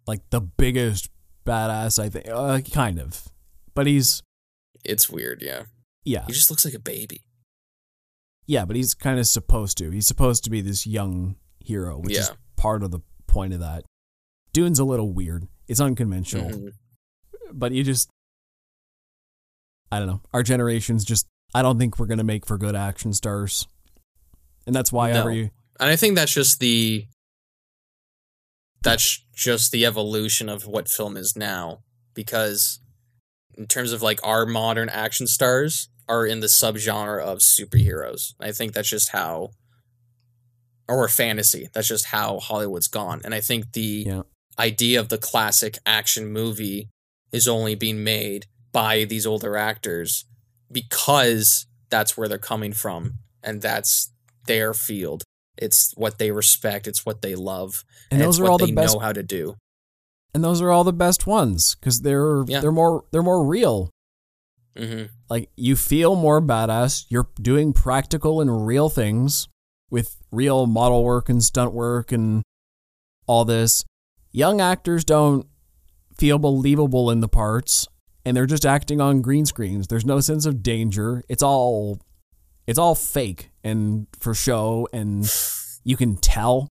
like 0.06 0.20
the 0.30 0.40
biggest 0.40 1.08
badass. 1.46 1.98
I 2.02 2.08
think, 2.10 2.26
uh, 2.28 2.60
kind 2.72 2.98
of, 2.98 3.28
but 3.74 3.86
he's 3.86 4.22
It's 4.84 5.08
weird, 5.08 5.40
yeah. 5.42 5.62
yeah, 6.04 6.24
He 6.26 6.32
just 6.32 6.50
looks 6.50 6.64
like 6.64 6.74
a 6.74 6.78
baby. 6.78 7.22
yeah, 8.46 8.64
but 8.64 8.76
he's 8.76 8.92
kind 8.94 9.18
of 9.18 9.26
supposed 9.26 9.78
to. 9.78 9.90
He's 9.90 10.06
supposed 10.06 10.44
to 10.44 10.50
be 10.50 10.60
this 10.60 10.86
young 10.86 11.36
hero, 11.60 11.98
which 11.98 12.16
is 12.18 12.30
part 12.56 12.82
of 12.82 12.90
the 12.90 13.00
point 13.26 13.52
of 13.54 13.60
that. 13.60 13.84
Dune's 14.52 14.78
a 14.78 14.84
little 14.84 15.12
weird. 15.12 15.48
It's 15.68 15.80
unconventional, 15.80 16.50
Mhm. 16.50 16.72
but 17.52 17.72
you 17.72 17.82
just, 17.82 18.08
I 19.90 19.98
don't 19.98 20.08
know. 20.08 20.22
Our 20.32 20.42
generation's 20.42 21.04
just. 21.04 21.26
I 21.54 21.62
don't 21.62 21.78
think 21.78 21.98
we're 21.98 22.06
gonna 22.06 22.24
make 22.24 22.44
for 22.46 22.58
good 22.58 22.74
action 22.76 23.12
stars, 23.12 23.66
and 24.66 24.74
that's 24.74 24.92
why 24.92 25.12
No. 25.12 25.20
every 25.20 25.50
And 25.78 25.90
I 25.90 25.96
think 25.96 26.14
that's 26.16 26.32
just 26.32 26.58
the, 26.60 27.06
that's 28.82 29.22
just 29.34 29.72
the 29.72 29.84
evolution 29.84 30.48
of 30.48 30.66
what 30.66 30.88
film 30.88 31.16
is 31.16 31.34
now. 31.36 31.80
Because 32.14 32.80
in 33.56 33.66
terms 33.66 33.92
of 33.92 34.02
like 34.02 34.20
our 34.24 34.46
modern 34.46 34.88
action 34.88 35.26
stars 35.26 35.88
are 36.08 36.24
in 36.26 36.40
the 36.40 36.46
subgenre 36.46 37.20
of 37.20 37.38
superheroes. 37.38 38.34
I 38.40 38.52
think 38.52 38.72
that's 38.72 38.88
just 38.88 39.10
how 39.10 39.50
or 40.88 41.08
fantasy. 41.08 41.68
That's 41.72 41.88
just 41.88 42.06
how 42.06 42.38
Hollywood's 42.38 42.86
gone. 42.86 43.20
And 43.24 43.34
I 43.34 43.40
think 43.40 43.72
the 43.72 44.04
Yeah. 44.06 44.22
idea 44.58 45.00
of 45.00 45.08
the 45.08 45.18
classic 45.18 45.78
action 45.84 46.28
movie 46.28 46.88
is 47.32 47.48
only 47.48 47.74
being 47.74 48.04
made 48.04 48.46
by 48.72 49.04
these 49.04 49.26
older 49.26 49.56
actors 49.56 50.26
because 50.70 51.66
that's 51.90 52.16
where 52.16 52.28
they're 52.28 52.38
coming 52.38 52.72
from 52.72 53.14
and 53.42 53.60
that's 53.62 54.12
their 54.46 54.72
field. 54.74 55.24
It's 55.58 55.92
what 55.96 56.18
they 56.18 56.30
respect, 56.30 56.86
it's 56.86 57.04
what 57.06 57.22
they 57.22 57.34
love, 57.34 57.84
and 58.10 58.20
and, 58.20 58.26
those 58.28 58.36
it's 58.36 58.40
are 58.40 58.42
what 58.44 58.50
all 58.52 58.58
they 58.58 58.66
the 58.66 58.72
best 58.72 58.94
know 58.94 59.00
how 59.00 59.12
to 59.12 59.22
do. 59.22 59.54
and 60.34 60.44
those 60.44 60.60
are 60.60 60.70
all 60.70 60.84
the 60.84 60.92
best 60.92 61.26
ones 61.26 61.74
because 61.76 62.00
they're 62.02 62.44
Yeah. 62.46 62.60
they're 62.60 62.72
more 62.72 63.04
they're 63.12 63.22
more 63.22 63.44
real. 63.46 63.90
hmm 64.76 65.04
Like 65.30 65.50
you 65.56 65.76
feel 65.76 66.14
more 66.16 66.40
badass. 66.42 67.06
You're 67.08 67.28
doing 67.40 67.72
practical 67.72 68.40
and 68.40 68.66
real 68.66 68.88
things 68.90 69.48
with 69.90 70.16
real 70.30 70.66
model 70.66 71.04
work 71.04 71.28
and 71.28 71.42
stunt 71.42 71.72
work 71.72 72.12
and 72.12 72.42
all 73.26 73.44
this. 73.44 73.84
Young 74.32 74.60
actors 74.60 75.04
don't 75.04 75.46
feel 76.18 76.38
believable 76.38 77.10
in 77.10 77.20
the 77.20 77.28
parts 77.28 77.86
and 78.24 78.36
they're 78.36 78.46
just 78.46 78.66
acting 78.66 79.00
on 79.00 79.22
green 79.22 79.46
screens. 79.46 79.86
There's 79.86 80.04
no 80.04 80.20
sense 80.20 80.44
of 80.44 80.62
danger. 80.62 81.22
It's 81.28 81.42
all 81.42 82.00
it's 82.66 82.78
all 82.78 82.94
fake 82.94 83.50
and 83.62 84.06
for 84.18 84.34
show 84.34 84.88
and 84.92 85.30
you 85.84 85.96
can 85.96 86.16
tell 86.16 86.68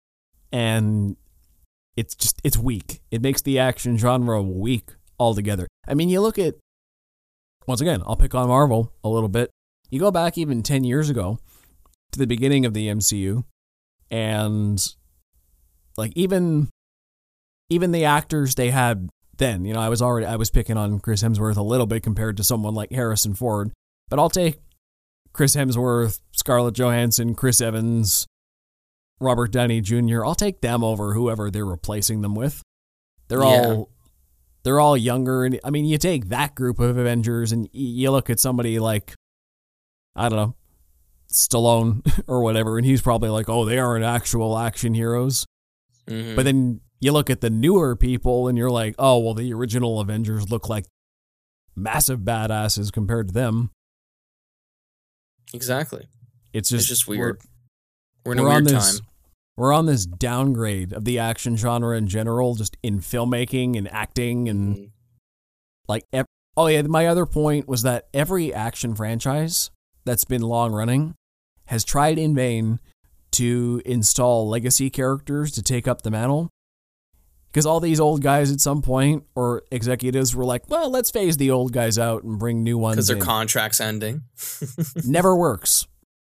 and 0.52 1.16
it's 1.96 2.14
just 2.14 2.40
it's 2.44 2.56
weak. 2.56 3.00
It 3.10 3.22
makes 3.22 3.42
the 3.42 3.58
action 3.58 3.98
genre 3.98 4.42
weak 4.42 4.90
altogether. 5.18 5.66
I 5.86 5.94
mean, 5.94 6.08
you 6.08 6.20
look 6.20 6.38
at 6.38 6.54
once 7.66 7.80
again, 7.80 8.02
I'll 8.06 8.16
pick 8.16 8.34
on 8.34 8.48
Marvel 8.48 8.92
a 9.02 9.08
little 9.08 9.28
bit. 9.28 9.50
You 9.90 9.98
go 10.00 10.10
back 10.10 10.38
even 10.38 10.62
10 10.62 10.84
years 10.84 11.10
ago 11.10 11.38
to 12.12 12.18
the 12.18 12.26
beginning 12.26 12.64
of 12.64 12.74
the 12.74 12.88
MCU 12.88 13.44
and 14.10 14.82
like 15.96 16.12
even 16.14 16.68
even 17.70 17.92
the 17.92 18.04
actors 18.04 18.54
they 18.54 18.70
had 18.70 19.08
then, 19.36 19.64
you 19.64 19.72
know, 19.72 19.80
I 19.80 19.88
was 19.88 20.02
already 20.02 20.26
I 20.26 20.36
was 20.36 20.50
picking 20.50 20.76
on 20.76 21.00
Chris 21.00 21.22
Hemsworth 21.22 21.56
a 21.56 21.62
little 21.62 21.86
bit 21.86 22.02
compared 22.02 22.36
to 22.36 22.44
someone 22.44 22.74
like 22.74 22.92
Harrison 22.92 23.34
Ford, 23.34 23.72
but 24.08 24.18
I'll 24.18 24.30
take 24.30 24.60
Chris 25.32 25.54
Hemsworth, 25.56 26.20
Scarlett 26.32 26.74
Johansson, 26.74 27.34
Chris 27.34 27.60
Evans, 27.60 28.26
Robert 29.20 29.52
Downey 29.52 29.80
Jr. 29.80 30.24
I'll 30.24 30.34
take 30.34 30.60
them 30.60 30.82
over 30.84 31.14
whoever 31.14 31.50
they're 31.50 31.64
replacing 31.64 32.22
them 32.22 32.34
with. 32.34 32.62
They're 33.28 33.42
Yeah. 33.44 33.46
all 33.68 33.90
they're 34.64 34.80
all 34.80 34.96
younger 34.96 35.44
and 35.44 35.58
I 35.64 35.70
mean 35.70 35.84
you 35.84 35.98
take 35.98 36.28
that 36.28 36.54
group 36.54 36.78
of 36.78 36.96
Avengers 36.98 37.52
and 37.52 37.68
you 37.72 38.10
look 38.10 38.28
at 38.28 38.40
somebody 38.40 38.78
like 38.78 39.14
I 40.16 40.28
don't 40.28 40.36
know 40.36 40.54
Stallone 41.32 42.02
or 42.26 42.42
whatever 42.42 42.76
and 42.76 42.84
he's 42.86 43.00
probably 43.00 43.28
like 43.30 43.48
oh 43.48 43.64
they 43.64 43.78
aren't 43.78 44.04
actual 44.04 44.58
action 44.58 44.94
heroes 44.94 45.46
hmm 46.08 46.34
but 46.34 46.44
then 46.44 46.80
you 47.00 47.12
look 47.12 47.30
at 47.30 47.40
the 47.40 47.50
newer 47.50 47.94
people 47.96 48.48
and 48.48 48.58
you're 48.58 48.70
like 48.70 48.94
oh 48.98 49.18
well 49.18 49.32
the 49.34 49.52
original 49.54 50.00
Avengers 50.00 50.50
look 50.50 50.68
like 50.68 50.86
massive 51.76 52.20
badasses 52.20 52.90
compared 52.92 53.28
to 53.28 53.34
them. 53.34 53.70
Exactly. 55.54 56.06
It's 56.52 56.68
just 56.70 56.82
it's 56.82 56.88
just 56.88 57.08
we're- 57.08 57.18
weird. 57.20 57.40
We're, 58.24 58.32
in 58.32 58.38
a 58.38 58.42
we're 58.42 58.48
on 58.48 58.54
weird 58.64 58.66
this 58.76 58.98
time. 58.98 59.06
we're 59.56 59.72
on 59.72 59.86
this 59.86 60.04
downgrade 60.06 60.92
of 60.92 61.04
the 61.04 61.18
action 61.18 61.56
genre 61.56 61.96
in 61.96 62.08
general, 62.08 62.54
just 62.54 62.76
in 62.82 63.00
filmmaking 63.00 63.76
and 63.78 63.90
acting 63.90 64.48
and 64.48 64.76
Mhm. 64.76 64.90
like 65.88 66.04
ev- 66.12 66.26
oh 66.56 66.66
yeah 66.66 66.82
my 66.82 67.06
other 67.06 67.24
point 67.26 67.66
was 67.68 67.82
that 67.82 68.08
every 68.12 68.52
action 68.52 68.94
franchise 68.94 69.70
that's 70.04 70.24
been 70.24 70.42
long 70.42 70.72
running 70.72 71.14
has 71.66 71.84
tried 71.84 72.18
in 72.18 72.34
vain 72.34 72.80
to 73.30 73.80
install 73.86 74.48
legacy 74.48 74.90
characters 74.90 75.52
to 75.52 75.62
take 75.62 75.86
up 75.88 76.02
the 76.02 76.10
mantle 76.10 76.48
because 77.52 77.66
all 77.66 77.80
these 77.80 77.98
old 78.00 78.22
guys 78.22 78.50
at 78.52 78.60
some 78.60 78.82
point 78.82 79.24
or 79.34 79.62
executives 79.70 80.34
were 80.36 80.44
like 80.44 80.68
well 80.68 80.90
let's 80.90 81.10
phase 81.10 81.36
the 81.36 81.50
old 81.50 81.72
guys 81.72 81.98
out 81.98 82.22
and 82.24 82.38
bring 82.38 82.62
new 82.62 82.78
ones 82.78 82.96
Because 82.96 83.08
their 83.08 83.16
in. 83.16 83.22
contract's 83.22 83.80
ending. 83.80 84.22
never 85.04 85.34
works 85.36 85.86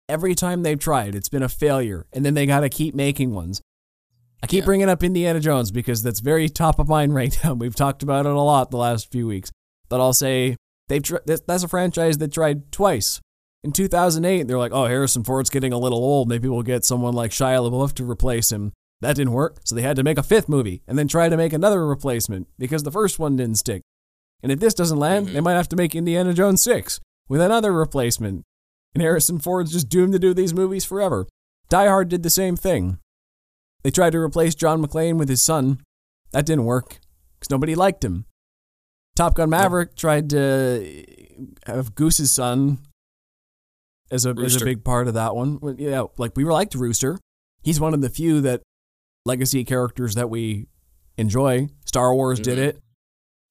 every 0.08 0.36
time 0.36 0.64
they've 0.64 0.80
tried 0.80 1.16
it's 1.16 1.30
been 1.30 1.44
a 1.44 1.50
failure 1.50 2.06
and 2.14 2.24
then 2.26 2.34
they 2.36 2.46
got 2.46 2.60
to 2.62 2.70
keep 2.70 2.94
making 2.96 3.34
ones 3.34 3.62
I 4.44 4.48
keep 4.48 4.60
Yeah. 4.62 4.66
bringing 4.66 4.90
up 4.90 5.02
Indiana 5.02 5.40
Jones 5.40 5.72
because 5.72 6.04
that's 6.04 6.20
very 6.20 6.50
top 6.50 6.78
of 6.78 6.88
mind 6.88 7.16
right 7.22 7.36
now. 7.44 7.54
We've 7.54 7.74
talked 7.74 8.04
about 8.04 8.26
it 8.28 8.32
a 8.34 8.40
lot 8.40 8.70
the 8.70 8.78
last 8.78 9.10
few 9.12 9.26
weeks. 9.26 9.50
But 9.90 10.02
I'll 10.02 10.14
say 10.14 10.56
they've 10.88 11.02
tr- 11.02 11.18
that's 11.26 11.42
that's 11.48 11.64
a 11.64 11.68
franchise 11.68 12.18
that 12.20 12.32
tried 12.34 12.72
twice. 12.72 13.22
In 13.64 13.72
2008, 13.72 14.44
they're 14.46 14.60
like, 14.60 14.74
"Oh, 14.74 14.86
Harrison 14.86 15.24
Ford's 15.24 15.50
getting 15.50 15.74
a 15.74 15.80
little 15.80 15.98
old. 15.98 16.28
Maybe 16.30 16.48
we'll 16.48 16.62
get 16.64 16.84
someone 16.86 17.14
like 17.16 17.32
Shia 17.32 17.58
LaBeouf 17.68 17.94
to 17.94 18.04
replace 18.08 18.52
him." 18.52 18.74
That 19.02 19.16
didn't 19.16 19.34
work, 19.34 19.60
so 19.64 19.76
they 19.76 19.82
had 19.82 19.98
to 19.98 20.04
make 20.04 20.18
a 20.18 20.24
fifth 20.24 20.50
movie 20.50 20.82
and 20.88 20.98
then 20.98 21.08
try 21.08 21.30
to 21.30 21.38
make 21.38 21.54
another 21.54 21.86
replacement 21.86 22.48
because 22.58 22.84
the 22.84 22.92
first 22.92 23.20
one 23.20 23.36
didn't 23.36 23.58
stick. 23.58 23.82
And 24.42 24.52
if 24.52 24.60
this 24.60 24.74
doesn't 24.74 24.98
land, 24.98 25.28
they 25.28 25.34
mm-hmm. 25.34 25.44
might 25.44 25.54
have 25.54 25.70
to 25.70 25.76
make 25.76 25.96
Indiana 25.96 26.34
Jones 26.34 26.62
6 26.64 27.00
with 27.28 27.42
another 27.42 27.74
replacement. 27.74 28.44
And 28.94 29.02
Harrison 29.02 29.40
Ford's 29.40 29.74
just 29.74 29.90
doomed 29.90 30.14
to 30.14 30.20
do 30.20 30.34
these 30.34 30.54
movies 30.54 30.86
forever. 30.86 31.28
Die 31.70 31.88
Hard 31.88 32.10
did 32.10 32.24
the 32.24 32.30
same 32.30 32.56
thing. 32.56 33.00
They 33.84 33.92
tried 33.92 34.12
to 34.12 34.20
replace 34.20 34.56
John 34.56 34.82
McClane 34.82 35.18
with 35.18 35.30
his 35.30 35.42
son. 35.42 35.82
That 36.32 36.46
didn't 36.46 36.66
work 36.66 37.00
because 37.40 37.50
nobody 37.50 37.76
liked 37.76 38.04
him. 38.04 38.26
Top 39.16 39.36
Gun 39.36 39.50
Maverick 39.50 39.96
tried 39.96 40.30
to 40.32 41.06
have 41.66 41.96
Goose's 41.96 42.32
son 42.32 42.80
as 44.12 44.26
a 44.26 44.36
as 44.44 44.62
a 44.62 44.66
big 44.66 44.84
part 44.84 45.08
of 45.08 45.14
that 45.14 45.36
one. 45.36 45.60
Yeah, 45.78 46.06
like 46.18 46.36
we 46.36 46.44
liked 46.44 46.76
Rooster. 46.76 47.18
He's 47.64 47.80
one 47.80 47.94
of 47.94 48.02
the 48.02 48.10
few 48.10 48.42
that 48.42 48.62
legacy 49.26 49.64
characters 49.64 50.16
that 50.16 50.30
we 50.30 50.68
enjoy. 51.18 51.68
Star 51.86 52.14
Wars 52.14 52.40
did 52.40 52.58
Mhm. 52.58 52.62
it. 52.70 52.82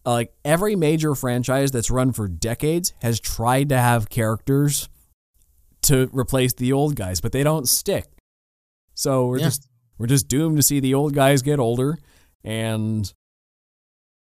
Like 0.05 0.35
every 0.45 0.77
major 0.77 1.15
franchise 1.15 1.71
that's 1.71 1.91
run 1.91 2.13
for 2.13 2.29
decades 2.29 2.93
has 3.03 3.19
tried 3.19 3.71
to 3.71 3.79
have 3.79 4.09
characters 4.11 4.89
to 5.83 6.09
replace 6.13 6.53
the 6.53 6.73
old 6.73 6.95
guys, 6.97 7.21
but 7.21 7.33
they 7.33 7.43
don't 7.43 7.67
stick. 7.69 8.07
So 8.95 9.27
we're 9.27 9.39
Yeah. 9.39 9.47
just 9.47 9.69
we're 9.97 10.07
just 10.09 10.27
doomed 10.29 10.57
to 10.57 10.63
see 10.63 10.81
the 10.81 10.93
old 10.95 11.15
guys 11.15 11.41
get 11.43 11.59
older 11.61 11.99
and 12.43 13.13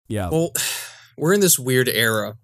yeah. 0.07 0.30
Well, 0.30 0.51
we're 1.17 1.34
in 1.34 1.39
this 1.41 1.57
weird 1.59 1.89
era 1.89 2.38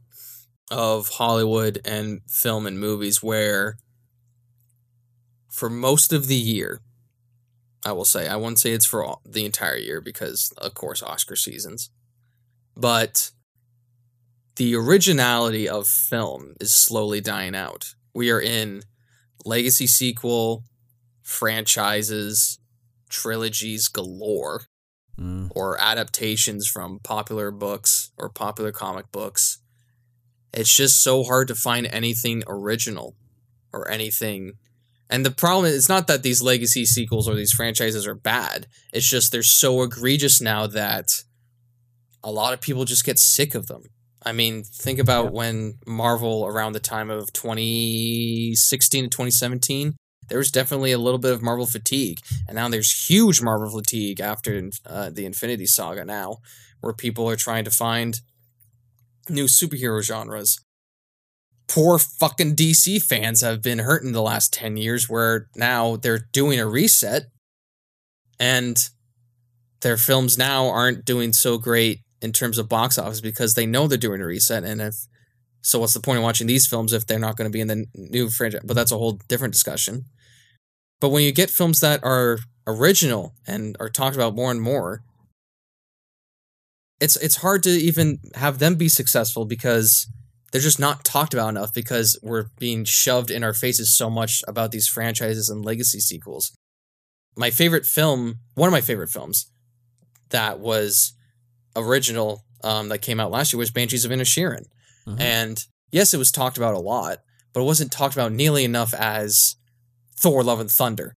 of 0.72 1.10
Hollywood 1.10 1.80
and 1.86 2.22
film 2.28 2.66
and 2.66 2.80
movies 2.80 3.22
where, 3.22 3.78
for 5.50 5.70
most 5.70 6.12
of 6.14 6.28
the 6.28 6.36
year, 6.36 6.82
I 7.86 7.92
will 7.94 8.06
say, 8.06 8.28
I 8.28 8.36
won't 8.36 8.60
say 8.60 8.72
it's 8.72 8.86
for 8.86 9.04
all, 9.04 9.22
the 9.26 9.46
entire 9.46 9.78
year 9.78 10.02
because, 10.02 10.54
of 10.58 10.74
course, 10.74 11.02
Oscar 11.02 11.36
seasons, 11.36 11.90
but 12.78 13.32
the 14.58 14.76
originality 14.76 15.68
of 15.68 15.88
film 15.88 16.54
is 16.60 16.74
slowly 16.74 17.22
dying 17.22 17.56
out. 17.56 17.96
We 18.14 18.30
are 18.30 18.42
in 18.42 18.84
legacy 19.46 19.88
sequel, 19.88 20.64
franchises, 21.24 22.60
trilogies 23.10 23.88
galore 23.88 24.64
Mm. 25.20 25.52
or 25.54 25.80
adaptations 25.80 26.68
from 26.68 27.00
popular 27.00 27.52
books 27.52 28.12
or 28.18 28.30
popular 28.30 28.72
comic 28.72 29.12
books. 29.12 29.60
It's 30.54 30.74
just 30.74 31.04
so 31.04 31.24
hard 31.24 31.48
to 31.50 31.56
find 31.56 31.86
anything 31.88 32.44
original 32.48 33.16
or 33.74 33.90
anything. 33.92 34.54
And 35.12 35.26
the 35.26 35.32
problem 35.32 35.66
is, 35.66 35.76
it's 35.76 35.90
not 35.90 36.08
that 36.08 36.24
these 36.24 36.42
legacy 36.42 36.86
sequels 36.86 37.28
or 37.28 37.36
these 37.36 37.52
franchises 37.52 38.08
are 38.08 38.16
bad. 38.16 38.66
It's 38.94 39.08
just 39.08 39.32
they're 39.32 39.44
so 39.44 39.82
egregious 39.84 40.40
now 40.42 40.68
that 40.68 41.08
a 42.24 42.32
lot 42.32 42.54
of 42.54 42.62
people 42.62 42.86
just 42.86 43.04
get 43.04 43.20
sick 43.20 43.54
of 43.54 43.68
them. 43.68 43.84
I 44.24 44.32
mean, 44.32 44.64
think 44.64 45.00
about 45.00 45.26
Yeah. 45.26 45.30
when 45.32 45.80
Marvel 45.86 46.46
around 46.46 46.74
the 46.74 46.80
time 46.80 47.10
of 47.10 47.34
2016 47.34 49.04
to 49.06 49.10
2017, 49.10 49.96
there 50.30 50.38
was 50.38 50.52
definitely 50.52 50.92
a 50.94 50.98
little 50.98 51.20
bit 51.20 51.34
of 51.34 51.42
Marvel 51.42 51.66
fatigue. 51.66 52.20
And 52.48 52.56
now 52.56 52.70
there's 52.70 53.10
huge 53.10 53.42
Marvel 53.42 53.70
fatigue 53.70 54.22
after 54.22 54.70
uh, 54.86 55.10
the 55.10 55.26
Infinity 55.26 55.66
Saga 55.66 56.06
now, 56.06 56.38
where 56.80 56.94
people 56.94 57.30
are 57.30 57.36
trying 57.36 57.66
to 57.66 57.72
find 57.72 58.22
new 59.28 59.46
superhero 59.46 60.02
genres. 60.02 60.58
Poor 61.72 61.98
fucking 61.98 62.58
DC 62.58 63.02
fans 63.02 63.40
have 63.40 63.62
been 63.62 63.80
hurt 63.80 64.04
in 64.04 64.12
the 64.12 64.22
last 64.22 64.52
10 64.52 64.76
years, 64.76 65.10
where 65.10 65.48
now 65.56 65.96
they're 65.96 66.28
doing 66.34 66.60
a 66.60 66.68
reset 66.68 67.28
and 68.38 68.90
their 69.80 69.96
films 69.96 70.38
now 70.38 70.68
aren't 70.68 71.06
doing 71.06 71.32
so 71.32 71.58
great 71.58 72.02
in 72.22 72.34
terms 72.34 72.58
of 72.58 72.68
box 72.68 72.98
office 72.98 73.22
because 73.22 73.54
they 73.54 73.66
know 73.66 73.88
they're 73.88 73.98
doing 73.98 74.20
a 74.20 74.26
reset. 74.26 74.66
And 74.66 74.82
if 74.82 74.96
so, 75.62 75.80
what's 75.80 75.94
the 75.94 76.02
point 76.02 76.18
of 76.18 76.24
watching 76.24 76.46
these 76.46 76.68
films 76.68 76.92
if 76.92 77.08
they're 77.08 77.18
not 77.18 77.38
going 77.38 77.50
to 77.50 77.54
be 77.54 77.62
in 77.62 77.68
the 77.68 77.86
new 77.96 78.30
franchise? 78.30 78.64
But 78.66 78.74
that's 78.74 78.92
a 78.92 78.98
whole 78.98 79.22
different 79.30 79.54
discussion. 79.54 80.08
But 81.00 81.10
when 81.10 81.24
you 81.24 81.32
get 81.32 81.50
films 81.50 81.80
that 81.80 82.04
are 82.04 82.40
original 82.68 83.34
and 83.48 83.78
are 83.80 83.88
talked 83.88 84.18
about 84.18 84.36
more 84.36 84.52
and 84.52 84.62
more, 84.62 85.04
it's 87.00 87.16
it's 87.16 87.38
hard 87.38 87.64
to 87.64 87.70
even 87.70 88.20
have 88.36 88.60
them 88.60 88.76
be 88.76 88.90
successful 88.90 89.46
because 89.46 90.08
they're 90.52 90.62
just 90.62 90.80
not 90.80 91.04
talked 91.06 91.34
about 91.34 91.50
enough 91.50 91.74
because 91.74 92.20
we're 92.22 92.48
being 92.60 92.84
shoved 92.84 93.32
in 93.32 93.44
our 93.44 93.54
faces 93.54 93.96
so 93.98 94.10
much 94.10 94.44
about 94.48 94.72
these 94.72 94.88
franchises 94.88 95.50
and 95.50 95.64
legacy 95.64 96.00
sequels. 96.00 96.52
My 97.38 97.50
favorite 97.50 97.86
film, 97.86 98.40
one 98.56 98.68
of 98.68 98.74
my 98.74 98.82
favorite 98.82 99.10
films 99.10 99.50
that 100.30 100.60
was 100.60 101.14
original 101.76 102.44
um, 102.64 102.90
that 102.90 103.00
came 103.00 103.20
out 103.20 103.32
last 103.32 103.54
year 103.54 103.58
was 103.60 103.72
Banshees 103.72 104.06
of 104.06 104.12
Inisherin. 104.12 104.66
Mhm. 105.08 105.20
And 105.20 105.66
yes, 105.92 106.14
it 106.14 106.18
was 106.18 106.32
talked 106.32 106.58
about 106.58 106.76
a 106.76 106.80
lot, 106.80 107.20
but 107.54 107.62
it 107.62 107.66
wasn't 107.66 107.92
talked 107.92 108.14
about 108.14 108.32
nearly 108.32 108.64
enough 108.64 108.94
as 108.94 109.56
Thor 110.20 110.44
Love 110.44 110.60
and 110.60 110.70
Thunder. 110.70 111.14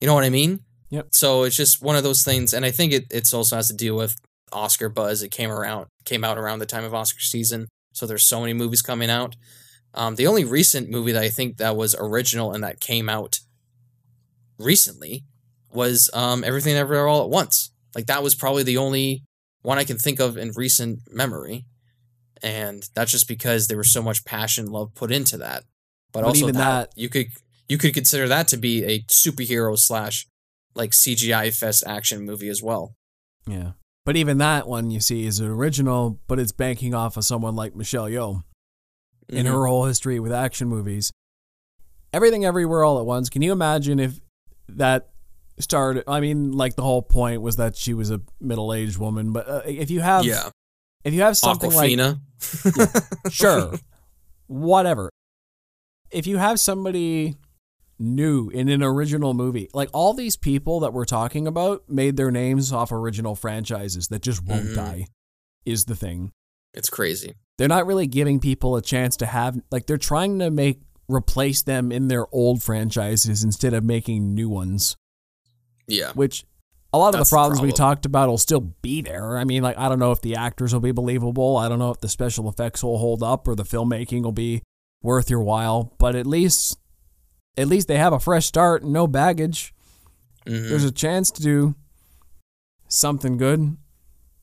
You 0.00 0.06
know 0.06 0.14
what 0.14 0.24
I 0.24 0.30
mean? 0.30 0.60
Yep. 0.90 1.08
So 1.12 1.42
it's 1.44 1.56
just 1.56 1.82
one 1.82 1.96
of 1.96 2.02
those 2.02 2.22
things, 2.24 2.52
and 2.52 2.64
I 2.64 2.70
think 2.70 2.92
it 2.92 3.04
it's 3.10 3.32
also 3.34 3.56
has 3.56 3.68
to 3.68 3.74
deal 3.74 3.96
with 3.96 4.16
Oscar 4.52 4.88
buzz. 4.88 5.22
It 5.22 5.30
came 5.30 5.50
around 5.50 5.86
came 6.04 6.24
out 6.24 6.38
around 6.38 6.58
the 6.58 6.66
time 6.66 6.84
of 6.84 6.94
Oscar 6.94 7.20
season, 7.20 7.68
so 7.94 8.06
there's 8.06 8.26
so 8.28 8.40
many 8.40 8.52
movies 8.52 8.82
coming 8.82 9.08
out. 9.08 9.34
Um, 9.94 10.16
the 10.16 10.26
only 10.26 10.44
recent 10.44 10.90
movie 10.90 11.12
that 11.12 11.22
I 11.22 11.30
think 11.30 11.56
that 11.56 11.76
was 11.76 11.94
original 11.98 12.52
and 12.52 12.62
that 12.62 12.80
came 12.80 13.08
out 13.08 13.38
recently 14.58 15.24
was 15.72 16.10
um, 16.12 16.44
Everything 16.44 16.74
Everywhere 16.74 17.08
All 17.08 17.22
at 17.22 17.30
Once. 17.30 17.72
Like 17.94 18.06
that 18.06 18.22
was 18.22 18.34
probably 18.34 18.62
the 18.64 18.76
only 18.78 19.22
one 19.62 19.78
I 19.78 19.84
can 19.84 19.96
think 19.98 20.20
of 20.20 20.36
in 20.36 20.50
recent 20.56 21.00
memory, 21.10 21.64
and 22.42 22.82
that's 22.94 23.12
just 23.12 23.28
because 23.28 23.68
there 23.68 23.78
was 23.78 23.92
so 23.92 24.02
much 24.02 24.24
passion, 24.24 24.64
and 24.64 24.72
love 24.72 24.94
put 24.94 25.10
into 25.12 25.36
that. 25.38 25.62
But, 26.12 26.20
But 26.22 26.24
also 26.28 26.46
that, 26.46 26.52
that- 26.90 26.90
you 26.96 27.08
could 27.08 27.28
you 27.68 27.78
could 27.78 27.94
consider 27.94 28.28
that 28.28 28.48
to 28.48 28.56
be 28.56 28.84
a 28.84 29.00
superhero 29.02 29.78
slash 29.78 30.26
like 30.74 30.90
CGI 30.90 31.56
fest 31.56 31.84
action 31.86 32.24
movie 32.24 32.48
as 32.48 32.62
well. 32.62 32.94
Yeah. 33.46 33.72
But 34.04 34.16
even 34.16 34.38
that 34.38 34.68
one 34.68 34.90
you 34.90 35.00
see 35.00 35.24
is 35.26 35.40
an 35.40 35.46
original, 35.48 36.20
but 36.26 36.38
it's 36.38 36.52
banking 36.52 36.94
off 36.94 37.16
of 37.16 37.24
someone 37.24 37.56
like 37.56 37.74
Michelle 37.74 38.04
Yeoh 38.04 38.42
in 39.28 39.46
Mhm. 39.46 39.50
her 39.50 39.66
whole 39.66 39.86
history 39.86 40.20
with 40.20 40.32
action 40.32 40.68
movies. 40.68 41.10
Everything 42.12 42.44
Everywhere 42.44 42.84
All 42.84 42.98
at 42.98 43.06
Once. 43.06 43.30
Can 43.30 43.40
you 43.42 43.50
imagine 43.52 43.98
if 43.98 44.20
that 44.68 45.08
started? 45.58 46.04
I 46.06 46.20
mean, 46.20 46.52
like 46.52 46.76
the 46.76 46.82
whole 46.82 47.02
point 47.02 47.40
was 47.40 47.56
that 47.56 47.76
she 47.76 47.94
was 47.94 48.10
a 48.10 48.20
middle-aged 48.40 48.98
woman, 48.98 49.32
but 49.32 49.48
uh, 49.48 49.62
if 49.64 49.90
you 49.90 50.00
have, 50.00 50.24
yeah, 50.26 50.50
if 51.02 51.14
you 51.14 51.22
have 51.22 51.36
something 51.36 51.72
like 51.72 51.90
Awkwafina. 51.98 53.32
sure, 53.32 53.74
whatever. 54.46 55.10
If 56.10 56.26
you 56.26 56.36
have 56.36 56.60
somebody 56.60 57.36
new 57.98 58.48
in 58.50 58.68
an 58.68 58.82
original 58.82 59.34
movie, 59.34 59.68
like 59.74 59.88
all 59.92 60.12
these 60.14 60.36
people 60.36 60.80
that 60.80 60.92
we're 60.92 61.04
talking 61.04 61.46
about 61.46 61.82
made 61.88 62.16
their 62.16 62.30
names 62.30 62.72
off 62.72 62.90
original 62.92 63.34
franchises 63.34 64.08
that 64.08 64.22
just 64.22 64.42
won't 64.44 64.66
Mhm. 64.68 64.74
die, 64.74 65.06
is 65.64 65.84
the 65.86 65.96
thing. 65.96 66.32
it's 66.76 66.90
crazy. 66.90 67.34
They're 67.56 67.68
not 67.68 67.86
really 67.86 68.08
giving 68.08 68.40
people 68.40 68.74
a 68.74 68.82
chance 68.82 69.16
to 69.18 69.26
have, 69.26 69.60
like, 69.70 69.86
they're 69.86 69.96
trying 69.96 70.40
to 70.40 70.50
make, 70.50 70.80
replace 71.08 71.62
them 71.62 71.92
in 71.92 72.08
their 72.08 72.26
old 72.34 72.62
franchises 72.64 73.44
instead 73.44 73.72
of 73.74 73.84
making 73.84 74.34
new 74.34 74.48
ones, 74.48 74.96
Yeah, 75.86 76.10
which 76.14 76.44
a 76.92 76.98
lot 76.98 77.08
of 77.08 77.12
That's 77.20 77.30
the 77.30 77.34
the 77.34 77.38
problems 77.38 77.60
we 77.60 77.70
talked 77.72 78.06
about 78.06 78.28
will 78.28 78.38
still 78.38 78.60
be 78.82 79.02
there. 79.02 79.36
I 79.38 79.44
mean, 79.44 79.62
like 79.62 79.78
I 79.78 79.88
don't 79.88 79.98
know 80.00 80.10
if 80.12 80.20
the 80.22 80.34
actors 80.34 80.72
will 80.72 80.80
be 80.80 80.90
believable. 80.92 81.56
I 81.56 81.68
don't 81.68 81.78
know 81.78 81.90
if 81.90 82.00
the 82.00 82.08
special 82.08 82.48
effects 82.48 82.82
will 82.82 82.98
hold 82.98 83.22
up 83.22 83.46
or 83.46 83.54
the 83.54 83.62
filmmaking 83.64 84.22
will 84.22 84.32
be 84.32 84.62
worth 85.02 85.28
your 85.30 85.42
while. 85.42 85.92
But 85.98 86.14
at 86.16 86.26
least, 86.26 86.76
at 87.56 87.68
least 87.68 87.88
they 87.88 87.98
have 87.98 88.12
a 88.12 88.20
fresh 88.20 88.46
start 88.46 88.82
and 88.82 88.92
no 88.92 89.06
baggage. 89.06 89.74
Mhm. 90.46 90.68
There's 90.68 90.84
a 90.84 90.92
chance 90.92 91.30
to 91.32 91.42
do 91.42 91.74
something 92.88 93.36
good. 93.36 93.76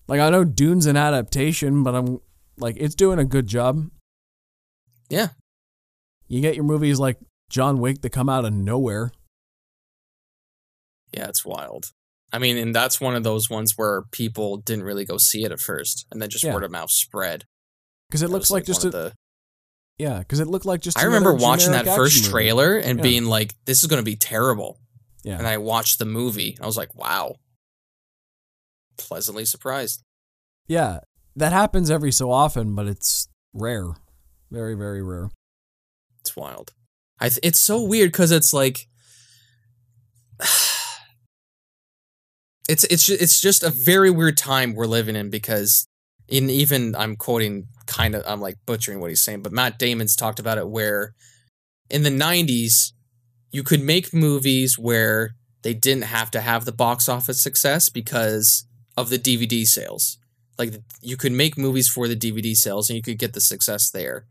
Like 0.08 0.20
I 0.20 0.30
know 0.30 0.44
Dune's 0.44 0.86
an 0.88 0.98
adaptation, 0.98 1.84
but 1.84 1.96
I'm 1.96 2.20
like 2.58 2.76
it's 2.80 2.96
doing 2.96 3.20
a 3.20 3.26
good 3.26 3.48
job. 3.48 3.90
Yeah. 5.10 5.30
You 6.28 6.42
get 6.42 6.56
your 6.56 6.64
movies 6.64 7.00
like 7.00 7.18
John 7.50 7.80
Wick 7.80 8.02
that 8.02 8.12
come 8.12 8.30
out 8.30 8.46
of 8.46 8.54
nowhere. 8.54 9.12
Yeah, 11.14 11.28
it's 11.28 11.46
wild. 11.46 11.92
I 12.32 12.40
mean, 12.40 12.58
and 12.58 12.74
that's 12.74 13.02
one 13.02 13.16
of 13.16 13.24
those 13.24 13.50
ones 13.50 13.74
where 13.76 14.04
people 14.12 14.58
didn't 14.58 14.86
really 14.86 15.04
go 15.04 15.18
see 15.18 15.44
it 15.44 15.52
at 15.52 15.60
first, 15.60 16.06
and 16.12 16.22
then 16.22 16.30
just 16.30 16.46
Yeah. 16.46 16.54
word 16.54 16.64
of 16.64 16.72
mouth 16.72 16.90
spread. 16.92 17.44
Because 18.10 18.22
it 18.22 18.30
looks 18.30 18.44
was, 18.46 18.52
like, 18.52 18.66
just 18.66 18.86
a, 18.86 18.90
the- 18.90 19.14
yeah, 19.98 20.20
because 20.20 20.40
it 20.40 20.48
looked 20.48 20.66
like 20.66 20.82
just. 20.82 20.98
I 20.98 21.04
remember 21.04 21.34
watching 21.34 21.72
that 21.74 21.86
first 21.86 22.22
movie. 22.22 22.32
trailer 22.32 22.78
and 22.78 23.00
Yeah. 23.00 23.04
being 23.04 23.26
like, 23.26 23.54
"This 23.66 23.84
is 23.84 23.88
going 23.90 24.00
to 24.02 24.06
be 24.06 24.16
terrible," 24.16 24.80
Yeah, 25.24 25.38
and 25.38 25.46
I 25.48 25.58
watched 25.58 26.00
the 26.00 26.06
movie. 26.06 26.58
I 26.62 26.66
was 26.66 26.78
like, 26.78 26.96
"Wow." 26.96 27.36
Pleasantly 28.98 29.46
surprised. 29.46 30.04
yeah, 30.68 31.00
that 31.36 31.52
happens 31.54 31.90
every 31.92 32.12
so 32.12 32.32
often, 32.32 32.76
but 32.76 32.88
it's 32.88 33.28
rare, 33.54 33.94
very 34.50 34.74
very 34.76 35.02
rare. 35.04 35.30
It's 36.22 36.36
wild. 36.36 36.74
I 37.20 37.30
th- 37.30 37.40
it's 37.44 37.60
so 37.60 37.82
weird 37.84 38.12
because 38.12 38.32
it's 38.32 38.54
like 38.54 38.88
it's 42.70 42.84
it's 42.86 43.10
it's 43.10 43.42
just 43.42 43.64
a 43.64 43.70
very 43.70 44.10
weird 44.10 44.38
time 44.38 44.74
we're 44.74 44.86
living 44.86 45.16
in 45.16 45.30
because 45.30 45.88
in 46.28 46.50
even 46.50 46.96
I'm 46.96 47.16
quoting 47.16 47.68
kind 47.92 48.16
of 48.16 48.24
I'm 48.26 48.40
like 48.40 48.56
butchering 48.66 49.00
what 49.00 49.10
he's 49.10 49.22
saying, 49.22 49.42
but 49.42 49.52
Matt 49.52 49.78
Damon's 49.78 50.16
talked 50.16 50.40
about 50.40 50.58
it 50.58 50.70
where 50.70 51.14
in 51.90 52.04
the 52.04 52.10
90s 52.10 52.94
you 53.52 53.64
could 53.64 53.84
make 53.84 54.14
movies 54.14 54.80
where 54.80 55.32
they 55.62 55.74
didn't 55.74 56.06
have 56.06 56.32
to 56.32 56.42
have 56.42 56.64
the 56.64 56.72
box 56.72 57.10
office 57.10 57.44
success 57.44 57.90
because 57.90 58.66
of 58.96 59.10
the 59.10 59.20
DVD 59.20 59.66
sales. 59.66 60.18
Like 60.58 60.76
you 61.02 61.18
could 61.18 61.34
make 61.34 61.58
movies 61.58 61.90
for 61.90 62.08
the 62.08 62.16
DVD 62.16 62.56
sales 62.56 62.90
and 62.90 62.96
you 62.96 63.04
could 63.04 63.20
get 63.20 63.34
the 63.34 63.42
success 63.42 63.90
there. 63.90 64.26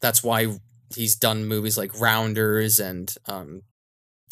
That's 0.00 0.24
why 0.24 0.58
he's 0.94 1.16
done 1.16 1.44
movies 1.46 1.76
like 1.76 2.00
Rounders 2.00 2.78
and 2.78 3.14
um, 3.26 3.62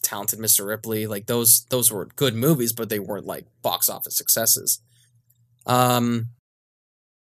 Talented 0.02 0.38
Mr. 0.38 0.66
Ripley. 0.66 1.06
Like 1.06 1.26
those 1.26 1.66
those 1.70 1.92
were 1.92 2.06
good 2.16 2.34
movies, 2.34 2.72
but 2.72 2.88
they 2.88 2.98
weren't 2.98 3.26
like 3.26 3.46
box 3.62 3.90
office 3.90 4.16
successes. 4.16 4.80
Um, 5.66 6.28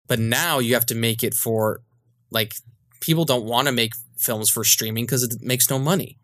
but 0.10 0.20
now 0.20 0.60
you 0.60 0.74
have 0.74 0.88
to 0.88 0.96
make 0.96 1.24
it 1.24 1.34
for 1.34 1.82
like 2.32 2.56
people 3.00 3.24
don't 3.24 3.46
want 3.46 3.68
to 3.68 3.72
make 3.72 3.94
films 4.18 4.50
for 4.50 4.66
streaming 4.66 5.06
because 5.06 5.24
it 5.24 5.36
makes 5.40 5.70
no 5.70 5.80
money, 5.80 6.18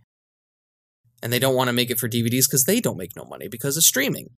and 1.24 1.32
they 1.32 1.40
don't 1.40 1.56
want 1.56 1.70
to 1.70 1.74
make 1.74 1.90
it 1.90 2.00
for 2.00 2.10
DVDs 2.10 2.48
because 2.48 2.66
they 2.66 2.82
don't 2.82 2.98
make 2.98 3.16
no 3.16 3.24
money 3.24 3.48
because 3.48 3.78
of 3.78 3.84
streaming. 3.84 4.32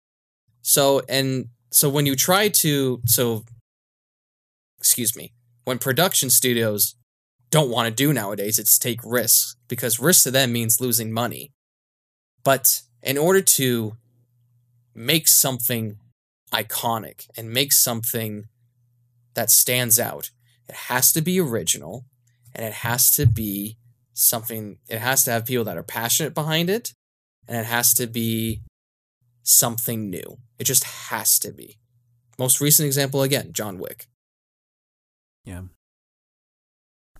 So 0.62 1.02
and 1.08 1.46
so 1.70 1.88
when 1.88 2.06
you 2.06 2.14
try 2.14 2.48
to 2.48 3.00
so 3.06 3.42
excuse 4.78 5.16
me 5.16 5.32
when 5.64 5.78
production 5.78 6.30
studios 6.30 6.94
don't 7.50 7.70
want 7.70 7.88
to 7.88 7.94
do 7.94 8.12
nowadays 8.12 8.58
it's 8.58 8.78
take 8.78 9.00
risks 9.04 9.56
because 9.66 9.98
risk 9.98 10.22
to 10.24 10.30
them 10.30 10.52
means 10.52 10.80
losing 10.80 11.12
money 11.12 11.50
but 12.44 12.82
in 13.02 13.18
order 13.18 13.40
to 13.40 13.96
make 14.94 15.28
something 15.28 15.96
iconic 16.52 17.26
and 17.36 17.50
make 17.50 17.72
something 17.72 18.44
that 19.38 19.52
stands 19.52 20.00
out. 20.00 20.32
It 20.68 20.74
has 20.74 21.12
to 21.12 21.22
be 21.22 21.40
original 21.40 22.04
and 22.52 22.66
it 22.66 22.72
has 22.72 23.08
to 23.12 23.24
be 23.24 23.78
something 24.14 24.78
it 24.88 24.98
has 24.98 25.22
to 25.24 25.30
have 25.30 25.46
people 25.46 25.64
that 25.64 25.76
are 25.76 25.84
passionate 25.84 26.34
behind 26.34 26.68
it 26.68 26.92
and 27.46 27.56
it 27.56 27.66
has 27.66 27.94
to 27.94 28.08
be 28.08 28.62
something 29.44 30.10
new. 30.10 30.38
It 30.58 30.64
just 30.64 30.82
has 30.82 31.38
to 31.38 31.52
be. 31.52 31.78
Most 32.36 32.60
recent 32.60 32.86
example 32.86 33.22
again 33.22 33.52
john 33.52 33.78
wick. 33.78 34.08
Yeah. 35.44 35.62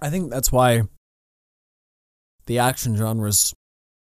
I 0.00 0.10
think 0.10 0.28
that's 0.28 0.50
why 0.50 0.82
the 2.46 2.58
action 2.58 2.96
genre's 2.96 3.54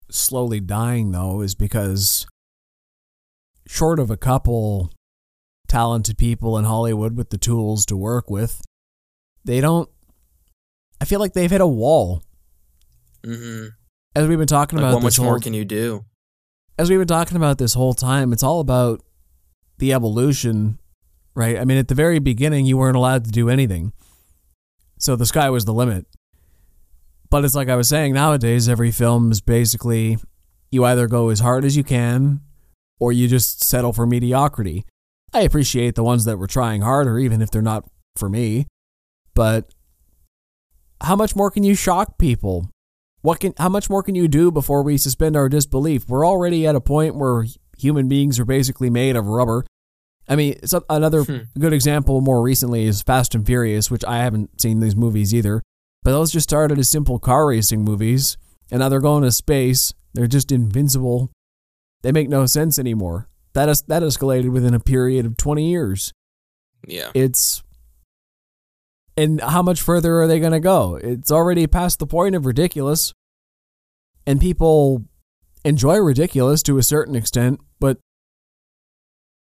slowly 0.08 0.60
dying 0.60 1.10
though 1.10 1.40
is 1.40 1.56
because 1.56 2.28
short 3.66 3.98
of 3.98 4.08
a 4.08 4.16
couple 4.16 4.92
talented 5.68 6.18
people 6.18 6.58
in 6.58 6.64
Hollywood 6.64 7.16
with 7.16 7.30
the 7.30 7.38
tools 7.38 7.86
to 7.86 7.96
work 7.96 8.30
with, 8.30 8.60
they 9.44 9.60
don't 9.60 9.88
I 11.00 11.04
feel 11.04 11.20
like 11.20 11.32
they've 11.32 11.50
hit 11.50 11.60
a 11.60 11.66
wall. 11.66 12.22
mm-hmm. 13.24 13.68
As 14.16 14.26
we've 14.26 14.38
been 14.38 14.48
talking 14.48 14.78
like, 14.78 14.84
about 14.84 14.94
what 14.94 15.02
much 15.04 15.20
more 15.20 15.38
can 15.38 15.54
you 15.54 15.64
do 15.64 16.04
as 16.78 16.88
we've 16.88 16.98
been 16.98 17.08
talking 17.08 17.36
about 17.36 17.58
this 17.58 17.74
whole 17.74 17.92
time, 17.92 18.32
it's 18.32 18.44
all 18.44 18.60
about 18.60 19.02
the 19.78 19.92
evolution, 19.92 20.78
right? 21.34 21.58
I 21.58 21.64
mean, 21.64 21.76
at 21.76 21.88
the 21.88 21.94
very 21.94 22.20
beginning, 22.20 22.66
you 22.66 22.78
weren't 22.78 22.96
allowed 22.96 23.24
to 23.24 23.30
do 23.32 23.50
anything. 23.50 23.92
So 24.98 25.16
the 25.16 25.26
sky 25.26 25.50
was 25.50 25.64
the 25.64 25.74
limit. 25.74 26.06
But 27.30 27.44
it's 27.44 27.54
like 27.54 27.68
I 27.68 27.76
was 27.76 27.88
saying, 27.88 28.14
nowadays, 28.14 28.68
every 28.68 28.90
film 28.90 29.32
is 29.32 29.40
basically 29.40 30.18
you 30.70 30.84
either 30.84 31.08
go 31.08 31.28
as 31.28 31.40
hard 31.40 31.64
as 31.64 31.76
you 31.76 31.84
can 31.84 32.40
or 33.00 33.12
you 33.12 33.28
just 33.28 33.64
settle 33.64 33.92
for 33.92 34.06
mediocrity. 34.06 34.86
I 35.32 35.42
appreciate 35.42 35.94
the 35.94 36.02
ones 36.04 36.24
that 36.24 36.38
were 36.38 36.46
trying 36.46 36.82
harder, 36.82 37.18
even 37.18 37.42
if 37.42 37.50
they're 37.50 37.62
not 37.62 37.84
for 38.16 38.28
me. 38.28 38.66
But 39.34 39.72
how 41.00 41.16
much 41.16 41.36
more 41.36 41.50
can 41.50 41.62
you 41.62 41.74
shock 41.74 42.18
people? 42.18 42.70
What 43.20 43.40
can 43.40 43.52
how 43.58 43.68
much 43.68 43.90
more 43.90 44.02
can 44.02 44.14
you 44.14 44.28
do 44.28 44.50
before 44.50 44.82
we 44.82 44.96
suspend 44.96 45.36
our 45.36 45.48
disbelief? 45.48 46.08
We're 46.08 46.26
already 46.26 46.66
at 46.66 46.74
a 46.76 46.80
point 46.80 47.14
where 47.16 47.44
human 47.76 48.08
beings 48.08 48.38
are 48.40 48.44
basically 48.44 48.90
made 48.90 49.16
of 49.16 49.26
rubber. 49.26 49.64
I 50.28 50.36
mean, 50.36 50.56
another 50.90 51.24
Hmm. 51.24 51.36
good 51.58 51.72
example 51.72 52.20
more 52.20 52.42
recently 52.42 52.84
is 52.84 53.02
Fast 53.02 53.34
and 53.34 53.46
Furious, 53.46 53.90
which 53.90 54.04
I 54.04 54.18
haven't 54.18 54.60
seen 54.60 54.80
these 54.80 54.96
movies 54.96 55.34
either. 55.34 55.62
But 56.02 56.12
those 56.12 56.30
just 56.32 56.48
started 56.48 56.78
as 56.78 56.88
simple 56.88 57.18
car 57.18 57.46
racing 57.48 57.82
movies, 57.84 58.36
and 58.70 58.80
now 58.80 58.88
they're 58.88 59.00
going 59.00 59.24
to 59.24 59.32
space. 59.32 59.92
They're 60.14 60.26
just 60.26 60.52
invincible. 60.52 61.30
They 62.02 62.12
make 62.12 62.28
no 62.28 62.46
sense 62.46 62.78
anymore. 62.78 63.28
That 63.58 63.68
is 63.68 63.82
that 63.88 64.04
escalated 64.04 64.50
within 64.50 64.72
a 64.72 64.78
period 64.78 65.26
of 65.26 65.36
twenty 65.36 65.68
years. 65.68 66.12
yeah 66.86 67.10
It's 67.12 67.64
and 69.16 69.40
how 69.40 69.62
much 69.62 69.80
further 69.80 70.20
are 70.20 70.28
they 70.28 70.38
going 70.38 70.52
to 70.52 70.60
go? 70.60 70.94
It's 70.94 71.32
already 71.32 71.66
past 71.66 71.98
the 71.98 72.06
point 72.06 72.36
of 72.36 72.46
ridiculous. 72.46 73.12
And 74.28 74.40
people 74.40 75.06
enjoy 75.64 75.96
ridiculous 75.96 76.62
to 76.62 76.78
a 76.78 76.84
certain 76.84 77.16
extent, 77.16 77.58
but 77.80 77.98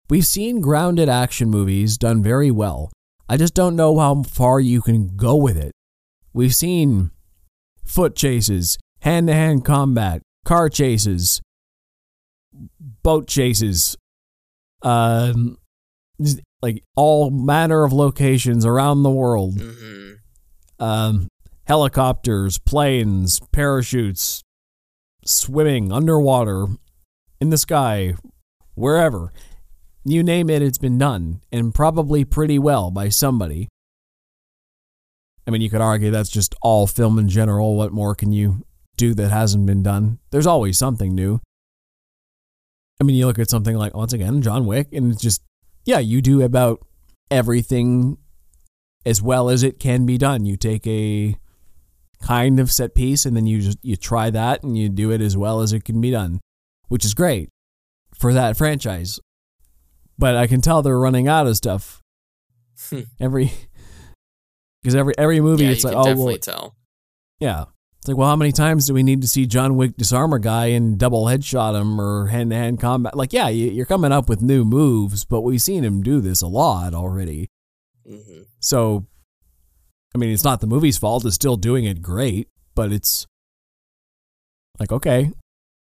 we've 0.10 0.26
seen 0.26 0.60
grounded 0.60 1.08
action 1.08 1.52
movies 1.52 1.96
done 1.96 2.24
very 2.24 2.50
well. 2.50 2.92
I 3.30 3.38
just 3.38 3.54
don't 3.54 3.76
know 3.76 4.00
how 4.00 4.24
far 4.24 4.60
you 4.60 4.82
can 4.82 5.18
go 5.18 5.36
with 5.36 5.56
it. 5.56 5.72
We've 6.34 6.56
seen 6.56 7.12
foot 7.86 8.16
chases, 8.16 8.80
hand 9.02 9.28
to 9.28 9.36
hand 9.36 9.66
combat, 9.66 10.24
car 10.46 10.68
chases, 10.68 11.42
boat 13.04 13.28
chases, 13.28 13.96
um, 14.82 15.58
like 16.62 16.84
all 16.96 17.30
manner 17.30 17.84
of 17.84 17.94
locations 17.94 18.66
around 18.66 19.04
the 19.04 19.10
world 19.10 19.56
mm-hmm. 19.56 20.84
um, 20.84 21.28
helicopters, 21.66 22.58
planes, 22.58 23.40
parachutes, 23.52 24.44
swimming 25.24 25.92
underwater, 25.92 26.68
in 27.40 27.50
the 27.50 27.58
sky, 27.58 28.16
wherever. 28.76 29.32
You 30.04 30.24
name 30.24 30.50
it, 30.50 30.62
it's 30.62 30.78
been 30.78 30.98
done, 30.98 31.42
and 31.52 31.74
probably 31.74 32.26
pretty 32.26 32.58
well 32.58 32.92
by 32.92 33.10
somebody. 33.10 33.68
I 35.46 35.52
mean, 35.52 35.62
you 35.62 35.70
could 35.70 35.82
argue 35.82 36.12
that's 36.12 36.30
just 36.30 36.56
all 36.62 36.88
film 36.88 37.20
in 37.20 37.30
general. 37.30 37.76
What 37.76 37.92
more 37.92 38.16
can 38.16 38.32
you 38.32 38.66
do 38.98 39.14
that 39.16 39.30
hasn't 39.30 39.66
been 39.66 39.84
done? 39.84 40.20
There's 40.32 40.48
always 40.48 40.78
something 40.78 41.14
new. 41.14 41.40
I 43.00 43.04
mean, 43.04 43.16
you 43.16 43.26
look 43.26 43.40
at 43.40 43.50
something 43.50 43.76
like, 43.76 43.96
once 43.96 44.14
again, 44.14 44.42
John 44.42 44.66
Wick, 44.66 44.90
and 44.92 45.12
it's 45.12 45.22
just, 45.22 45.42
yeah, 45.86 46.00
you 46.00 46.22
do 46.22 46.42
about 46.42 46.86
everything 47.32 48.18
as 49.06 49.22
well 49.22 49.50
as 49.50 49.64
it 49.64 49.80
can 49.80 50.06
be 50.06 50.18
done. 50.18 50.46
You 50.46 50.58
take 50.58 50.86
a 50.86 51.38
kind 52.22 52.60
of 52.60 52.72
set 52.72 52.94
piece 52.94 53.26
and 53.26 53.36
then 53.36 53.48
you 53.48 53.62
just 53.62 53.78
you 53.82 53.96
try 53.96 54.30
that 54.30 54.62
and 54.62 54.78
you 54.78 54.90
do 54.90 55.12
it 55.12 55.22
as 55.22 55.38
well 55.38 55.62
as 55.62 55.72
it 55.72 55.86
can 55.86 56.02
be 56.02 56.12
done, 56.12 56.40
which 56.90 57.06
is 57.06 57.14
great 57.14 57.50
for 58.18 58.34
that 58.34 58.58
franchise. 58.58 59.20
But 60.18 60.36
I 60.36 60.48
can 60.48 60.60
tell 60.60 60.82
they're 60.82 61.00
running 61.00 61.28
out 61.28 61.48
of 61.48 61.56
stuff. 61.56 62.02
Hmm. 62.90 63.02
every 63.20 63.52
because 64.82 64.96
every 64.96 65.14
every 65.18 65.42
movie 65.42 65.66
yeah 65.66 65.72
it's 65.72 65.84
like 65.84 65.96
oh 65.96 66.04
definitely 66.04 66.26
well 66.26 66.38
tell 66.38 66.76
yeah 67.42 67.66
it's 68.00 68.08
like, 68.08 68.16
well, 68.16 68.30
how 68.30 68.38
many 68.38 68.54
times 68.54 68.88
do 68.88 68.94
we 68.94 69.04
need 69.04 69.22
to 69.22 69.28
see 69.28 69.46
John 69.46 69.76
Wick 69.76 69.98
disarm 69.98 70.32
a 70.32 70.40
guy 70.40 70.68
and 70.68 70.98
double 70.98 71.26
headshot 71.26 71.80
him 71.80 72.00
or 72.00 72.28
hand 72.28 72.52
to 72.52 72.56
hand 72.56 72.80
combat? 72.80 73.16
Like, 73.16 73.34
yeah, 73.34 73.50
you're 73.50 73.86
coming 73.86 74.14
up 74.14 74.30
with 74.30 74.42
new 74.42 74.64
moves, 74.64 75.26
but 75.26 75.42
we've 75.42 75.62
seen 75.62 75.84
him 75.84 76.02
do 76.02 76.22
this 76.22 76.42
a 76.42 76.48
lot 76.48 76.94
already. 76.94 77.50
Mm-hmm. 78.10 78.44
So, 78.62 79.06
I 80.16 80.18
mean, 80.18 80.32
it's 80.32 80.46
not 80.46 80.62
the 80.62 80.68
movie's 80.68 80.98
fault. 80.98 81.26
It's 81.26 81.36
still 81.36 81.58
doing 81.58 81.84
it 81.84 82.02
great, 82.02 82.48
but 82.74 82.94
it's 82.94 83.28
like, 84.80 84.94
okay, 84.94 85.34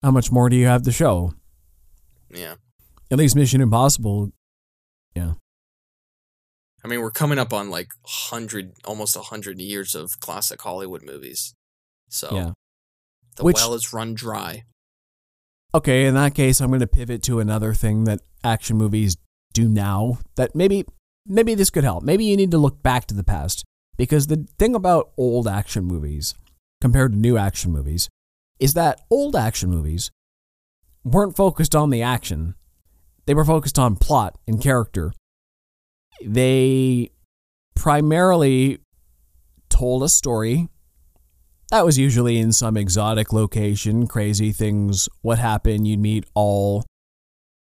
how 0.03 0.11
much 0.11 0.31
more 0.31 0.51
do 0.51 0.57
you 0.57 0.67
have 0.67 0.83
to 0.83 0.93
show? 0.93 1.33
Yeah. 2.31 2.57
At 3.11 3.17
least 3.17 3.37
Mission 3.37 3.63
Impossible, 3.63 4.33
yeah. 5.15 5.33
I 6.85 6.89
mean, 6.89 7.01
we're 7.01 7.11
coming 7.11 7.39
up 7.39 7.55
on 7.55 7.71
like 7.71 7.89
hundred, 8.05 8.73
almost 8.85 9.17
a 9.17 9.21
hundred 9.21 9.61
years 9.61 9.95
of 9.95 10.21
classic 10.21 10.61
Hollywood 10.61 11.03
movies. 11.05 11.55
So 12.13 12.35
Yeah. 12.35 12.53
the 13.37 13.45
Which- 13.45 13.57
well 13.57 13.75
is 13.75 13.93
run 13.93 14.15
dry. 14.15 14.65
Okay, 15.75 16.05
in 16.05 16.15
that 16.15 16.35
case, 16.35 16.61
I'm 16.61 16.69
going 16.69 16.81
to 16.81 16.87
pivot 16.87 17.23
to 17.25 17.41
another 17.41 17.73
thing 17.73 18.05
that 18.05 18.21
action 18.45 18.77
movies 18.77 19.17
do 19.55 19.69
now 19.69 20.19
that 20.37 20.55
maybe 20.55 20.85
maybe 21.25 21.55
this 21.55 21.71
could 21.71 21.85
help. 21.85 22.03
Maybe 22.05 22.25
you 22.25 22.37
need 22.37 22.51
to 22.51 22.59
look 22.59 22.83
back 22.83 23.07
to 23.07 23.15
the 23.15 23.25
past 23.25 23.65
because 23.97 24.27
the 24.27 24.47
thing 24.59 24.75
about 24.75 25.13
old 25.17 25.49
action 25.49 25.85
movies 25.85 26.35
compared 26.81 27.13
to 27.13 27.19
new 27.19 27.39
action 27.39 27.73
movies 27.73 28.09
is 28.59 28.75
that 28.75 29.01
old 29.11 29.35
action 29.37 29.71
movies 29.71 30.11
weren't 31.05 31.37
focused 31.37 31.75
on 31.75 31.91
the 31.91 32.03
action. 32.03 32.55
They 33.27 33.35
were 33.35 33.45
focused 33.45 33.79
on 33.79 33.97
plot 33.97 34.37
and 34.47 34.61
character. 34.61 35.13
They 36.25 37.13
primarily 37.75 38.81
told 39.71 40.03
a 40.03 40.09
story 40.09 40.69
that 41.73 41.87
was 41.87 41.97
usually 41.97 42.37
in 42.39 42.53
some 42.53 42.77
exotic 42.77 43.33
location, 43.33 44.07
crazy 44.07 44.53
things 44.53 45.09
what 45.23 45.39
happened. 45.39 45.89
You'd 45.89 46.01
meet 46.01 46.27
all 46.35 46.85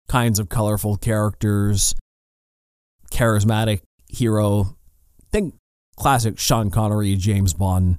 kinds 0.06 0.39
of 0.39 0.51
colorful 0.51 0.98
characters, 0.98 1.94
charismatic 3.10 3.81
hero. 4.10 4.77
Think 5.32 5.55
classic 5.97 6.39
Sean 6.39 6.70
Connery, 6.70 7.16
James 7.16 7.55
Bond 7.55 7.97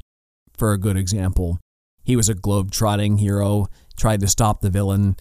for 0.56 0.72
a 0.72 0.78
good 0.78 0.98
example. 0.98 1.58
He 2.04 2.16
was 2.16 2.30
a 2.30 2.36
globe-trotting 2.36 3.18
hero, 3.18 3.66
tried 3.98 4.20
to 4.20 4.28
stop 4.28 4.62
the 4.62 4.70
villain. 4.70 5.16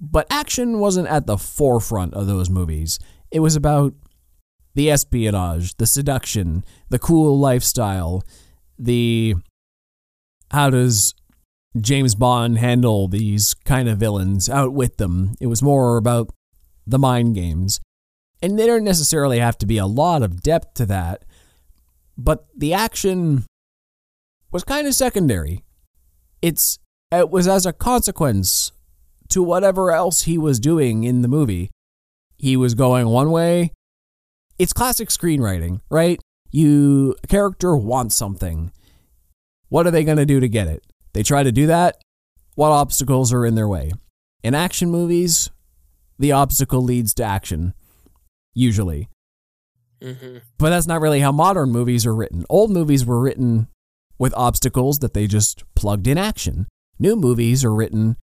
But 0.00 0.26
action 0.28 0.80
wasn't 0.80 1.06
at 1.06 1.28
the 1.28 1.38
forefront 1.38 2.14
of 2.14 2.26
those 2.26 2.50
movies. 2.50 2.98
It 3.30 3.38
was 3.38 3.54
about 3.54 3.94
the 4.74 4.90
espionage, 4.90 5.76
the 5.76 5.86
seduction, 5.86 6.64
the 6.88 6.98
cool 6.98 7.38
lifestyle, 7.38 8.24
the 8.76 9.36
how 10.52 10.70
does 10.70 11.14
James 11.80 12.14
Bond 12.14 12.58
handle 12.58 13.08
these 13.08 13.54
kind 13.54 13.88
of 13.88 13.98
villains, 13.98 14.48
outwit 14.48 14.98
them. 14.98 15.34
It 15.40 15.46
was 15.46 15.62
more 15.62 15.96
about 15.96 16.30
the 16.86 16.98
mind 16.98 17.34
games. 17.34 17.80
And 18.42 18.58
they 18.58 18.66
don't 18.66 18.84
necessarily 18.84 19.38
have 19.38 19.56
to 19.58 19.66
be 19.66 19.78
a 19.78 19.86
lot 19.86 20.22
of 20.22 20.42
depth 20.42 20.74
to 20.74 20.86
that, 20.86 21.24
but 22.18 22.46
the 22.56 22.74
action 22.74 23.44
was 24.50 24.64
kind 24.64 24.86
of 24.86 24.94
secondary. 24.94 25.64
It's 26.42 26.78
it 27.10 27.30
was 27.30 27.46
as 27.46 27.66
a 27.66 27.72
consequence 27.72 28.72
to 29.28 29.42
whatever 29.42 29.92
else 29.92 30.22
he 30.22 30.36
was 30.36 30.58
doing 30.58 31.04
in 31.04 31.22
the 31.22 31.28
movie. 31.28 31.70
He 32.36 32.56
was 32.56 32.74
going 32.74 33.08
one 33.08 33.30
way. 33.30 33.72
It's 34.58 34.72
classic 34.72 35.08
screenwriting, 35.08 35.80
right? 35.88 36.20
You 36.50 37.14
a 37.22 37.26
character 37.28 37.76
wants 37.76 38.16
something. 38.16 38.72
What 39.72 39.86
are 39.86 39.90
they 39.90 40.04
going 40.04 40.18
to 40.18 40.26
do 40.26 40.38
to 40.38 40.50
get 40.50 40.68
it? 40.68 40.84
They 41.14 41.22
try 41.22 41.42
to 41.42 41.50
do 41.50 41.66
that. 41.68 41.96
What 42.56 42.72
obstacles 42.72 43.32
are 43.32 43.46
in 43.46 43.54
their 43.54 43.66
way? 43.66 43.92
In 44.42 44.54
action 44.54 44.90
movies, 44.90 45.48
the 46.18 46.30
obstacle 46.30 46.82
leads 46.82 47.14
to 47.14 47.24
action, 47.24 47.72
usually. 48.52 49.08
Mm-hmm. 50.02 50.38
But 50.58 50.68
that's 50.68 50.86
not 50.86 51.00
really 51.00 51.20
how 51.20 51.32
modern 51.32 51.70
movies 51.70 52.04
are 52.04 52.14
written. 52.14 52.44
Old 52.50 52.70
movies 52.70 53.06
were 53.06 53.18
written 53.18 53.68
with 54.18 54.34
obstacles 54.36 54.98
that 54.98 55.14
they 55.14 55.26
just 55.26 55.64
plugged 55.74 56.06
in 56.06 56.18
action. 56.18 56.66
New 56.98 57.16
movies 57.16 57.64
are 57.64 57.74
written 57.74 58.18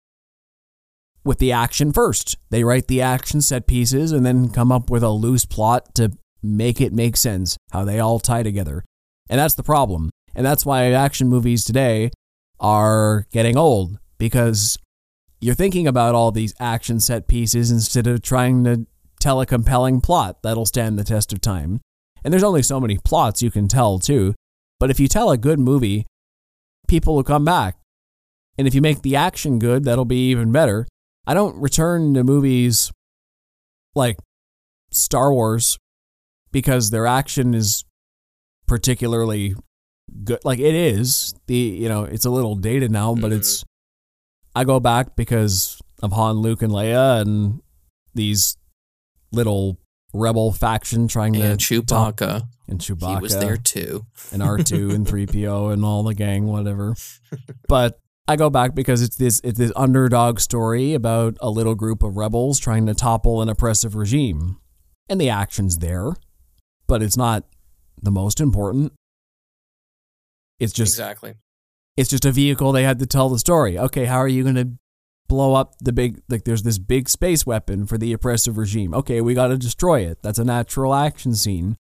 with 1.24 1.40
the 1.40 1.50
action 1.50 1.92
first. 1.92 2.36
They 2.50 2.62
write 2.62 2.86
the 2.86 3.02
action 3.02 3.42
set 3.42 3.66
pieces 3.66 4.12
and 4.12 4.24
then 4.24 4.50
come 4.50 4.70
up 4.70 4.88
with 4.88 5.02
a 5.02 5.10
loose 5.10 5.46
plot 5.46 5.96
to 5.96 6.12
make 6.44 6.80
it 6.80 6.92
make 6.92 7.16
sense, 7.16 7.56
how 7.72 7.82
they 7.82 7.98
all 7.98 8.20
tie 8.20 8.44
together. 8.44 8.84
And 9.28 9.40
that's 9.40 9.54
the 9.54 9.64
problem. 9.64 10.10
And 10.34 10.46
that's 10.46 10.64
why 10.64 10.90
action 10.92 11.28
movies 11.28 11.64
today 11.64 12.10
are 12.58 13.26
getting 13.32 13.56
old 13.56 13.98
because 14.18 14.78
you're 15.40 15.54
thinking 15.54 15.86
about 15.86 16.14
all 16.14 16.30
these 16.30 16.54
action 16.60 17.00
set 17.00 17.26
pieces 17.26 17.70
instead 17.70 18.06
of 18.06 18.22
trying 18.22 18.64
to 18.64 18.86
tell 19.18 19.40
a 19.40 19.46
compelling 19.46 20.00
plot 20.00 20.42
that'll 20.42 20.66
stand 20.66 20.98
the 20.98 21.04
test 21.04 21.32
of 21.32 21.40
time. 21.40 21.80
And 22.22 22.32
there's 22.32 22.42
only 22.42 22.62
so 22.62 22.78
many 22.80 22.98
plots 22.98 23.42
you 23.42 23.50
can 23.50 23.66
tell, 23.66 23.98
too. 23.98 24.34
But 24.78 24.90
if 24.90 25.00
you 25.00 25.08
tell 25.08 25.30
a 25.30 25.38
good 25.38 25.58
movie, 25.58 26.06
people 26.86 27.14
will 27.14 27.24
come 27.24 27.44
back. 27.44 27.76
And 28.58 28.66
if 28.66 28.74
you 28.74 28.82
make 28.82 29.02
the 29.02 29.16
action 29.16 29.58
good, 29.58 29.84
that'll 29.84 30.04
be 30.04 30.30
even 30.30 30.52
better. 30.52 30.86
I 31.26 31.32
don't 31.34 31.60
return 31.60 32.12
to 32.14 32.24
movies 32.24 32.92
like 33.94 34.18
Star 34.90 35.32
Wars 35.32 35.78
because 36.52 36.90
their 36.90 37.06
action 37.06 37.54
is 37.54 37.84
particularly 38.66 39.54
good. 40.24 40.40
Like 40.44 40.58
it 40.58 40.74
is. 40.74 41.34
The 41.46 41.54
you 41.56 41.88
know, 41.88 42.04
it's 42.04 42.24
a 42.24 42.30
little 42.30 42.54
dated 42.56 42.90
now, 42.90 43.14
but 43.14 43.30
Mhm. 43.32 43.36
it's 43.36 43.64
I 44.54 44.64
go 44.64 44.80
back 44.80 45.16
because 45.16 45.80
of 46.02 46.12
Han, 46.12 46.36
Luke, 46.38 46.62
and 46.62 46.72
Leia 46.72 47.20
and 47.20 47.60
these 48.14 48.56
little 49.32 49.78
rebel 50.12 50.52
faction 50.52 51.06
trying 51.08 51.36
And 51.36 51.58
to 51.60 51.82
Chewbacca, 51.82 52.42
and 52.68 52.80
Chewbacca 52.80 53.14
he 53.16 53.20
was 53.22 53.38
there 53.38 53.56
too. 53.56 54.06
and 54.32 54.42
R2 54.42 54.90
and 54.94 55.06
3PO 55.06 55.72
and 55.72 55.84
all 55.84 56.02
the 56.02 56.14
gang, 56.14 56.46
whatever. 56.46 56.96
But 57.68 58.00
I 58.26 58.36
go 58.36 58.50
back 58.50 58.74
because 58.74 59.02
it's 59.02 59.16
this 59.16 59.40
it's 59.44 59.58
this 59.58 59.72
underdog 59.76 60.40
story 60.40 60.94
about 60.94 61.36
a 61.40 61.50
little 61.50 61.74
group 61.74 62.02
of 62.02 62.16
rebels 62.16 62.58
trying 62.58 62.86
to 62.86 62.94
topple 62.94 63.40
an 63.42 63.48
oppressive 63.48 63.94
regime. 63.94 64.58
And 65.08 65.20
the 65.20 65.28
action's 65.30 65.78
there, 65.78 66.12
but 66.86 67.02
it's 67.02 67.16
not 67.16 67.44
the 68.02 68.10
most 68.12 68.40
important. 68.40 68.92
It's 70.60 70.72
just 70.72 70.92
exactly. 70.94 71.34
it's 71.96 72.10
just 72.10 72.24
a 72.24 72.30
vehicle 72.32 72.70
they 72.72 72.84
had 72.84 72.98
to 73.00 73.06
tell 73.06 73.28
the 73.28 73.38
story. 73.38 73.76
Okay, 73.78 74.04
how 74.04 74.18
are 74.18 74.28
you 74.28 74.42
going 74.44 74.54
to 74.56 74.68
blow 75.28 75.54
up 75.54 75.74
the 75.80 75.92
big 75.92 76.20
like 76.28 76.44
there's 76.44 76.62
this 76.64 76.78
big 76.78 77.08
space 77.08 77.46
weapon 77.46 77.86
for 77.86 77.96
the 77.98 78.12
oppressive 78.12 78.58
regime. 78.58 78.92
Okay, 78.94 79.20
we 79.20 79.32
got 79.34 79.46
to 79.48 79.56
destroy 79.56 80.00
it. 80.00 80.18
That's 80.22 80.38
a 80.38 80.44
natural 80.44 80.94
action 80.94 81.34
scene 81.34 81.76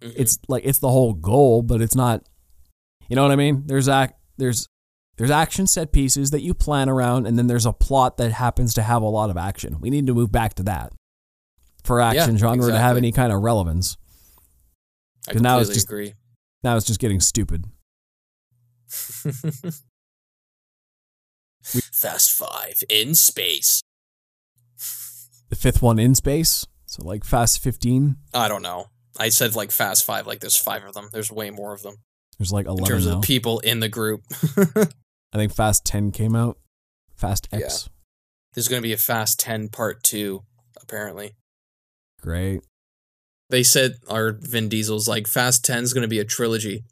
Mhm. 0.00 0.12
it's 0.16 0.38
like 0.48 0.64
it's 0.64 0.78
the 0.78 0.88
whole 0.88 1.12
goal, 1.12 1.60
but 1.62 1.82
it's 1.82 1.94
not. 1.94 2.24
You 3.08 3.16
know 3.16 3.22
what 3.22 3.32
I 3.32 3.36
mean? 3.36 3.64
There's 3.66 3.88
act 3.88 4.14
there's 4.38 4.66
there's 5.18 5.30
action 5.30 5.66
set 5.66 5.92
pieces 5.92 6.30
that 6.30 6.40
you 6.40 6.54
plan 6.54 6.88
around, 6.88 7.26
and 7.26 7.36
then 7.38 7.48
there's 7.48 7.66
a 7.66 7.72
plot 7.72 8.16
that 8.16 8.32
happens 8.32 8.72
to 8.74 8.82
have 8.82 9.02
a 9.02 9.08
lot 9.08 9.28
of 9.28 9.36
action. 9.36 9.78
We 9.80 9.90
need 9.90 10.06
to 10.06 10.14
move 10.14 10.32
back 10.32 10.54
to 10.54 10.62
that 10.62 10.92
for 11.84 12.00
action 12.00 12.38
genre 12.38 12.70
to 12.70 12.78
have 12.78 12.96
any 12.96 13.12
kind 13.12 13.30
of 13.32 13.42
relevance. 13.42 13.98
I 15.28 15.32
'cause 15.32 15.42
now 15.42 15.58
it's 15.58 15.68
completely 15.68 15.74
just- 15.74 15.86
agree. 15.88 16.14
Now 16.62 16.76
it's 16.76 16.86
just 16.86 17.00
getting 17.00 17.20
stupid. 17.20 17.64
Fast 21.62 22.32
Five 22.32 22.82
in 22.88 23.14
space. 23.14 23.82
The 25.50 25.56
fifth 25.56 25.82
one 25.82 25.98
in 25.98 26.14
space, 26.14 26.66
so 26.86 27.04
like 27.04 27.24
Fast 27.24 27.60
15. 27.62 28.16
I 28.34 28.48
don't 28.48 28.62
know. 28.62 28.86
I 29.18 29.28
said 29.28 29.56
like 29.56 29.72
Fast 29.72 30.04
Five, 30.04 30.26
like 30.26 30.40
there's 30.40 30.56
five 30.56 30.84
of 30.84 30.94
them. 30.94 31.08
There's 31.12 31.30
way 31.32 31.50
more 31.50 31.72
of 31.72 31.82
them 31.82 31.96
There's 32.38 32.52
like 32.52 32.66
11 32.66 32.78
in 32.84 32.84
11 32.84 32.88
terms 32.94 33.06
now. 33.06 33.12
of 33.16 33.20
the 33.22 33.26
people 33.26 33.58
in 33.60 33.80
the 33.80 33.88
group. 33.88 34.22
I 35.32 35.36
think 35.36 35.52
Fast 35.54 35.84
10 35.84 36.12
came 36.12 36.34
out. 36.36 36.58
Fast 37.16 37.48
X, 37.52 37.88
there's 38.54 38.68
going 38.68 38.80
to 38.80 38.86
be 38.86 38.92
a 38.94 38.96
Fast 38.96 39.38
Ten 39.38 39.68
Part 39.68 40.02
Two, 40.02 40.44
apparently. 40.80 41.34
great. 42.22 42.62
They 43.50 43.62
said, 43.62 43.96
our 44.08 44.32
Vin 44.32 44.68
Diesel's 44.68 45.08
like 45.08 45.26
Fast 45.26 45.64
10 45.64 45.84
is 45.84 45.92
going 45.92 46.02
to 46.02 46.08
be 46.08 46.20
a 46.20 46.24
trilogy. 46.24 46.84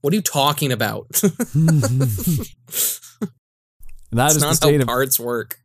What 0.00 0.12
are 0.12 0.16
you 0.16 0.22
talking 0.22 0.70
about? 0.70 1.08
that 1.10 1.32
That's 4.12 4.36
is 4.36 4.42
the 4.42 4.54
state 4.54 4.76
how 4.76 4.82
of 4.82 4.86
parts 4.86 5.18
work. 5.18 5.58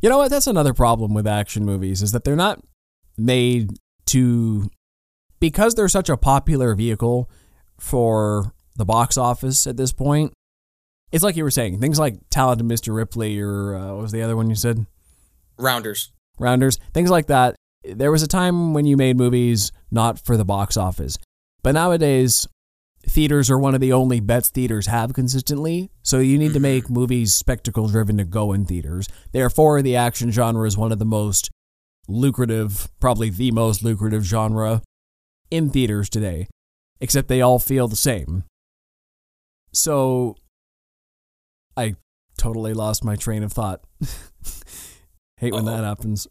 You 0.00 0.08
know 0.08 0.18
what? 0.18 0.30
That's 0.30 0.46
another 0.46 0.72
problem 0.72 1.12
with 1.14 1.26
action 1.26 1.64
movies 1.64 2.02
is 2.02 2.12
that 2.12 2.24
they're 2.24 2.34
not 2.34 2.62
made 3.18 3.70
to 4.06 4.70
because 5.38 5.74
they're 5.74 5.88
such 5.88 6.08
a 6.08 6.16
popular 6.16 6.74
vehicle 6.74 7.30
for 7.78 8.54
the 8.76 8.84
box 8.84 9.18
office 9.18 9.66
at 9.66 9.76
this 9.76 9.92
point. 9.92 10.32
It's 11.12 11.22
like 11.24 11.36
you 11.36 11.44
were 11.44 11.50
saying, 11.50 11.80
things 11.80 11.98
like 11.98 12.16
Talented 12.30 12.66
Mr. 12.66 12.94
Ripley 12.94 13.38
or 13.38 13.74
uh, 13.74 13.88
what 13.94 14.02
was 14.02 14.12
the 14.12 14.22
other 14.22 14.36
one 14.36 14.48
you 14.48 14.56
said? 14.56 14.86
Rounders. 15.58 16.12
Rounders, 16.38 16.78
things 16.92 17.10
like 17.10 17.26
that. 17.26 17.54
There 17.84 18.10
was 18.10 18.22
a 18.22 18.28
time 18.28 18.74
when 18.74 18.84
you 18.86 18.96
made 18.96 19.16
movies 19.16 19.70
not 19.90 20.18
for 20.18 20.36
the 20.36 20.44
box 20.44 20.76
office. 20.76 21.18
But 21.62 21.72
nowadays, 21.72 22.46
theaters 23.06 23.50
are 23.50 23.58
one 23.58 23.74
of 23.74 23.80
the 23.80 23.92
only 23.92 24.18
bets 24.20 24.48
theaters 24.48 24.86
have 24.86 25.14
consistently. 25.14 25.90
So 26.02 26.18
you 26.18 26.38
need 26.38 26.52
to 26.54 26.58
Mhm. 26.58 26.62
make 26.62 26.90
movies 26.90 27.34
spectacle 27.34 27.88
driven 27.88 28.16
to 28.18 28.24
go 28.24 28.52
in 28.52 28.64
theaters. 28.66 29.08
Therefore, 29.32 29.82
the 29.82 29.94
action 29.96 30.30
genre 30.30 30.66
is 30.66 30.76
one 30.76 30.90
of 30.92 30.98
the 30.98 31.04
most 31.04 31.50
lucrative, 32.08 32.88
probably 33.00 33.30
the 33.30 33.50
most 33.52 33.82
lucrative 33.82 34.24
genre 34.24 34.82
in 35.50 35.70
theaters 35.70 36.08
today. 36.08 36.48
Except 37.00 37.28
they 37.28 37.40
all 37.40 37.58
feel 37.58 37.88
the 37.88 37.96
same. 37.96 38.44
So 39.72 40.36
I 41.76 41.94
totally 42.38 42.72
lost 42.74 43.04
my 43.04 43.16
train 43.16 43.42
of 43.42 43.52
thought. 43.52 43.82
Hate 45.38 45.52
when 45.52 45.66
that 45.66 45.80
Uh-oh. 45.80 45.84
happens. 45.84 46.26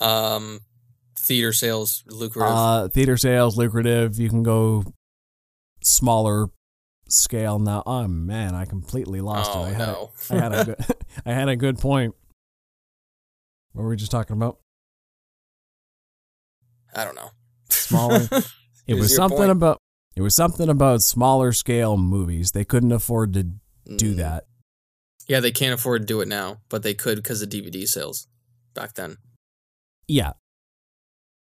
Um, 0.00 0.60
theater 1.30 1.52
sales 1.52 2.02
lucrative. 2.08 2.52
Uh, 2.52 2.88
theater 2.88 3.16
sales 3.16 3.56
lucrative. 3.56 4.18
You 4.18 4.28
can 4.28 4.42
go 4.42 4.82
smaller 5.80 6.48
scale 7.08 7.60
now. 7.60 7.84
Oh 7.86 8.08
man, 8.08 8.56
I 8.56 8.64
completely 8.64 9.20
lost 9.20 9.52
oh 9.54 9.62
it. 9.64 9.68
I 9.68 9.70
had, 9.70 9.78
no. 9.78 10.10
a, 10.30 10.34
I 10.34 10.38
had 10.40 10.52
a 10.52 10.64
good, 10.66 10.76
I 11.26 11.32
had 11.32 11.48
a 11.48 11.54
good 11.56 11.78
point. 11.78 12.16
What 13.72 13.84
were 13.84 13.90
we 13.90 13.96
just 13.96 14.10
talking 14.10 14.34
about? 14.34 14.58
I 16.94 17.04
don't 17.04 17.14
know. 17.14 17.30
Smaller. 17.68 18.26
It 18.86 18.94
was 18.94 19.14
something 19.14 19.38
point. 19.38 19.50
about. 19.52 19.78
It 20.16 20.22
was 20.22 20.34
something 20.34 20.68
about 20.68 21.00
smaller 21.02 21.52
scale 21.52 21.96
movies. 21.96 22.50
They 22.50 22.64
couldn't 22.64 22.90
afford 22.90 23.34
to 23.34 23.44
do 23.44 24.14
Mm. 24.14 24.16
that. 24.16 24.46
Yeah, 25.28 25.38
they 25.38 25.52
can't 25.52 25.74
afford 25.74 26.02
to 26.02 26.06
do 26.06 26.20
it 26.22 26.26
now, 26.26 26.56
but 26.68 26.82
they 26.82 26.94
could 26.94 27.14
because 27.18 27.40
of 27.40 27.50
DVD 27.50 27.86
sales 27.86 28.26
back 28.74 28.94
then. 28.94 29.18
Yeah. 30.08 30.32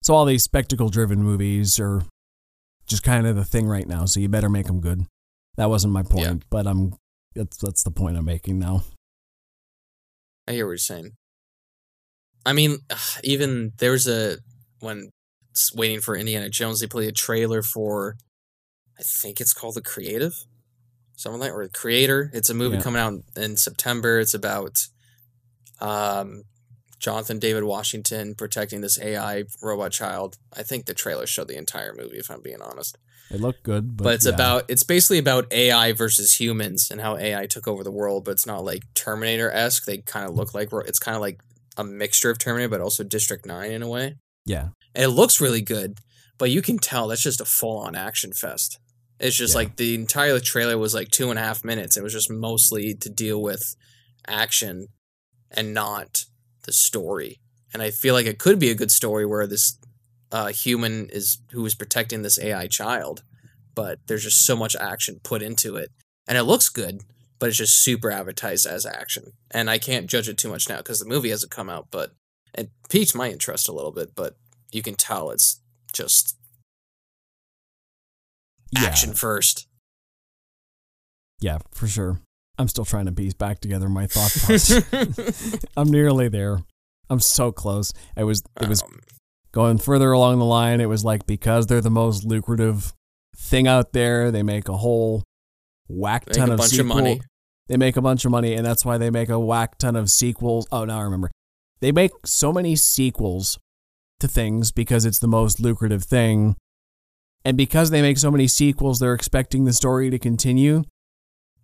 So 0.05 0.13
all 0.13 0.25
these 0.25 0.43
spectacle 0.43 0.89
driven 0.89 1.23
movies 1.23 1.79
are 1.79 2.03
just 2.85 3.01
kind 3.01 3.25
of 3.25 3.35
the 3.35 3.43
thing 3.43 3.65
right 3.65 3.87
now. 3.87 4.05
So 4.05 4.19
you 4.19 4.29
better 4.29 4.49
make 4.49 4.67
them 4.67 4.79
good. 4.79 5.07
That 5.57 5.67
wasn't 5.71 5.93
my 5.93 6.03
point, 6.03 6.25
Yeah. 6.27 6.47
but 6.51 6.67
I'm. 6.67 6.93
That's 7.33 7.57
that's 7.57 7.81
the 7.81 7.89
point 7.89 8.15
I'm 8.15 8.25
making 8.25 8.59
now. 8.59 8.83
I 10.47 10.51
hear 10.51 10.65
what 10.67 10.73
you're 10.73 10.77
saying. 10.77 11.13
I 12.45 12.53
mean, 12.53 12.77
even 13.23 13.71
there's 13.79 14.07
a 14.07 14.37
when 14.79 15.09
waiting 15.73 16.01
for 16.01 16.15
Indiana 16.15 16.49
Jones, 16.49 16.81
they 16.81 16.87
played 16.87 17.09
a 17.09 17.11
trailer 17.11 17.63
for, 17.63 18.15
I 18.99 19.01
think 19.01 19.41
it's 19.41 19.53
called 19.53 19.73
The 19.73 19.81
Creative, 19.81 20.35
something 21.15 21.39
like 21.41 21.51
or 21.51 21.63
The 21.65 21.71
Creator. 21.73 22.29
It's 22.31 22.51
a 22.51 22.53
movie 22.53 22.75
Yeah. 22.77 22.83
coming 22.83 23.01
out 23.01 23.13
in 23.35 23.57
September. 23.57 24.19
It's 24.19 24.35
about, 24.35 24.77
um, 25.79 26.43
Jonathan 26.99 27.39
David 27.39 27.63
Washington 27.63 28.35
protecting 28.35 28.81
this 28.81 28.99
AI 28.99 29.43
robot 29.61 29.91
child. 29.91 30.37
I 30.55 30.63
think 30.63 30.85
the 30.85 30.93
trailer 30.93 31.27
showed 31.27 31.47
the 31.47 31.57
entire 31.57 31.93
movie, 31.93 32.17
if 32.17 32.31
I'm 32.31 32.41
being 32.41 32.61
honest. 32.61 32.97
It 33.31 33.41
looked 33.41 33.63
good, 33.63 33.97
but, 33.97 34.03
But, 34.03 34.13
it's 34.15 34.25
yeah. 34.25 34.33
about 34.33 34.65
it's 34.67 34.83
basically 34.83 35.17
about 35.17 35.51
AI 35.51 35.91
versus 35.93 36.39
humans 36.39 36.89
and 36.91 37.01
how 37.01 37.17
AI 37.17 37.47
took 37.47 37.67
over 37.67 37.83
the 37.83 37.91
world. 37.91 38.23
But 38.25 38.31
it's 38.31 38.45
not 38.45 38.63
like 38.63 38.83
Terminator 38.93 39.49
esque. 39.51 39.85
They 39.85 39.97
kind 39.99 40.27
of 40.27 40.35
look 40.35 40.53
like 40.53 40.69
it's 40.85 40.99
kind 40.99 41.15
of 41.15 41.21
like 41.21 41.41
a 41.77 41.83
mixture 41.83 42.29
of 42.29 42.37
Terminator, 42.37 42.69
but 42.69 42.81
also 42.81 43.03
District 43.03 43.45
Nine 43.45 43.71
in 43.71 43.81
a 43.81 43.89
way. 43.89 44.15
yeah, 44.45 44.69
And 44.93 45.03
it 45.03 45.09
looks 45.09 45.41
really 45.41 45.61
good, 45.61 45.97
but 46.37 46.51
you 46.51 46.61
can 46.61 46.77
tell 46.77 47.07
that's 47.07 47.23
just 47.23 47.41
a 47.41 47.45
full 47.45 47.77
on 47.79 47.95
action 47.95 48.31
fest. 48.31 48.79
It's 49.19 49.35
just 49.35 49.53
Yeah. 49.53 49.59
like 49.59 49.75
the 49.77 49.95
entire 49.95 50.39
trailer 50.39 50.77
was 50.77 50.93
like 50.93 51.09
two 51.09 51.29
and 51.31 51.39
a 51.39 51.41
half 51.41 51.63
minutes. 51.65 51.97
It 51.97 52.03
was 52.03 52.13
just 52.13 52.29
mostly 52.29 52.93
to 52.93 53.09
deal 53.09 53.41
with 53.41 53.75
action 54.27 54.87
and 55.51 55.73
not 55.73 56.25
the 56.65 56.73
story. 56.73 57.39
And 57.73 57.81
I 57.81 57.91
feel 57.91 58.13
like 58.13 58.25
it 58.25 58.39
could 58.39 58.59
be 58.59 58.69
a 58.69 58.75
good 58.75 58.91
story 58.91 59.25
where 59.25 59.47
this 59.47 59.77
uh, 60.31 60.47
human 60.47 61.09
is 61.09 61.41
who 61.51 61.65
is 61.65 61.75
protecting 61.75 62.21
this 62.21 62.39
AI 62.39 62.67
child, 62.67 63.23
but 63.73 63.99
there's 64.07 64.23
just 64.23 64.45
so 64.45 64.55
much 64.55 64.75
action 64.75 65.19
put 65.23 65.41
into 65.41 65.75
it, 65.75 65.91
and 66.27 66.37
it 66.37 66.43
looks 66.43 66.69
good, 66.69 67.01
but 67.39 67.49
it's 67.49 67.57
just 67.57 67.77
super 67.77 68.11
advertised 68.11 68.65
as 68.65 68.85
action. 68.85 69.33
And 69.51 69.69
I 69.69 69.77
can't 69.77 70.09
judge 70.09 70.29
it 70.29 70.37
too 70.37 70.49
much 70.49 70.67
now 70.69 70.77
because 70.77 70.99
the 70.99 71.05
movie 71.05 71.29
hasn't 71.29 71.51
come 71.51 71.69
out, 71.69 71.87
but 71.91 72.11
it 72.53 72.69
piqued 72.89 73.15
my 73.15 73.29
interest 73.29 73.67
a 73.67 73.73
little 73.73 73.91
bit. 73.91 74.15
But 74.15 74.35
you 74.71 74.81
can 74.81 74.95
tell 74.95 75.29
it's 75.31 75.61
just 75.93 76.37
yeah, 78.71 78.85
action 78.85 79.13
first. 79.13 79.67
yeah, 81.39 81.59
for 81.73 81.87
sure. 81.87 82.19
I'm 82.57 82.67
still 82.67 82.85
trying 82.85 83.05
to 83.05 83.11
piece 83.11 83.33
back 83.33 83.59
together 83.59 83.89
my 83.89 84.07
thought 84.07 84.31
process. 84.31 85.65
I'm 85.77 85.89
nearly 85.91 86.29
there. 86.29 86.59
I'm 87.09 87.19
so 87.19 87.51
close. 87.51 87.93
It 88.15 88.23
was 88.23 88.43
it 88.61 88.69
was 88.69 88.81
Um, 88.83 88.99
going 89.51 89.77
further 89.77 90.11
along 90.11 90.39
the 90.39 90.45
line. 90.45 90.81
It 90.81 90.87
was 90.89 91.03
like 91.03 91.25
because 91.27 91.67
they're 91.67 91.81
the 91.81 91.89
most 91.89 92.23
lucrative 92.23 92.93
thing 93.37 93.67
out 93.67 93.93
there, 93.93 94.31
they 94.31 94.43
make 94.43 94.69
a 94.69 94.77
whole 94.77 95.23
whack 95.87 96.25
ton 96.27 96.49
of 96.51 96.61
sequel. 96.63 96.81
of 96.91 96.95
money. 96.97 97.21
They 97.67 97.77
make 97.77 97.97
a 97.97 98.01
bunch 98.01 98.25
of 98.25 98.31
money, 98.31 98.53
and 98.53 98.65
that's 98.65 98.85
why 98.85 98.97
they 98.97 99.09
make 99.09 99.29
a 99.29 99.39
whack 99.39 99.77
ton 99.77 99.95
of 99.95 100.09
sequels. 100.09 100.67
Oh, 100.71 100.85
now 100.85 100.99
I 100.99 101.03
remember. 101.03 101.31
They 101.81 101.91
make 101.91 102.11
so 102.23 102.53
many 102.53 102.75
sequels 102.75 103.57
to 104.19 104.27
things 104.27 104.71
because 104.71 105.03
it's 105.03 105.19
the 105.19 105.27
most 105.27 105.59
lucrative 105.59 106.03
thing. 106.03 106.55
And 107.43 107.57
because 107.57 107.89
they 107.91 108.01
make 108.01 108.17
so 108.17 108.31
many 108.31 108.47
sequels, 108.47 108.99
they're 108.99 109.13
expecting 109.13 109.65
the 109.65 109.73
story 109.73 110.09
to 110.09 110.17
continue. 110.17 110.83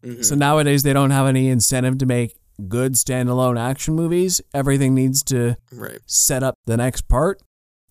Mhm. 0.04 0.24
So 0.26 0.36
nowadays, 0.36 0.84
they 0.84 0.94
don't 0.94 1.12
have 1.12 1.28
any 1.28 1.48
incentive 1.50 1.98
to 2.00 2.06
make 2.06 2.36
good 2.68 2.94
standalone 2.94 3.60
action 3.60 3.94
movies. 3.96 4.42
Everything 4.54 4.94
needs 4.96 5.24
to 5.24 5.58
right. 5.72 6.00
set 6.06 6.44
up 6.44 6.56
the 6.66 6.78
next 6.78 7.08
part. 7.08 7.42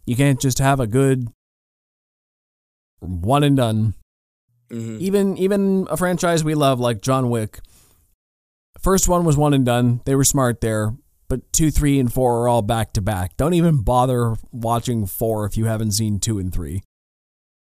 You 0.06 0.16
can't 0.16 0.40
just 0.40 0.58
have 0.58 0.80
a 0.80 0.86
good 0.86 1.28
one 3.00 3.42
and 3.44 3.56
done. 3.56 3.94
hmm 4.70 4.96
Even 5.00 5.36
even 5.38 5.86
a 5.90 5.96
franchise 5.96 6.44
we 6.44 6.54
love 6.54 6.78
like 6.80 7.00
John 7.02 7.30
Wick. 7.30 7.60
First 8.80 9.08
one 9.08 9.24
was 9.24 9.36
one 9.36 9.52
and 9.54 9.64
done. 9.66 10.00
They 10.04 10.14
were 10.14 10.24
smart 10.24 10.60
there, 10.60 10.94
but 11.28 11.52
2, 11.52 11.70
3 11.70 11.98
and 12.00 12.12
4 12.12 12.42
are 12.42 12.48
all 12.48 12.62
back 12.62 12.92
to 12.94 13.00
back. 13.02 13.36
Don't 13.36 13.52
even 13.54 13.82
bother 13.82 14.36
watching 14.52 15.06
4 15.06 15.44
if 15.46 15.56
you 15.56 15.66
haven't 15.66 15.92
seen 15.92 16.18
2 16.18 16.38
and 16.38 16.52
3. 16.52 16.82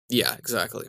Yeah, 0.09 0.35
exactly. 0.39 0.87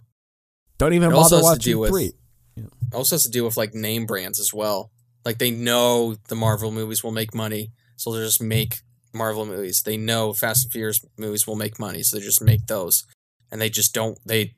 Don't 0.77 0.93
even 0.93 1.11
It 1.11 1.15
bother 1.15 1.38
has 1.38 1.57
to 1.57 1.59
deal 1.59 1.80
watching 1.80 1.80
with- 1.80 2.13
3. 2.55 2.63
It 2.63 2.93
also 2.93 3.15
has 3.15 3.23
to 3.23 3.31
deal 3.31 3.45
with 3.45 3.57
like 3.57 3.73
name 3.73 4.05
brands 4.05 4.39
as 4.39 4.53
well. 4.53 4.91
Like 5.25 5.38
they 5.38 5.51
know 5.51 6.15
the 6.27 6.35
Marvel 6.35 6.71
movies 6.71 7.03
will 7.03 7.11
make 7.11 7.34
money, 7.34 7.71
so 7.95 8.11
they'll 8.11 8.25
just 8.25 8.41
make 8.41 8.77
Marvel 9.13 9.45
movies. 9.45 9.84
They 9.84 9.97
know 9.97 10.34
Fast 10.34 10.65
and 10.65 10.71
Furious 10.71 11.03
movies 11.17 11.47
will 11.47 11.55
make 11.55 11.80
money, 11.80 12.03
so 12.03 12.17
they 12.17 12.23
just 12.23 12.41
make 12.41 12.67
those. 12.67 13.05
And 13.51 13.61
they 13.61 13.69
just 13.69 13.93
don't 13.93 14.17
they 14.25 14.55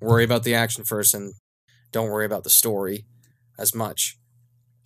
worry 0.00 0.24
about 0.24 0.44
the 0.44 0.54
action 0.54 0.84
first 0.84 1.14
and 1.14 1.34
don't 1.92 2.10
worry 2.10 2.26
about 2.26 2.44
the 2.44 2.50
story 2.50 3.04
as 3.58 3.74
much. 3.74 4.18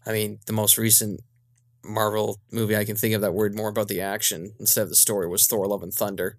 I 0.06 0.12
mean, 0.12 0.38
the 0.46 0.52
most 0.52 0.78
recent 0.78 1.20
Marvel 1.84 2.40
movie 2.52 2.76
I 2.76 2.84
can 2.84 2.96
think 2.96 3.14
of 3.14 3.20
that 3.20 3.34
worried 3.34 3.54
more 3.54 3.68
about 3.68 3.88
the 3.88 4.00
action 4.00 4.52
instead 4.58 4.82
of 4.82 4.88
the 4.88 4.96
story 4.96 5.28
was 5.28 5.46
Thor 5.46 5.66
Love 5.66 5.82
and 5.82 5.92
Thunder. 5.92 6.36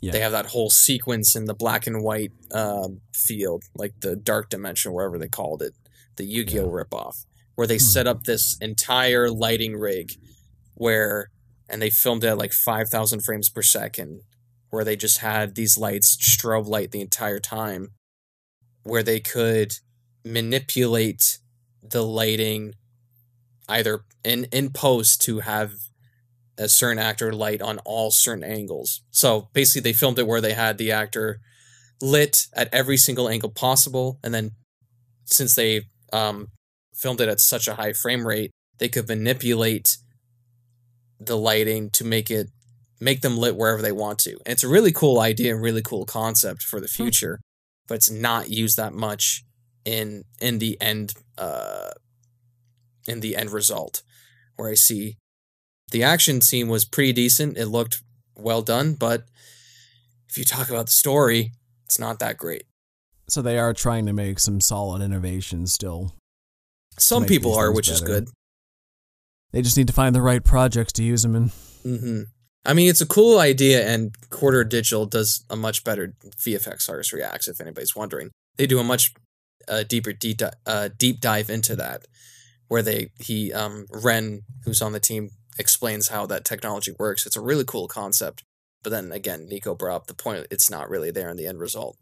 Yeah. 0.00 0.12
They 0.12 0.20
have 0.20 0.32
that 0.32 0.46
whole 0.46 0.70
sequence 0.70 1.34
in 1.34 1.46
the 1.46 1.54
black 1.54 1.86
and 1.86 2.02
white 2.02 2.32
um, 2.52 3.00
field, 3.12 3.64
like 3.74 3.94
the 4.00 4.14
dark 4.14 4.48
dimension, 4.48 4.92
wherever 4.92 5.18
they 5.18 5.28
called 5.28 5.60
it, 5.62 5.74
the 6.16 6.24
Yu-Gi-Oh 6.24 6.68
ripoff, 6.68 7.24
where 7.56 7.66
they 7.66 7.78
Hmm. 7.78 7.82
set 7.84 8.06
up 8.06 8.22
this 8.24 8.56
entire 8.60 9.28
lighting 9.30 9.76
rig 9.76 10.12
where 10.74 11.30
and 11.68 11.82
they 11.82 11.90
filmed 11.90 12.22
it 12.24 12.28
at 12.28 12.38
like 12.38 12.52
5000 12.52 13.20
frames 13.24 13.48
per 13.50 13.62
second 13.62 14.20
where 14.70 14.84
they 14.84 14.94
just 14.96 15.18
had 15.18 15.54
these 15.56 15.76
lights 15.76 16.16
strobe 16.16 16.66
light 16.66 16.92
the 16.92 17.00
entire 17.00 17.40
time 17.40 17.88
where 18.84 19.02
they 19.02 19.18
could 19.20 19.72
manipulate 20.24 21.38
the 21.82 22.04
lighting 22.04 22.74
either 23.68 24.00
in 24.24 24.44
in 24.52 24.70
post 24.70 25.20
to 25.22 25.40
have 25.40 25.72
a 26.58 26.68
certain 26.68 26.98
actor 26.98 27.32
light 27.32 27.62
on 27.62 27.78
all 27.80 28.10
certain 28.10 28.44
angles. 28.44 29.02
So 29.10 29.48
basically 29.52 29.82
they 29.82 29.92
filmed 29.92 30.18
it 30.18 30.26
where 30.26 30.40
they 30.40 30.54
had 30.54 30.76
the 30.76 30.92
actor 30.92 31.40
lit 32.00 32.46
at 32.52 32.72
every 32.72 32.96
single 32.96 33.28
angle 33.28 33.50
possible 33.50 34.18
and 34.22 34.34
then 34.34 34.52
since 35.24 35.54
they 35.54 35.82
um 36.12 36.48
filmed 36.94 37.20
it 37.20 37.28
at 37.28 37.40
such 37.40 37.68
a 37.68 37.74
high 37.74 37.92
frame 37.92 38.26
rate, 38.26 38.50
they 38.78 38.88
could 38.88 39.08
manipulate 39.08 39.98
the 41.20 41.36
lighting 41.36 41.90
to 41.90 42.04
make 42.04 42.30
it 42.30 42.48
make 43.00 43.20
them 43.20 43.36
lit 43.36 43.56
wherever 43.56 43.80
they 43.80 43.92
want 43.92 44.18
to. 44.18 44.32
And 44.32 44.48
it's 44.48 44.64
a 44.64 44.68
really 44.68 44.92
cool 44.92 45.20
idea 45.20 45.54
really 45.56 45.82
cool 45.82 46.04
concept 46.04 46.62
for 46.62 46.80
the 46.80 46.88
future, 46.88 47.40
but 47.86 47.96
it's 47.96 48.10
not 48.10 48.50
used 48.50 48.76
that 48.76 48.92
much 48.92 49.44
in 49.84 50.24
in 50.40 50.58
the 50.58 50.80
end 50.80 51.14
uh 51.36 51.90
in 53.06 53.20
the 53.20 53.36
end 53.36 53.50
result 53.50 54.02
where 54.56 54.70
I 54.70 54.74
see 54.74 55.16
the 55.90 56.02
action 56.02 56.40
scene 56.40 56.68
was 56.68 56.84
pretty 56.84 57.12
decent. 57.12 57.56
It 57.56 57.66
looked 57.66 58.02
well 58.36 58.62
done, 58.62 58.94
but 58.94 59.24
if 60.28 60.36
you 60.38 60.44
talk 60.44 60.68
about 60.68 60.86
the 60.86 60.92
story, 60.92 61.52
it's 61.84 61.98
not 61.98 62.18
that 62.18 62.36
great. 62.36 62.64
So 63.28 63.42
they 63.42 63.58
are 63.58 63.74
trying 63.74 64.06
to 64.06 64.12
make 64.12 64.38
some 64.38 64.60
solid 64.60 65.02
innovations 65.02 65.72
still. 65.72 66.14
Some 66.98 67.26
people 67.26 67.54
are, 67.54 67.72
which 67.72 67.88
is 67.88 68.00
good. 68.00 68.28
They 69.52 69.62
just 69.62 69.76
need 69.76 69.86
to 69.86 69.92
find 69.92 70.14
the 70.14 70.22
right 70.22 70.44
projects 70.44 70.92
to 70.94 71.02
use 71.02 71.22
them 71.22 71.34
in. 71.36 71.50
hmm 71.82 72.22
I 72.64 72.74
mean, 72.74 72.90
it's 72.90 73.00
a 73.00 73.06
cool 73.06 73.38
idea, 73.38 73.86
and 73.86 74.14
Corridor 74.28 74.64
Digital 74.64 75.06
does 75.06 75.42
a 75.48 75.56
much 75.56 75.84
better 75.84 76.14
VFX 76.36 76.90
artist 76.90 77.12
reacts. 77.12 77.48
If 77.48 77.60
anybody's 77.62 77.96
wondering, 77.96 78.30
they 78.56 78.66
do 78.66 78.78
a 78.78 78.84
much 78.84 79.14
uh, 79.68 79.84
deeper 79.84 80.12
deep 80.12 80.38
di- 80.38 80.52
uh, 80.66 80.90
deep 80.98 81.20
dive 81.20 81.48
into 81.48 81.76
that, 81.76 82.06
where 82.66 82.82
they 82.82 83.10
he 83.20 83.52
um 83.54 83.86
Wren 83.90 84.42
who's 84.64 84.82
on 84.82 84.92
the 84.92 85.00
team 85.00 85.30
explains 85.58 86.08
how 86.08 86.26
that 86.26 86.44
technology 86.44 86.92
works. 86.98 87.26
It's 87.26 87.36
a 87.36 87.40
really 87.40 87.64
cool 87.64 87.88
concept, 87.88 88.44
but 88.82 88.90
then 88.90 89.12
again, 89.12 89.48
Niko 89.50 89.76
brought 89.76 89.96
up 89.96 90.06
the 90.06 90.14
point 90.14 90.46
it's 90.50 90.70
not 90.70 90.88
really 90.88 91.10
there 91.10 91.28
in 91.30 91.36
the 91.36 91.46
end 91.46 91.58
result. 91.60 91.96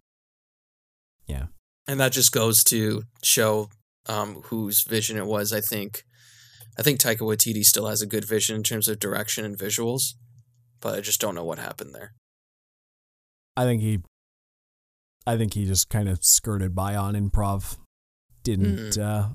Yeah. 1.26 1.46
and 1.88 1.98
that 2.00 2.12
just 2.12 2.32
goes 2.32 2.62
to 2.64 3.02
show 3.22 3.68
um 4.08 4.42
whose 4.46 4.82
vision 4.82 5.16
it 5.16 5.26
was. 5.26 5.52
I 5.52 5.60
think, 5.60 6.04
I 6.78 6.82
think 6.82 7.00
Taika 7.00 7.18
Waititi 7.20 7.62
still 7.62 7.86
has 7.88 8.02
a 8.02 8.06
good 8.06 8.24
vision 8.24 8.56
in 8.56 8.62
terms 8.62 8.86
of 8.88 8.98
direction 9.00 9.44
and 9.44 9.58
visuals, 9.58 10.14
but 10.80 10.94
I 10.94 11.00
just 11.00 11.20
don't 11.20 11.34
know 11.34 11.44
what 11.44 11.58
happened 11.58 11.94
there. 11.94 12.12
I 13.56 13.64
think 13.64 13.80
he, 13.82 14.00
I 15.26 15.36
think 15.36 15.54
he 15.54 15.64
just 15.64 15.88
kind 15.88 16.08
of 16.08 16.22
skirted 16.24 16.74
by 16.74 16.94
on 16.94 17.14
improv. 17.14 17.78
Didn't 18.44 18.90
Mhm. 18.90 18.98
uh, 19.02 19.28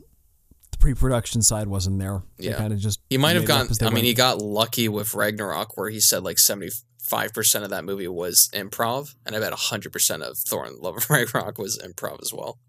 pre-production 0.82 1.42
side 1.42 1.68
wasn't 1.68 2.00
there. 2.00 2.24
Yeah. 2.38 2.58
kind 2.58 2.74
of 2.74 2.80
just 2.80 3.00
He 3.10 3.18
might 3.18 3.36
have 3.36 3.44
made 3.44 3.50
it 3.50 3.62
up 3.62 3.68
gotten. 3.70 3.88
I 3.88 3.92
mean, 3.92 4.04
he 4.04 4.14
got 4.14 4.40
lucky 4.40 4.90
with 4.90 5.14
Ragnarok, 5.14 5.78
where 5.78 5.90
he 5.90 6.00
said 6.02 6.24
like 6.24 6.40
seventy 6.40 6.70
five 7.02 7.34
percent 7.34 7.64
of 7.64 7.70
that 7.70 7.86
movie 7.86 8.08
was 8.08 8.50
improv, 8.54 9.16
and 9.26 9.36
I 9.36 9.40
bet 9.40 9.54
hundred 9.54 9.94
percent 9.94 10.24
of 10.24 10.38
Thor: 10.38 10.66
and 10.66 10.78
Love 10.80 10.98
of 10.98 11.10
Ragnarok 11.10 11.58
was 11.58 11.78
improv 11.78 12.22
as 12.22 12.34
well. 12.34 12.60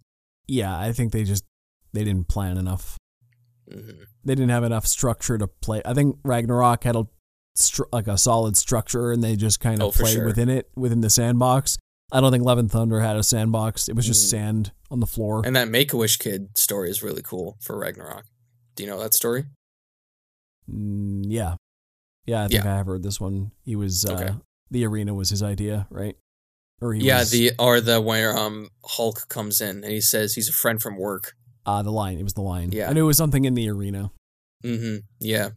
yeah, 0.47 0.79
I 0.79 0.93
think 0.93 1.13
they 1.13 1.25
just 1.25 1.45
they 1.93 2.05
didn't 2.05 2.29
plan 2.29 2.57
enough. 2.59 2.97
hmm 3.71 3.91
They 4.25 4.35
didn't 4.35 4.51
have 4.51 4.65
enough 4.65 4.87
structure 4.87 5.39
to 5.39 5.47
play. 5.47 5.83
I 5.85 5.95
think 5.95 6.17
Ragnarok 6.25 6.85
had 6.85 6.97
a 6.97 7.07
like 7.93 8.07
a 8.09 8.17
solid 8.17 8.57
structure, 8.57 9.13
and 9.13 9.23
they 9.23 9.37
just 9.37 9.61
kind 9.61 9.83
of 9.83 9.89
Oh, 9.89 9.91
played 9.93 10.15
sure. 10.15 10.25
within 10.27 10.49
it 10.49 10.71
within 10.77 11.01
the 11.01 11.11
sandbox. 11.11 11.79
I 12.11 12.21
don't 12.21 12.31
think 12.33 12.45
Love 12.45 12.59
and 12.59 12.71
Thunder 12.71 13.01
had 13.01 13.17
a 13.17 13.23
sandbox. 13.23 13.89
It 13.89 13.97
was 13.97 14.07
just 14.07 14.27
Mhm. 14.27 14.31
sand 14.31 14.73
on 14.93 15.01
the 15.01 15.07
floor. 15.07 15.43
And 15.45 15.57
that 15.57 15.69
Make 15.69 15.93
a 15.93 15.97
Wish 15.97 16.19
kid 16.19 16.57
story 16.57 16.91
is 16.91 17.03
really 17.03 17.23
cool 17.23 17.57
for 17.61 17.77
Ragnarok. 17.79 18.25
Do 18.77 18.85
you 18.85 18.89
know 18.91 19.01
that 19.01 19.15
story? 19.15 19.47
Mm, 20.73 21.25
yeah, 21.27 21.57
yeah. 22.27 22.45
I 22.45 22.49
think 22.49 22.65
I 22.65 22.77
have 22.77 22.87
heard 22.87 23.03
this 23.03 23.21
one. 23.21 23.51
He 23.65 23.75
was 23.75 24.05
uh, 24.05 24.13
Okay. 24.13 24.35
the 24.71 24.85
arena 24.87 25.15
was 25.15 25.31
his 25.31 25.43
idea, 25.43 25.87
right? 25.91 26.17
Or 26.81 26.93
he 26.95 27.03
yeah, 27.05 27.21
was, 27.21 27.31
the 27.31 27.53
or 27.59 27.81
the 27.81 28.01
where 28.01 28.37
um 28.37 28.69
Hulk 28.85 29.29
comes 29.29 29.61
in 29.61 29.83
and 29.83 29.93
he 29.93 30.01
says 30.01 30.35
he's 30.35 30.49
a 30.49 30.53
friend 30.53 30.81
from 30.81 30.97
work. 30.99 31.35
uh, 31.67 31.83
the 31.83 31.91
line. 31.93 32.19
It 32.19 32.23
was 32.25 32.35
the 32.35 32.43
line. 32.43 32.71
Yeah. 32.73 32.91
I 32.91 32.93
knew 32.93 33.05
it 33.05 33.07
was 33.07 33.17
something 33.17 33.45
in 33.45 33.55
the 33.55 33.69
arena. 33.71 34.11
Mm-hmm. 34.65 34.99
Yeah. 35.21 35.51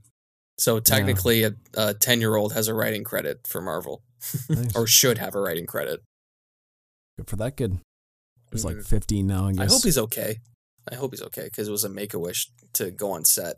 So 0.57 0.79
technically, 0.79 1.43
a- 1.43 1.55
a 1.75 1.93
ten 1.93 2.19
year 2.21 2.35
old 2.35 2.53
has 2.53 2.67
a 2.67 2.73
writing 2.73 3.03
credit 3.03 3.45
for 3.47 3.61
Marvel, 3.61 4.01
Nice. 4.49 4.75
or 4.75 4.87
should 4.87 5.17
have 5.17 5.35
a 5.35 5.39
writing 5.41 5.65
credit. 5.65 6.01
Good 7.17 7.27
for 7.29 7.35
that 7.37 7.57
kid. 7.57 7.79
He's 8.55 8.65
like 8.65 8.77
Mhm. 8.77 8.85
15 8.87 9.27
now, 9.27 9.47
I 9.47 9.51
guess. 9.53 9.61
I 9.69 9.73
hope 9.73 9.83
he's 9.83 9.97
okay. 9.97 10.39
I 10.91 10.95
hope 10.95 11.11
he's 11.11 11.21
okay 11.23 11.45
because 11.45 11.67
it 11.67 11.71
was 11.71 11.83
a 11.83 11.89
make 11.89 12.13
a 12.13 12.19
wish 12.19 12.49
to 12.73 12.91
go 12.91 13.11
on 13.11 13.25
set. 13.25 13.57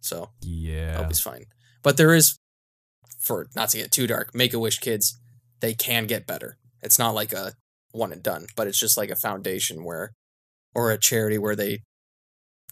So 0.00 0.24
I 0.24 0.28
yeah. 0.42 0.96
hope 0.96 1.08
he's 1.08 1.20
fine. 1.20 1.46
But 1.82 1.96
there 1.96 2.14
is, 2.14 2.36
for 3.20 3.48
not 3.54 3.68
to 3.70 3.78
get 3.78 3.90
too 3.92 4.06
dark, 4.06 4.34
make 4.34 4.52
a 4.52 4.58
wish 4.58 4.78
kids, 4.78 5.16
they 5.60 5.74
can 5.74 6.06
get 6.06 6.26
better. 6.26 6.56
It's 6.82 6.98
not 6.98 7.14
like 7.14 7.32
a 7.32 7.54
one 7.92 8.12
and 8.12 8.22
done, 8.22 8.46
but 8.56 8.66
it's 8.66 8.78
just 8.78 8.96
like 8.96 9.10
a 9.10 9.16
foundation 9.16 9.84
where, 9.84 10.12
or 10.74 10.90
a 10.90 10.98
charity 10.98 11.38
where 11.38 11.56
they, 11.56 11.80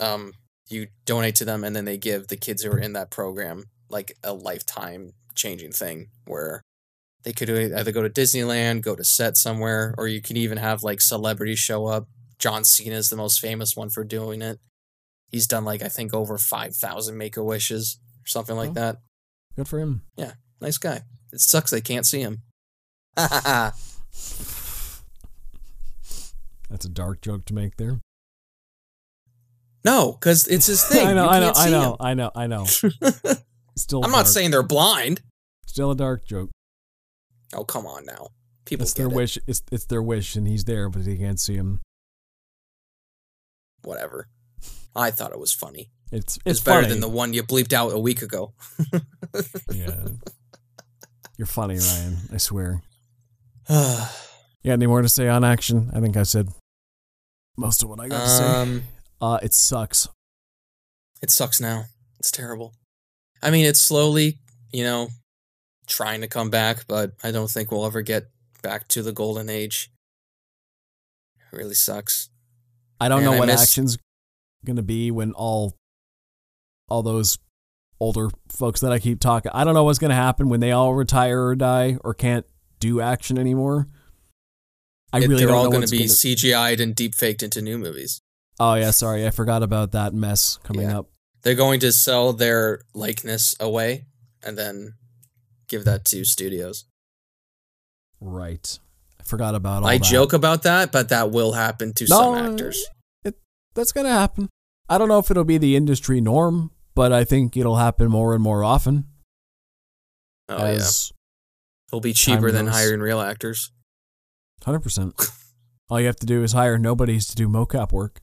um, 0.01 0.33
you 0.69 0.89
donate 1.05 1.37
to 1.37 1.45
them 1.45 1.65
and 1.65 1.75
then 1.75 1.85
they 1.85 1.97
give 1.97 2.29
the 2.29 2.37
kids 2.37 2.63
who 2.63 2.71
are 2.73 2.79
in 2.79 2.93
that 2.93 3.11
program 3.11 3.65
like 3.89 4.17
a 4.25 4.33
lifetime 4.33 5.13
changing 5.35 5.71
thing 5.73 6.09
where 6.27 6.63
they 7.27 7.33
could 7.33 7.51
either 7.51 7.91
go 7.91 8.03
to 8.03 8.09
Disneyland, 8.09 8.83
go 8.83 8.95
to 8.95 9.03
set 9.03 9.37
somewhere, 9.37 9.97
or 9.99 10.07
you 10.07 10.23
can 10.23 10.37
even 10.37 10.59
have 10.59 10.85
like 10.85 11.01
celebrities 11.01 11.59
show 11.59 11.87
up. 11.87 12.07
John 12.39 12.63
Cena 12.65 12.95
is 12.95 13.11
the 13.11 13.17
most 13.17 13.41
famous 13.41 13.75
one 13.77 13.91
for 13.91 14.05
doing 14.05 14.43
it. 14.43 14.61
He's 15.33 15.49
done 15.49 15.65
like 15.65 15.83
I 15.83 15.89
think 15.89 16.15
over 16.15 16.39
five 16.39 16.77
thousand 16.77 17.19
make 17.19 17.37
a 17.37 17.43
wishes 17.43 17.99
or 18.25 18.29
something 18.29 18.55
like 18.55 18.71
Oh. 18.71 18.75
that. 18.75 18.97
Good 19.57 19.67
for 19.67 19.81
him. 19.81 20.03
Yeah, 20.17 20.35
nice 20.61 20.79
guy. 20.79 21.01
It 21.33 21.41
sucks 21.41 21.73
they 21.73 21.81
can't 21.81 22.07
see 22.07 22.21
him. 22.21 22.43
That's 23.17 23.75
a 26.85 26.89
dark 26.89 27.21
joke 27.23 27.45
to 27.47 27.55
make 27.55 27.77
there. 27.77 28.01
no, 29.85 30.13
because 30.13 30.47
it's 30.47 30.67
his 30.67 30.85
thing. 30.89 31.07
I 31.09 31.13
know, 31.13 31.27
I 31.29 31.41
know, 31.41 31.53
I 31.57 31.71
know, 31.71 31.97
I 31.99 32.15
know, 32.15 32.31
I 32.37 32.47
know. 32.47 32.65
Still, 33.77 34.05
I'm 34.05 34.11
not 34.13 34.29
saying 34.29 34.53
they're 34.53 34.63
blind. 34.63 35.23
Still 35.67 35.91
a 35.91 35.97
dark 35.97 36.25
joke. 36.25 36.51
Oh 37.55 37.65
come 37.65 37.87
on 37.87 38.05
now, 38.05 38.29
people 38.65 38.85
It's 38.85 38.93
their 38.95 39.07
it. 39.07 39.13
wish. 39.13 39.39
It's 39.47 39.63
it's 39.71 39.87
their 39.87 40.03
wish, 40.03 40.37
and 40.37 40.47
he's 40.47 40.65
there, 40.65 40.89
but 40.89 41.03
he 41.07 41.17
can't 41.17 41.39
see 41.41 41.55
him. 41.55 41.81
Whatever. 43.83 44.29
I 44.95 45.11
thought 45.11 45.33
it 45.33 45.39
was 45.39 45.53
funny. 45.53 45.91
It's 46.11 46.37
It's, 46.39 46.47
it's 46.47 46.61
better 46.61 46.83
funny. 46.83 46.93
than 46.93 47.01
the 47.01 47.09
one 47.09 47.33
you 47.35 47.43
bleeped 47.43 47.73
out 47.73 47.93
a 47.93 47.99
week 47.99 48.23
ago. 48.23 48.55
yeah. 49.73 50.07
You're 51.37 51.47
funny, 51.47 51.79
Ryan. 51.79 52.17
I 52.33 52.37
swear. 52.39 52.83
um, 53.69 53.99
You 54.63 54.73
any 54.73 54.87
more 54.89 55.03
to 55.03 55.09
say 55.09 55.29
on 55.29 55.45
action? 55.45 55.91
I 55.95 56.01
think 56.01 56.17
I 56.17 56.25
said 56.25 56.49
most 57.57 57.83
of 57.85 57.89
what 57.91 58.01
I 58.01 58.09
got 58.09 58.23
to 58.25 58.29
say. 58.29 58.83
Uh, 59.21 59.39
it 59.43 59.55
sucks. 59.55 60.09
it 61.23 61.31
sucks 61.31 61.61
now. 61.61 61.85
It's 62.19 62.31
terrible. 62.33 62.75
I 63.43 63.51
mean, 63.51 63.65
it's 63.65 63.81
slowly, 63.81 64.39
you 64.73 64.83
know, 64.83 65.09
trying 65.87 66.21
to 66.23 66.29
come 66.29 66.51
back, 66.51 66.87
but 66.87 67.13
I 67.23 67.31
don't 67.31 67.51
think 67.51 67.71
we'll 67.71 67.87
ever 67.87 68.03
get 68.03 68.29
back 68.63 68.89
to 68.89 69.03
the 69.03 69.13
golden 69.13 69.49
age. 69.49 69.91
It 71.53 71.57
really 71.57 71.75
sucks. 71.75 72.31
I 73.01 73.09
don't 73.09 73.21
Man, 73.23 73.31
know 73.31 73.37
I 73.37 73.39
what 73.41 73.47
miss- 73.49 73.63
action's 73.63 73.99
gonna 74.65 74.83
be 74.83 75.11
when 75.11 75.33
all 75.33 75.75
all 76.89 77.03
those 77.03 77.39
older 78.01 78.29
folks 78.51 78.81
that 78.81 78.93
I 78.93 78.99
keep 78.99 79.21
talking. 79.21 79.51
I 79.55 79.65
don't 79.65 79.75
know 79.75 79.85
what's 79.85 79.99
gonna 79.99 80.15
happen 80.15 80.49
when 80.49 80.61
they 80.61 80.73
all 80.73 80.95
retire 80.95 81.47
or 81.47 81.55
die 81.55 81.99
or 82.03 82.15
can't 82.15 82.47
do 82.81 83.01
action 83.01 83.39
anymore. 83.39 83.87
I 85.13 85.19
really 85.19 85.37
they're 85.47 85.55
all 85.55 85.71
going 85.71 85.85
to 85.85 85.91
be 85.91 85.99
gonna- 85.99 86.09
CGI'd 86.11 86.81
and 86.81 86.95
deep 86.95 87.15
faked 87.15 87.43
into 87.43 87.63
new 87.63 87.79
movies. 87.79 88.21
Oh 88.61 88.75
yeah, 88.75 88.91
sorry, 88.91 89.27
I 89.27 89.31
forgot 89.31 89.63
about 89.63 89.93
that 89.93 90.13
mess 90.13 90.59
coming 90.63 90.89
Yeah. 90.89 90.99
up. 91.01 91.11
They're 91.43 91.55
going 91.55 91.81
to 91.81 91.93
sell 91.93 92.33
their 92.33 92.83
likeness 92.93 93.55
away 93.61 94.07
and 94.43 94.59
then 94.59 94.95
give 95.69 95.85
that 95.85 96.05
to 96.07 96.25
studios. 96.25 96.85
Right, 98.21 98.79
I 99.21 99.25
forgot 99.25 99.55
about 99.55 99.83
all 99.83 99.89
I 99.89 99.99
that. 99.99 100.05
joke 100.05 100.33
about 100.33 100.63
that, 100.63 100.91
but 100.93 101.11
that 101.11 101.31
will 101.31 101.53
happen 101.53 101.93
to 101.95 102.07
No, 102.09 102.17
some 102.35 102.53
actors. 102.53 102.85
It, 103.25 103.35
that's 103.75 103.93
gonna 103.93 104.11
happen. 104.11 104.49
I 104.89 104.99
don't 104.99 105.09
know 105.09 105.19
if 105.19 105.31
it'll 105.31 105.45
be 105.45 105.59
the 105.59 105.77
industry 105.77 106.21
norm, 106.21 106.71
but 106.95 107.13
I 107.13 107.25
think 107.25 107.57
it'll 107.57 107.77
happen 107.77 108.09
more 108.11 108.35
and 108.35 108.43
more 108.43 108.65
often. 108.65 109.05
Oh 110.49 110.65
yeah, 110.65 110.81
it'll 111.89 112.01
be 112.01 112.13
cheaper 112.13 112.51
than 112.51 112.67
goes. 112.67 112.75
hiring 112.75 113.01
real 113.01 113.21
actors. 113.21 113.73
hundred 114.65 114.81
percent. 114.81 115.15
All 115.89 116.01
you 116.01 116.07
have 116.07 116.17
to 116.17 116.27
do 116.27 116.43
is 116.43 116.53
hire 116.53 116.79
nobodies 116.79 117.27
to 117.29 117.37
do 117.37 117.49
mocap 117.49 117.93
work. 117.93 118.21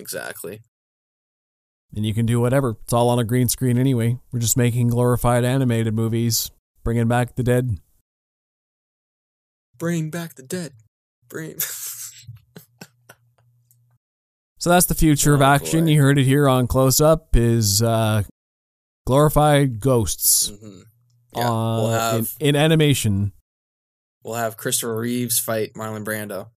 Exactly. 0.00 0.62
And 1.94 2.06
you 2.06 2.14
can 2.14 2.24
do 2.26 2.40
whatever. 2.40 2.76
It's 2.84 2.92
all 2.92 3.08
on 3.10 3.18
a 3.18 3.24
green 3.24 3.48
screen 3.48 3.76
anyway. 3.78 4.18
We're 4.32 4.40
just 4.40 4.56
making 4.56 4.88
glorified 4.88 5.44
animated 5.44 5.94
movies, 5.94 6.50
bringing 6.84 7.06
back 7.08 7.34
the 7.36 7.42
dead. 7.42 7.78
Bring 9.76 10.08
back 10.10 10.34
the 10.36 10.42
dead. 10.42 10.72
Bring. 11.28 11.56
So 14.58 14.70
that's 14.70 14.86
the 14.86 14.94
future 14.94 15.34
of 15.34 15.40
Oh, 15.40 15.44
action. 15.46 15.86
boy. 15.86 15.90
You 15.90 16.00
heard 16.00 16.18
it 16.20 16.24
here 16.24 16.48
on 16.48 16.68
Close 16.68 17.00
Up 17.00 17.34
is 17.34 17.82
uh, 17.82 18.22
glorified 19.08 19.80
ghosts 19.80 20.50
Mhm. 20.52 20.82
Yeah, 21.34 21.50
uh, 21.50 21.76
we'll 21.78 21.86
in, 21.88 21.98
have 21.98 22.34
in 22.38 22.54
animation. 22.56 23.32
we'll 24.22 24.34
have 24.36 24.56
Christopher 24.56 24.96
Reeves 24.98 25.40
fight 25.40 25.72
Marlon 25.74 26.04
Brando. 26.04 26.50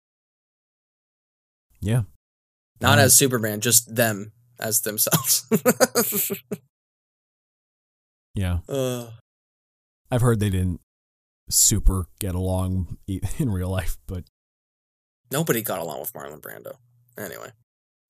Yeah. 1.81 2.03
Not 2.81 2.99
Uh, 2.99 3.03
as 3.03 3.15
Superman, 3.17 3.61
just 3.61 3.95
them 3.95 4.33
as 4.63 4.81
themselves. 4.83 5.47
Yeah. 8.35 8.59
uh, 8.69 9.11
I've 10.11 10.23
heard 10.23 10.41
they 10.41 10.51
didn't 10.51 10.81
super 11.51 12.07
get 12.19 12.35
along 12.35 12.97
in 13.39 13.51
real 13.51 13.69
life, 13.69 13.99
but 14.07 14.25
nobody 15.31 15.63
got 15.63 15.81
along 15.81 16.01
with 16.01 16.13
Marlon 16.13 16.41
Brando. 16.41 16.77
Anyway. 17.19 17.51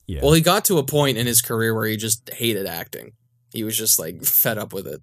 yeah. 0.06 0.20
Well, 0.22 0.32
he 0.32 0.40
got 0.40 0.64
to 0.66 0.78
a 0.78 0.84
point 0.84 1.18
in 1.18 1.26
his 1.26 1.42
career 1.42 1.74
where 1.74 1.86
he 1.86 1.96
just 1.96 2.30
hated 2.32 2.66
acting. 2.66 3.12
He 3.52 3.64
was 3.64 3.76
just 3.76 3.98
like 3.98 4.22
fed 4.24 4.58
up 4.58 4.72
with 4.72 4.86
it. 4.86 5.02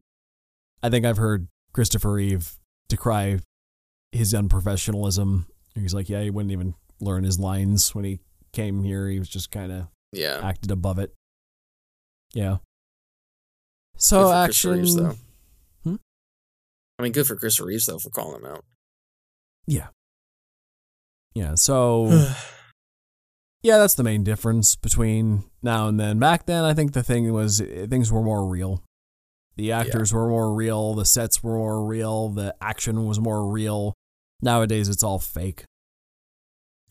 I 0.81 0.89
think 0.89 1.05
I've 1.05 1.17
heard 1.17 1.47
Christopher 1.73 2.13
Reeve 2.13 2.55
decry 2.87 3.39
his 4.13 4.33
unprofessionalism. 4.33 5.45
He's 5.75 5.93
like, 5.93 6.07
yeah, 6.09 6.21
he 6.21 6.29
wouldn't 6.29 6.51
even 6.53 6.75
learn 7.01 7.25
his 7.25 7.39
lines 7.39 7.93
when 7.93 8.05
he 8.05 8.19
came 8.53 8.83
here. 8.83 9.09
He 9.09 9.19
was 9.19 9.27
just 9.29 9.51
kind 9.51 9.71
of 9.71 9.87
Yeah. 10.13 10.39
acted 10.41 10.71
above 10.71 10.97
it. 10.97 11.13
Yeah. 12.33 12.57
So 13.97 14.23
for 14.23 14.45
Chris 14.45 14.57
action. 14.57 14.71
Reeves, 14.71 14.95
though. 14.95 15.15
Hmm? 15.83 15.95
I 16.97 17.03
mean, 17.03 17.11
good 17.11 17.27
for 17.27 17.35
Chris 17.35 17.59
Reeves 17.59 17.85
though 17.85 17.99
for 17.99 18.09
calling 18.09 18.41
him 18.43 18.49
out. 18.49 18.63
Yeah. 19.67 19.87
Yeah. 21.33 21.55
So 21.55 22.05
Yeah, 23.61 23.77
that's 23.77 23.95
the 23.95 24.03
main 24.03 24.23
difference 24.23 24.75
between 24.77 25.43
now 25.61 25.87
and 25.89 25.99
then. 25.99 26.17
Back 26.17 26.45
then, 26.45 26.63
I 26.63 26.73
think 26.73 26.93
the 26.93 27.03
thing 27.03 27.31
was 27.33 27.59
things 27.59 28.09
were 28.11 28.21
more 28.23 28.47
real. 28.47 28.83
The 29.57 29.73
actors 29.73 30.13
were 30.13 30.29
more 30.29 30.53
real, 30.53 30.93
the 30.93 31.03
sets 31.03 31.43
were 31.43 31.55
more 31.57 31.85
real, 31.85 32.29
the 32.29 32.55
action 32.61 33.05
was 33.05 33.19
more 33.19 33.45
real. 33.51 33.93
Nowadays, 34.41 34.87
it's 34.87 35.03
all 35.03 35.19
fake. 35.19 35.65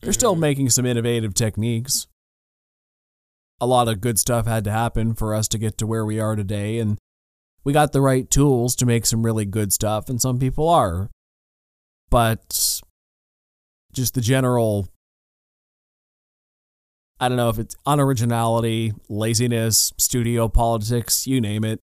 They're 0.01 0.13
still 0.13 0.35
Mhm. 0.35 0.39
making 0.39 0.69
some 0.69 0.85
innovative 0.85 1.33
techniques. 1.33 2.05
A 3.61 3.67
lot 3.67 3.87
of 3.87 4.01
good 4.01 4.17
stuff 4.17 4.45
had 4.47 4.63
to 4.63 4.71
happen 4.71 5.13
for 5.13 5.35
us 5.35 5.47
to 5.49 5.57
get 5.57 5.77
to 5.79 5.87
where 5.87 6.05
we 6.05 6.19
are 6.19 6.35
today, 6.35 6.79
and 6.79 6.97
we 7.63 7.73
got 7.73 7.91
the 7.91 8.01
right 8.01 8.29
tools 8.29 8.75
to 8.77 8.85
make 8.85 9.05
some 9.05 9.23
really 9.25 9.45
good 9.45 9.73
stuff, 9.73 10.09
and 10.09 10.21
some 10.21 10.39
people 10.39 10.69
are. 10.69 11.09
But 12.09 12.81
just 13.91 14.13
the 14.13 14.21
general 14.21 14.87
I 17.21 17.27
don't 17.27 17.35
know 17.35 17.49
if 17.49 17.59
it's 17.59 17.75
unoriginality, 17.85 18.93
laziness, 19.09 19.91
studio 19.97 20.47
politics, 20.47 21.27
you 21.27 21.41
name 21.41 21.65
it. 21.65 21.81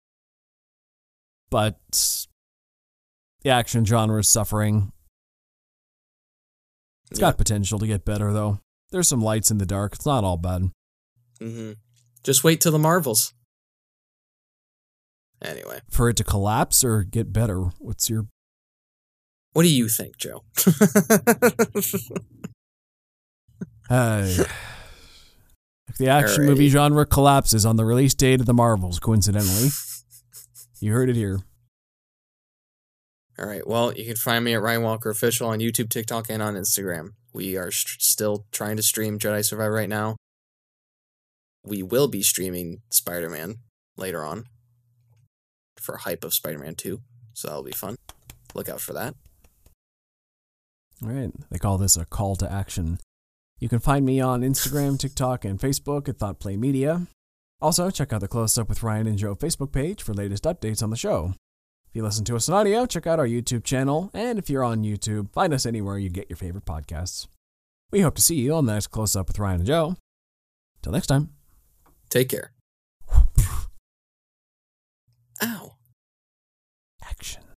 But 1.51 1.79
the 3.43 3.51
action 3.51 3.85
genre 3.85 4.19
is 4.19 4.29
suffering. 4.29 4.91
It's 7.13 7.21
Yeah. 7.21 7.29
got 7.29 7.39
potential 7.39 7.79
to 7.79 7.87
get 7.87 8.05
better, 8.05 8.33
though. 8.33 8.59
There's 8.91 9.09
some 9.09 9.23
lights 9.23 9.53
in 9.53 9.59
the 9.59 9.67
dark. 9.67 9.95
It's 9.95 10.07
not 10.07 10.25
all 10.25 10.37
bad. 10.37 10.73
Hmm 11.41 11.73
Just 12.23 12.45
wait 12.45 12.61
till 12.61 12.73
the 12.73 12.79
Marvels. 12.79 13.33
Anyway, 15.43 15.81
For 15.91 16.09
it 16.11 16.17
to 16.19 16.25
collapse 16.25 16.85
or 16.85 17.03
get 17.03 17.33
better, 17.33 17.71
what's 17.79 18.11
your. 18.11 18.27
what 19.55 19.63
do 19.63 19.69
you 19.71 19.89
think, 19.89 20.17
Joe? 20.19 20.45
Uh, 23.89 24.25
if 25.89 25.99
the 25.99 26.09
action 26.09 26.45
Alrighty. 26.45 26.47
movie 26.47 26.69
genre 26.69 27.05
collapses 27.05 27.67
on 27.67 27.75
the 27.75 27.85
release 27.85 28.15
date 28.15 28.39
of 28.39 28.47
the 28.47 28.55
Marvels, 28.55 29.01
coincidentally, 29.01 29.71
you 30.81 30.93
heard 30.93 31.11
it 31.11 31.17
here. 31.17 31.41
All 33.37 33.47
right. 33.47 33.67
Well, 33.67 33.93
you 33.95 34.05
can 34.05 34.15
find 34.15 34.45
me 34.45 34.55
at 34.55 34.63
Ryan 34.63 34.83
Walker 34.83 35.11
Official 35.11 35.49
on 35.49 35.59
YouTube, 35.59 35.89
TikTok, 35.91 36.27
and 36.31 36.41
on 36.41 36.55
Instagram. 36.55 37.15
We 37.33 37.57
are 37.57 37.73
st- 37.73 38.01
still 38.01 38.45
trying 38.53 38.77
to 38.77 38.83
stream 38.85 39.19
Jedi 39.19 39.45
Survivor 39.45 39.73
right 39.75 39.89
now. 39.89 40.15
We 41.65 41.83
will 41.83 42.09
be 42.09 42.23
streaming 42.23 42.83
Spider 42.91 43.29
Man 43.29 43.57
later 43.97 44.25
on 44.25 44.45
for 45.79 45.99
hype 45.99 46.25
of 46.25 46.35
Spider 46.35 46.59
Man 46.59 46.75
2. 46.75 47.01
So 47.35 47.49
that'll 47.49 47.63
be 47.63 47.73
fun. 47.73 47.97
Look 48.55 48.69
out 48.69 48.81
for 48.81 48.93
that. 48.93 49.15
All 51.03 51.09
right. 51.09 51.31
They 51.51 51.59
call 51.59 51.79
this 51.79 51.97
a 51.97 52.05
call 52.05 52.37
to 52.37 52.51
action. 52.51 52.99
You 53.59 53.69
can 53.69 53.79
find 53.79 54.05
me 54.07 54.21
on 54.21 54.41
Instagram, 54.41 54.99
TikTok, 54.99 55.45
and 55.45 55.59
Facebook 55.59 56.09
at 56.09 56.19
Thought 56.19 56.41
Plane 56.41 56.61
Media. 56.61 57.07
Also, 57.61 57.91
check 57.91 58.13
out 58.13 58.23
the 58.23 58.29
Close 58.29 58.57
Up 58.57 58.69
with 58.69 58.83
Ryan 58.83 59.07
and 59.07 59.19
Joe 59.19 59.35
Facebook 59.35 59.71
page 59.71 60.03
for 60.03 60.15
latest 60.15 60.45
updates 60.45 60.83
on 60.83 60.91
the 60.91 60.97
show. 60.97 61.35
If 61.91 61.97
you 61.97 62.03
listen 62.03 62.25
to 62.27 62.37
us 62.37 62.49
on 62.49 62.55
audio, 62.55 62.87
check 62.87 63.07
out 63.07 63.19
our 63.19 63.27
YouTube 63.27 63.65
channel. 63.65 64.11
And 64.15 64.39
if 64.39 64.49
you're 64.49 64.65
on 64.65 64.83
YouTube, 64.83 65.33
find 65.33 65.53
us 65.53 65.67
anywhere 65.67 65.99
you 65.99 66.09
get 66.09 66.31
your 66.31 66.37
favorite 66.37 66.65
podcasts. 66.65 67.27
We 67.91 68.01
hope 68.01 68.15
to 68.15 68.23
see 68.23 68.37
you 68.37 68.55
on 68.55 68.67
the 68.67 68.75
next 68.75 68.87
Close 68.87 69.17
Up 69.17 69.29
with 69.29 69.39
Ryan 69.39 69.61
and 69.61 69.67
Joe. 69.67 69.97
Till 70.83 70.93
next 70.93 71.09
time. 71.09 71.40
Take 72.11 72.29
care. 72.29 72.53
Ow. 75.43 75.77
Action. 77.03 77.50